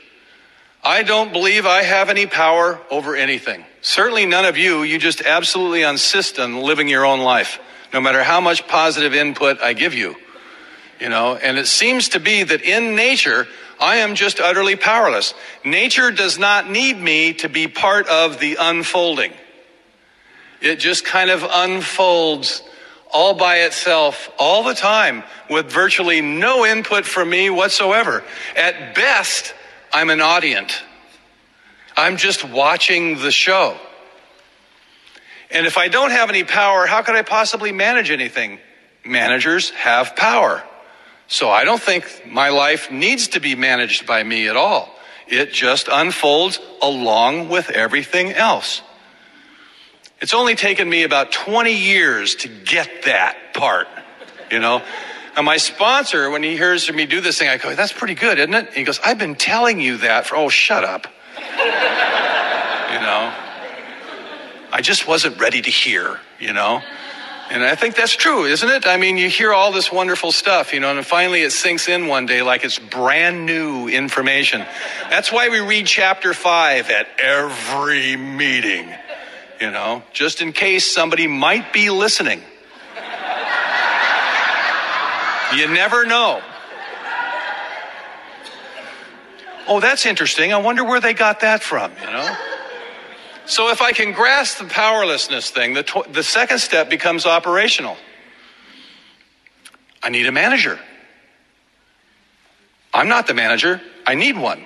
I 0.84 1.04
don't 1.04 1.34
believe 1.34 1.66
I 1.66 1.84
have 1.84 2.10
any 2.10 2.26
power 2.26 2.80
over 2.90 3.16
anything. 3.16 3.66
Certainly 3.82 4.28
none 4.28 4.46
of 4.46 4.58
you. 4.58 4.84
You 4.84 5.00
just 5.00 5.22
absolutely 5.22 5.84
insist 5.84 6.40
on 6.40 6.62
living 6.62 6.88
your 6.88 7.06
own 7.06 7.20
life, 7.20 7.60
no 7.94 8.00
matter 8.00 8.24
how 8.24 8.40
much 8.40 8.68
positive 8.68 9.14
input 9.14 9.60
I 9.62 9.74
give 9.74 9.94
you. 9.94 10.16
You 11.00 11.10
know, 11.10 11.36
and 11.36 11.58
it 11.58 11.68
seems 11.68 12.10
to 12.10 12.20
be 12.20 12.44
that 12.44 12.62
in 12.62 12.96
nature, 12.96 13.48
I 13.80 13.98
am 13.98 14.16
just 14.16 14.40
utterly 14.40 14.76
powerless. 14.76 15.34
Nature 15.64 16.12
does 16.12 16.40
not 16.40 16.70
need 16.70 17.00
me 17.00 17.34
to 17.36 17.50
be 17.50 17.68
part 17.68 18.08
of 18.08 18.40
the 18.40 18.58
unfolding. 18.60 19.34
It 20.62 20.78
just 20.78 21.06
kind 21.06 21.30
of 21.30 21.46
unfolds 21.48 22.64
all 23.14 23.36
by 23.36 23.60
itself 23.60 24.30
all 24.38 24.64
the 24.64 24.74
time 24.74 25.24
with 25.50 25.72
virtually 25.72 26.22
no 26.22 26.66
input 26.66 27.06
from 27.06 27.30
me 27.30 27.50
whatsoever. 27.50 28.24
At 28.56 28.96
best, 28.96 29.54
I'm 29.94 30.10
an 30.10 30.22
audience. 30.22 30.82
I'm 31.96 32.18
just 32.18 32.44
watching 32.44 33.20
the 33.20 33.32
show. 33.32 33.78
And 35.50 35.66
if 35.66 35.78
I 35.78 35.88
don't 35.88 36.12
have 36.12 36.30
any 36.30 36.44
power, 36.44 36.86
how 36.86 37.02
could 37.02 37.16
I 37.16 37.22
possibly 37.22 37.72
manage 37.72 38.12
anything? 38.12 38.60
Managers 39.06 39.70
have 39.72 40.16
power. 40.16 40.64
So 41.28 41.50
I 41.50 41.66
don't 41.66 41.82
think 41.82 42.24
my 42.26 42.50
life 42.50 42.90
needs 42.90 43.30
to 43.30 43.40
be 43.40 43.56
managed 43.56 44.08
by 44.08 44.24
me 44.24 44.48
at 44.48 44.56
all. 44.56 44.90
It 45.28 45.52
just 45.52 45.90
unfolds 45.92 46.60
along 46.82 47.50
with 47.50 47.70
everything 47.70 48.32
else. 48.32 48.82
It's 50.22 50.34
only 50.34 50.56
taken 50.56 50.90
me 50.90 51.04
about 51.04 51.32
20 51.32 51.74
years 51.74 52.36
to 52.36 52.48
get 52.48 53.04
that 53.04 53.54
part, 53.54 53.88
you 54.50 54.60
know? 54.60 54.82
And 55.36 55.46
my 55.46 55.58
sponsor, 55.58 56.32
when 56.32 56.42
he 56.42 56.58
hears 56.58 56.92
me 56.92 57.06
do 57.06 57.22
this 57.22 57.38
thing, 57.38 57.50
I 57.50 57.58
go, 57.58 57.76
that's 57.76 57.94
pretty 57.94 58.16
good, 58.16 58.40
isn't 58.40 58.54
it? 58.54 58.68
And 58.68 58.76
he 58.76 58.84
goes, 58.84 59.00
I've 59.06 59.20
been 59.20 59.36
telling 59.36 59.80
you 59.80 59.98
that 59.98 60.26
for, 60.26 60.38
oh, 60.38 60.50
shut 60.50 60.84
up. 60.84 61.06
you 61.38 61.44
know? 63.00 63.34
I 64.72 64.80
just 64.82 65.08
wasn't 65.08 65.40
ready 65.40 65.62
to 65.62 65.70
hear, 65.70 66.20
you 66.40 66.54
know? 66.54 66.82
And 67.50 67.64
I 67.64 67.76
think 67.76 67.96
that's 67.96 68.16
true, 68.16 68.46
isn't 68.46 68.70
it? 68.70 68.86
I 68.86 68.98
mean, 68.98 69.18
you 69.18 69.30
hear 69.30 69.54
all 69.54 69.72
this 69.72 69.92
wonderful 69.92 70.32
stuff, 70.32 70.74
you 70.74 70.80
know, 70.80 70.96
and 70.96 71.06
finally 71.06 71.44
it 71.44 71.52
sinks 71.52 71.88
in 71.88 72.08
one 72.08 72.26
day 72.26 72.42
like 72.42 72.66
it's 72.66 72.78
brand 72.78 73.46
new 73.46 73.88
information. 73.88 74.66
That's 75.10 75.32
why 75.32 75.50
we 75.50 75.60
read 75.60 75.88
chapter 75.88 76.34
five 76.34 76.90
at 76.90 77.08
every 77.20 78.18
meeting 78.18 78.94
you 79.60 79.72
know, 79.72 80.04
just 80.14 80.42
in 80.42 80.54
case 80.54 80.92
somebody 80.92 81.28
might 81.28 81.74
be 81.74 81.90
listening. 81.90 82.42
you 85.56 85.68
never 85.74 86.06
know. 86.06 86.42
Oh, 89.68 89.80
that's 89.80 90.06
interesting. 90.06 90.54
I 90.54 90.58
wonder 90.58 90.84
where 90.84 91.02
they 91.02 91.14
got 91.14 91.42
that 91.42 91.62
from, 91.62 91.92
you 92.00 92.08
know? 92.08 92.36
So 93.48 93.70
if 93.72 93.82
I 93.82 93.94
can 93.94 94.12
grasp 94.12 94.60
the 94.60 94.66
powerlessness 94.66 95.50
thing, 95.50 95.74
the, 95.74 95.84
tw- 95.84 96.12
the 96.12 96.24
second 96.24 96.60
step 96.60 96.90
becomes 96.90 97.26
operational. 97.26 97.96
I 100.04 100.10
need 100.10 100.28
a 100.28 100.32
manager. 100.32 100.78
I'm 102.94 103.08
not 103.08 103.28
the 103.28 103.34
manager. 103.34 103.82
I 104.06 104.16
need 104.16 104.38
one. 104.38 104.64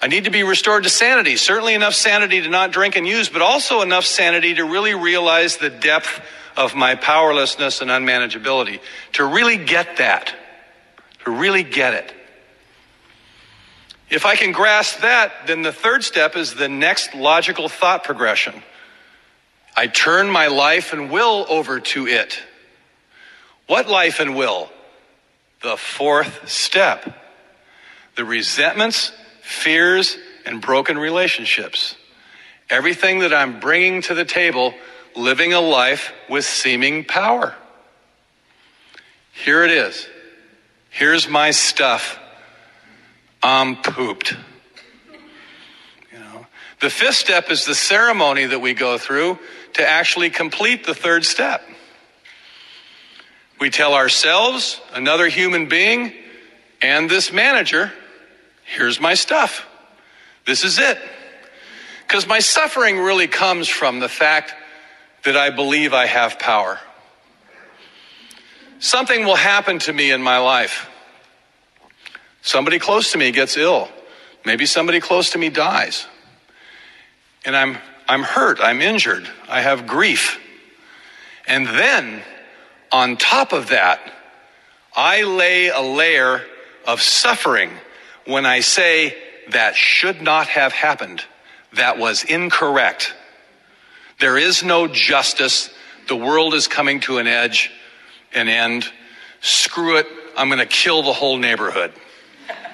I 0.00 0.08
need 0.08 0.24
to 0.24 0.30
be 0.30 0.42
restored 0.42 0.84
to 0.84 0.90
sanity. 0.90 1.36
Certainly 1.36 1.74
enough 1.74 1.94
sanity 1.94 2.40
to 2.40 2.48
not 2.48 2.72
drink 2.72 2.96
and 2.96 3.06
use, 3.06 3.28
but 3.28 3.42
also 3.42 3.82
enough 3.82 4.04
sanity 4.04 4.54
to 4.54 4.64
really 4.64 4.94
realize 4.94 5.58
the 5.58 5.70
depth 5.70 6.20
of 6.56 6.74
my 6.74 6.94
powerlessness 6.94 7.82
and 7.82 7.90
unmanageability. 7.90 8.80
To 9.12 9.24
really 9.24 9.58
get 9.58 9.98
that. 9.98 10.34
To 11.24 11.30
really 11.30 11.62
get 11.62 11.94
it. 11.94 12.12
If 14.12 14.26
I 14.26 14.36
can 14.36 14.52
grasp 14.52 15.00
that, 15.00 15.46
then 15.46 15.62
the 15.62 15.72
third 15.72 16.04
step 16.04 16.36
is 16.36 16.54
the 16.54 16.68
next 16.68 17.14
logical 17.14 17.68
thought 17.68 18.04
progression. 18.04 18.62
I 19.74 19.86
turn 19.86 20.30
my 20.30 20.48
life 20.48 20.92
and 20.92 21.10
will 21.10 21.46
over 21.48 21.80
to 21.80 22.06
it. 22.06 22.38
What 23.66 23.88
life 23.88 24.20
and 24.20 24.36
will? 24.36 24.70
The 25.62 25.76
fourth 25.76 26.48
step. 26.48 27.18
The 28.16 28.24
resentments 28.24 29.12
fears, 29.42 30.16
and 30.46 30.60
broken 30.60 30.96
relationships. 30.98 31.96
Everything 32.70 33.20
that 33.20 33.34
I'm 33.34 33.60
bringing 33.60 34.02
to 34.02 34.14
the 34.14 34.24
table, 34.24 34.74
living 35.14 35.52
a 35.52 35.60
life 35.60 36.12
with 36.28 36.44
seeming 36.44 37.04
power. 37.04 37.54
Here 39.32 39.64
it 39.64 39.70
is. 39.70 40.08
Here's 40.90 41.28
my 41.28 41.50
stuff. 41.50 42.18
I'm 43.42 43.76
pooped. 43.76 44.36
You 46.12 46.18
know, 46.18 46.46
the 46.80 46.90
fifth 46.90 47.16
step 47.16 47.50
is 47.50 47.64
the 47.64 47.74
ceremony 47.74 48.46
that 48.46 48.60
we 48.60 48.74
go 48.74 48.98
through 48.98 49.38
to 49.74 49.88
actually 49.88 50.30
complete 50.30 50.84
the 50.84 50.94
third 50.94 51.24
step. 51.24 51.62
We 53.60 53.70
tell 53.70 53.94
ourselves, 53.94 54.80
another 54.92 55.28
human 55.28 55.68
being, 55.68 56.12
and 56.80 57.08
this 57.08 57.32
manager 57.32 57.92
here's 58.64 59.00
my 59.00 59.14
stuff. 59.14 59.66
This 60.46 60.64
is 60.64 60.78
it. 60.78 60.98
Because 62.06 62.26
my 62.26 62.40
suffering 62.40 62.98
really 62.98 63.28
comes 63.28 63.68
from 63.68 64.00
the 64.00 64.08
fact 64.08 64.54
that 65.24 65.36
I 65.36 65.50
believe 65.50 65.94
I 65.94 66.06
have 66.06 66.38
power. 66.38 66.80
Something 68.78 69.24
will 69.24 69.36
happen 69.36 69.78
to 69.80 69.92
me 69.92 70.10
in 70.10 70.22
my 70.22 70.38
life. 70.38 70.88
Somebody 72.42 72.78
close 72.78 73.12
to 73.12 73.18
me 73.18 73.30
gets 73.30 73.56
ill. 73.56 73.88
Maybe 74.44 74.66
somebody 74.66 75.00
close 75.00 75.30
to 75.30 75.38
me 75.38 75.48
dies. 75.48 76.06
And 77.44 77.56
I'm, 77.56 77.78
I'm 78.08 78.22
hurt. 78.22 78.58
I'm 78.60 78.80
injured. 78.80 79.28
I 79.48 79.62
have 79.62 79.86
grief. 79.86 80.38
And 81.46 81.66
then, 81.66 82.22
on 82.90 83.16
top 83.16 83.52
of 83.52 83.68
that, 83.68 84.00
I 84.94 85.22
lay 85.22 85.68
a 85.68 85.80
layer 85.80 86.42
of 86.86 87.00
suffering 87.00 87.70
when 88.26 88.46
I 88.46 88.60
say 88.60 89.16
that 89.50 89.74
should 89.74 90.22
not 90.22 90.48
have 90.48 90.72
happened, 90.72 91.24
that 91.74 91.98
was 91.98 92.22
incorrect. 92.24 93.14
There 94.20 94.38
is 94.38 94.62
no 94.62 94.86
justice. 94.86 95.70
The 96.08 96.16
world 96.16 96.54
is 96.54 96.68
coming 96.68 97.00
to 97.00 97.18
an 97.18 97.26
edge, 97.26 97.72
an 98.32 98.48
end. 98.48 98.88
Screw 99.40 99.96
it. 99.96 100.06
I'm 100.36 100.48
going 100.48 100.58
to 100.60 100.66
kill 100.66 101.02
the 101.02 101.12
whole 101.12 101.38
neighborhood. 101.38 101.92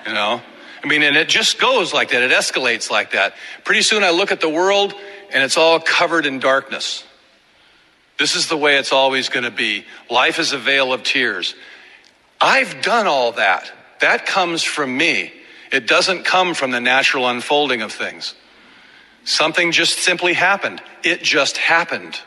You 0.09 0.15
know? 0.15 0.41
I 0.83 0.87
mean, 0.87 1.03
and 1.03 1.17
it 1.17 1.29
just 1.29 1.61
goes 1.61 1.93
like 1.93 2.11
that. 2.11 2.23
It 2.23 2.31
escalates 2.31 2.91
like 2.91 3.13
that. 3.13 3.35
Pretty 3.65 3.83
soon 3.83 4.03
I 4.03 4.11
look 4.11 4.33
at 4.33 4.41
the 4.41 4.49
world 4.49 4.95
and 5.31 5.45
it's 5.45 5.57
all 5.57 5.79
covered 5.81 6.25
in 6.25 6.39
darkness. 6.39 7.05
This 8.19 8.35
is 8.35 8.49
the 8.49 8.57
way 8.57 8.77
it's 8.77 8.93
always 8.93 9.29
going 9.29 9.45
to 9.45 9.51
be. 9.51 9.85
Life 10.11 10.39
is 10.39 10.53
a 10.53 10.59
vale 10.59 10.93
of 10.93 11.03
tears. 11.03 11.55
I've 12.41 12.83
done 12.83 13.07
all 13.07 13.33
that. 13.33 13.71
That 14.01 14.27
comes 14.27 14.63
from 14.63 14.97
me. 14.97 15.33
It 15.71 15.87
doesn't 15.87 16.25
come 16.25 16.55
from 16.55 16.71
the 16.71 16.81
natural 16.81 17.29
unfolding 17.29 17.83
of 17.83 17.93
things. 17.93 18.35
Something 19.25 19.73
just 19.73 19.99
simply 19.99 20.33
happened. 20.33 20.81
It 21.05 21.23
just 21.23 21.59
happened. 21.59 22.19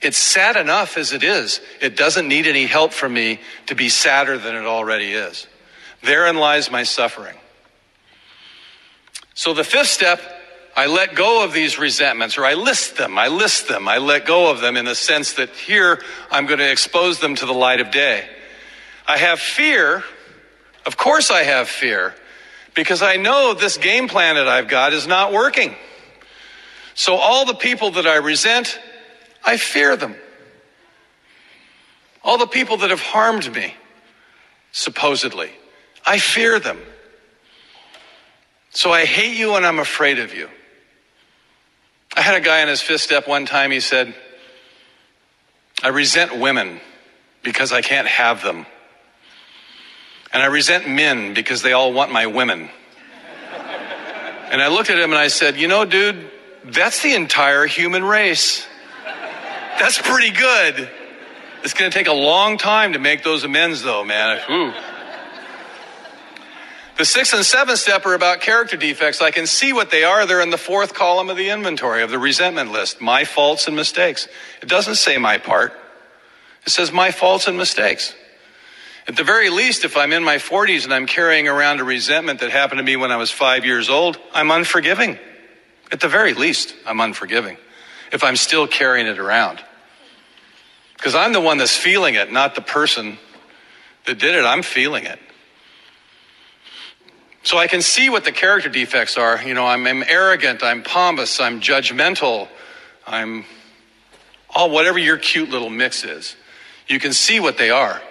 It's 0.00 0.18
sad 0.18 0.56
enough 0.56 0.96
as 0.96 1.12
it 1.12 1.24
is. 1.24 1.60
It 1.80 1.96
doesn't 1.96 2.28
need 2.28 2.46
any 2.46 2.66
help 2.66 2.92
from 2.92 3.14
me 3.14 3.40
to 3.66 3.74
be 3.74 3.88
sadder 3.88 4.38
than 4.38 4.54
it 4.54 4.64
already 4.64 5.12
is. 5.12 5.48
Therein 6.02 6.36
lies 6.36 6.70
my 6.70 6.82
suffering. 6.82 7.36
So 9.34 9.52
the 9.52 9.64
fifth 9.64 9.88
step, 9.88 10.20
I 10.74 10.86
let 10.86 11.14
go 11.14 11.44
of 11.44 11.52
these 11.52 11.78
resentments, 11.78 12.38
or 12.38 12.44
I 12.44 12.54
list 12.54 12.96
them. 12.96 13.18
I 13.18 13.28
list 13.28 13.68
them. 13.68 13.88
I 13.88 13.98
let 13.98 14.26
go 14.26 14.50
of 14.50 14.60
them 14.60 14.76
in 14.76 14.84
the 14.84 14.94
sense 14.94 15.34
that 15.34 15.50
here 15.50 16.02
I'm 16.30 16.46
going 16.46 16.58
to 16.58 16.70
expose 16.70 17.20
them 17.20 17.34
to 17.36 17.46
the 17.46 17.54
light 17.54 17.80
of 17.80 17.90
day. 17.90 18.28
I 19.06 19.18
have 19.18 19.40
fear. 19.40 20.04
Of 20.84 20.96
course, 20.96 21.30
I 21.30 21.42
have 21.42 21.68
fear 21.68 22.14
because 22.74 23.02
I 23.02 23.16
know 23.16 23.54
this 23.54 23.78
game 23.78 24.08
plan 24.08 24.36
that 24.36 24.48
I've 24.48 24.68
got 24.68 24.92
is 24.92 25.06
not 25.06 25.32
working. 25.32 25.74
So, 26.94 27.16
all 27.16 27.44
the 27.44 27.54
people 27.54 27.92
that 27.92 28.06
I 28.06 28.16
resent, 28.16 28.78
I 29.44 29.56
fear 29.58 29.96
them. 29.96 30.14
All 32.22 32.38
the 32.38 32.46
people 32.46 32.78
that 32.78 32.90
have 32.90 33.00
harmed 33.00 33.54
me, 33.54 33.74
supposedly, 34.72 35.50
I 36.06 36.18
fear 36.18 36.58
them. 36.60 36.78
So, 38.70 38.92
I 38.92 39.06
hate 39.06 39.36
you 39.36 39.54
and 39.54 39.66
I'm 39.66 39.78
afraid 39.78 40.18
of 40.18 40.34
you. 40.34 40.48
I 42.14 42.22
had 42.22 42.34
a 42.34 42.40
guy 42.40 42.60
in 42.60 42.68
his 42.68 42.80
fifth 42.80 43.00
step 43.00 43.26
one 43.26 43.46
time, 43.46 43.70
he 43.70 43.80
said, 43.80 44.14
I 45.82 45.88
resent 45.88 46.38
women 46.38 46.80
because 47.42 47.72
I 47.72 47.82
can't 47.82 48.08
have 48.08 48.42
them. 48.42 48.66
And 50.32 50.42
I 50.42 50.46
resent 50.46 50.88
men 50.88 51.34
because 51.34 51.62
they 51.62 51.72
all 51.72 51.92
want 51.92 52.12
my 52.12 52.26
women. 52.26 52.70
And 54.50 54.62
I 54.62 54.68
looked 54.68 54.90
at 54.90 54.98
him 54.98 55.10
and 55.10 55.18
I 55.18 55.28
said, 55.28 55.56
You 55.56 55.68
know, 55.68 55.84
dude, 55.84 56.30
that's 56.64 57.02
the 57.02 57.14
entire 57.14 57.66
human 57.66 58.04
race. 58.04 58.66
That's 59.78 60.00
pretty 60.00 60.30
good. 60.30 60.88
It's 61.62 61.74
going 61.74 61.90
to 61.90 61.96
take 61.96 62.06
a 62.06 62.12
long 62.12 62.58
time 62.58 62.92
to 62.92 62.98
make 62.98 63.22
those 63.22 63.44
amends, 63.44 63.82
though, 63.82 64.04
man. 64.04 64.40
Ooh. 64.50 64.72
The 66.96 67.04
sixth 67.04 67.34
and 67.34 67.44
seventh 67.44 67.78
step 67.78 68.06
are 68.06 68.14
about 68.14 68.40
character 68.40 68.78
defects. 68.78 69.20
I 69.20 69.30
can 69.30 69.46
see 69.46 69.74
what 69.74 69.90
they 69.90 70.04
are. 70.04 70.24
They're 70.24 70.40
in 70.40 70.48
the 70.48 70.56
fourth 70.56 70.94
column 70.94 71.28
of 71.28 71.36
the 71.36 71.50
inventory 71.50 72.02
of 72.02 72.10
the 72.10 72.18
resentment 72.18 72.72
list 72.72 73.02
my 73.02 73.24
faults 73.24 73.66
and 73.66 73.76
mistakes. 73.76 74.28
It 74.62 74.68
doesn't 74.68 74.94
say 74.94 75.18
my 75.18 75.36
part, 75.36 75.74
it 76.64 76.70
says 76.70 76.92
my 76.92 77.10
faults 77.10 77.48
and 77.48 77.58
mistakes. 77.58 78.14
At 79.08 79.14
the 79.14 79.24
very 79.24 79.50
least, 79.50 79.84
if 79.84 79.96
I'm 79.96 80.12
in 80.12 80.24
my 80.24 80.36
40s 80.36 80.82
and 80.84 80.92
I'm 80.92 81.06
carrying 81.06 81.46
around 81.46 81.78
a 81.78 81.84
resentment 81.84 82.40
that 82.40 82.50
happened 82.50 82.78
to 82.78 82.82
me 82.82 82.96
when 82.96 83.12
I 83.12 83.16
was 83.16 83.30
five 83.30 83.64
years 83.64 83.88
old, 83.88 84.18
I'm 84.34 84.50
unforgiving. 84.50 85.16
At 85.92 86.00
the 86.00 86.08
very 86.08 86.34
least, 86.34 86.74
I'm 86.84 87.00
unforgiving 87.00 87.56
if 88.10 88.24
I'm 88.24 88.34
still 88.34 88.66
carrying 88.66 89.06
it 89.06 89.18
around. 89.18 89.62
Because 90.96 91.14
I'm 91.14 91.32
the 91.32 91.40
one 91.40 91.58
that's 91.58 91.76
feeling 91.76 92.14
it, 92.14 92.32
not 92.32 92.54
the 92.54 92.62
person 92.62 93.18
that 94.06 94.18
did 94.18 94.34
it. 94.34 94.44
I'm 94.44 94.62
feeling 94.62 95.04
it. 95.04 95.20
So 97.46 97.58
I 97.58 97.68
can 97.68 97.80
see 97.80 98.10
what 98.10 98.24
the 98.24 98.32
character 98.32 98.68
defects 98.68 99.16
are. 99.16 99.40
You 99.40 99.54
know, 99.54 99.64
I'm, 99.64 99.86
I'm 99.86 100.02
arrogant, 100.02 100.64
I'm 100.64 100.82
pompous, 100.82 101.38
I'm 101.38 101.60
judgmental, 101.60 102.48
I'm 103.06 103.44
all 104.52 104.68
whatever 104.68 104.98
your 104.98 105.16
cute 105.16 105.48
little 105.48 105.70
mix 105.70 106.02
is. 106.02 106.34
You 106.88 106.98
can 106.98 107.12
see 107.12 107.38
what 107.38 107.56
they 107.56 107.70
are. 107.70 108.02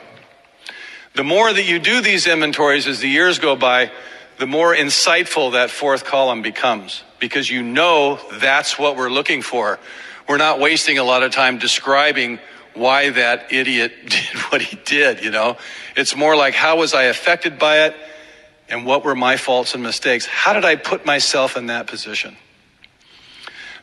The 1.16 1.26
more 1.26 1.52
that 1.52 1.64
you 1.64 1.80
do 1.80 2.00
these 2.00 2.28
inventories 2.28 2.88
as 2.88 3.02
the 3.02 3.10
years 3.10 3.38
go 3.38 3.58
by, 3.58 3.92
the 4.40 4.48
more 4.48 4.74
insightful 4.74 5.52
that 5.52 5.70
fourth 5.70 6.06
column 6.06 6.42
becomes 6.42 7.04
because 7.20 7.50
you 7.50 7.62
know 7.62 8.18
that's 8.40 8.80
what 8.80 8.96
we're 8.96 9.10
looking 9.10 9.42
for. 9.42 9.80
We're 10.30 10.38
not 10.38 10.62
wasting 10.62 10.98
a 10.98 11.04
lot 11.04 11.24
of 11.24 11.34
time 11.34 11.58
describing 11.58 12.40
why 12.74 13.10
that 13.10 13.52
idiot 13.52 13.92
did 14.06 14.40
what 14.48 14.62
he 14.62 14.78
did, 14.86 15.26
you 15.26 15.32
know. 15.32 15.58
It's 15.98 16.16
more 16.16 16.38
like 16.38 16.54
how 16.54 16.78
was 16.78 16.94
I 16.94 17.04
affected 17.04 17.60
by 17.60 17.88
it? 17.88 17.96
And 18.70 18.86
what 18.86 19.04
were 19.04 19.16
my 19.16 19.38
faults 19.38 19.74
and 19.74 19.84
mistakes? 19.84 20.26
How 20.26 20.54
did 20.54 20.66
I 20.66 20.76
put 20.76 21.06
myself 21.06 21.58
in 21.58 21.68
that 21.68 21.88
position? 21.88 22.36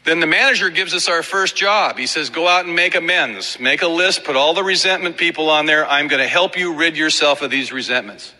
Then 0.04 0.18
the 0.18 0.26
manager 0.26 0.68
gives 0.68 0.94
us 0.94 1.08
our 1.08 1.22
first 1.22 1.54
job. 1.54 1.96
He 1.96 2.06
says, 2.06 2.30
Go 2.30 2.48
out 2.48 2.64
and 2.64 2.74
make 2.74 2.96
amends. 2.96 3.60
Make 3.60 3.82
a 3.82 3.88
list, 3.88 4.24
put 4.24 4.34
all 4.34 4.52
the 4.52 4.64
resentment 4.64 5.16
people 5.16 5.48
on 5.48 5.66
there. 5.66 5.86
I'm 5.86 6.08
going 6.08 6.22
to 6.22 6.28
help 6.28 6.58
you 6.58 6.74
rid 6.74 6.96
yourself 6.96 7.42
of 7.42 7.50
these 7.50 7.72
resentments. 7.72 8.34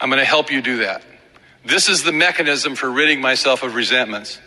I'm 0.00 0.08
going 0.08 0.20
to 0.20 0.24
help 0.24 0.50
you 0.50 0.62
do 0.62 0.78
that. 0.78 1.02
This 1.64 1.88
is 1.88 2.02
the 2.02 2.12
mechanism 2.12 2.74
for 2.74 2.90
ridding 2.90 3.20
myself 3.20 3.62
of 3.62 3.74
resentments. 3.74 4.40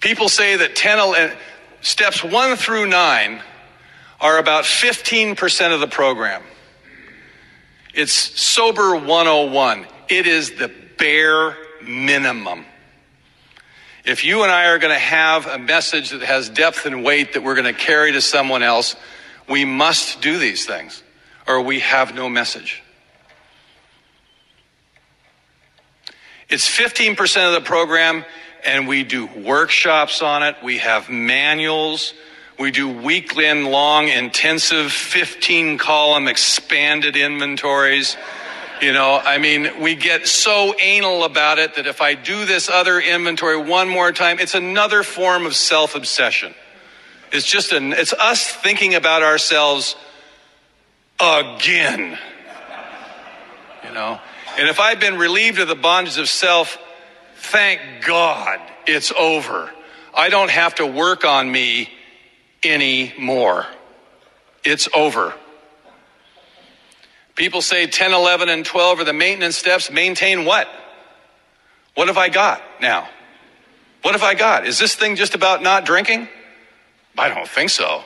People 0.00 0.28
say 0.28 0.56
that 0.56 0.76
10, 0.76 0.98
uh, 0.98 1.34
steps 1.80 2.22
1 2.22 2.56
through 2.56 2.86
9 2.86 3.42
are 4.20 4.38
about 4.38 4.64
15% 4.64 5.74
of 5.74 5.80
the 5.80 5.88
program. 5.88 6.42
It's 7.98 8.40
Sober 8.40 8.94
101. 8.94 9.84
It 10.08 10.28
is 10.28 10.52
the 10.52 10.70
bare 10.98 11.56
minimum. 11.82 12.64
If 14.04 14.24
you 14.24 14.44
and 14.44 14.52
I 14.52 14.66
are 14.66 14.78
going 14.78 14.94
to 14.94 15.00
have 15.00 15.46
a 15.46 15.58
message 15.58 16.10
that 16.10 16.22
has 16.22 16.48
depth 16.48 16.86
and 16.86 17.02
weight 17.02 17.32
that 17.32 17.42
we're 17.42 17.56
going 17.56 17.64
to 17.64 17.72
carry 17.72 18.12
to 18.12 18.20
someone 18.20 18.62
else, 18.62 18.94
we 19.48 19.64
must 19.64 20.20
do 20.20 20.38
these 20.38 20.64
things 20.64 21.02
or 21.48 21.60
we 21.60 21.80
have 21.80 22.14
no 22.14 22.28
message. 22.28 22.84
It's 26.48 26.70
15% 26.70 27.48
of 27.48 27.60
the 27.60 27.66
program, 27.66 28.24
and 28.64 28.86
we 28.86 29.02
do 29.02 29.26
workshops 29.26 30.22
on 30.22 30.44
it. 30.44 30.54
We 30.62 30.78
have 30.78 31.10
manuals. 31.10 32.14
We 32.58 32.72
do 32.72 32.88
weekend 32.88 33.68
long, 33.68 34.08
intensive, 34.08 34.90
15 34.90 35.78
column 35.78 36.26
expanded 36.26 37.16
inventories. 37.16 38.16
You 38.82 38.92
know, 38.92 39.20
I 39.24 39.38
mean, 39.38 39.80
we 39.80 39.94
get 39.94 40.26
so 40.26 40.74
anal 40.80 41.22
about 41.22 41.60
it 41.60 41.76
that 41.76 41.86
if 41.86 42.00
I 42.00 42.14
do 42.14 42.44
this 42.46 42.68
other 42.68 42.98
inventory 42.98 43.56
one 43.56 43.88
more 43.88 44.10
time, 44.10 44.40
it's 44.40 44.56
another 44.56 45.04
form 45.04 45.46
of 45.46 45.54
self 45.54 45.94
obsession. 45.94 46.52
It's 47.30 47.46
just 47.46 47.72
an, 47.72 47.92
it's 47.92 48.12
us 48.12 48.44
thinking 48.44 48.96
about 48.96 49.22
ourselves 49.22 49.94
again. 51.20 52.18
You 53.84 53.94
know, 53.94 54.20
and 54.58 54.68
if 54.68 54.80
I've 54.80 54.98
been 54.98 55.16
relieved 55.16 55.60
of 55.60 55.68
the 55.68 55.76
bondage 55.76 56.18
of 56.18 56.28
self, 56.28 56.76
thank 57.36 57.80
God 58.04 58.58
it's 58.84 59.12
over. 59.12 59.70
I 60.12 60.28
don't 60.28 60.50
have 60.50 60.74
to 60.76 60.86
work 60.86 61.24
on 61.24 61.50
me 61.50 61.90
anymore. 62.64 63.66
It's 64.64 64.88
over. 64.94 65.34
People 67.34 67.62
say 67.62 67.86
10, 67.86 68.12
11, 68.12 68.48
and 68.48 68.64
12 68.64 69.00
are 69.00 69.04
the 69.04 69.12
maintenance 69.12 69.56
steps. 69.56 69.90
Maintain 69.90 70.44
what? 70.44 70.68
What 71.94 72.08
have 72.08 72.18
I 72.18 72.28
got 72.28 72.62
now? 72.80 73.08
What 74.02 74.12
have 74.12 74.22
I 74.22 74.34
got? 74.34 74.66
Is 74.66 74.78
this 74.78 74.94
thing 74.94 75.16
just 75.16 75.34
about 75.34 75.62
not 75.62 75.84
drinking? 75.84 76.28
I 77.16 77.28
don't 77.28 77.48
think 77.48 77.70
so. 77.70 78.02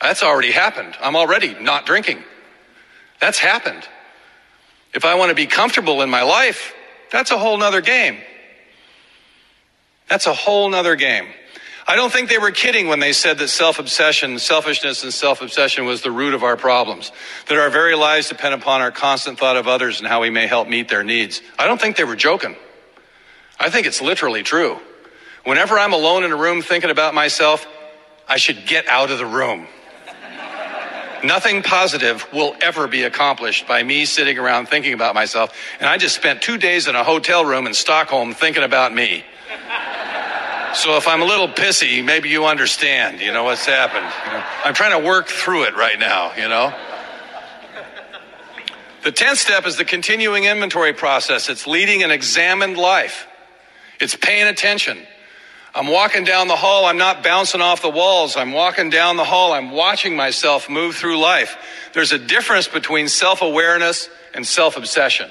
That's 0.00 0.22
already 0.22 0.50
happened. 0.50 0.96
I'm 1.00 1.16
already 1.16 1.54
not 1.60 1.84
drinking. 1.84 2.22
That's 3.20 3.38
happened. 3.38 3.86
If 4.94 5.04
I 5.04 5.14
want 5.14 5.28
to 5.28 5.34
be 5.34 5.46
comfortable 5.46 6.02
in 6.02 6.10
my 6.10 6.22
life, 6.22 6.74
that's 7.10 7.30
a 7.30 7.38
whole 7.38 7.58
nother 7.58 7.80
game. 7.80 8.18
That's 10.08 10.26
a 10.26 10.34
whole 10.34 10.68
nother 10.68 10.96
game. 10.96 11.28
I 11.90 11.96
don't 11.96 12.12
think 12.12 12.28
they 12.28 12.38
were 12.38 12.52
kidding 12.52 12.86
when 12.86 13.00
they 13.00 13.12
said 13.12 13.38
that 13.38 13.48
self 13.48 13.80
obsession, 13.80 14.38
selfishness, 14.38 15.02
and 15.02 15.12
self 15.12 15.42
obsession 15.42 15.86
was 15.86 16.02
the 16.02 16.12
root 16.12 16.34
of 16.34 16.44
our 16.44 16.56
problems, 16.56 17.10
that 17.48 17.58
our 17.58 17.68
very 17.68 17.96
lives 17.96 18.28
depend 18.28 18.54
upon 18.54 18.80
our 18.80 18.92
constant 18.92 19.40
thought 19.40 19.56
of 19.56 19.66
others 19.66 19.98
and 19.98 20.06
how 20.06 20.20
we 20.20 20.30
may 20.30 20.46
help 20.46 20.68
meet 20.68 20.88
their 20.88 21.02
needs. 21.02 21.42
I 21.58 21.66
don't 21.66 21.80
think 21.80 21.96
they 21.96 22.04
were 22.04 22.14
joking. 22.14 22.54
I 23.58 23.70
think 23.70 23.88
it's 23.88 24.00
literally 24.00 24.44
true. 24.44 24.78
Whenever 25.42 25.80
I'm 25.80 25.92
alone 25.92 26.22
in 26.22 26.30
a 26.30 26.36
room 26.36 26.62
thinking 26.62 26.90
about 26.90 27.12
myself, 27.12 27.66
I 28.28 28.36
should 28.36 28.66
get 28.66 28.86
out 28.86 29.10
of 29.10 29.18
the 29.18 29.26
room. 29.26 29.66
Nothing 31.24 31.60
positive 31.64 32.24
will 32.32 32.54
ever 32.60 32.86
be 32.86 33.02
accomplished 33.02 33.66
by 33.66 33.82
me 33.82 34.04
sitting 34.04 34.38
around 34.38 34.66
thinking 34.66 34.92
about 34.92 35.16
myself. 35.16 35.52
And 35.80 35.88
I 35.88 35.98
just 35.98 36.14
spent 36.14 36.40
two 36.40 36.56
days 36.56 36.86
in 36.86 36.94
a 36.94 37.02
hotel 37.02 37.44
room 37.44 37.66
in 37.66 37.74
Stockholm 37.74 38.32
thinking 38.32 38.62
about 38.62 38.94
me. 38.94 39.24
So 40.74 40.96
if 40.96 41.08
I'm 41.08 41.20
a 41.20 41.24
little 41.24 41.48
pissy, 41.48 42.04
maybe 42.04 42.28
you 42.28 42.46
understand, 42.46 43.20
you 43.20 43.32
know, 43.32 43.44
what's 43.44 43.66
happened. 43.66 44.06
I'm 44.64 44.72
trying 44.72 44.92
to 45.00 45.04
work 45.04 45.26
through 45.26 45.64
it 45.64 45.74
right 45.74 45.98
now, 45.98 46.32
you 46.36 46.48
know. 46.48 46.72
The 49.02 49.10
10th 49.10 49.36
step 49.38 49.66
is 49.66 49.76
the 49.76 49.84
continuing 49.84 50.44
inventory 50.44 50.92
process. 50.92 51.48
It's 51.48 51.66
leading 51.66 52.02
an 52.02 52.10
examined 52.10 52.76
life. 52.76 53.26
It's 53.98 54.14
paying 54.14 54.46
attention. 54.46 54.98
I'm 55.74 55.88
walking 55.88 56.24
down 56.24 56.48
the 56.48 56.56
hall. 56.56 56.84
I'm 56.84 56.98
not 56.98 57.22
bouncing 57.22 57.60
off 57.60 57.82
the 57.82 57.90
walls. 57.90 58.36
I'm 58.36 58.52
walking 58.52 58.90
down 58.90 59.16
the 59.16 59.24
hall. 59.24 59.52
I'm 59.52 59.70
watching 59.70 60.16
myself 60.16 60.68
move 60.68 60.96
through 60.96 61.18
life. 61.18 61.56
There's 61.94 62.12
a 62.12 62.18
difference 62.18 62.68
between 62.68 63.08
self 63.08 63.42
awareness 63.42 64.08
and 64.34 64.46
self 64.46 64.76
obsession. 64.76 65.30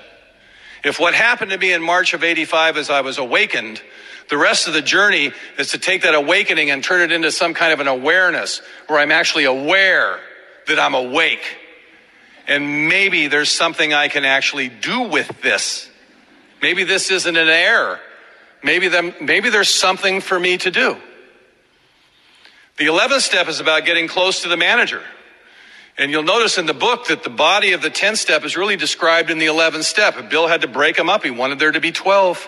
If 0.83 0.99
what 0.99 1.13
happened 1.13 1.51
to 1.51 1.57
me 1.57 1.73
in 1.73 1.81
March 1.81 2.13
of 2.13 2.23
85 2.23 2.77
is 2.77 2.89
I 2.89 3.01
was 3.01 3.17
awakened, 3.17 3.81
the 4.29 4.37
rest 4.37 4.67
of 4.67 4.73
the 4.73 4.81
journey 4.81 5.31
is 5.57 5.71
to 5.71 5.79
take 5.79 6.03
that 6.03 6.15
awakening 6.15 6.69
and 6.69 6.83
turn 6.83 7.01
it 7.01 7.11
into 7.11 7.31
some 7.31 7.53
kind 7.53 7.73
of 7.73 7.79
an 7.79 7.87
awareness 7.87 8.61
where 8.87 8.99
I'm 8.99 9.11
actually 9.11 9.45
aware 9.45 10.19
that 10.67 10.79
I'm 10.79 10.93
awake. 10.93 11.41
And 12.47 12.87
maybe 12.87 13.27
there's 13.27 13.51
something 13.51 13.93
I 13.93 14.07
can 14.07 14.25
actually 14.25 14.69
do 14.69 15.01
with 15.01 15.41
this. 15.41 15.89
Maybe 16.61 16.83
this 16.83 17.09
isn't 17.11 17.35
an 17.35 17.47
error. 17.47 17.99
Maybe, 18.63 18.89
maybe 19.21 19.49
there's 19.49 19.73
something 19.73 20.21
for 20.21 20.39
me 20.39 20.57
to 20.57 20.71
do. 20.71 20.97
The 22.77 22.85
11th 22.85 23.21
step 23.21 23.47
is 23.47 23.59
about 23.59 23.85
getting 23.85 24.07
close 24.07 24.43
to 24.43 24.49
the 24.49 24.57
manager. 24.57 25.01
And 25.97 26.11
you'll 26.11 26.23
notice 26.23 26.57
in 26.57 26.65
the 26.65 26.73
book 26.73 27.07
that 27.07 27.23
the 27.23 27.29
body 27.29 27.73
of 27.73 27.81
the 27.81 27.89
10th 27.89 28.17
step 28.17 28.45
is 28.45 28.55
really 28.55 28.77
described 28.77 29.29
in 29.29 29.37
the 29.37 29.47
11th 29.47 29.83
step. 29.83 30.29
Bill 30.29 30.47
had 30.47 30.61
to 30.61 30.67
break 30.67 30.95
them 30.95 31.09
up. 31.09 31.23
He 31.23 31.31
wanted 31.31 31.59
there 31.59 31.71
to 31.71 31.81
be 31.81 31.91
12. 31.91 32.47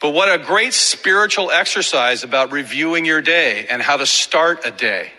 But 0.00 0.10
what 0.10 0.28
a 0.28 0.42
great 0.42 0.74
spiritual 0.74 1.50
exercise 1.50 2.22
about 2.22 2.52
reviewing 2.52 3.04
your 3.04 3.22
day 3.22 3.66
and 3.68 3.80
how 3.80 3.96
to 3.96 4.06
start 4.06 4.66
a 4.66 4.70
day. 4.70 5.10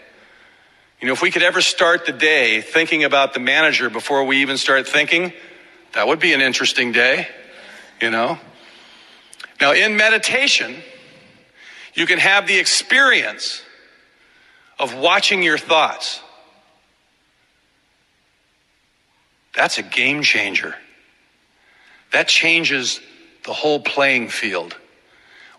You 1.01 1.07
know, 1.07 1.13
if 1.13 1.21
we 1.21 1.31
could 1.31 1.43
ever 1.43 1.61
start 1.61 2.05
the 2.05 2.11
day 2.11 2.61
thinking 2.61 3.03
about 3.03 3.33
the 3.33 3.39
manager 3.39 3.89
before 3.89 4.23
we 4.23 4.41
even 4.41 4.57
start 4.57 4.87
thinking, 4.87 5.33
that 5.93 6.07
would 6.07 6.19
be 6.19 6.33
an 6.33 6.41
interesting 6.41 6.91
day, 6.91 7.27
you 8.01 8.09
know? 8.09 8.39
Now, 9.59 9.73
in 9.73 9.95
meditation, 9.97 10.75
you 11.93 12.05
can 12.05 12.19
have 12.19 12.47
the 12.47 12.59
experience 12.59 13.61
of 14.79 14.93
watching 14.95 15.41
your 15.41 15.57
thoughts. 15.57 16.21
That's 19.55 19.79
a 19.79 19.83
game 19.83 20.21
changer. 20.21 20.75
That 22.11 22.27
changes 22.27 23.01
the 23.47 23.53
whole 23.53 23.79
playing 23.79 24.27
field. 24.27 24.75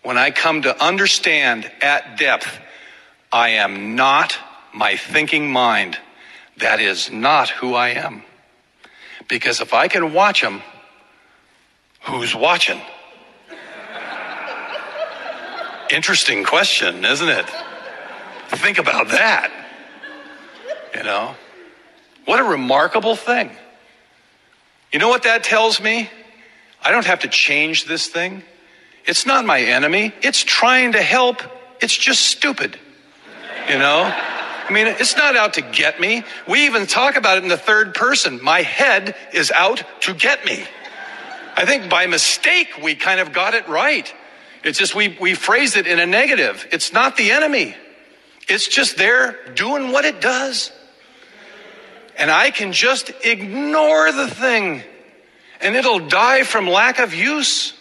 When 0.03 0.17
I 0.17 0.29
come 0.29 0.61
to 0.61 0.81
understand 0.81 1.69
at 1.81 2.17
depth, 2.17 2.59
I 3.31 3.49
am 3.49 3.95
not 3.95 4.37
my 4.73 4.95
thinking 4.95 5.51
mind. 5.51 5.97
That 6.57 6.79
is 6.79 7.11
not 7.11 7.49
who 7.49 7.73
I 7.73 7.89
am. 7.89 8.23
Because 9.27 9.59
if 9.59 9.73
I 9.73 9.87
can 9.87 10.13
watch 10.13 10.41
them, 10.41 10.61
who's 12.01 12.35
watching? 12.35 12.79
Interesting 15.91 16.43
question, 16.43 17.03
isn't 17.03 17.29
it? 17.29 17.45
Think 18.49 18.77
about 18.77 19.09
that. 19.09 19.51
You 20.95 21.03
know, 21.03 21.35
what 22.25 22.39
a 22.39 22.43
remarkable 22.43 23.15
thing. 23.15 23.49
You 24.93 24.99
know 24.99 25.09
what 25.09 25.23
that 25.23 25.43
tells 25.43 25.81
me? 25.81 26.09
I 26.81 26.91
don't 26.91 27.05
have 27.05 27.19
to 27.19 27.27
change 27.27 27.85
this 27.85 28.07
thing. 28.07 28.43
It's 29.05 29.25
not 29.25 29.45
my 29.45 29.61
enemy. 29.61 30.13
It's 30.21 30.43
trying 30.43 30.93
to 30.93 31.01
help. 31.01 31.41
It's 31.81 31.97
just 31.97 32.21
stupid. 32.21 32.77
You 33.69 33.77
know? 33.77 34.03
I 34.03 34.71
mean, 34.71 34.87
it's 34.87 35.17
not 35.17 35.35
out 35.35 35.55
to 35.55 35.61
get 35.61 35.99
me. 35.99 36.23
We 36.47 36.65
even 36.65 36.85
talk 36.85 37.15
about 37.15 37.37
it 37.37 37.43
in 37.43 37.49
the 37.49 37.57
third 37.57 37.95
person. 37.95 38.43
My 38.43 38.61
head 38.61 39.15
is 39.33 39.51
out 39.51 39.83
to 40.01 40.13
get 40.13 40.45
me. 40.45 40.63
I 41.55 41.65
think 41.65 41.89
by 41.89 42.05
mistake 42.05 42.69
we 42.81 42.95
kind 42.95 43.19
of 43.19 43.33
got 43.33 43.55
it 43.55 43.67
right. 43.67 44.13
It's 44.63 44.77
just 44.77 44.93
we, 44.93 45.17
we 45.19 45.33
phrased 45.33 45.75
it 45.75 45.87
in 45.87 45.99
a 45.99 46.05
negative. 46.05 46.67
It's 46.71 46.93
not 46.93 47.17
the 47.17 47.31
enemy. 47.31 47.75
It's 48.47 48.67
just 48.67 48.97
there 48.97 49.37
doing 49.55 49.91
what 49.91 50.05
it 50.05 50.21
does. 50.21 50.71
And 52.17 52.29
I 52.29 52.51
can 52.51 52.71
just 52.71 53.11
ignore 53.23 54.11
the 54.11 54.27
thing 54.27 54.83
and 55.61 55.75
it'll 55.75 55.99
die 55.99 56.43
from 56.43 56.67
lack 56.67 56.99
of 56.99 57.13
use. 57.13 57.73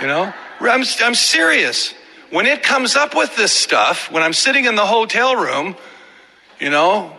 You 0.00 0.06
know, 0.06 0.32
I'm, 0.60 0.84
I'm 1.02 1.14
serious. 1.14 1.94
When 2.30 2.46
it 2.46 2.62
comes 2.62 2.96
up 2.96 3.14
with 3.14 3.36
this 3.36 3.52
stuff, 3.52 4.10
when 4.10 4.22
I'm 4.22 4.32
sitting 4.32 4.64
in 4.64 4.74
the 4.74 4.86
hotel 4.86 5.36
room, 5.36 5.76
you 6.58 6.70
know, 6.70 7.12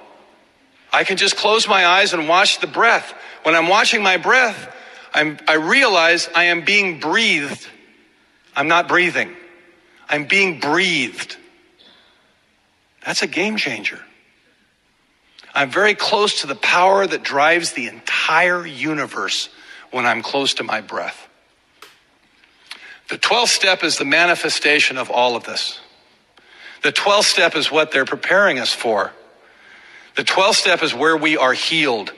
I 0.91 1.03
can 1.03 1.17
just 1.17 1.35
close 1.35 1.67
my 1.67 1.85
eyes 1.85 2.13
and 2.13 2.27
watch 2.27 2.59
the 2.59 2.67
breath. 2.67 3.13
When 3.43 3.55
I'm 3.55 3.67
watching 3.67 4.03
my 4.03 4.17
breath, 4.17 4.73
I'm, 5.13 5.37
I 5.47 5.53
realize 5.53 6.29
I 6.33 6.45
am 6.45 6.63
being 6.63 6.99
breathed. 6.99 7.67
I'm 8.55 8.67
not 8.67 8.87
breathing. 8.87 9.35
I'm 10.09 10.25
being 10.25 10.59
breathed. 10.59 11.37
That's 13.05 13.21
a 13.21 13.27
game 13.27 13.57
changer. 13.57 13.99
I'm 15.53 15.69
very 15.69 15.95
close 15.95 16.41
to 16.41 16.47
the 16.47 16.55
power 16.55 17.05
that 17.05 17.23
drives 17.23 17.73
the 17.73 17.87
entire 17.87 18.65
universe 18.65 19.49
when 19.91 20.05
I'm 20.05 20.21
close 20.21 20.55
to 20.55 20.63
my 20.63 20.81
breath. 20.81 21.27
The 23.09 23.17
12th 23.17 23.49
step 23.49 23.83
is 23.83 23.97
the 23.97 24.05
manifestation 24.05 24.97
of 24.97 25.09
all 25.09 25.35
of 25.35 25.43
this. 25.43 25.79
The 26.83 26.93
12th 26.93 27.25
step 27.25 27.55
is 27.55 27.69
what 27.69 27.91
they're 27.91 28.05
preparing 28.05 28.57
us 28.57 28.73
for. 28.73 29.11
The 30.15 30.23
12th 30.23 30.55
step 30.55 30.83
is 30.83 30.93
where 30.93 31.17
we 31.17 31.37
are 31.37 31.53
healed. 31.53 32.13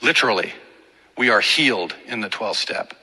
Literally, 0.00 0.52
we 1.18 1.30
are 1.30 1.40
healed 1.40 1.94
in 2.06 2.20
the 2.20 2.28
12th 2.28 2.56
step. 2.56 2.94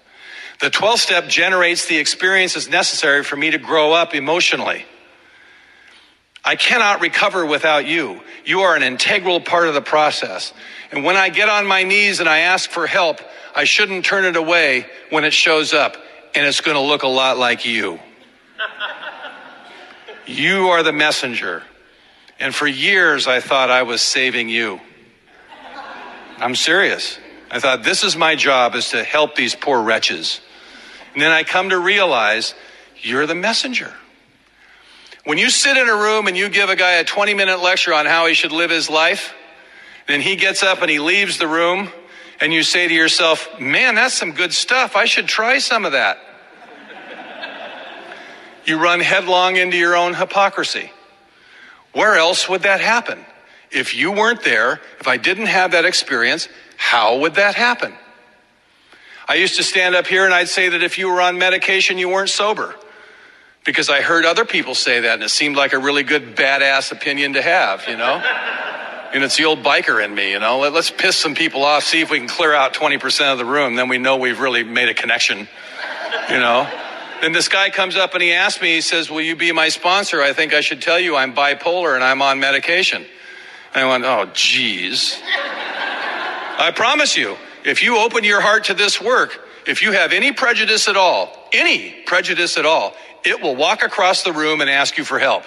The 0.61 0.69
12th 0.69 0.99
step 0.99 1.27
generates 1.27 1.87
the 1.87 1.97
experiences 1.97 2.69
necessary 2.69 3.23
for 3.23 3.35
me 3.35 3.51
to 3.51 3.57
grow 3.57 3.93
up 3.93 4.15
emotionally. 4.15 4.85
I 6.43 6.55
cannot 6.55 7.01
recover 7.01 7.45
without 7.45 7.85
you. 7.85 8.21
You 8.45 8.61
are 8.61 8.75
an 8.75 8.83
integral 8.83 9.39
part 9.39 9.67
of 9.67 9.73
the 9.73 9.81
process. 9.81 10.53
And 10.91 11.03
when 11.03 11.15
I 11.15 11.29
get 11.29 11.49
on 11.49 11.67
my 11.67 11.83
knees 11.83 12.19
and 12.19 12.27
I 12.27 12.39
ask 12.39 12.69
for 12.69 12.87
help, 12.87 13.21
I 13.55 13.65
shouldn't 13.65 14.05
turn 14.05 14.25
it 14.25 14.35
away 14.35 14.87
when 15.09 15.23
it 15.23 15.33
shows 15.33 15.73
up 15.73 15.95
and 16.33 16.45
it's 16.45 16.61
going 16.61 16.75
to 16.75 16.81
look 16.81 17.03
a 17.03 17.07
lot 17.07 17.37
like 17.37 17.65
you. 17.65 17.99
you 20.25 20.69
are 20.69 20.81
the 20.81 20.93
messenger. 20.93 21.63
And 22.39 22.55
for 22.55 22.65
years, 22.65 23.27
I 23.27 23.39
thought 23.39 23.69
I 23.69 23.83
was 23.83 24.01
saving 24.01 24.49
you. 24.49 24.79
I'm 26.39 26.55
serious. 26.55 27.19
I 27.51 27.59
thought 27.59 27.83
this 27.83 28.03
is 28.03 28.15
my 28.17 28.35
job 28.35 28.73
is 28.73 28.89
to 28.91 29.03
help 29.03 29.35
these 29.35 29.53
poor 29.53 29.79
wretches. 29.81 30.41
And 31.13 31.21
then 31.21 31.31
I 31.31 31.43
come 31.43 31.69
to 31.69 31.77
realize 31.77 32.55
you're 33.01 33.27
the 33.27 33.35
messenger. 33.35 33.93
When 35.23 35.37
you 35.37 35.49
sit 35.51 35.77
in 35.77 35.87
a 35.87 35.95
room 35.95 36.27
and 36.27 36.35
you 36.35 36.49
give 36.49 36.69
a 36.69 36.75
guy 36.75 36.93
a 36.93 37.03
20 37.03 37.33
minute 37.33 37.61
lecture 37.61 37.93
on 37.93 38.05
how 38.05 38.25
he 38.25 38.33
should 38.33 38.51
live 38.51 38.71
his 38.71 38.89
life, 38.89 39.33
then 40.07 40.19
he 40.19 40.35
gets 40.35 40.63
up 40.63 40.81
and 40.81 40.89
he 40.89 40.99
leaves 40.99 41.37
the 41.37 41.47
room, 41.47 41.89
and 42.39 42.51
you 42.51 42.63
say 42.63 42.87
to 42.87 42.93
yourself, 42.93 43.47
Man, 43.59 43.95
that's 43.95 44.15
some 44.15 44.31
good 44.31 44.51
stuff. 44.51 44.95
I 44.95 45.05
should 45.05 45.27
try 45.27 45.59
some 45.59 45.85
of 45.85 45.91
that. 45.91 46.17
you 48.65 48.81
run 48.81 48.99
headlong 48.99 49.57
into 49.57 49.77
your 49.77 49.95
own 49.95 50.15
hypocrisy. 50.15 50.91
Where 51.93 52.15
else 52.15 52.49
would 52.49 52.63
that 52.63 52.81
happen? 52.81 53.23
If 53.69 53.95
you 53.95 54.11
weren't 54.11 54.43
there, 54.43 54.81
if 54.99 55.07
I 55.07 55.17
didn't 55.17 55.47
have 55.47 55.71
that 55.71 55.85
experience, 55.85 56.49
how 56.77 57.19
would 57.19 57.35
that 57.35 57.53
happen? 57.53 57.93
I 59.29 59.35
used 59.35 59.57
to 59.57 59.63
stand 59.63 59.95
up 59.95 60.07
here 60.07 60.25
and 60.25 60.33
I'd 60.33 60.49
say 60.49 60.69
that 60.69 60.81
if 60.81 60.97
you 60.97 61.09
were 61.09 61.21
on 61.21 61.37
medication, 61.37 61.97
you 61.97 62.09
weren't 62.09 62.29
sober 62.29 62.75
because 63.65 63.89
I 63.89 64.01
heard 64.01 64.25
other 64.25 64.45
people 64.45 64.75
say 64.75 65.01
that 65.01 65.15
and 65.15 65.23
it 65.23 65.29
seemed 65.29 65.55
like 65.55 65.73
a 65.73 65.79
really 65.79 66.03
good 66.03 66.35
badass 66.35 66.91
opinion 66.91 67.33
to 67.33 67.41
have, 67.41 67.87
you 67.87 67.97
know? 67.97 68.21
and 69.13 69.23
it's 69.23 69.37
the 69.37 69.45
old 69.45 69.61
biker 69.61 70.03
in 70.03 70.13
me, 70.15 70.31
you 70.31 70.39
know? 70.39 70.59
Let, 70.59 70.73
us 70.73 70.89
piss 70.89 71.17
some 71.17 71.35
people 71.35 71.63
off, 71.63 71.83
see 71.83 72.01
if 72.01 72.09
we 72.09 72.17
can 72.17 72.27
clear 72.27 72.53
out 72.53 72.73
20% 72.73 73.31
of 73.31 73.37
the 73.37 73.45
room, 73.45 73.75
then 73.75 73.89
we 73.89 73.97
know 73.97 74.17
we've 74.17 74.39
really 74.39 74.63
made 74.63 74.89
a 74.89 74.93
connection, 74.93 75.47
you 76.29 76.39
know? 76.39 76.69
Then 77.21 77.33
this 77.33 77.49
guy 77.49 77.69
comes 77.69 77.95
up 77.95 78.13
and 78.13 78.23
he 78.23 78.33
asks 78.33 78.61
me, 78.61 78.75
he 78.75 78.81
says, 78.81 79.11
Will 79.11 79.21
you 79.21 79.35
be 79.35 79.51
my 79.51 79.69
sponsor? 79.69 80.21
I 80.21 80.33
think 80.33 80.53
I 80.53 80.61
should 80.61 80.81
tell 80.81 80.99
you 80.99 81.15
I'm 81.15 81.35
bipolar 81.35 81.93
and 81.93 82.03
I'm 82.03 82.21
on 82.21 82.39
medication. 82.39 83.05
And 83.75 83.85
I 83.85 83.87
went, 83.87 84.03
Oh, 84.05 84.31
geez. 84.33 85.21
I 85.23 86.71
promise 86.75 87.15
you, 87.15 87.37
if 87.63 87.83
you 87.83 87.97
open 87.99 88.23
your 88.23 88.41
heart 88.41 88.65
to 88.65 88.73
this 88.73 88.99
work, 88.99 89.39
if 89.67 89.83
you 89.83 89.91
have 89.91 90.13
any 90.13 90.31
prejudice 90.31 90.87
at 90.87 90.97
all, 90.97 91.47
any 91.53 91.91
prejudice 92.07 92.57
at 92.57 92.65
all, 92.65 92.95
it 93.23 93.41
will 93.41 93.55
walk 93.55 93.83
across 93.83 94.23
the 94.23 94.33
room 94.33 94.61
and 94.61 94.69
ask 94.69 94.97
you 94.97 95.03
for 95.03 95.19
help. 95.19 95.43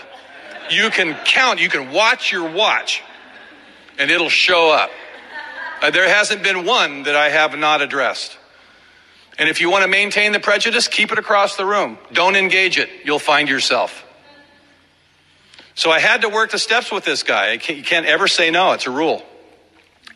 You 0.70 0.90
can 0.90 1.14
count, 1.24 1.60
you 1.60 1.68
can 1.68 1.92
watch 1.92 2.32
your 2.32 2.50
watch, 2.50 3.02
and 3.98 4.10
it'll 4.10 4.28
show 4.28 4.70
up. 4.70 4.90
Uh, 5.82 5.90
there 5.90 6.08
hasn't 6.08 6.42
been 6.42 6.64
one 6.64 7.02
that 7.02 7.16
I 7.16 7.28
have 7.28 7.58
not 7.58 7.82
addressed. 7.82 8.38
And 9.38 9.48
if 9.48 9.60
you 9.60 9.70
want 9.70 9.82
to 9.82 9.88
maintain 9.88 10.32
the 10.32 10.40
prejudice, 10.40 10.88
keep 10.88 11.10
it 11.12 11.18
across 11.18 11.56
the 11.56 11.66
room. 11.66 11.98
Don't 12.12 12.36
engage 12.36 12.78
it. 12.78 12.88
You'll 13.04 13.18
find 13.18 13.48
yourself. 13.48 14.04
So 15.74 15.90
I 15.90 15.98
had 15.98 16.22
to 16.22 16.28
work 16.28 16.52
the 16.52 16.58
steps 16.58 16.92
with 16.92 17.04
this 17.04 17.24
guy. 17.24 17.52
You 17.52 17.82
can't 17.82 18.06
ever 18.06 18.28
say 18.28 18.50
no. 18.50 18.72
It's 18.72 18.86
a 18.86 18.90
rule. 18.90 19.22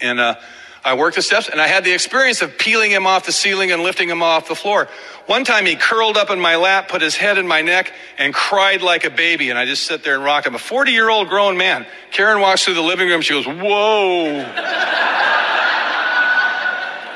And 0.00 0.20
uh, 0.20 0.36
I 0.84 0.94
worked 0.94 1.16
the 1.16 1.22
steps 1.22 1.48
and 1.48 1.60
I 1.60 1.66
had 1.66 1.84
the 1.84 1.92
experience 1.92 2.40
of 2.40 2.56
peeling 2.56 2.90
him 2.90 3.06
off 3.06 3.26
the 3.26 3.32
ceiling 3.32 3.72
and 3.72 3.82
lifting 3.82 4.08
him 4.08 4.22
off 4.22 4.48
the 4.48 4.54
floor. 4.54 4.88
One 5.26 5.44
time 5.44 5.66
he 5.66 5.76
curled 5.76 6.16
up 6.16 6.30
in 6.30 6.40
my 6.40 6.56
lap, 6.56 6.88
put 6.88 7.02
his 7.02 7.16
head 7.16 7.36
in 7.36 7.46
my 7.46 7.60
neck, 7.60 7.92
and 8.16 8.32
cried 8.32 8.80
like 8.80 9.04
a 9.04 9.10
baby. 9.10 9.50
And 9.50 9.58
I 9.58 9.66
just 9.66 9.84
sit 9.84 10.02
there 10.02 10.14
and 10.14 10.24
rock 10.24 10.46
him. 10.46 10.54
A 10.54 10.58
40 10.58 10.92
year 10.92 11.10
old 11.10 11.28
grown 11.28 11.56
man. 11.56 11.86
Karen 12.12 12.40
walks 12.40 12.64
through 12.64 12.74
the 12.74 12.82
living 12.82 13.08
room. 13.08 13.20
She 13.20 13.34
goes, 13.34 13.46
Whoa. 13.46 14.42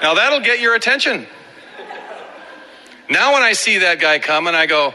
now 0.02 0.14
that'll 0.14 0.40
get 0.40 0.60
your 0.60 0.74
attention. 0.74 1.26
Now 3.08 3.34
when 3.34 3.42
I 3.42 3.52
see 3.52 3.78
that 3.78 4.00
guy 4.00 4.18
come 4.18 4.46
and 4.46 4.56
I 4.56 4.66
go, 4.66 4.92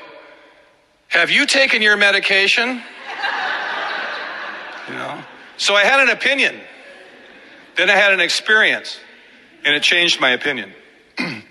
Have 1.07 1.31
you 1.31 1.45
taken 1.45 1.81
your 1.81 1.97
medication? 1.97 2.81
You 4.87 4.93
know? 4.93 5.23
So 5.57 5.73
I 5.73 5.83
had 5.83 5.99
an 5.99 6.09
opinion. 6.09 6.59
Then 7.77 7.89
I 7.91 7.93
had 7.93 8.11
an 8.11 8.19
experience, 8.19 8.99
and 9.63 9.75
it 9.75 9.83
changed 9.83 10.19
my 10.19 10.31
opinion. 10.31 10.73
I 11.19 11.43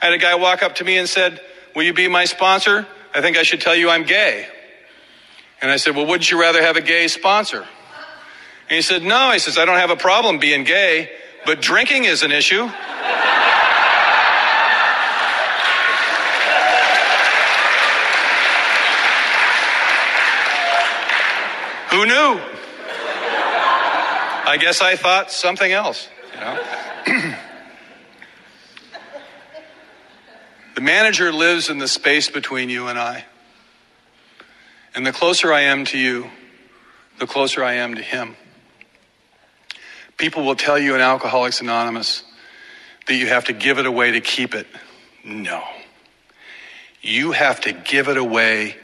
had 0.00 0.12
a 0.12 0.18
guy 0.18 0.34
walk 0.34 0.62
up 0.64 0.74
to 0.76 0.84
me 0.84 0.98
and 0.98 1.08
said, 1.08 1.40
Will 1.76 1.84
you 1.84 1.94
be 1.94 2.08
my 2.08 2.24
sponsor? 2.24 2.86
I 3.14 3.20
think 3.20 3.36
I 3.36 3.44
should 3.44 3.60
tell 3.60 3.76
you 3.76 3.88
I'm 3.88 4.02
gay. 4.02 4.48
And 5.62 5.70
I 5.70 5.76
said, 5.76 5.94
Well, 5.94 6.06
wouldn't 6.06 6.30
you 6.30 6.40
rather 6.40 6.60
have 6.60 6.76
a 6.76 6.80
gay 6.80 7.06
sponsor? 7.06 7.60
And 7.60 8.76
he 8.76 8.82
said, 8.82 9.02
No. 9.04 9.30
He 9.32 9.38
says, 9.38 9.56
I 9.56 9.64
don't 9.64 9.78
have 9.78 9.90
a 9.90 9.96
problem 9.96 10.38
being 10.38 10.64
gay, 10.64 11.10
but 11.46 11.60
drinking 11.60 12.04
is 12.04 12.24
an 12.24 12.32
issue. 12.32 12.66
Who 21.90 22.04
knew? 22.04 22.57
I 24.48 24.56
guess 24.56 24.80
I 24.80 24.96
thought 24.96 25.30
something 25.30 25.70
else, 25.70 26.08
you 26.32 26.40
know? 26.40 26.64
the 30.74 30.80
manager 30.80 31.30
lives 31.30 31.68
in 31.68 31.76
the 31.76 31.86
space 31.86 32.30
between 32.30 32.70
you 32.70 32.86
and 32.88 32.98
I. 32.98 33.26
And 34.94 35.06
the 35.06 35.12
closer 35.12 35.52
I 35.52 35.60
am 35.60 35.84
to 35.86 35.98
you, 35.98 36.30
the 37.18 37.26
closer 37.26 37.62
I 37.62 37.74
am 37.74 37.96
to 37.96 38.02
him. 38.02 38.36
People 40.16 40.46
will 40.46 40.56
tell 40.56 40.78
you 40.78 40.94
in 40.94 41.02
Alcoholics 41.02 41.60
Anonymous 41.60 42.22
that 43.06 43.16
you 43.16 43.26
have 43.26 43.44
to 43.44 43.52
give 43.52 43.78
it 43.78 43.84
away 43.84 44.12
to 44.12 44.22
keep 44.22 44.54
it. 44.54 44.66
No. 45.22 45.62
You 47.02 47.32
have 47.32 47.60
to 47.60 47.72
give 47.72 48.08
it 48.08 48.16
away 48.16 48.76